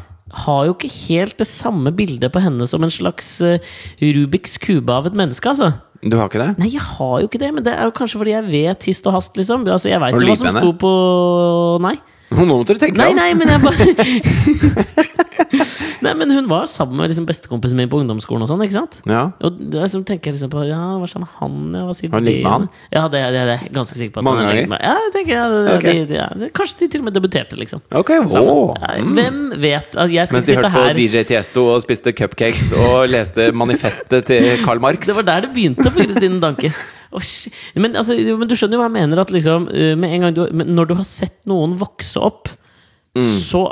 har 0.45 0.65
jo 0.67 0.73
ikke 0.75 0.89
helt 1.07 1.37
det 1.39 1.47
samme 1.47 1.91
bildet 1.95 2.31
på 2.35 2.41
henne 2.43 2.67
som 2.67 2.83
en 2.83 2.91
slags 2.91 3.39
eh, 3.41 3.59
Rubiks 4.01 4.57
kube 4.59 4.91
av 4.91 5.07
et 5.07 5.13
menneske, 5.15 5.47
altså. 5.47 5.73
Du 6.03 6.17
har 6.19 6.27
ikke 6.29 6.41
det? 6.43 6.49
Nei, 6.59 6.67
jeg 6.75 6.83
har 6.83 7.15
jo 7.23 7.27
ikke 7.27 7.39
det, 7.41 7.53
men 7.55 7.63
det 7.65 7.73
er 7.73 7.87
jo 7.87 7.95
kanskje 7.95 8.19
fordi 8.21 8.35
jeg 8.35 8.45
vet 8.51 8.83
hist 8.91 9.07
og 9.07 9.13
hast, 9.17 9.33
liksom. 9.39 9.63
Altså, 9.71 9.89
jeg 9.89 9.99
veit 10.03 10.13
Har 10.13 10.19
du 10.19 10.25
jo 10.27 10.33
hva 10.33 10.37
som 10.37 10.47
henne? 10.51 10.61
sto 10.61 10.71
på 10.83 11.81
Nei. 11.87 11.95
Nå 12.37 12.43
måtte 12.45 12.75
du 12.75 12.79
tenke 12.83 12.99
Nei, 12.99 13.07
deg 13.07 13.15
om. 13.15 13.19
nei, 13.23 13.33
men 13.39 13.47
jeg 13.47 13.61
bare 13.63 15.25
Nei, 16.07 16.13
men 16.21 16.31
hun 16.33 16.47
var 16.49 16.65
sammen 16.71 16.97
med 17.01 17.11
liksom 17.11 17.27
bestekompisen 17.27 17.77
min 17.79 17.89
på 17.91 17.99
ungdomsskolen 18.01 18.45
og 18.45 18.51
sånn, 18.51 18.63
ikke 18.65 18.75
sant? 18.77 18.97
Ja. 19.09 19.25
Og 19.43 19.59
da 19.59 19.83
liksom, 19.83 20.05
tenker 20.07 20.31
jeg 20.31 20.37
liksom 20.37 20.51
på 20.53 20.63
Ja, 20.69 20.79
hva 20.97 21.09
skjer 21.09 21.23
med 21.23 21.33
han? 21.37 21.57
Ja, 21.75 21.83
hva 21.87 21.95
sier 21.97 22.13
Har 22.13 22.23
ligget 22.23 22.45
med 22.45 22.53
han? 22.53 22.67
Ja, 22.93 23.03
det, 23.11 23.21
det, 23.21 23.31
det 23.35 23.41
er 23.43 23.51
jeg 23.53 23.71
ganske 23.77 23.99
sikker 23.99 24.15
på. 24.17 24.25
Mange 24.27 24.45
ganger? 24.47 24.75
Ja, 24.79 24.97
jeg 25.05 25.13
tenker 25.17 25.33
ja, 25.35 25.45
det, 25.53 25.77
okay. 25.77 26.03
de, 26.09 26.19
ja, 26.19 26.51
Kanskje 26.57 26.79
de 26.81 26.91
til 26.95 27.03
og 27.03 27.09
med 27.09 27.17
debuterte, 27.19 27.59
liksom. 27.59 27.83
Ok, 28.01 28.13
wow. 28.31 28.75
Nei, 28.83 28.97
Hvem 29.19 29.39
vet? 29.61 29.95
Altså, 29.95 30.11
jeg 30.15 30.35
Mens 30.37 30.49
de 30.49 30.59
hørte 30.59 30.73
på 30.75 30.85
her 30.87 31.01
DJ 31.01 31.25
Tiesto 31.29 31.65
og 31.73 31.81
spiste 31.85 32.13
cupcakes 32.17 32.75
og 32.77 33.09
leste 33.11 33.49
manifestet 33.57 34.29
til 34.29 34.53
Karl 34.63 34.83
Marx. 34.83 35.07
Det 35.07 35.17
var 35.17 35.27
der 35.27 35.47
det 35.47 35.55
begynte 35.55 35.89
for 35.89 35.99
Kristine 35.99 36.39
Danke. 36.43 36.71
Å, 37.07 37.21
men, 37.79 37.95
altså, 37.95 38.15
men 38.37 38.49
du 38.49 38.55
skjønner 38.57 38.77
jo 38.77 38.83
hva 38.83 38.89
jeg 38.89 38.97
mener. 38.99 39.23
At 39.23 39.33
liksom, 39.33 39.67
med 39.71 40.15
en 40.15 40.27
gang 40.27 40.37
du, 40.37 40.45
når 40.67 40.89
du 40.89 40.97
har 40.99 41.07
sett 41.07 41.39
noen 41.49 41.77
vokse 41.79 42.21
opp, 42.23 42.51
Mm. 43.17 43.37
så 43.41 43.65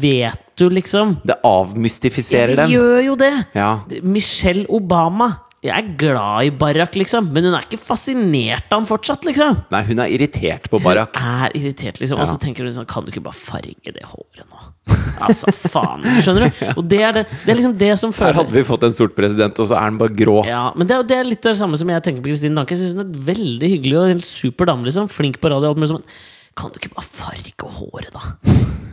vet 0.00 0.42
du 0.56 0.68
liksom 0.72 1.18
Det 1.26 1.36
avmystifiserer 1.44 2.56
dem. 2.56 2.70
Det 2.70 2.76
gjør 2.78 3.02
jo 3.10 3.16
det! 3.20 3.32
Ja. 3.56 3.72
Michelle 4.02 4.64
Obama. 4.72 5.34
Jeg 5.66 5.72
er 5.82 5.86
glad 5.98 6.46
i 6.46 6.50
Barack, 6.54 6.94
liksom, 6.94 7.30
men 7.34 7.42
hun 7.48 7.54
er 7.56 7.64
ikke 7.64 7.80
fascinert 7.80 8.68
av 8.70 8.78
han 8.78 8.86
fortsatt, 8.86 9.24
liksom. 9.26 9.56
Nei, 9.72 9.80
hun 9.88 9.98
er 10.04 10.12
irritert 10.14 10.68
på 10.70 10.78
Barack. 10.84 11.16
Hun 11.18 11.40
Er 11.48 11.56
irritert, 11.58 11.98
liksom. 11.98 12.20
Og 12.20 12.26
Ja. 12.26 12.34
så 12.34 12.38
tenker 12.38 12.62
hun 12.64 12.72
sånn 12.76 12.86
Kan 12.86 13.04
du 13.04 13.10
ikke 13.10 13.24
bare 13.24 13.34
farge 13.34 13.92
det 13.96 14.04
håret 14.04 14.46
nå? 14.46 14.60
Altså, 15.26 15.50
faen. 15.72 16.04
Skjønner 16.22 16.46
du? 16.46 16.60
Og 16.76 16.86
det 16.86 17.00
er, 17.02 17.12
det, 17.16 17.24
det 17.44 17.50
er 17.50 17.58
liksom 17.58 17.74
det 17.80 17.90
som 17.98 18.12
føler 18.14 18.34
Her 18.36 18.42
hadde 18.44 18.54
vi 18.54 18.62
fått 18.68 18.84
en 18.86 18.92
sort 18.94 19.16
president, 19.16 19.58
og 19.58 19.66
så 19.66 19.74
er 19.80 19.88
han 19.88 19.98
bare 19.98 20.14
grå. 20.14 20.44
Ja, 20.46 20.68
men 20.76 20.86
det 20.86 21.00
det 21.08 21.16
er 21.18 21.24
litt 21.26 21.42
det 21.42 21.56
samme 21.58 21.80
som 21.80 21.88
jeg 21.90 22.04
tenker 22.04 22.22
på 22.22 22.30
Kristine 22.30 22.54
Danke. 22.60 22.76
Jeg 22.76 22.84
synes 22.84 22.94
hun 22.94 23.02
er 23.08 23.26
veldig 23.32 23.70
hyggelig 23.74 23.98
og 23.98 24.08
helt 24.12 24.28
super 24.28 24.66
dame. 24.70 24.86
Liksom. 24.86 25.08
Flink 25.10 25.40
på 25.42 25.50
radio 25.50 25.72
alt 25.72 25.80
mulig 25.80 25.90
sånn. 25.96 26.04
Kan 26.56 26.72
du 26.72 26.78
ikke 26.80 26.94
bare 26.96 27.04
farge 27.04 27.52
håret, 27.76 28.12
da? 28.14 28.22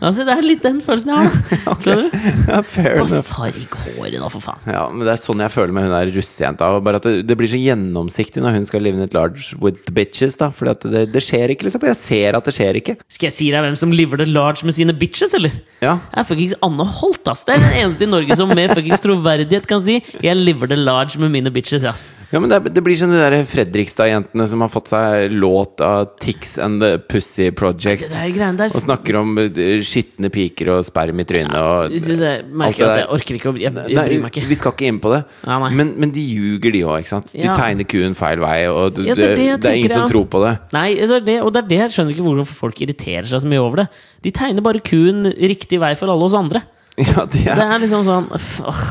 Altså, 0.03 0.25
det 0.27 0.33
er 0.33 0.43
litt 0.43 0.63
den 0.65 0.81
følelsen 0.83 1.13
jeg 1.13 1.29
har. 1.29 1.77
da. 1.85 1.93
Ja, 2.43 2.59
Bare 2.75 2.95
enough. 2.99 3.23
farg 3.29 3.75
håret, 3.85 4.17
da, 4.19 4.27
for 4.33 4.43
faen. 4.43 4.65
Ja, 4.67 4.81
men 4.91 5.05
Det 5.07 5.13
er 5.13 5.21
sånn 5.21 5.39
jeg 5.39 5.53
føler 5.53 5.71
med 5.71 5.85
hun 5.87 5.93
der 5.95 6.11
russejenta. 6.11 6.67
Bare 6.83 6.99
at 6.99 7.07
det, 7.07 7.13
det 7.29 7.37
blir 7.39 7.47
så 7.47 7.59
gjennomsiktig 7.61 8.43
når 8.43 8.57
hun 8.57 8.65
skal 8.67 8.83
live 8.83 8.99
in 8.99 9.05
it 9.05 9.15
large 9.15 9.55
with 9.63 9.85
the 9.87 9.93
bitches. 9.95 10.35
da 10.41 10.49
at 10.51 10.83
det, 10.83 11.05
det 11.13 11.23
skjer 11.23 11.53
ikke, 11.55 11.69
liksom. 11.69 11.85
Jeg 11.87 11.99
ser 12.01 12.35
at 12.35 12.49
det 12.49 12.55
skjer 12.57 12.79
ikke. 12.81 12.97
Skal 13.07 13.29
jeg 13.29 13.37
si 13.37 13.47
deg 13.53 13.63
hvem 13.63 13.77
som 13.79 13.95
liver 13.95 14.19
det 14.19 14.27
large 14.27 14.67
med 14.67 14.75
sine 14.75 14.91
bitches, 14.99 15.31
eller? 15.39 15.55
Ja, 15.79 15.95
Det 16.11 16.19
er 16.19 16.27
fuckings 16.27 16.57
Anne 16.67 16.83
Holt, 16.99 17.23
ass! 17.31 17.45
Det 17.47 17.55
er 17.55 17.63
den 17.63 17.79
eneste 17.85 18.03
i 18.03 18.11
Norge 18.11 18.35
som 18.39 18.51
med 18.51 18.75
fuckings 18.75 19.03
troverdighet 19.07 19.69
kan 19.71 19.79
si 19.83 20.01
'Jeg 20.19 20.35
liver 20.35 20.67
det 20.67 20.79
large 20.83 21.15
med 21.19 21.31
mine 21.31 21.51
bitches', 21.53 21.87
ass. 21.87 22.09
Ja 22.33 22.39
men 22.41 22.49
det, 22.49 22.57
er- 22.57 22.71
det 22.73 22.81
blir 22.83 22.97
sånn 22.97 23.11
de 23.13 23.19
der 23.21 23.35
Fredrikstad-jentene 23.45 24.47
som 24.49 24.63
har 24.65 24.71
fått 24.73 24.89
seg 24.89 25.31
låt 25.37 25.79
av 25.85 26.15
Tix 26.19 26.55
and 26.57 26.81
the 26.81 26.95
Pussy 26.97 27.51
Project. 27.53 28.07
Det 28.09 28.23
greiene 28.33 28.57
der 28.57 28.73
Og 28.73 28.81
snakker 28.83 29.19
om 29.21 29.37
eh, 29.43 29.77
skitne 29.85 30.31
piker 30.33 30.71
og 30.73 30.81
sperm 30.87 31.21
i 31.21 31.25
trynet 31.29 31.53
og 31.53 31.93
ja, 31.93 32.17
det, 32.23 32.31
merker 32.49 32.83
det 32.83 32.89
at 32.89 33.01
jeg 33.03 33.09
orker 33.19 33.37
ikke 33.37 33.51
å 33.51 33.55
Jeg, 33.61 33.69
jeg 33.69 33.95
Nei, 33.99 34.05
bryr 34.09 34.23
meg 34.25 34.33
ikke. 34.33 34.47
vi 34.49 34.57
skal 34.59 34.73
ikke 34.75 34.89
inn 34.89 34.99
på 35.03 35.13
det. 35.13 35.21
Ja, 35.45 35.59
men, 35.69 35.93
men 36.01 36.11
de 36.15 36.23
ljuger, 36.25 36.73
de 36.73 36.83
òg, 36.89 36.97
ikke 37.05 37.13
sant? 37.13 37.33
De 37.37 37.47
tegner 37.53 37.87
kuen 37.93 38.17
feil 38.17 38.41
vei, 38.43 38.57
og 38.73 38.97
det, 38.97 39.05
det 39.13 39.13
er 39.13 39.35
det 39.37 39.49
det 39.63 39.69
er 39.71 39.79
ingen 39.83 39.93
som 39.93 40.09
tror 40.09 40.25
på 40.33 40.41
det. 40.43 40.55
Nei, 40.73 40.87
det 40.99 41.19
er 41.21 41.25
det, 41.29 41.37
og 41.45 41.53
det 41.53 41.61
er 41.63 41.69
det 41.69 41.81
jeg 41.83 41.93
skjønner 41.97 42.15
ikke 42.17 42.25
hvorfor 42.31 42.59
folk 42.65 42.81
irriterer 42.87 43.29
seg 43.29 43.43
så 43.45 43.51
mye 43.53 43.61
over 43.61 43.83
det. 43.83 43.87
De 44.25 44.33
tegner 44.33 44.65
bare 44.65 44.81
kuen 44.83 45.29
riktig 45.37 45.79
vei 45.83 45.93
for 45.99 46.09
alle 46.11 46.25
oss 46.27 46.33
andre. 46.41 46.65
Ja, 46.97 47.23
Det 47.29 47.45
er 47.49 47.61
er 47.63 47.79
liksom 47.81 48.03
sånn 48.05 48.27
åh. 48.33 48.81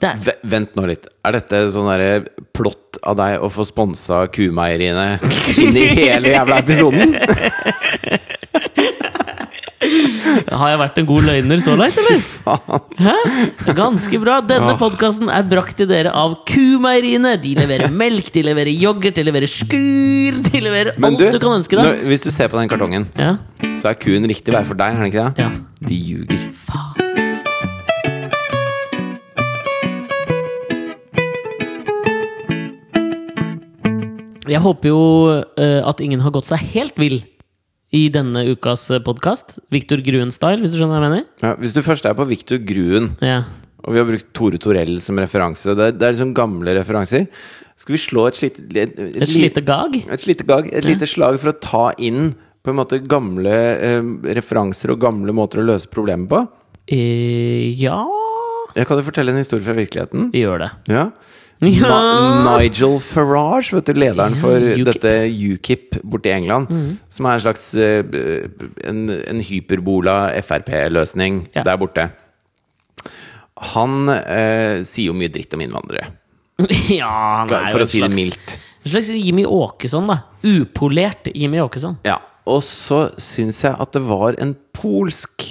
Det 0.00 0.34
Vent 0.50 0.74
nå 0.78 0.86
litt. 0.88 1.06
Er 1.26 1.36
dette 1.38 1.64
sånn 1.74 1.88
derre 1.90 2.24
plott 2.56 2.98
av 3.06 3.16
deg 3.20 3.42
å 3.44 3.48
få 3.52 3.64
sponsa 3.68 4.24
kumeieriene 4.32 5.18
inn 5.60 5.76
i 5.76 5.86
hele 5.94 6.32
jævla 6.34 6.58
episoden? 6.64 7.16
Har 10.50 10.68
jeg 10.74 10.78
vært 10.80 10.98
en 11.00 11.06
god 11.08 11.24
løgner 11.24 11.60
så 11.62 11.72
langt, 11.78 11.96
eller? 11.98 12.20
Hæ? 13.06 13.14
Ganske 13.76 14.20
bra. 14.22 14.36
Denne 14.44 14.74
Åh. 14.74 14.78
podkasten 14.80 15.30
er 15.32 15.46
brakt 15.48 15.78
til 15.80 15.88
dere 15.90 16.12
av 16.16 16.36
Kumeieriene. 16.48 17.32
De 17.42 17.54
leverer 17.58 17.90
melk, 17.94 18.28
de 18.34 18.44
leverer 18.46 18.70
yoghurt, 18.76 19.16
de 19.16 19.24
leverer 19.26 19.50
skur 19.50 20.38
De 20.50 20.62
leverer 20.62 20.92
Men 21.00 21.14
alt 21.16 21.22
du, 21.22 21.26
du, 21.32 21.40
kan 21.42 21.56
ønske 21.58 21.78
deg. 21.78 21.84
når, 21.88 22.04
hvis 22.12 22.26
du 22.26 22.30
ser 22.34 22.52
på 22.52 22.60
den 22.60 22.70
kartongen, 22.70 23.08
Ja. 23.18 23.34
så 23.80 23.90
er 23.94 23.98
kuen 24.00 24.28
riktig 24.30 24.54
vei 24.54 24.62
for 24.68 24.78
deg, 24.78 24.94
er 24.94 25.00
den 25.04 25.12
ikke 25.12 25.28
det? 25.30 25.46
ja. 25.46 25.50
De 25.80 25.96
ljuger. 25.96 26.48
Faen. 26.68 27.09
Jeg 34.50 34.62
håper 34.64 34.90
jo 34.90 35.00
eh, 35.60 35.80
at 35.86 36.00
ingen 36.02 36.22
har 36.24 36.32
gått 36.34 36.48
seg 36.48 36.62
helt 36.72 36.96
vill 36.98 37.20
i 37.94 38.04
denne 38.12 38.42
ukas 38.52 38.88
podkast. 39.06 39.58
Victor 39.74 40.02
Gruen-style, 40.02 40.60
hvis 40.62 40.74
du 40.74 40.78
skjønner 40.80 40.98
hva 40.98 41.06
jeg 41.08 41.14
mener? 41.14 41.26
Ja, 41.42 41.52
hvis 41.58 41.74
du 41.74 41.80
først 41.86 42.06
er 42.06 42.14
på 42.18 42.26
Victor 42.30 42.58
Gruen, 42.66 43.12
Ja. 43.22 43.40
og 43.84 43.94
vi 43.94 43.98
har 44.02 44.06
brukt 44.08 44.28
Tore 44.36 44.58
Torell 44.62 45.00
som 45.02 45.18
referanse, 45.22 45.74
det, 45.74 45.86
er- 45.88 45.96
det 45.98 46.06
er 46.08 46.14
liksom 46.14 46.34
gamle 46.34 46.74
referanser, 46.78 47.26
skal 47.80 47.94
vi 47.96 48.00
slå 48.02 48.26
et 48.28 48.38
slite 48.38 48.62
Et, 48.76 48.98
et, 48.98 49.16
Et 49.22 49.34
lite 49.38 49.62
gag? 49.66 49.96
Et 50.10 50.26
lite 50.28 50.46
gag, 50.46 50.70
et 50.72 50.84
lite 50.86 51.06
slag 51.08 51.38
for 51.40 51.50
å 51.54 51.58
ta 51.60 51.84
inn 51.98 52.32
på 52.62 52.70
en 52.74 52.76
måte 52.78 52.98
gamle 53.08 53.50
eh, 53.80 54.02
referanser 54.36 54.92
og 54.92 55.00
gamle 55.00 55.32
måter 55.32 55.62
å 55.62 55.66
løse 55.70 55.88
problemet 55.90 56.28
på. 56.28 56.42
Eh, 56.90 57.70
ja 57.80 58.02
Jeg 58.76 58.86
kan 58.86 58.98
jo 59.00 59.06
fortelle 59.06 59.32
en 59.32 59.40
historie 59.40 59.64
fra 59.64 59.74
virkeligheten. 59.78 60.30
Vi 60.34 60.42
gjør 60.44 60.66
det. 60.66 60.70
Ja. 60.92 61.08
Ja. 61.60 61.96
Nigel 62.56 62.94
Farage, 63.04 63.74
vet 63.76 63.90
du, 63.90 63.98
lederen 64.00 64.32
Ja, 64.32 64.40
for 64.40 64.56
UKIP. 64.64 64.86
dette 64.88 65.10
UKIP 65.28 65.98
borte 66.08 66.30
i 66.30 66.32
England, 66.38 66.70
som 67.12 67.26
er 67.28 67.36
en 67.36 67.42
slags 67.44 67.66
eh, 67.76 68.00
en, 68.88 69.02
en 69.12 69.42
hyperbola 69.44 70.14
Frp-løsning 70.40 71.42
Ja. 71.58 71.66
der 71.68 71.76
borte. 71.82 72.06
Han 73.74 74.08
eh, 74.08 74.80
sier 74.88 75.10
jo 75.10 75.16
mye 75.18 75.28
dritt 75.32 75.52
om 75.56 75.60
innvandrere, 75.66 76.06
ja, 76.92 77.10
han 77.42 77.52
er 77.52 77.68
jo 77.68 77.74
for 77.76 77.84
å 77.84 77.88
si 77.88 78.00
det 78.00 78.10
mildt. 78.12 78.56
En 78.84 78.92
slags 78.94 79.08
Jimmy 79.12 79.44
Åkesson, 79.48 80.08
da. 80.08 80.18
Upolert 80.44 81.28
Jimmy 81.36 81.60
Åkesson. 81.60 81.98
Ja, 82.08 82.18
og 82.48 82.62
så 82.64 83.06
syns 83.20 83.60
jeg 83.64 83.76
at 83.76 83.92
det 83.96 84.02
var 84.08 84.36
en 84.40 84.54
polsk 84.76 85.44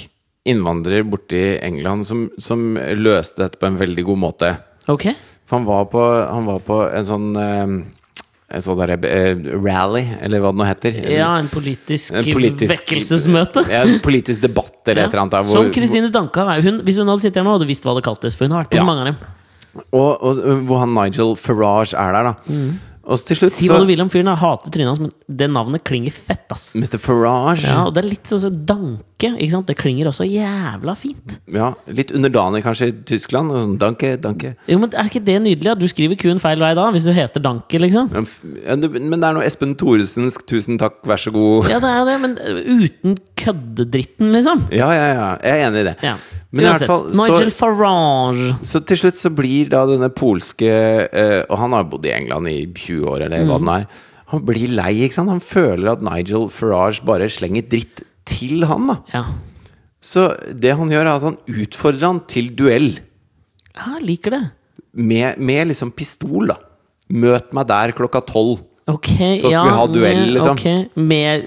innvandrer 0.50 1.06
borti 1.06 1.44
England 1.62 2.08
som, 2.10 2.28
som 2.42 2.74
løste 2.98 3.44
dette 3.44 3.60
på 3.62 3.70
en 3.70 3.78
veldig 3.78 4.06
god 4.10 4.22
måte. 4.26 4.52
Ok? 4.90 5.12
For 5.50 5.58
han 5.58 5.66
var 5.66 5.86
på, 5.90 6.02
han 6.30 6.46
var 6.46 6.60
på 6.62 6.76
en 6.94 7.08
sånn 7.10 7.30
eh, 7.42 7.96
En 8.50 8.64
sånn 8.66 8.80
der, 8.82 8.96
eh, 9.06 9.36
rally, 9.62 10.02
eller 10.26 10.42
hva 10.42 10.50
det 10.54 10.58
nå 10.58 10.66
heter. 10.66 10.96
Ja, 11.14 11.36
en 11.38 11.50
politisk, 11.54 12.12
en 12.18 12.24
politisk- 12.26 12.72
vekkelsesmøte. 12.72 13.62
Ja, 13.70 13.84
en 13.86 14.00
politisk 14.02 14.42
debatt 14.42 14.90
eller 14.90 15.04
et 15.06 15.14
eller 15.14 15.22
annet. 15.22 15.36
der, 15.36 15.44
hvor- 15.46 15.60
Som 15.66 15.72
Kristine 15.76 16.10
Danka. 16.10 16.48
Hun, 16.66 16.80
hvis 16.82 16.98
hun 16.98 17.08
hadde 17.12 17.22
sittet 17.22 17.38
her 17.42 17.46
nå, 17.46 17.54
hadde 17.60 17.68
visst 17.70 17.86
hva 17.86 17.94
det 18.00 18.06
kaltes. 18.08 18.34
For 18.38 18.46
hun 18.50 18.56
har 18.58 18.64
vært 18.66 18.72
på 18.74 18.80
Ja. 18.80 18.82
så 18.82 18.90
mange 18.90 19.04
av 19.06 19.12
dem. 19.12 19.20
Og, 19.94 20.24
og 20.24 20.42
hvor 20.66 20.80
han 20.82 20.96
Nigel 20.98 21.36
Farage 21.38 21.94
er 21.94 22.12
der, 22.18 22.32
da. 22.32 22.34
Og 23.10 23.18
til 23.26 23.40
slutt. 23.40 23.52
Si 23.56 23.68
hva 23.68 23.80
du 23.82 23.88
vil 23.90 24.02
om 24.04 24.10
fyren, 24.14 24.28
jeg 24.30 24.38
hater 24.38 24.70
trynet 24.74 24.92
hans, 24.92 25.00
men 25.02 25.12
det 25.42 25.48
navnet 25.50 25.82
klinger 25.84 26.14
fett, 26.14 26.46
ass. 26.54 26.76
Mr. 26.78 27.00
Farage 27.02 27.64
Ja, 27.66 27.80
og 27.88 27.96
det 27.96 28.04
er 28.04 28.10
litt 28.12 28.30
sånn 28.30 28.40
som 28.44 28.54
Danke. 28.70 29.32
ikke 29.36 29.52
sant? 29.52 29.66
Det 29.68 29.76
klinger 29.80 30.08
også 30.12 30.28
jævla 30.30 30.94
fint. 30.96 31.40
Ja, 31.52 31.72
litt 31.88 32.14
underdanig 32.16 32.62
kanskje 32.64 32.88
i 32.92 32.94
Tyskland. 33.10 33.52
og 33.52 33.64
Sånn, 33.66 33.78
danke, 33.82 34.14
danke. 34.22 34.54
Jo, 34.70 34.78
men 34.80 34.94
Er 34.94 35.10
ikke 35.10 35.24
det 35.26 35.40
nydelig? 35.42 35.72
at 35.72 35.80
Du 35.80 35.88
skriver 35.88 36.16
kun 36.22 36.40
feil 36.40 36.60
vei 36.60 36.74
da, 36.78 36.86
hvis 36.92 37.04
du 37.10 37.12
heter 37.12 37.42
Danke, 37.42 37.80
liksom. 37.82 38.12
Ja, 38.14 38.22
f- 38.22 38.42
ja, 38.66 38.76
det- 38.76 38.92
Men 39.02 39.20
det 39.20 39.28
er 39.30 39.34
noe 39.34 39.44
Espen 39.44 39.76
Thoresensk 39.76 40.46
'tusen 40.46 40.78
takk, 40.78 41.02
vær 41.04 41.18
så 41.18 41.32
god'. 41.34 41.68
Ja, 41.70 41.80
det 41.80 41.90
er 41.90 42.06
det, 42.06 42.22
men 42.22 42.38
uten 42.38 43.18
køddedritten, 43.40 44.34
liksom. 44.36 44.66
Ja, 44.76 44.90
ja, 44.96 45.08
ja. 45.16 45.30
Jeg 45.44 45.56
er 45.56 45.66
enig 45.70 45.82
i 45.82 45.88
det. 45.90 45.96
Ja. 46.06 46.14
Men 46.50 46.66
i 46.66 46.70
hvert 46.72 46.90
fall 46.90 47.04
Nigel 47.14 47.52
Farage. 47.54 48.54
så 48.66 48.82
til 48.82 48.98
slutt 49.04 49.20
så 49.20 49.30
blir 49.34 49.70
da 49.70 49.84
denne 49.86 50.08
polske 50.10 50.70
uh, 51.06 51.42
Og 51.46 51.60
han 51.62 51.76
har 51.78 51.86
bodd 51.92 52.08
i 52.10 52.14
England 52.16 52.50
i 52.50 52.64
20 52.66 53.06
år, 53.06 53.26
eller 53.28 53.46
hva 53.46 53.60
den 53.62 53.74
er. 53.76 53.86
Han 54.34 54.46
blir 54.46 54.74
lei, 54.78 54.94
ikke 55.06 55.20
sant? 55.20 55.34
Han 55.34 55.44
føler 55.44 55.92
at 55.94 56.02
Nigel 56.06 56.48
Farage 56.54 57.06
bare 57.06 57.30
slenger 57.34 57.66
dritt 57.70 58.04
til 58.30 58.66
han, 58.70 58.90
da. 58.92 58.98
Ja. 59.14 59.24
Så 60.02 60.30
det 60.54 60.76
han 60.80 60.92
gjør, 60.94 61.06
er 61.06 61.16
at 61.18 61.28
han 61.28 61.38
utfordrer 61.50 62.06
han 62.06 62.24
til 62.30 62.52
duell. 62.56 62.92
ja, 63.74 63.96
jeg 63.98 64.06
liker 64.06 64.38
det. 64.38 64.44
Med, 64.94 65.38
med 65.38 65.70
liksom 65.72 65.92
pistol, 65.94 66.50
da. 66.52 66.58
Møt 67.10 67.54
meg 67.58 67.70
der 67.70 67.94
klokka 67.98 68.22
tolv. 68.26 68.62
Ok, 68.94 69.10
så 69.42 69.52
ja, 69.52 69.64
vi 69.66 69.74
ha 69.76 69.86
duell, 69.92 70.22
liksom. 70.34 70.58
Okay. 70.58 70.86
med 70.94 71.46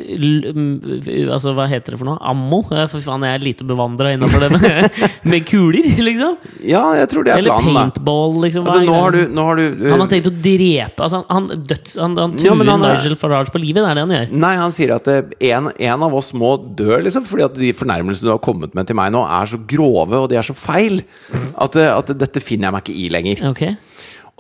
Altså, 1.33 1.53
hva 1.57 1.67
heter 1.71 1.95
det 1.95 1.99
for 2.01 2.09
noe? 2.09 2.19
Ammo? 2.21 2.61
For 2.69 3.01
faen, 3.03 3.25
jeg 3.27 3.39
er 3.39 3.45
lite 3.45 3.67
bevandra 3.67 4.13
innafor 4.15 4.45
det 4.45 4.51
med, 4.55 4.99
med 5.33 5.47
kuler, 5.49 5.89
liksom. 6.07 6.37
Ja, 6.69 6.85
jeg 6.99 7.11
tror 7.13 7.27
det 7.27 7.35
er 7.35 7.43
Eller 7.43 7.55
planen, 7.55 7.71
Eller 7.71 7.93
paintball, 7.93 8.39
liksom. 8.45 8.67
Altså, 8.69 8.83
nå 8.87 8.99
har 8.99 9.17
du, 9.17 9.21
nå 9.33 9.47
har 9.49 9.61
du 9.61 9.87
Han 9.91 10.05
har 10.05 10.11
tenkt 10.13 10.31
å 10.31 10.35
drepe 10.35 11.07
altså, 11.07 11.23
Han, 11.23 11.49
han, 11.53 11.67
døds, 11.73 11.97
han, 11.99 12.19
han 12.21 12.37
truer 12.37 12.51
Ja, 12.53 12.59
han 12.73 12.87
Nigel 12.87 13.17
Farage 13.21 13.55
på 13.55 13.63
livet, 13.63 13.83
det 13.83 13.89
er 13.91 13.99
det 14.01 14.07
han 14.07 14.17
gjør. 14.19 14.35
Nei, 14.47 14.53
han 14.61 14.75
sier 14.75 14.97
at 14.97 15.13
eh, 15.13 15.23
en, 15.53 15.71
en 15.73 16.07
av 16.09 16.19
oss 16.19 16.33
må 16.37 16.55
dø, 16.79 16.97
liksom, 17.07 17.27
fordi 17.29 17.47
at 17.49 17.57
de 17.59 17.73
fornærmelsene 17.77 18.29
du 18.29 18.35
har 18.35 18.43
kommet 18.45 18.77
med 18.79 18.89
til 18.89 18.99
meg 18.99 19.15
nå, 19.15 19.25
er 19.27 19.51
så 19.51 19.61
grove, 19.69 20.21
og 20.21 20.29
de 20.33 20.39
er 20.41 20.47
så 20.47 20.57
feil, 20.57 21.03
at, 21.33 21.79
eh, 21.79 21.91
at 21.91 22.15
dette 22.19 22.45
finner 22.45 22.71
jeg 22.71 22.77
meg 22.77 22.87
ikke 22.87 23.01
i 23.01 23.09
lenger. 23.13 23.49
Ok 23.53 23.65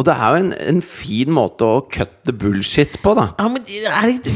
Og 0.00 0.06
det 0.08 0.14
er 0.16 0.32
jo 0.32 0.36
en, 0.40 0.52
en 0.72 0.80
fin 0.82 1.30
måte 1.34 1.66
å 1.68 1.82
cut 1.92 2.12
the 2.26 2.32
bullshit 2.34 2.96
på, 3.04 3.12
da. 3.18 3.26
Ja, 3.38 3.48
men 3.52 3.62
det 3.68 3.82
er 3.84 4.06
litt 4.08 4.24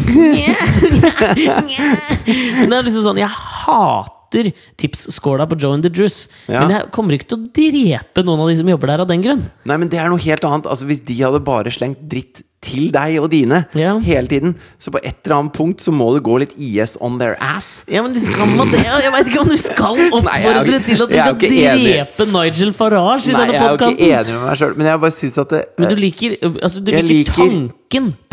Det 2.26 2.76
er 2.76 2.84
liksom 2.84 3.04
sånn 3.06 3.20
Jeg 3.22 3.32
hater 3.32 4.50
tipsskåla 4.76 5.46
på 5.48 5.56
Joe 5.62 5.78
and 5.78 5.86
the 5.86 5.92
Juice. 5.92 6.26
Ja. 6.44 6.60
Men 6.60 6.74
jeg 6.76 6.90
kommer 6.94 7.16
ikke 7.16 7.30
til 7.32 7.38
å 7.40 7.48
drepe 7.56 8.24
noen 8.26 8.42
av 8.44 8.50
de 8.50 8.58
som 8.58 8.68
jobber 8.68 8.92
der, 8.92 9.04
av 9.06 9.08
den 9.10 9.24
grunn. 9.24 9.42
Nei, 9.64 9.78
men 9.80 9.88
det 9.92 9.98
er 10.02 10.12
noe 10.12 10.20
helt 10.22 10.44
annet. 10.44 10.68
Altså, 10.68 10.84
hvis 10.90 11.00
de 11.08 11.16
hadde 11.22 11.40
bare 11.46 11.72
slengt 11.72 12.04
dritt 12.10 12.42
til 12.64 12.88
deg 12.90 13.18
og 13.20 13.28
dine 13.30 13.64
Ja. 13.76 13.92
hele 14.02 14.26
tiden, 14.26 14.54
så 14.80 14.90
på 14.90 14.98
et 15.04 15.18
eller 15.24 15.36
annet 15.36 15.52
punkt 15.54 15.82
så 15.84 15.92
må 15.94 16.08
det 16.16 16.22
gå 16.26 16.38
litt 16.40 16.54
IS 16.58 16.96
on 17.00 17.18
their 17.20 17.36
ass. 17.40 17.84
Ja, 17.86 18.02
men 18.02 18.14
skal 18.18 18.46
man 18.56 18.70
det? 18.72 18.80
Jeg 18.82 19.12
veit 19.12 19.26
ikke 19.30 19.40
om 19.44 19.48
du 19.52 19.56
skal 19.60 19.94
Nei, 20.00 20.08
oppfordre 20.10 20.72
jo 20.72 20.80
til 20.88 21.02
at 21.02 21.10
du 21.12 21.16
skal 21.16 21.38
drepe 21.38 22.26
Nigel 22.32 22.72
Farage 22.72 23.28
i 23.28 23.32
Nei, 23.36 23.40
denne 23.44 23.52
jeg 23.54 23.62
er 23.62 23.68
jo 23.68 23.74
ikke 23.76 23.84
podkasten. 23.86 24.06
enig 24.08 24.34
med 24.34 24.46
meg 24.48 24.56
sjøl, 24.62 24.76
men 24.80 24.86
jeg 24.90 25.00
bare 25.04 25.16
syns 25.20 25.38
at 25.44 25.48
det 25.54 25.62
Men 25.78 25.88
du 25.92 25.96
liker, 26.00 26.36
altså, 26.62 26.80
du 26.80 26.90
liker, 26.90 27.08
liker- 27.12 27.32
tanken 27.36 27.72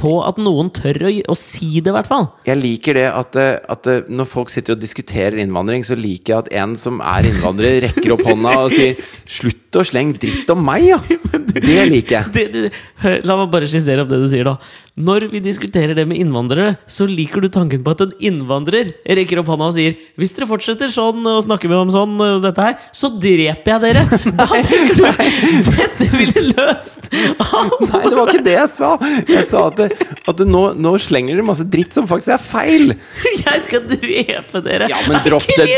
på 0.03 0.13
at 0.25 0.39
noen 0.41 0.69
tør 0.73 1.07
å, 1.07 1.11
å 1.31 1.35
si 1.37 1.79
det, 1.79 1.91
i 1.91 1.95
hvert 1.95 2.09
fall. 2.09 2.27
Jeg 2.47 2.59
liker 2.59 2.97
det 2.97 3.05
at, 3.07 3.35
eh, 3.39 3.55
at 3.71 3.87
eh, 3.87 4.01
når 4.09 4.27
folk 4.27 4.51
sitter 4.51 4.75
og 4.75 4.81
diskuterer 4.81 5.39
innvandring, 5.39 5.85
så 5.87 5.95
liker 5.95 6.33
jeg 6.33 6.39
at 6.41 6.51
en 6.63 6.75
som 6.79 6.99
er 6.99 7.29
innvandrer, 7.29 7.83
rekker 7.87 8.15
opp 8.15 8.25
hånda 8.27 8.55
og 8.65 8.73
sier 8.73 8.97
'slutt 9.23 9.79
å 9.79 9.85
slenge 9.87 10.19
dritt 10.21 10.49
om 10.53 10.63
meg', 10.65 10.89
ja! 10.91 10.99
Det 11.53 11.85
liker 11.89 12.15
jeg. 12.15 12.31
Det, 12.33 12.43
du, 12.53 12.81
hør, 13.03 13.19
la 13.29 13.37
meg 13.39 13.51
bare 13.53 13.67
skissere 13.69 14.03
opp 14.03 14.09
det 14.09 14.19
du 14.21 14.27
sier, 14.29 14.47
da. 14.47 14.57
Når 14.93 15.27
vi 15.31 15.39
diskuterer 15.41 15.95
det 15.97 16.05
med 16.09 16.19
innvandrere, 16.21 16.75
så 16.89 17.07
liker 17.09 17.41
du 17.41 17.49
tanken 17.53 17.81
på 17.85 17.93
at 17.95 18.03
en 18.05 18.13
innvandrer 18.21 18.91
rekker 19.05 19.41
opp 19.41 19.49
hånda 19.53 19.69
og 19.71 19.77
sier 19.77 19.95
'Hvis 20.17 20.35
dere 20.35 20.49
fortsetter 20.49 20.91
sånn 20.93 21.21
og 21.29 21.43
snakker 21.45 21.69
vi 21.69 21.77
om 21.77 21.93
sånn, 21.93 22.13
og 22.21 22.43
dette 22.43 22.61
her, 22.61 22.77
så 22.93 23.09
dreper 23.13 23.71
jeg 23.73 23.81
dere'. 23.85 24.05
Da 24.43 24.47
tenker 24.49 24.95
du 24.97 25.03
'Dette 25.69 26.09
ville 26.17 26.43
løst. 26.53 27.09
Nei, 27.91 28.01
det 28.09 28.17
var 28.17 28.31
ikke 28.31 28.43
det 28.45 28.55
jeg 28.55 28.69
sa! 28.75 28.89
Jeg 29.29 29.45
sa 29.49 29.63
at, 29.69 29.79
det, 29.79 30.09
at 30.29 30.39
det 30.39 30.47
nå, 30.49 30.63
nå 30.79 30.93
slenger 31.01 31.35
dere 31.37 31.45
masse 31.47 31.65
dritt 31.67 31.95
som 31.95 32.07
faktisk 32.09 32.33
er 32.35 32.43
feil! 32.43 32.93
Jeg 33.43 33.63
skal 33.65 33.83
drepe 33.89 34.61
dere. 34.65 34.87
Ja, 34.91 34.99
men 35.09 35.19
dropp 35.25 35.47
den! 35.49 35.73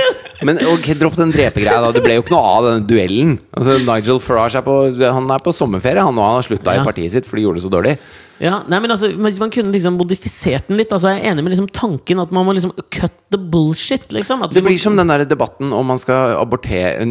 Men 0.46 0.60
okay, 0.74 0.96
dropp 1.00 1.16
den 1.20 1.32
drepegreia, 1.34 1.80
da. 1.84 1.92
Det 1.96 2.04
ble 2.06 2.18
jo 2.20 2.26
ikke 2.26 2.36
noe 2.36 2.52
av 2.58 2.68
denne 2.70 2.86
duellen. 2.90 3.36
Altså, 3.56 3.78
Nigel 3.88 4.20
Farage 4.24 4.60
er 4.60 4.66
på, 4.66 4.76
han 5.02 5.32
er 5.34 5.44
på 5.46 5.54
sommerferie, 5.56 6.04
han, 6.06 6.18
og 6.20 6.28
han 6.30 6.40
har 6.40 6.48
slutta 6.48 6.76
Ja. 6.76 6.84
i 6.84 6.88
partiet 6.88 7.16
sitt, 7.16 7.30
for 7.30 7.40
de 7.40 7.46
gjorde 7.48 7.62
det 7.62 7.66
så 7.68 7.74
dårlig. 7.74 7.96
Ja, 8.44 8.58
nei, 8.68 8.80
men 8.84 8.92
altså, 8.92 9.08
Hvis 9.16 9.38
man 9.40 9.50
kunne 9.54 9.72
liksom 9.72 9.96
modifisert 9.96 10.68
den 10.68 10.76
litt 10.78 10.92
Altså, 10.92 11.14
Jeg 11.14 11.22
er 11.24 11.32
enig 11.32 11.44
med 11.46 11.54
liksom 11.54 11.70
tanken 11.72 12.20
at 12.20 12.32
man 12.36 12.44
må 12.46 12.52
liksom 12.58 12.74
cut 12.92 13.14
the 13.32 13.38
bullshit. 13.40 14.10
liksom 14.12 14.42
Det 14.52 14.62
må- 14.64 14.68
blir 14.70 14.78
som 14.80 14.96
den 14.98 15.08
der 15.08 15.24
debatten 15.26 15.72
om 15.74 15.86
man 15.88 15.98
skal 16.00 16.36
abortere 16.42 17.06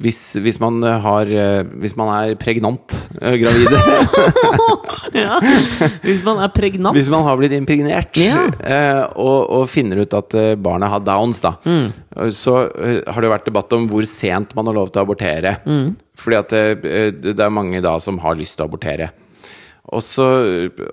hvis, 0.00 0.20
hvis, 0.38 0.60
man 0.60 0.80
har, 0.82 1.26
hvis 1.82 1.96
man 1.98 2.08
er 2.30 2.34
pregnant, 2.36 2.94
øh, 3.20 3.34
gravid 3.42 3.68
ja, 5.14 5.38
Hvis 6.04 6.22
man 6.24 6.38
er 6.44 6.48
pregnant. 6.54 6.96
Hvis 6.96 7.08
man 7.10 7.24
har 7.26 7.36
blitt 7.40 7.52
impregnert 7.56 8.16
Ja. 8.20 9.06
og, 9.14 9.50
og 9.50 9.68
finner 9.70 10.02
ut 10.04 10.14
at 10.16 10.36
barnet 10.62 10.90
har 10.92 11.00
downs, 11.06 11.40
da, 11.44 11.54
Mm. 11.64 11.92
så 12.34 12.54
har 13.06 13.20
det 13.22 13.30
vært 13.30 13.44
debatt 13.46 13.72
om 13.76 13.88
hvor 13.90 14.06
sent 14.08 14.54
man 14.56 14.66
har 14.66 14.74
lov 14.74 14.90
til 14.92 15.02
å 15.02 15.06
abortere. 15.06 15.56
Mm. 15.66 15.96
Fordi 16.20 16.36
at 16.38 16.48
det, 16.82 17.22
det 17.22 17.38
er 17.40 17.50
mange 17.52 17.80
da 17.82 17.98
som 18.02 18.18
har 18.22 18.34
lyst 18.38 18.56
til 18.56 18.66
å 18.66 18.70
abortere. 18.70 19.10
Og 19.90 20.02
så, 20.04 20.24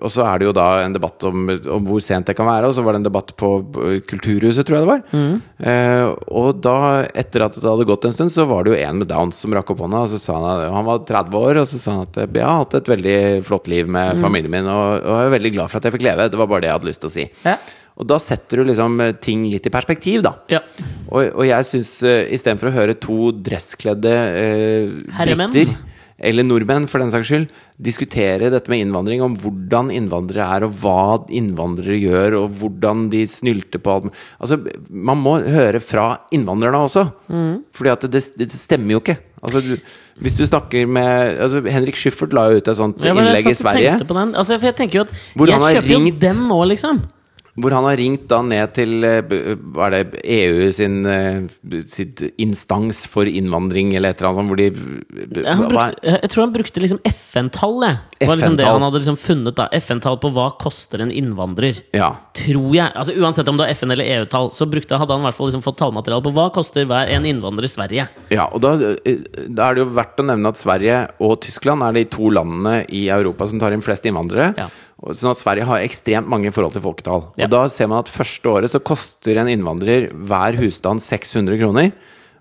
og 0.00 0.10
så 0.10 0.24
er 0.24 0.40
det 0.40 0.46
jo 0.48 0.54
da 0.56 0.66
en 0.82 0.94
debatt 0.96 1.22
om, 1.28 1.44
om 1.76 1.84
hvor 1.86 2.00
sent 2.02 2.26
det 2.26 2.34
kan 2.38 2.48
være. 2.48 2.66
Og 2.70 2.74
så 2.74 2.82
var 2.82 2.96
det 2.96 3.02
en 3.02 3.06
debatt 3.06 3.34
på 3.38 3.50
eh, 3.84 4.00
Kulturhuset, 4.08 4.64
tror 4.66 4.78
jeg 4.78 4.86
det 4.86 4.90
var. 4.90 5.02
Mm. 5.12 5.36
Eh, 5.70 6.04
og 6.40 6.62
da, 6.64 6.76
etter 7.12 7.44
at 7.46 7.58
det 7.60 7.68
hadde 7.68 7.86
gått 7.86 8.08
en 8.08 8.16
stund, 8.16 8.32
så 8.34 8.48
var 8.48 8.64
det 8.66 8.72
jo 8.74 8.80
en 8.80 8.98
med 9.02 9.10
downs 9.12 9.38
som 9.44 9.54
rakk 9.54 9.70
opp 9.74 9.84
hånda. 9.84 10.02
Og 10.08 10.12
så 10.14 10.18
sa 10.22 10.38
han 10.40 10.48
at 10.50 10.74
han 10.74 10.88
var 10.88 11.04
30 11.06 11.38
år, 11.38 11.62
og 11.62 11.68
så 11.70 11.82
sa 11.82 11.98
han 11.98 12.08
at 12.08 12.22
jeg 12.24 12.42
har 12.42 12.62
hatt 12.64 12.78
et 12.80 12.92
veldig 12.96 13.18
flott 13.46 13.70
liv 13.70 13.86
med 13.86 14.16
Mm. 14.18 14.22
familien 14.24 14.50
min, 14.50 14.66
og, 14.72 15.02
og 15.04 15.18
jeg 15.18 15.26
er 15.28 15.34
veldig 15.36 15.50
glad 15.54 15.70
for 15.70 15.78
at 15.78 15.86
jeg 15.86 15.94
fikk 15.98 16.06
leve. 16.08 16.30
Det 16.32 16.38
var 16.40 16.48
bare 16.50 16.64
det 16.64 16.70
jeg 16.72 16.78
hadde 16.78 16.88
lyst 16.88 17.02
til 17.04 17.10
å 17.10 17.14
si. 17.14 17.26
Ja. 17.44 17.58
Og 17.98 18.06
da 18.06 18.16
setter 18.22 18.60
du 18.60 18.68
liksom 18.68 19.00
eh, 19.02 19.12
ting 19.18 19.44
litt 19.50 19.66
i 19.66 19.72
perspektiv, 19.74 20.22
da. 20.26 20.32
Ja. 20.52 20.60
Og, 21.10 21.32
og 21.34 21.44
jeg 21.48 21.66
syns 21.66 21.90
uh, 22.06 22.22
istedenfor 22.30 22.70
å 22.70 22.74
høre 22.76 22.94
to 22.98 23.32
dresskledde 23.34 24.12
uh, 24.38 24.92
briter, 25.18 25.72
eller 26.18 26.46
nordmenn 26.46 26.88
for 26.90 27.02
den 27.02 27.12
saks 27.12 27.28
skyld, 27.30 27.46
diskutere 27.78 28.50
dette 28.50 28.70
med 28.72 28.82
innvandring, 28.82 29.22
om 29.22 29.36
hvordan 29.38 29.92
innvandrere 29.94 30.48
er, 30.56 30.66
og 30.66 30.74
hva 30.82 31.00
innvandrere 31.30 31.98
gjør, 32.00 32.38
og 32.40 32.58
hvordan 32.58 33.06
de 33.12 33.22
snylter 33.30 33.82
på 33.82 33.94
alt 33.94 34.10
Altså, 34.42 34.58
man 34.90 35.20
må 35.22 35.36
høre 35.46 35.80
fra 35.82 36.10
innvandrerne 36.34 36.80
også. 36.88 37.06
Mm. 37.30 37.64
Fordi 37.74 37.92
at 37.94 38.06
det, 38.10 38.22
det 38.38 38.50
stemmer 38.54 38.96
jo 38.96 39.02
ikke. 39.02 39.18
Altså, 39.38 39.62
du, 39.62 39.76
hvis 40.18 40.34
du 40.34 40.42
snakker 40.48 40.88
med 40.90 41.38
altså, 41.38 41.62
Henrik 41.70 41.98
Schyffert 41.98 42.34
la 42.34 42.48
jo 42.50 42.58
ut 42.58 42.70
et 42.70 42.78
sånt 42.78 43.04
Ja, 43.04 43.14
innlegg 43.14 43.52
i 43.52 43.54
Sverige. 43.54 43.94
På 44.02 44.16
den. 44.18 44.34
Altså, 44.34 44.58
jeg 44.58 44.74
tenker 44.78 45.02
jo 45.02 45.06
at 45.06 45.14
Hvor 45.38 45.50
Jeg 45.50 45.78
kjøper 45.78 45.92
jo 45.94 46.00
dem 46.02 46.18
den 46.24 46.42
nå, 46.50 46.58
liksom. 46.72 47.00
Hvor 47.58 47.74
han 47.74 47.86
har 47.88 47.98
ringt 47.98 48.26
da 48.30 48.40
ned 48.46 48.74
til 48.76 49.04
eh, 49.06 49.34
Hva 49.74 49.88
er 49.88 49.94
det 49.96 50.22
EU 50.22 50.68
sin 50.74 51.00
eh, 51.08 51.48
sitt 51.88 52.22
instans 52.40 53.04
for 53.10 53.28
innvandring, 53.28 53.94
eller 53.96 54.14
et 54.14 54.20
eller 54.20 54.30
annet 54.30 54.40
sånt, 54.40 54.50
hvor 54.52 54.60
de 54.60 54.68
brukte, 55.58 56.12
jeg 56.14 56.30
tror 56.32 56.44
han 56.44 56.54
brukte 56.54 56.82
liksom 56.82 57.00
FN-tall. 57.08 57.86
Det 58.18 58.28
var 58.28 58.40
liksom 58.40 58.56
det 58.58 58.66
han 58.68 58.84
hadde 58.86 59.02
liksom 59.02 59.18
funnet. 59.20 59.56
da 59.58 59.68
FN-tall 59.78 60.18
på 60.22 60.30
hva 60.34 60.48
koster 60.60 61.02
en 61.04 61.12
innvandrer. 61.14 61.82
Ja. 61.96 62.10
Tror 62.38 62.74
jeg. 62.74 62.88
altså 62.94 63.14
Uansett 63.18 63.48
om 63.50 63.58
det 63.58 63.66
var 63.66 63.74
FN- 63.74 63.94
eller 63.94 64.10
EU-tall, 64.18 64.52
så 64.56 64.68
brukte, 64.70 64.98
hadde 65.00 65.14
han 65.14 65.24
i 65.24 65.28
hvert 65.28 65.38
fall 65.38 65.50
liksom 65.50 65.64
fått 65.64 65.78
tallmateriale 65.82 66.24
på 66.24 66.34
hva 66.36 66.48
koster 66.54 66.88
hver 66.88 67.12
en 67.14 67.26
innvandrer 67.28 67.68
i 67.68 67.72
Sverige. 67.72 68.08
ja, 68.34 68.48
og 68.52 68.62
da, 68.64 68.74
eh, 69.04 69.24
da 69.46 69.68
er 69.68 69.78
det 69.78 69.84
jo 69.84 69.90
verdt 69.98 70.22
å 70.22 70.28
nevne 70.30 70.52
at 70.52 70.60
Sverige 70.60 71.00
og 71.24 71.38
Tyskland 71.44 71.84
er 71.86 71.96
de 71.96 72.04
to 72.10 72.30
landene 72.34 72.82
i 72.88 73.08
Europa 73.12 73.48
som 73.48 73.60
tar 73.60 73.74
inn 73.76 73.84
flest 73.84 74.06
innvandrere. 74.08 74.52
Ja. 74.58 74.68
Sånn 74.98 75.30
at 75.30 75.38
Sverige 75.38 75.64
har 75.68 75.78
ekstremt 75.86 76.26
mange 76.28 76.48
i 76.50 76.54
forhold 76.54 76.72
til 76.74 76.82
folketall. 76.82 77.28
Ja. 77.38 77.46
Og 77.46 77.52
da 77.54 77.60
ser 77.70 77.86
man 77.86 78.00
at 78.02 78.10
første 78.10 78.50
året 78.50 78.72
så 78.72 78.80
koster 78.82 79.38
en 79.38 79.46
innvandrer 79.52 80.08
hver 80.12 80.56
husstand 80.58 81.00
600 81.04 81.58
kroner. 81.60 81.92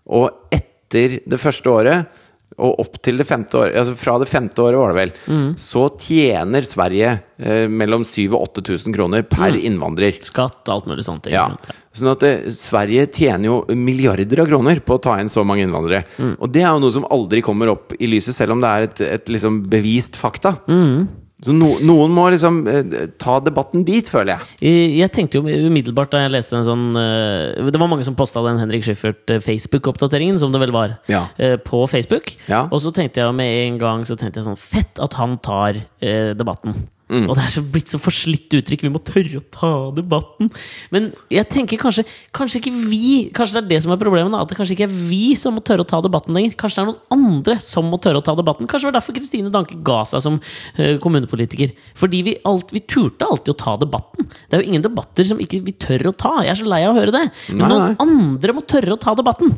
Og 0.09 0.31
etter 0.51 1.19
det 1.27 1.37
første 1.39 1.69
året 1.69 2.23
og 2.57 2.79
opp 2.81 2.95
til 3.05 3.19
det 3.19 3.27
femte 3.29 3.53
året, 3.59 3.75
altså 3.77 3.93
fra 3.99 4.15
det 4.17 4.25
femte 4.31 4.57
året 4.63 4.79
var 4.79 4.89
det 4.89 4.97
vel, 4.97 5.11
Mm. 5.29 5.49
så 5.61 5.83
tjener 6.01 6.65
Sverige 6.65 7.11
eh, 7.37 7.67
mellom 7.69 8.01
7000 8.01 8.33
og 8.33 8.47
8000 8.49 8.95
kroner 8.95 9.21
per 9.29 9.51
Mm. 9.53 9.59
innvandrer. 9.67 10.17
Skatt, 10.25 10.63
og 10.65 10.73
alt 10.73 10.87
mulig 10.87 11.05
sånt. 11.05 11.27
Ja. 11.29 11.45
Sånn 11.93 12.09
at 12.09 12.23
eh, 12.23 12.49
Sverige 12.49 13.05
tjener 13.13 13.45
jo 13.45 13.65
milliarder 13.75 14.39
av 14.41 14.47
kroner 14.49 14.79
på 14.81 14.97
å 14.97 15.01
ta 15.03 15.19
inn 15.19 15.29
så 15.29 15.45
mange 15.45 15.61
innvandrere. 15.67 16.03
Mm. 16.17 16.37
Og 16.41 16.51
det 16.51 16.63
er 16.63 16.71
jo 16.73 16.79
noe 16.79 16.91
som 16.97 17.05
aldri 17.11 17.43
kommer 17.43 17.69
opp 17.69 17.93
i 17.99 18.07
lyset, 18.07 18.33
selv 18.33 18.53
om 18.57 18.61
det 18.61 18.67
er 18.73 18.81
et, 18.89 19.01
et 19.01 19.25
liksom 19.29 19.61
bevist 19.69 20.15
fakta. 20.17 20.57
Mm. 20.67 21.07
Så 21.45 21.53
no, 21.53 21.67
noen 21.85 22.13
må 22.15 22.23
liksom 22.33 22.63
eh, 22.65 22.95
ta 23.21 23.35
debatten 23.45 23.83
dit, 23.85 24.07
føler 24.09 24.33
jeg. 24.33 24.71
Jeg 25.03 25.11
tenkte 25.13 25.37
jo 25.37 25.43
umiddelbart 25.69 26.09
da 26.15 26.23
jeg 26.23 26.33
leste 26.33 26.57
en 26.57 26.65
sånn 26.65 26.85
eh, 26.97 27.69
Det 27.69 27.77
var 27.77 27.91
mange 27.91 28.07
som 28.07 28.17
posta 28.17 28.41
den 28.47 28.57
Henrik 28.57 28.81
Schyffert 28.87 29.29
eh, 29.35 30.37
som 30.41 30.51
det 30.51 30.63
vel 30.63 30.73
var, 30.73 30.97
Ja. 31.07 31.27
eh, 31.37 31.57
på 31.61 31.85
Facebook. 31.87 32.33
Ja. 32.49 32.63
Og 32.71 32.81
så 32.81 32.89
tenkte 32.91 33.21
jeg 33.21 33.35
med 33.37 33.67
en 33.67 33.77
gang 33.77 34.05
så 34.09 34.17
tenkte 34.17 34.41
jeg 34.41 34.49
sånn 34.49 34.57
Fett 34.57 34.97
at 34.99 35.13
han 35.21 35.37
tar 35.37 35.77
eh, 36.01 36.33
debatten. 36.33 36.73
Mm. 37.07 37.29
Og 37.29 37.37
det 37.37 37.43
er 37.45 37.51
så 37.53 37.61
blitt 37.63 37.91
så 37.93 37.99
forslitt 38.03 38.51
uttrykk. 38.57 38.81
Vi 38.83 38.91
må 38.91 38.99
tørre 38.99 39.39
å 39.39 39.43
ta 39.53 39.69
debatten. 39.95 40.49
Men 40.91 41.05
jeg 41.31 41.47
tenker 41.47 41.79
kanskje 41.79 42.03
Kanskje 42.35 42.59
ikke 42.59 42.73
vi 42.75 43.29
Kanskje 43.35 43.55
det 43.55 43.61
er 43.61 43.69
det 43.69 43.79
som 43.85 43.93
er 43.95 44.01
problemet. 44.01 44.33
da 44.33 44.41
At 44.43 44.51
det 44.51 44.57
kanskje 44.59 44.75
ikke 44.75 44.87
er 44.89 44.97
vi 45.07 45.31
som 45.39 45.55
må 45.55 45.63
tørre 45.63 45.85
å 45.85 45.87
ta 45.87 46.01
debatten 46.03 46.35
lenger. 46.35 46.57
Kanskje 46.59 46.81
det 46.81 46.83
er 46.83 46.89
noen 46.91 47.15
andre 47.15 47.57
som 47.63 47.87
må 47.87 47.99
tørre 48.03 48.19
å 48.19 48.25
ta 48.27 48.35
debatten. 48.35 48.67
Kanskje 48.67 48.89
det 48.89 48.91
var 48.91 48.97
derfor 48.99 49.15
Kristine 49.15 49.53
Danke 49.53 49.79
ga 49.87 50.01
seg 50.09 50.25
som 50.25 50.41
eh, 50.75 50.97
kommunepolitiker. 51.03 51.71
Fordi 51.95 52.21
vi, 52.27 52.35
alt, 52.43 52.75
vi 52.75 52.83
turte 52.83 53.29
alltid 53.29 53.55
å 53.55 53.59
ta 53.63 53.77
debatten. 53.79 54.27
Det 54.49 54.59
er 54.59 54.65
jo 54.65 54.73
ingen 54.73 54.83
debatter 54.83 55.31
som 55.31 55.39
ikke 55.39 55.61
vi 55.63 55.77
tør 55.79 56.09
å 56.11 56.15
ta. 56.17 56.33
Jeg 56.43 56.57
er 56.57 56.59
så 56.59 56.67
lei 56.67 56.83
av 56.83 56.91
å 56.91 56.99
høre 56.99 57.15
det. 57.15 57.23
Men 57.53 57.63
Nei, 57.63 57.71
noen 57.71 57.87
nei. 57.87 57.95
andre 58.03 58.57
må 58.59 58.67
tørre 58.67 58.97
å 58.97 58.99
ta 58.99 59.15
debatten. 59.15 59.55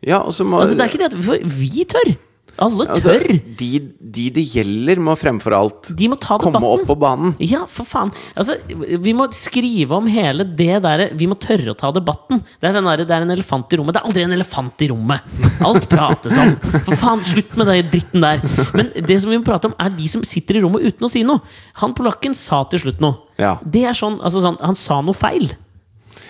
Ja, 0.00 0.22
og 0.24 0.32
så 0.32 0.48
må 0.48 0.62
Altså, 0.64 0.80
det 0.80 0.86
er 0.86 0.92
ikke 0.94 1.04
det 1.04 1.12
at 1.12 1.20
vi, 1.20 1.40
vi 1.60 1.84
tør. 1.92 2.14
Alle 2.60 2.86
altså, 2.90 3.14
de, 3.58 3.68
de 4.00 4.24
det 4.34 4.42
gjelder, 4.52 5.00
må 5.02 5.14
fremfor 5.18 5.54
alt 5.56 5.90
De 5.96 6.08
må 6.10 6.16
komme 6.20 6.60
opp 6.66 6.82
på 6.88 6.96
banen. 7.00 7.34
Ja, 7.44 7.62
for 7.70 7.88
faen. 7.88 8.10
Altså, 8.34 8.56
vi 8.68 9.14
må 9.16 9.28
skrive 9.36 9.96
om 9.96 10.08
hele 10.10 10.44
det 10.44 10.80
derre 10.84 11.10
Vi 11.16 11.28
må 11.30 11.38
tørre 11.40 11.74
å 11.74 11.78
ta 11.78 11.92
debatten. 11.94 12.42
Det 12.60 12.68
er, 12.70 12.76
den 12.76 12.88
der, 12.90 13.04
det 13.06 13.16
er 13.16 13.26
en 13.26 13.34
elefant 13.36 13.72
i 13.72 13.80
rommet. 13.80 13.96
Det 13.96 14.02
er 14.02 14.10
aldri 14.10 14.26
en 14.26 14.36
elefant 14.36 14.84
i 14.84 14.90
rommet! 14.90 15.38
Alt 15.66 15.88
prates 15.92 16.36
om. 16.40 16.54
For 16.88 17.00
faen, 17.00 17.24
slutt 17.26 17.56
med 17.60 17.70
den 17.70 17.90
dritten 17.92 18.24
der. 18.26 18.44
Men 18.76 18.92
det 18.96 19.20
som 19.22 19.32
vi 19.32 19.40
må 19.40 19.46
prate 19.46 19.70
om, 19.70 19.76
er 19.80 19.94
de 19.96 20.10
som 20.10 20.24
sitter 20.26 20.58
i 20.58 20.64
rommet 20.64 20.86
uten 20.86 21.06
å 21.06 21.12
si 21.12 21.24
noe. 21.26 21.44
Han 21.82 21.96
polakken 21.96 22.36
sa 22.36 22.62
til 22.70 22.84
slutt 22.84 23.02
noe. 23.04 23.20
Ja. 23.40 23.56
Det 23.64 23.86
er 23.88 23.96
sånn, 23.96 24.18
altså 24.20 24.42
sånn 24.44 24.58
Han 24.60 24.76
sa 24.76 25.00
noe 25.04 25.16
feil. 25.16 25.48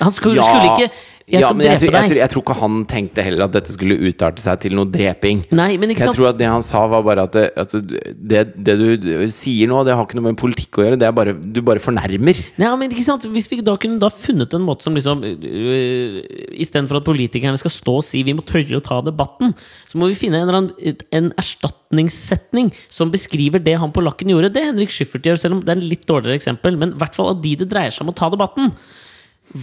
Han 0.01 0.13
skulle, 0.15 0.39
Ja, 0.39 0.47
skulle 0.47 0.77
ikke 0.77 0.93
Jeg 1.31 1.45
ja, 1.45 1.53
men 1.55 1.63
drepe 1.63 1.71
jeg, 1.71 1.81
tror- 1.81 1.95
jeg, 1.95 2.03
deg. 2.03 2.11
tror- 2.11 2.21
jeg 2.21 2.31
tror 2.33 2.43
ikke 2.43 2.57
han 2.61 2.79
tenkte 2.91 3.23
heller 3.23 3.45
at 3.47 3.53
dette 3.55 3.75
skulle 3.75 3.97
utarte 4.03 4.43
seg 4.43 4.61
til 4.65 4.75
noe 4.75 4.89
dreping. 4.91 5.45
Nei, 5.55 5.77
men 5.79 5.93
ikke 5.95 6.09
Jeg 6.09 6.17
tror 6.17 6.29
at 6.33 6.39
det 6.41 6.49
han 6.51 6.65
sa, 6.67 6.83
var 6.91 7.05
bare 7.07 7.23
at 7.29 7.33
det, 7.37 7.45
at 7.57 7.75
det, 7.79 8.41
det 8.59 8.75
du 8.81 9.29
sier 9.31 9.71
nå, 9.71 9.85
det 9.87 9.95
har 9.95 10.03
ikke 10.07 10.19
noe 10.19 10.27
med 10.33 10.41
politikk 10.41 10.81
å 10.81 10.87
gjøre. 10.89 10.99
Det 10.99 11.07
er 11.07 11.15
bare, 11.15 11.35
du 11.39 11.61
bare 11.63 11.83
fornærmer. 11.83 12.41
Ja, 12.59 12.73
men 12.77 12.91
ikke 12.91 13.07
sant? 13.07 13.27
Hvis 13.31 13.47
vi 13.51 13.61
da 13.63 13.77
kunne 13.81 14.01
da 14.03 14.11
funnet 14.11 14.55
en 14.59 14.67
måte 14.67 14.83
som 14.87 14.97
liksom 14.99 15.23
øh, 15.25 16.19
Istedenfor 16.61 16.99
at 17.01 17.07
politikerne 17.07 17.59
skal 17.61 17.71
stå 17.71 17.97
og 18.01 18.05
si 18.05 18.23
'vi 18.27 18.35
må 18.35 18.43
tørre 18.47 18.81
å 18.81 18.83
ta 18.85 19.01
debatten', 19.01 19.55
så 19.87 19.99
må 19.99 20.09
vi 20.11 20.19
finne 20.19 20.41
en, 20.41 20.49
eller 20.49 20.59
annen, 20.59 20.97
en 21.13 21.33
erstatningssetning 21.39 22.73
som 22.89 23.11
beskriver 23.11 23.63
det 23.63 23.79
han 23.79 23.93
polakken 23.93 24.29
gjorde. 24.33 24.53
Det 24.53 24.65
Henrik 24.67 24.91
Schyffert 24.91 25.23
gjør, 25.27 25.39
selv 25.39 25.55
om 25.55 25.61
det 25.63 25.71
er 25.71 25.81
en 25.81 25.89
litt 25.89 26.07
dårligere 26.07 26.39
eksempel. 26.39 26.77
Men 26.77 26.91
i 26.95 26.99
hvert 27.01 27.15
fall 27.15 27.35
av 27.35 27.41
de 27.43 27.55
det 27.57 27.69
dreier 27.71 27.91
seg 27.95 28.03
om 28.07 28.13
å 28.13 28.17
ta 28.17 28.29
debatten. 28.33 28.73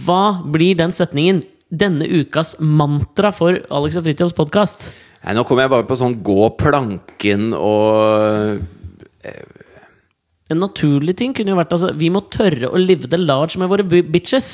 Hva 0.04 0.42
blir 0.44 0.76
den 0.76 0.92
setningen? 0.92 1.42
Denne 1.68 2.06
ukas 2.08 2.54
mantra 2.64 3.28
for 3.34 3.58
Alex 3.68 3.98
og 4.00 4.06
Fridtjofs 4.06 4.36
podkast. 4.36 4.86
Nå 5.36 5.42
kommer 5.44 5.66
jeg 5.66 5.72
bare 5.74 5.84
på 5.84 5.98
sånn 6.00 6.14
gå 6.24 6.46
planken 6.56 7.50
og 7.52 8.62
En 10.48 10.62
naturlig 10.62 11.12
ting 11.18 11.34
kunne 11.36 11.52
jo 11.52 11.58
vært 11.58 11.74
altså, 11.74 11.90
Vi 11.98 12.08
må 12.14 12.22
tørre 12.32 12.70
å 12.70 12.80
live 12.80 13.10
the 13.10 13.18
large 13.20 13.60
med 13.60 13.68
våre 13.68 13.84
bitches. 13.84 14.48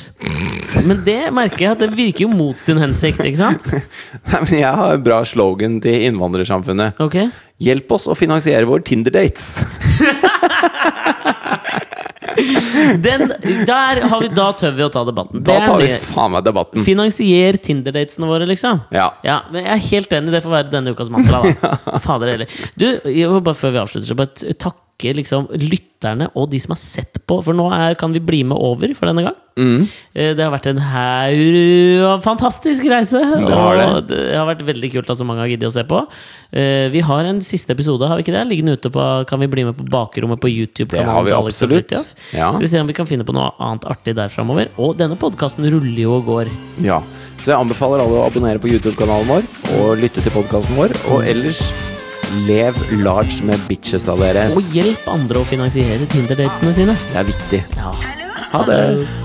Men 0.83 1.05
det 1.07 1.31
merker 1.37 1.69
jeg 1.69 1.77
at 1.77 1.85
det 1.85 1.93
virker 1.95 2.25
jo 2.27 2.33
mot 2.35 2.59
sin 2.59 2.81
hensikt, 2.83 3.23
ikke 3.23 3.39
sant? 3.39 3.69
Nei, 4.33 4.41
men 4.49 4.57
jeg 4.59 4.75
har 4.81 4.97
en 4.97 5.07
bra 5.07 5.21
slogan 5.29 5.79
til 5.85 6.09
innvandrersamfunnet. 6.09 6.99
Ok 7.05 7.21
Hjelp 7.63 7.95
oss 7.95 8.09
å 8.11 8.19
finansiere 8.19 8.67
våre 8.67 8.83
Tinder-dates! 8.83 9.53
Den, 13.05 13.27
der 13.69 14.01
har 14.11 14.21
vi, 14.23 14.29
da 14.35 14.49
tør 14.59 14.75
vi 14.77 14.85
å 14.87 14.91
ta 14.93 15.05
debatten. 15.07 15.43
Da 15.47 15.59
tar 15.65 15.83
vi 15.83 15.91
faen 16.11 16.33
meg 16.35 16.45
debatten. 16.47 16.85
Finansier 16.87 17.59
Tinder-datene 17.63 18.29
våre, 18.31 18.49
liksom. 18.51 18.81
Ja. 18.95 19.11
men 19.53 19.65
Jeg 19.65 19.73
er 19.79 19.85
helt 19.91 20.17
enig, 20.19 20.35
det 20.35 20.43
får 20.45 20.57
være 20.59 20.73
denne 20.73 20.95
ukas 20.95 21.11
mantra. 21.15 21.43
da 21.45 21.99
Fader 22.05 22.35
heller. 22.35 22.57
Du, 22.79 22.87
bare 23.41 23.59
før 23.59 23.75
vi 23.77 23.83
avslutter, 23.85 24.09
så 24.11 24.19
bare 24.19 24.35
t- 24.35 24.55
takke 24.95 25.15
liksom 25.17 25.49
lytterne 25.59 26.29
og 26.37 26.51
de 26.51 26.59
som 26.61 26.73
har 26.75 26.79
sett 26.79 27.19
på, 27.27 27.39
for 27.43 27.55
nå 27.57 27.67
er, 27.73 27.95
kan 27.97 28.13
vi 28.13 28.21
bli 28.21 28.43
med 28.45 28.57
over 28.59 28.93
for 28.95 29.07
denne 29.09 29.23
gang. 29.25 29.35
Mm. 29.57 29.87
Eh, 30.15 30.35
Det 30.35 30.43
har 30.43 30.51
vært 30.53 30.67
en 30.67 30.79
haug 30.79 32.03
av 32.05 32.21
fantastisk 32.23 32.85
reise. 32.91 33.19
Det 33.19 33.55
har 33.55 33.77
det. 33.79 34.09
Det 34.09 34.37
har 34.37 34.47
vært 34.47 34.65
veldig 34.67 34.93
kult 34.93 35.11
at 35.11 35.19
så 35.19 35.25
mange 35.25 35.41
har 35.41 35.49
giddet 35.49 35.69
å 35.71 35.73
se 35.73 35.85
på. 35.85 36.03
Eh, 36.53 36.89
Vi 36.91 37.01
har 37.01 37.25
en 37.25 37.41
siste 37.41 37.71
episode, 37.73 38.07
har 38.07 38.17
vi 38.17 38.23
ikke 38.25 38.35
det? 38.37 38.47
Liggende 38.51 38.77
ute 38.77 38.91
på 38.91 39.27
Kan 39.27 39.41
vi 39.41 39.47
bli 39.47 39.65
med 39.65 39.77
på 39.77 39.85
bakrommet 39.89 40.41
på 40.41 40.51
YouTube? 40.51 40.91
Det 40.91 41.05
har 41.05 41.23
vi 41.25 41.33
absolutt. 41.33 41.91
Ja. 42.33 42.53
Skal 42.53 42.61
vi 42.61 42.69
se 42.69 42.81
om 42.81 42.87
vi 42.87 42.93
kan 42.95 43.07
finne 43.07 43.25
på 43.25 43.35
noe 43.35 43.53
annet 43.59 43.85
artig 43.87 44.15
der 44.15 44.29
framover. 44.29 44.69
Og 44.79 44.97
denne 44.97 45.17
podkasten 45.17 45.65
ruller 45.71 46.01
jo 46.03 46.19
og 46.19 46.27
går. 46.27 46.53
Ja. 46.83 47.01
Så 47.43 47.53
jeg 47.53 47.61
anbefaler 47.61 48.01
alle 48.01 48.21
å 48.23 48.27
abonnere 48.29 48.59
på 48.61 48.69
YouTube-kanalen 48.73 49.27
vår 49.29 49.49
og 49.81 49.99
lytte 50.01 50.23
til 50.23 50.33
podkasten 50.33 50.77
vår. 50.77 50.95
Og 51.13 51.25
ellers 51.29 51.61
lev 52.49 52.79
large 53.05 53.45
med 53.47 53.63
bitches 53.69 54.09
av 54.11 54.21
dere. 54.25 54.49
Og 54.57 54.75
hjelp 54.75 55.09
andre 55.11 55.43
å 55.43 55.49
finansiere 55.49 56.11
Tinder-datene 56.13 56.77
sine. 56.77 56.99
Det 57.13 57.23
er 57.23 57.33
viktig. 57.33 57.65
Ja. 57.79 57.95
Ha 58.55 58.61
det. 58.69 58.83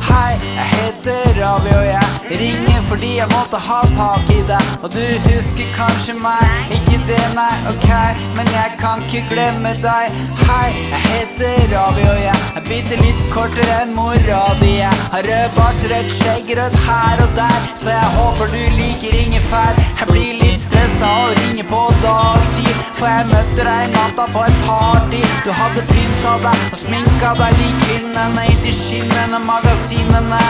Hei, 0.07 0.37
jeg 0.55 0.67
heter 0.71 1.27
Ravi 1.37 1.69
og 1.77 1.83
jeg 1.85 2.39
ringer 2.39 2.79
fordi 2.89 3.11
jeg 3.19 3.29
måtte 3.29 3.59
ha 3.61 3.77
tak 3.93 4.31
i 4.33 4.39
deg. 4.49 4.71
Og 4.81 4.89
du 4.95 5.03
husker 5.27 5.67
kanskje 5.75 6.15
meg, 6.17 6.63
ikke 6.73 6.97
det, 7.05 7.19
nei, 7.37 7.51
ok, 7.69 7.91
men 8.39 8.49
jeg 8.55 8.73
kan 8.81 9.05
ikke 9.05 9.21
glemme 9.29 9.75
deg. 9.83 10.17
Hei, 10.47 10.71
jeg 10.95 11.03
heter 11.05 11.61
Ravi 11.75 12.07
og 12.09 12.21
jeg 12.23 12.49
er 12.57 12.65
bitte 12.71 12.97
litt 13.03 13.21
kortere 13.35 13.77
enn 13.83 13.93
mora 13.93 14.41
di. 14.63 14.79
Jeg 14.79 15.05
har 15.13 15.29
rød 15.29 15.57
bart, 15.59 15.85
rødt 15.93 16.13
skjegg, 16.17 16.49
rødt 16.57 16.81
her 16.87 17.25
og 17.27 17.37
der, 17.37 17.69
så 17.83 17.93
jeg 17.93 18.13
håper 18.17 18.55
du 18.55 18.61
liker 18.79 19.19
ingefær. 19.21 19.83
Jeg 20.01 20.09
blir 20.09 20.31
litt 20.41 20.48
stressa 20.69 21.09
og 21.23 21.31
ringer 21.39 21.65
på 21.69 21.81
dagtid, 22.03 22.79
for 22.97 23.07
jeg 23.09 23.27
møtte 23.31 23.65
deg 23.65 23.93
natta 23.93 24.25
på 24.33 24.43
et 24.45 24.57
party. 24.65 25.21
Du 25.45 25.51
hadde 25.55 25.83
pynta 25.89 26.33
deg 26.45 26.65
og 26.69 26.79
sminka 26.81 27.31
deg 27.39 27.57
lik 27.59 27.79
kvinnene 27.85 28.45
inntil 28.51 28.75
skinnene, 28.77 29.39
magasinene. 29.47 30.41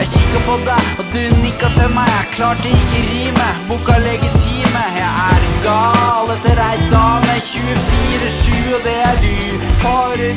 Jeg 0.00 0.10
kikka 0.14 0.42
på 0.48 0.56
deg, 0.66 0.90
og 0.98 1.12
du 1.14 1.22
nikka 1.42 1.70
til 1.76 1.94
meg. 1.96 2.10
Jeg 2.16 2.32
klarte 2.36 2.74
ikke 2.80 3.04
rime, 3.12 3.48
boka 3.70 3.98
legitime. 4.06 4.84
Jeg 4.98 5.12
er 5.28 5.48
gal 5.66 6.34
etter 6.36 6.64
ei 6.66 6.76
dame 6.92 7.38
24-7, 7.52 8.52
og 8.78 8.84
det 8.88 8.98
er 9.06 9.22
du. 9.24 9.38
For 9.84 10.18
du 10.18 10.30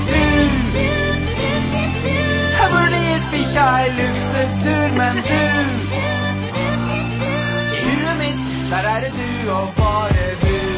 Jeg 2.61 2.69
burde 2.69 2.99
gitt 3.07 3.27
bikkja 3.33 3.67
ei 3.81 3.91
luftetur, 3.97 4.97
men 4.99 5.23
du 5.25 6.10
I 8.71 8.73
huet 8.73 9.13
mitt, 9.17 10.11
der 10.15 10.70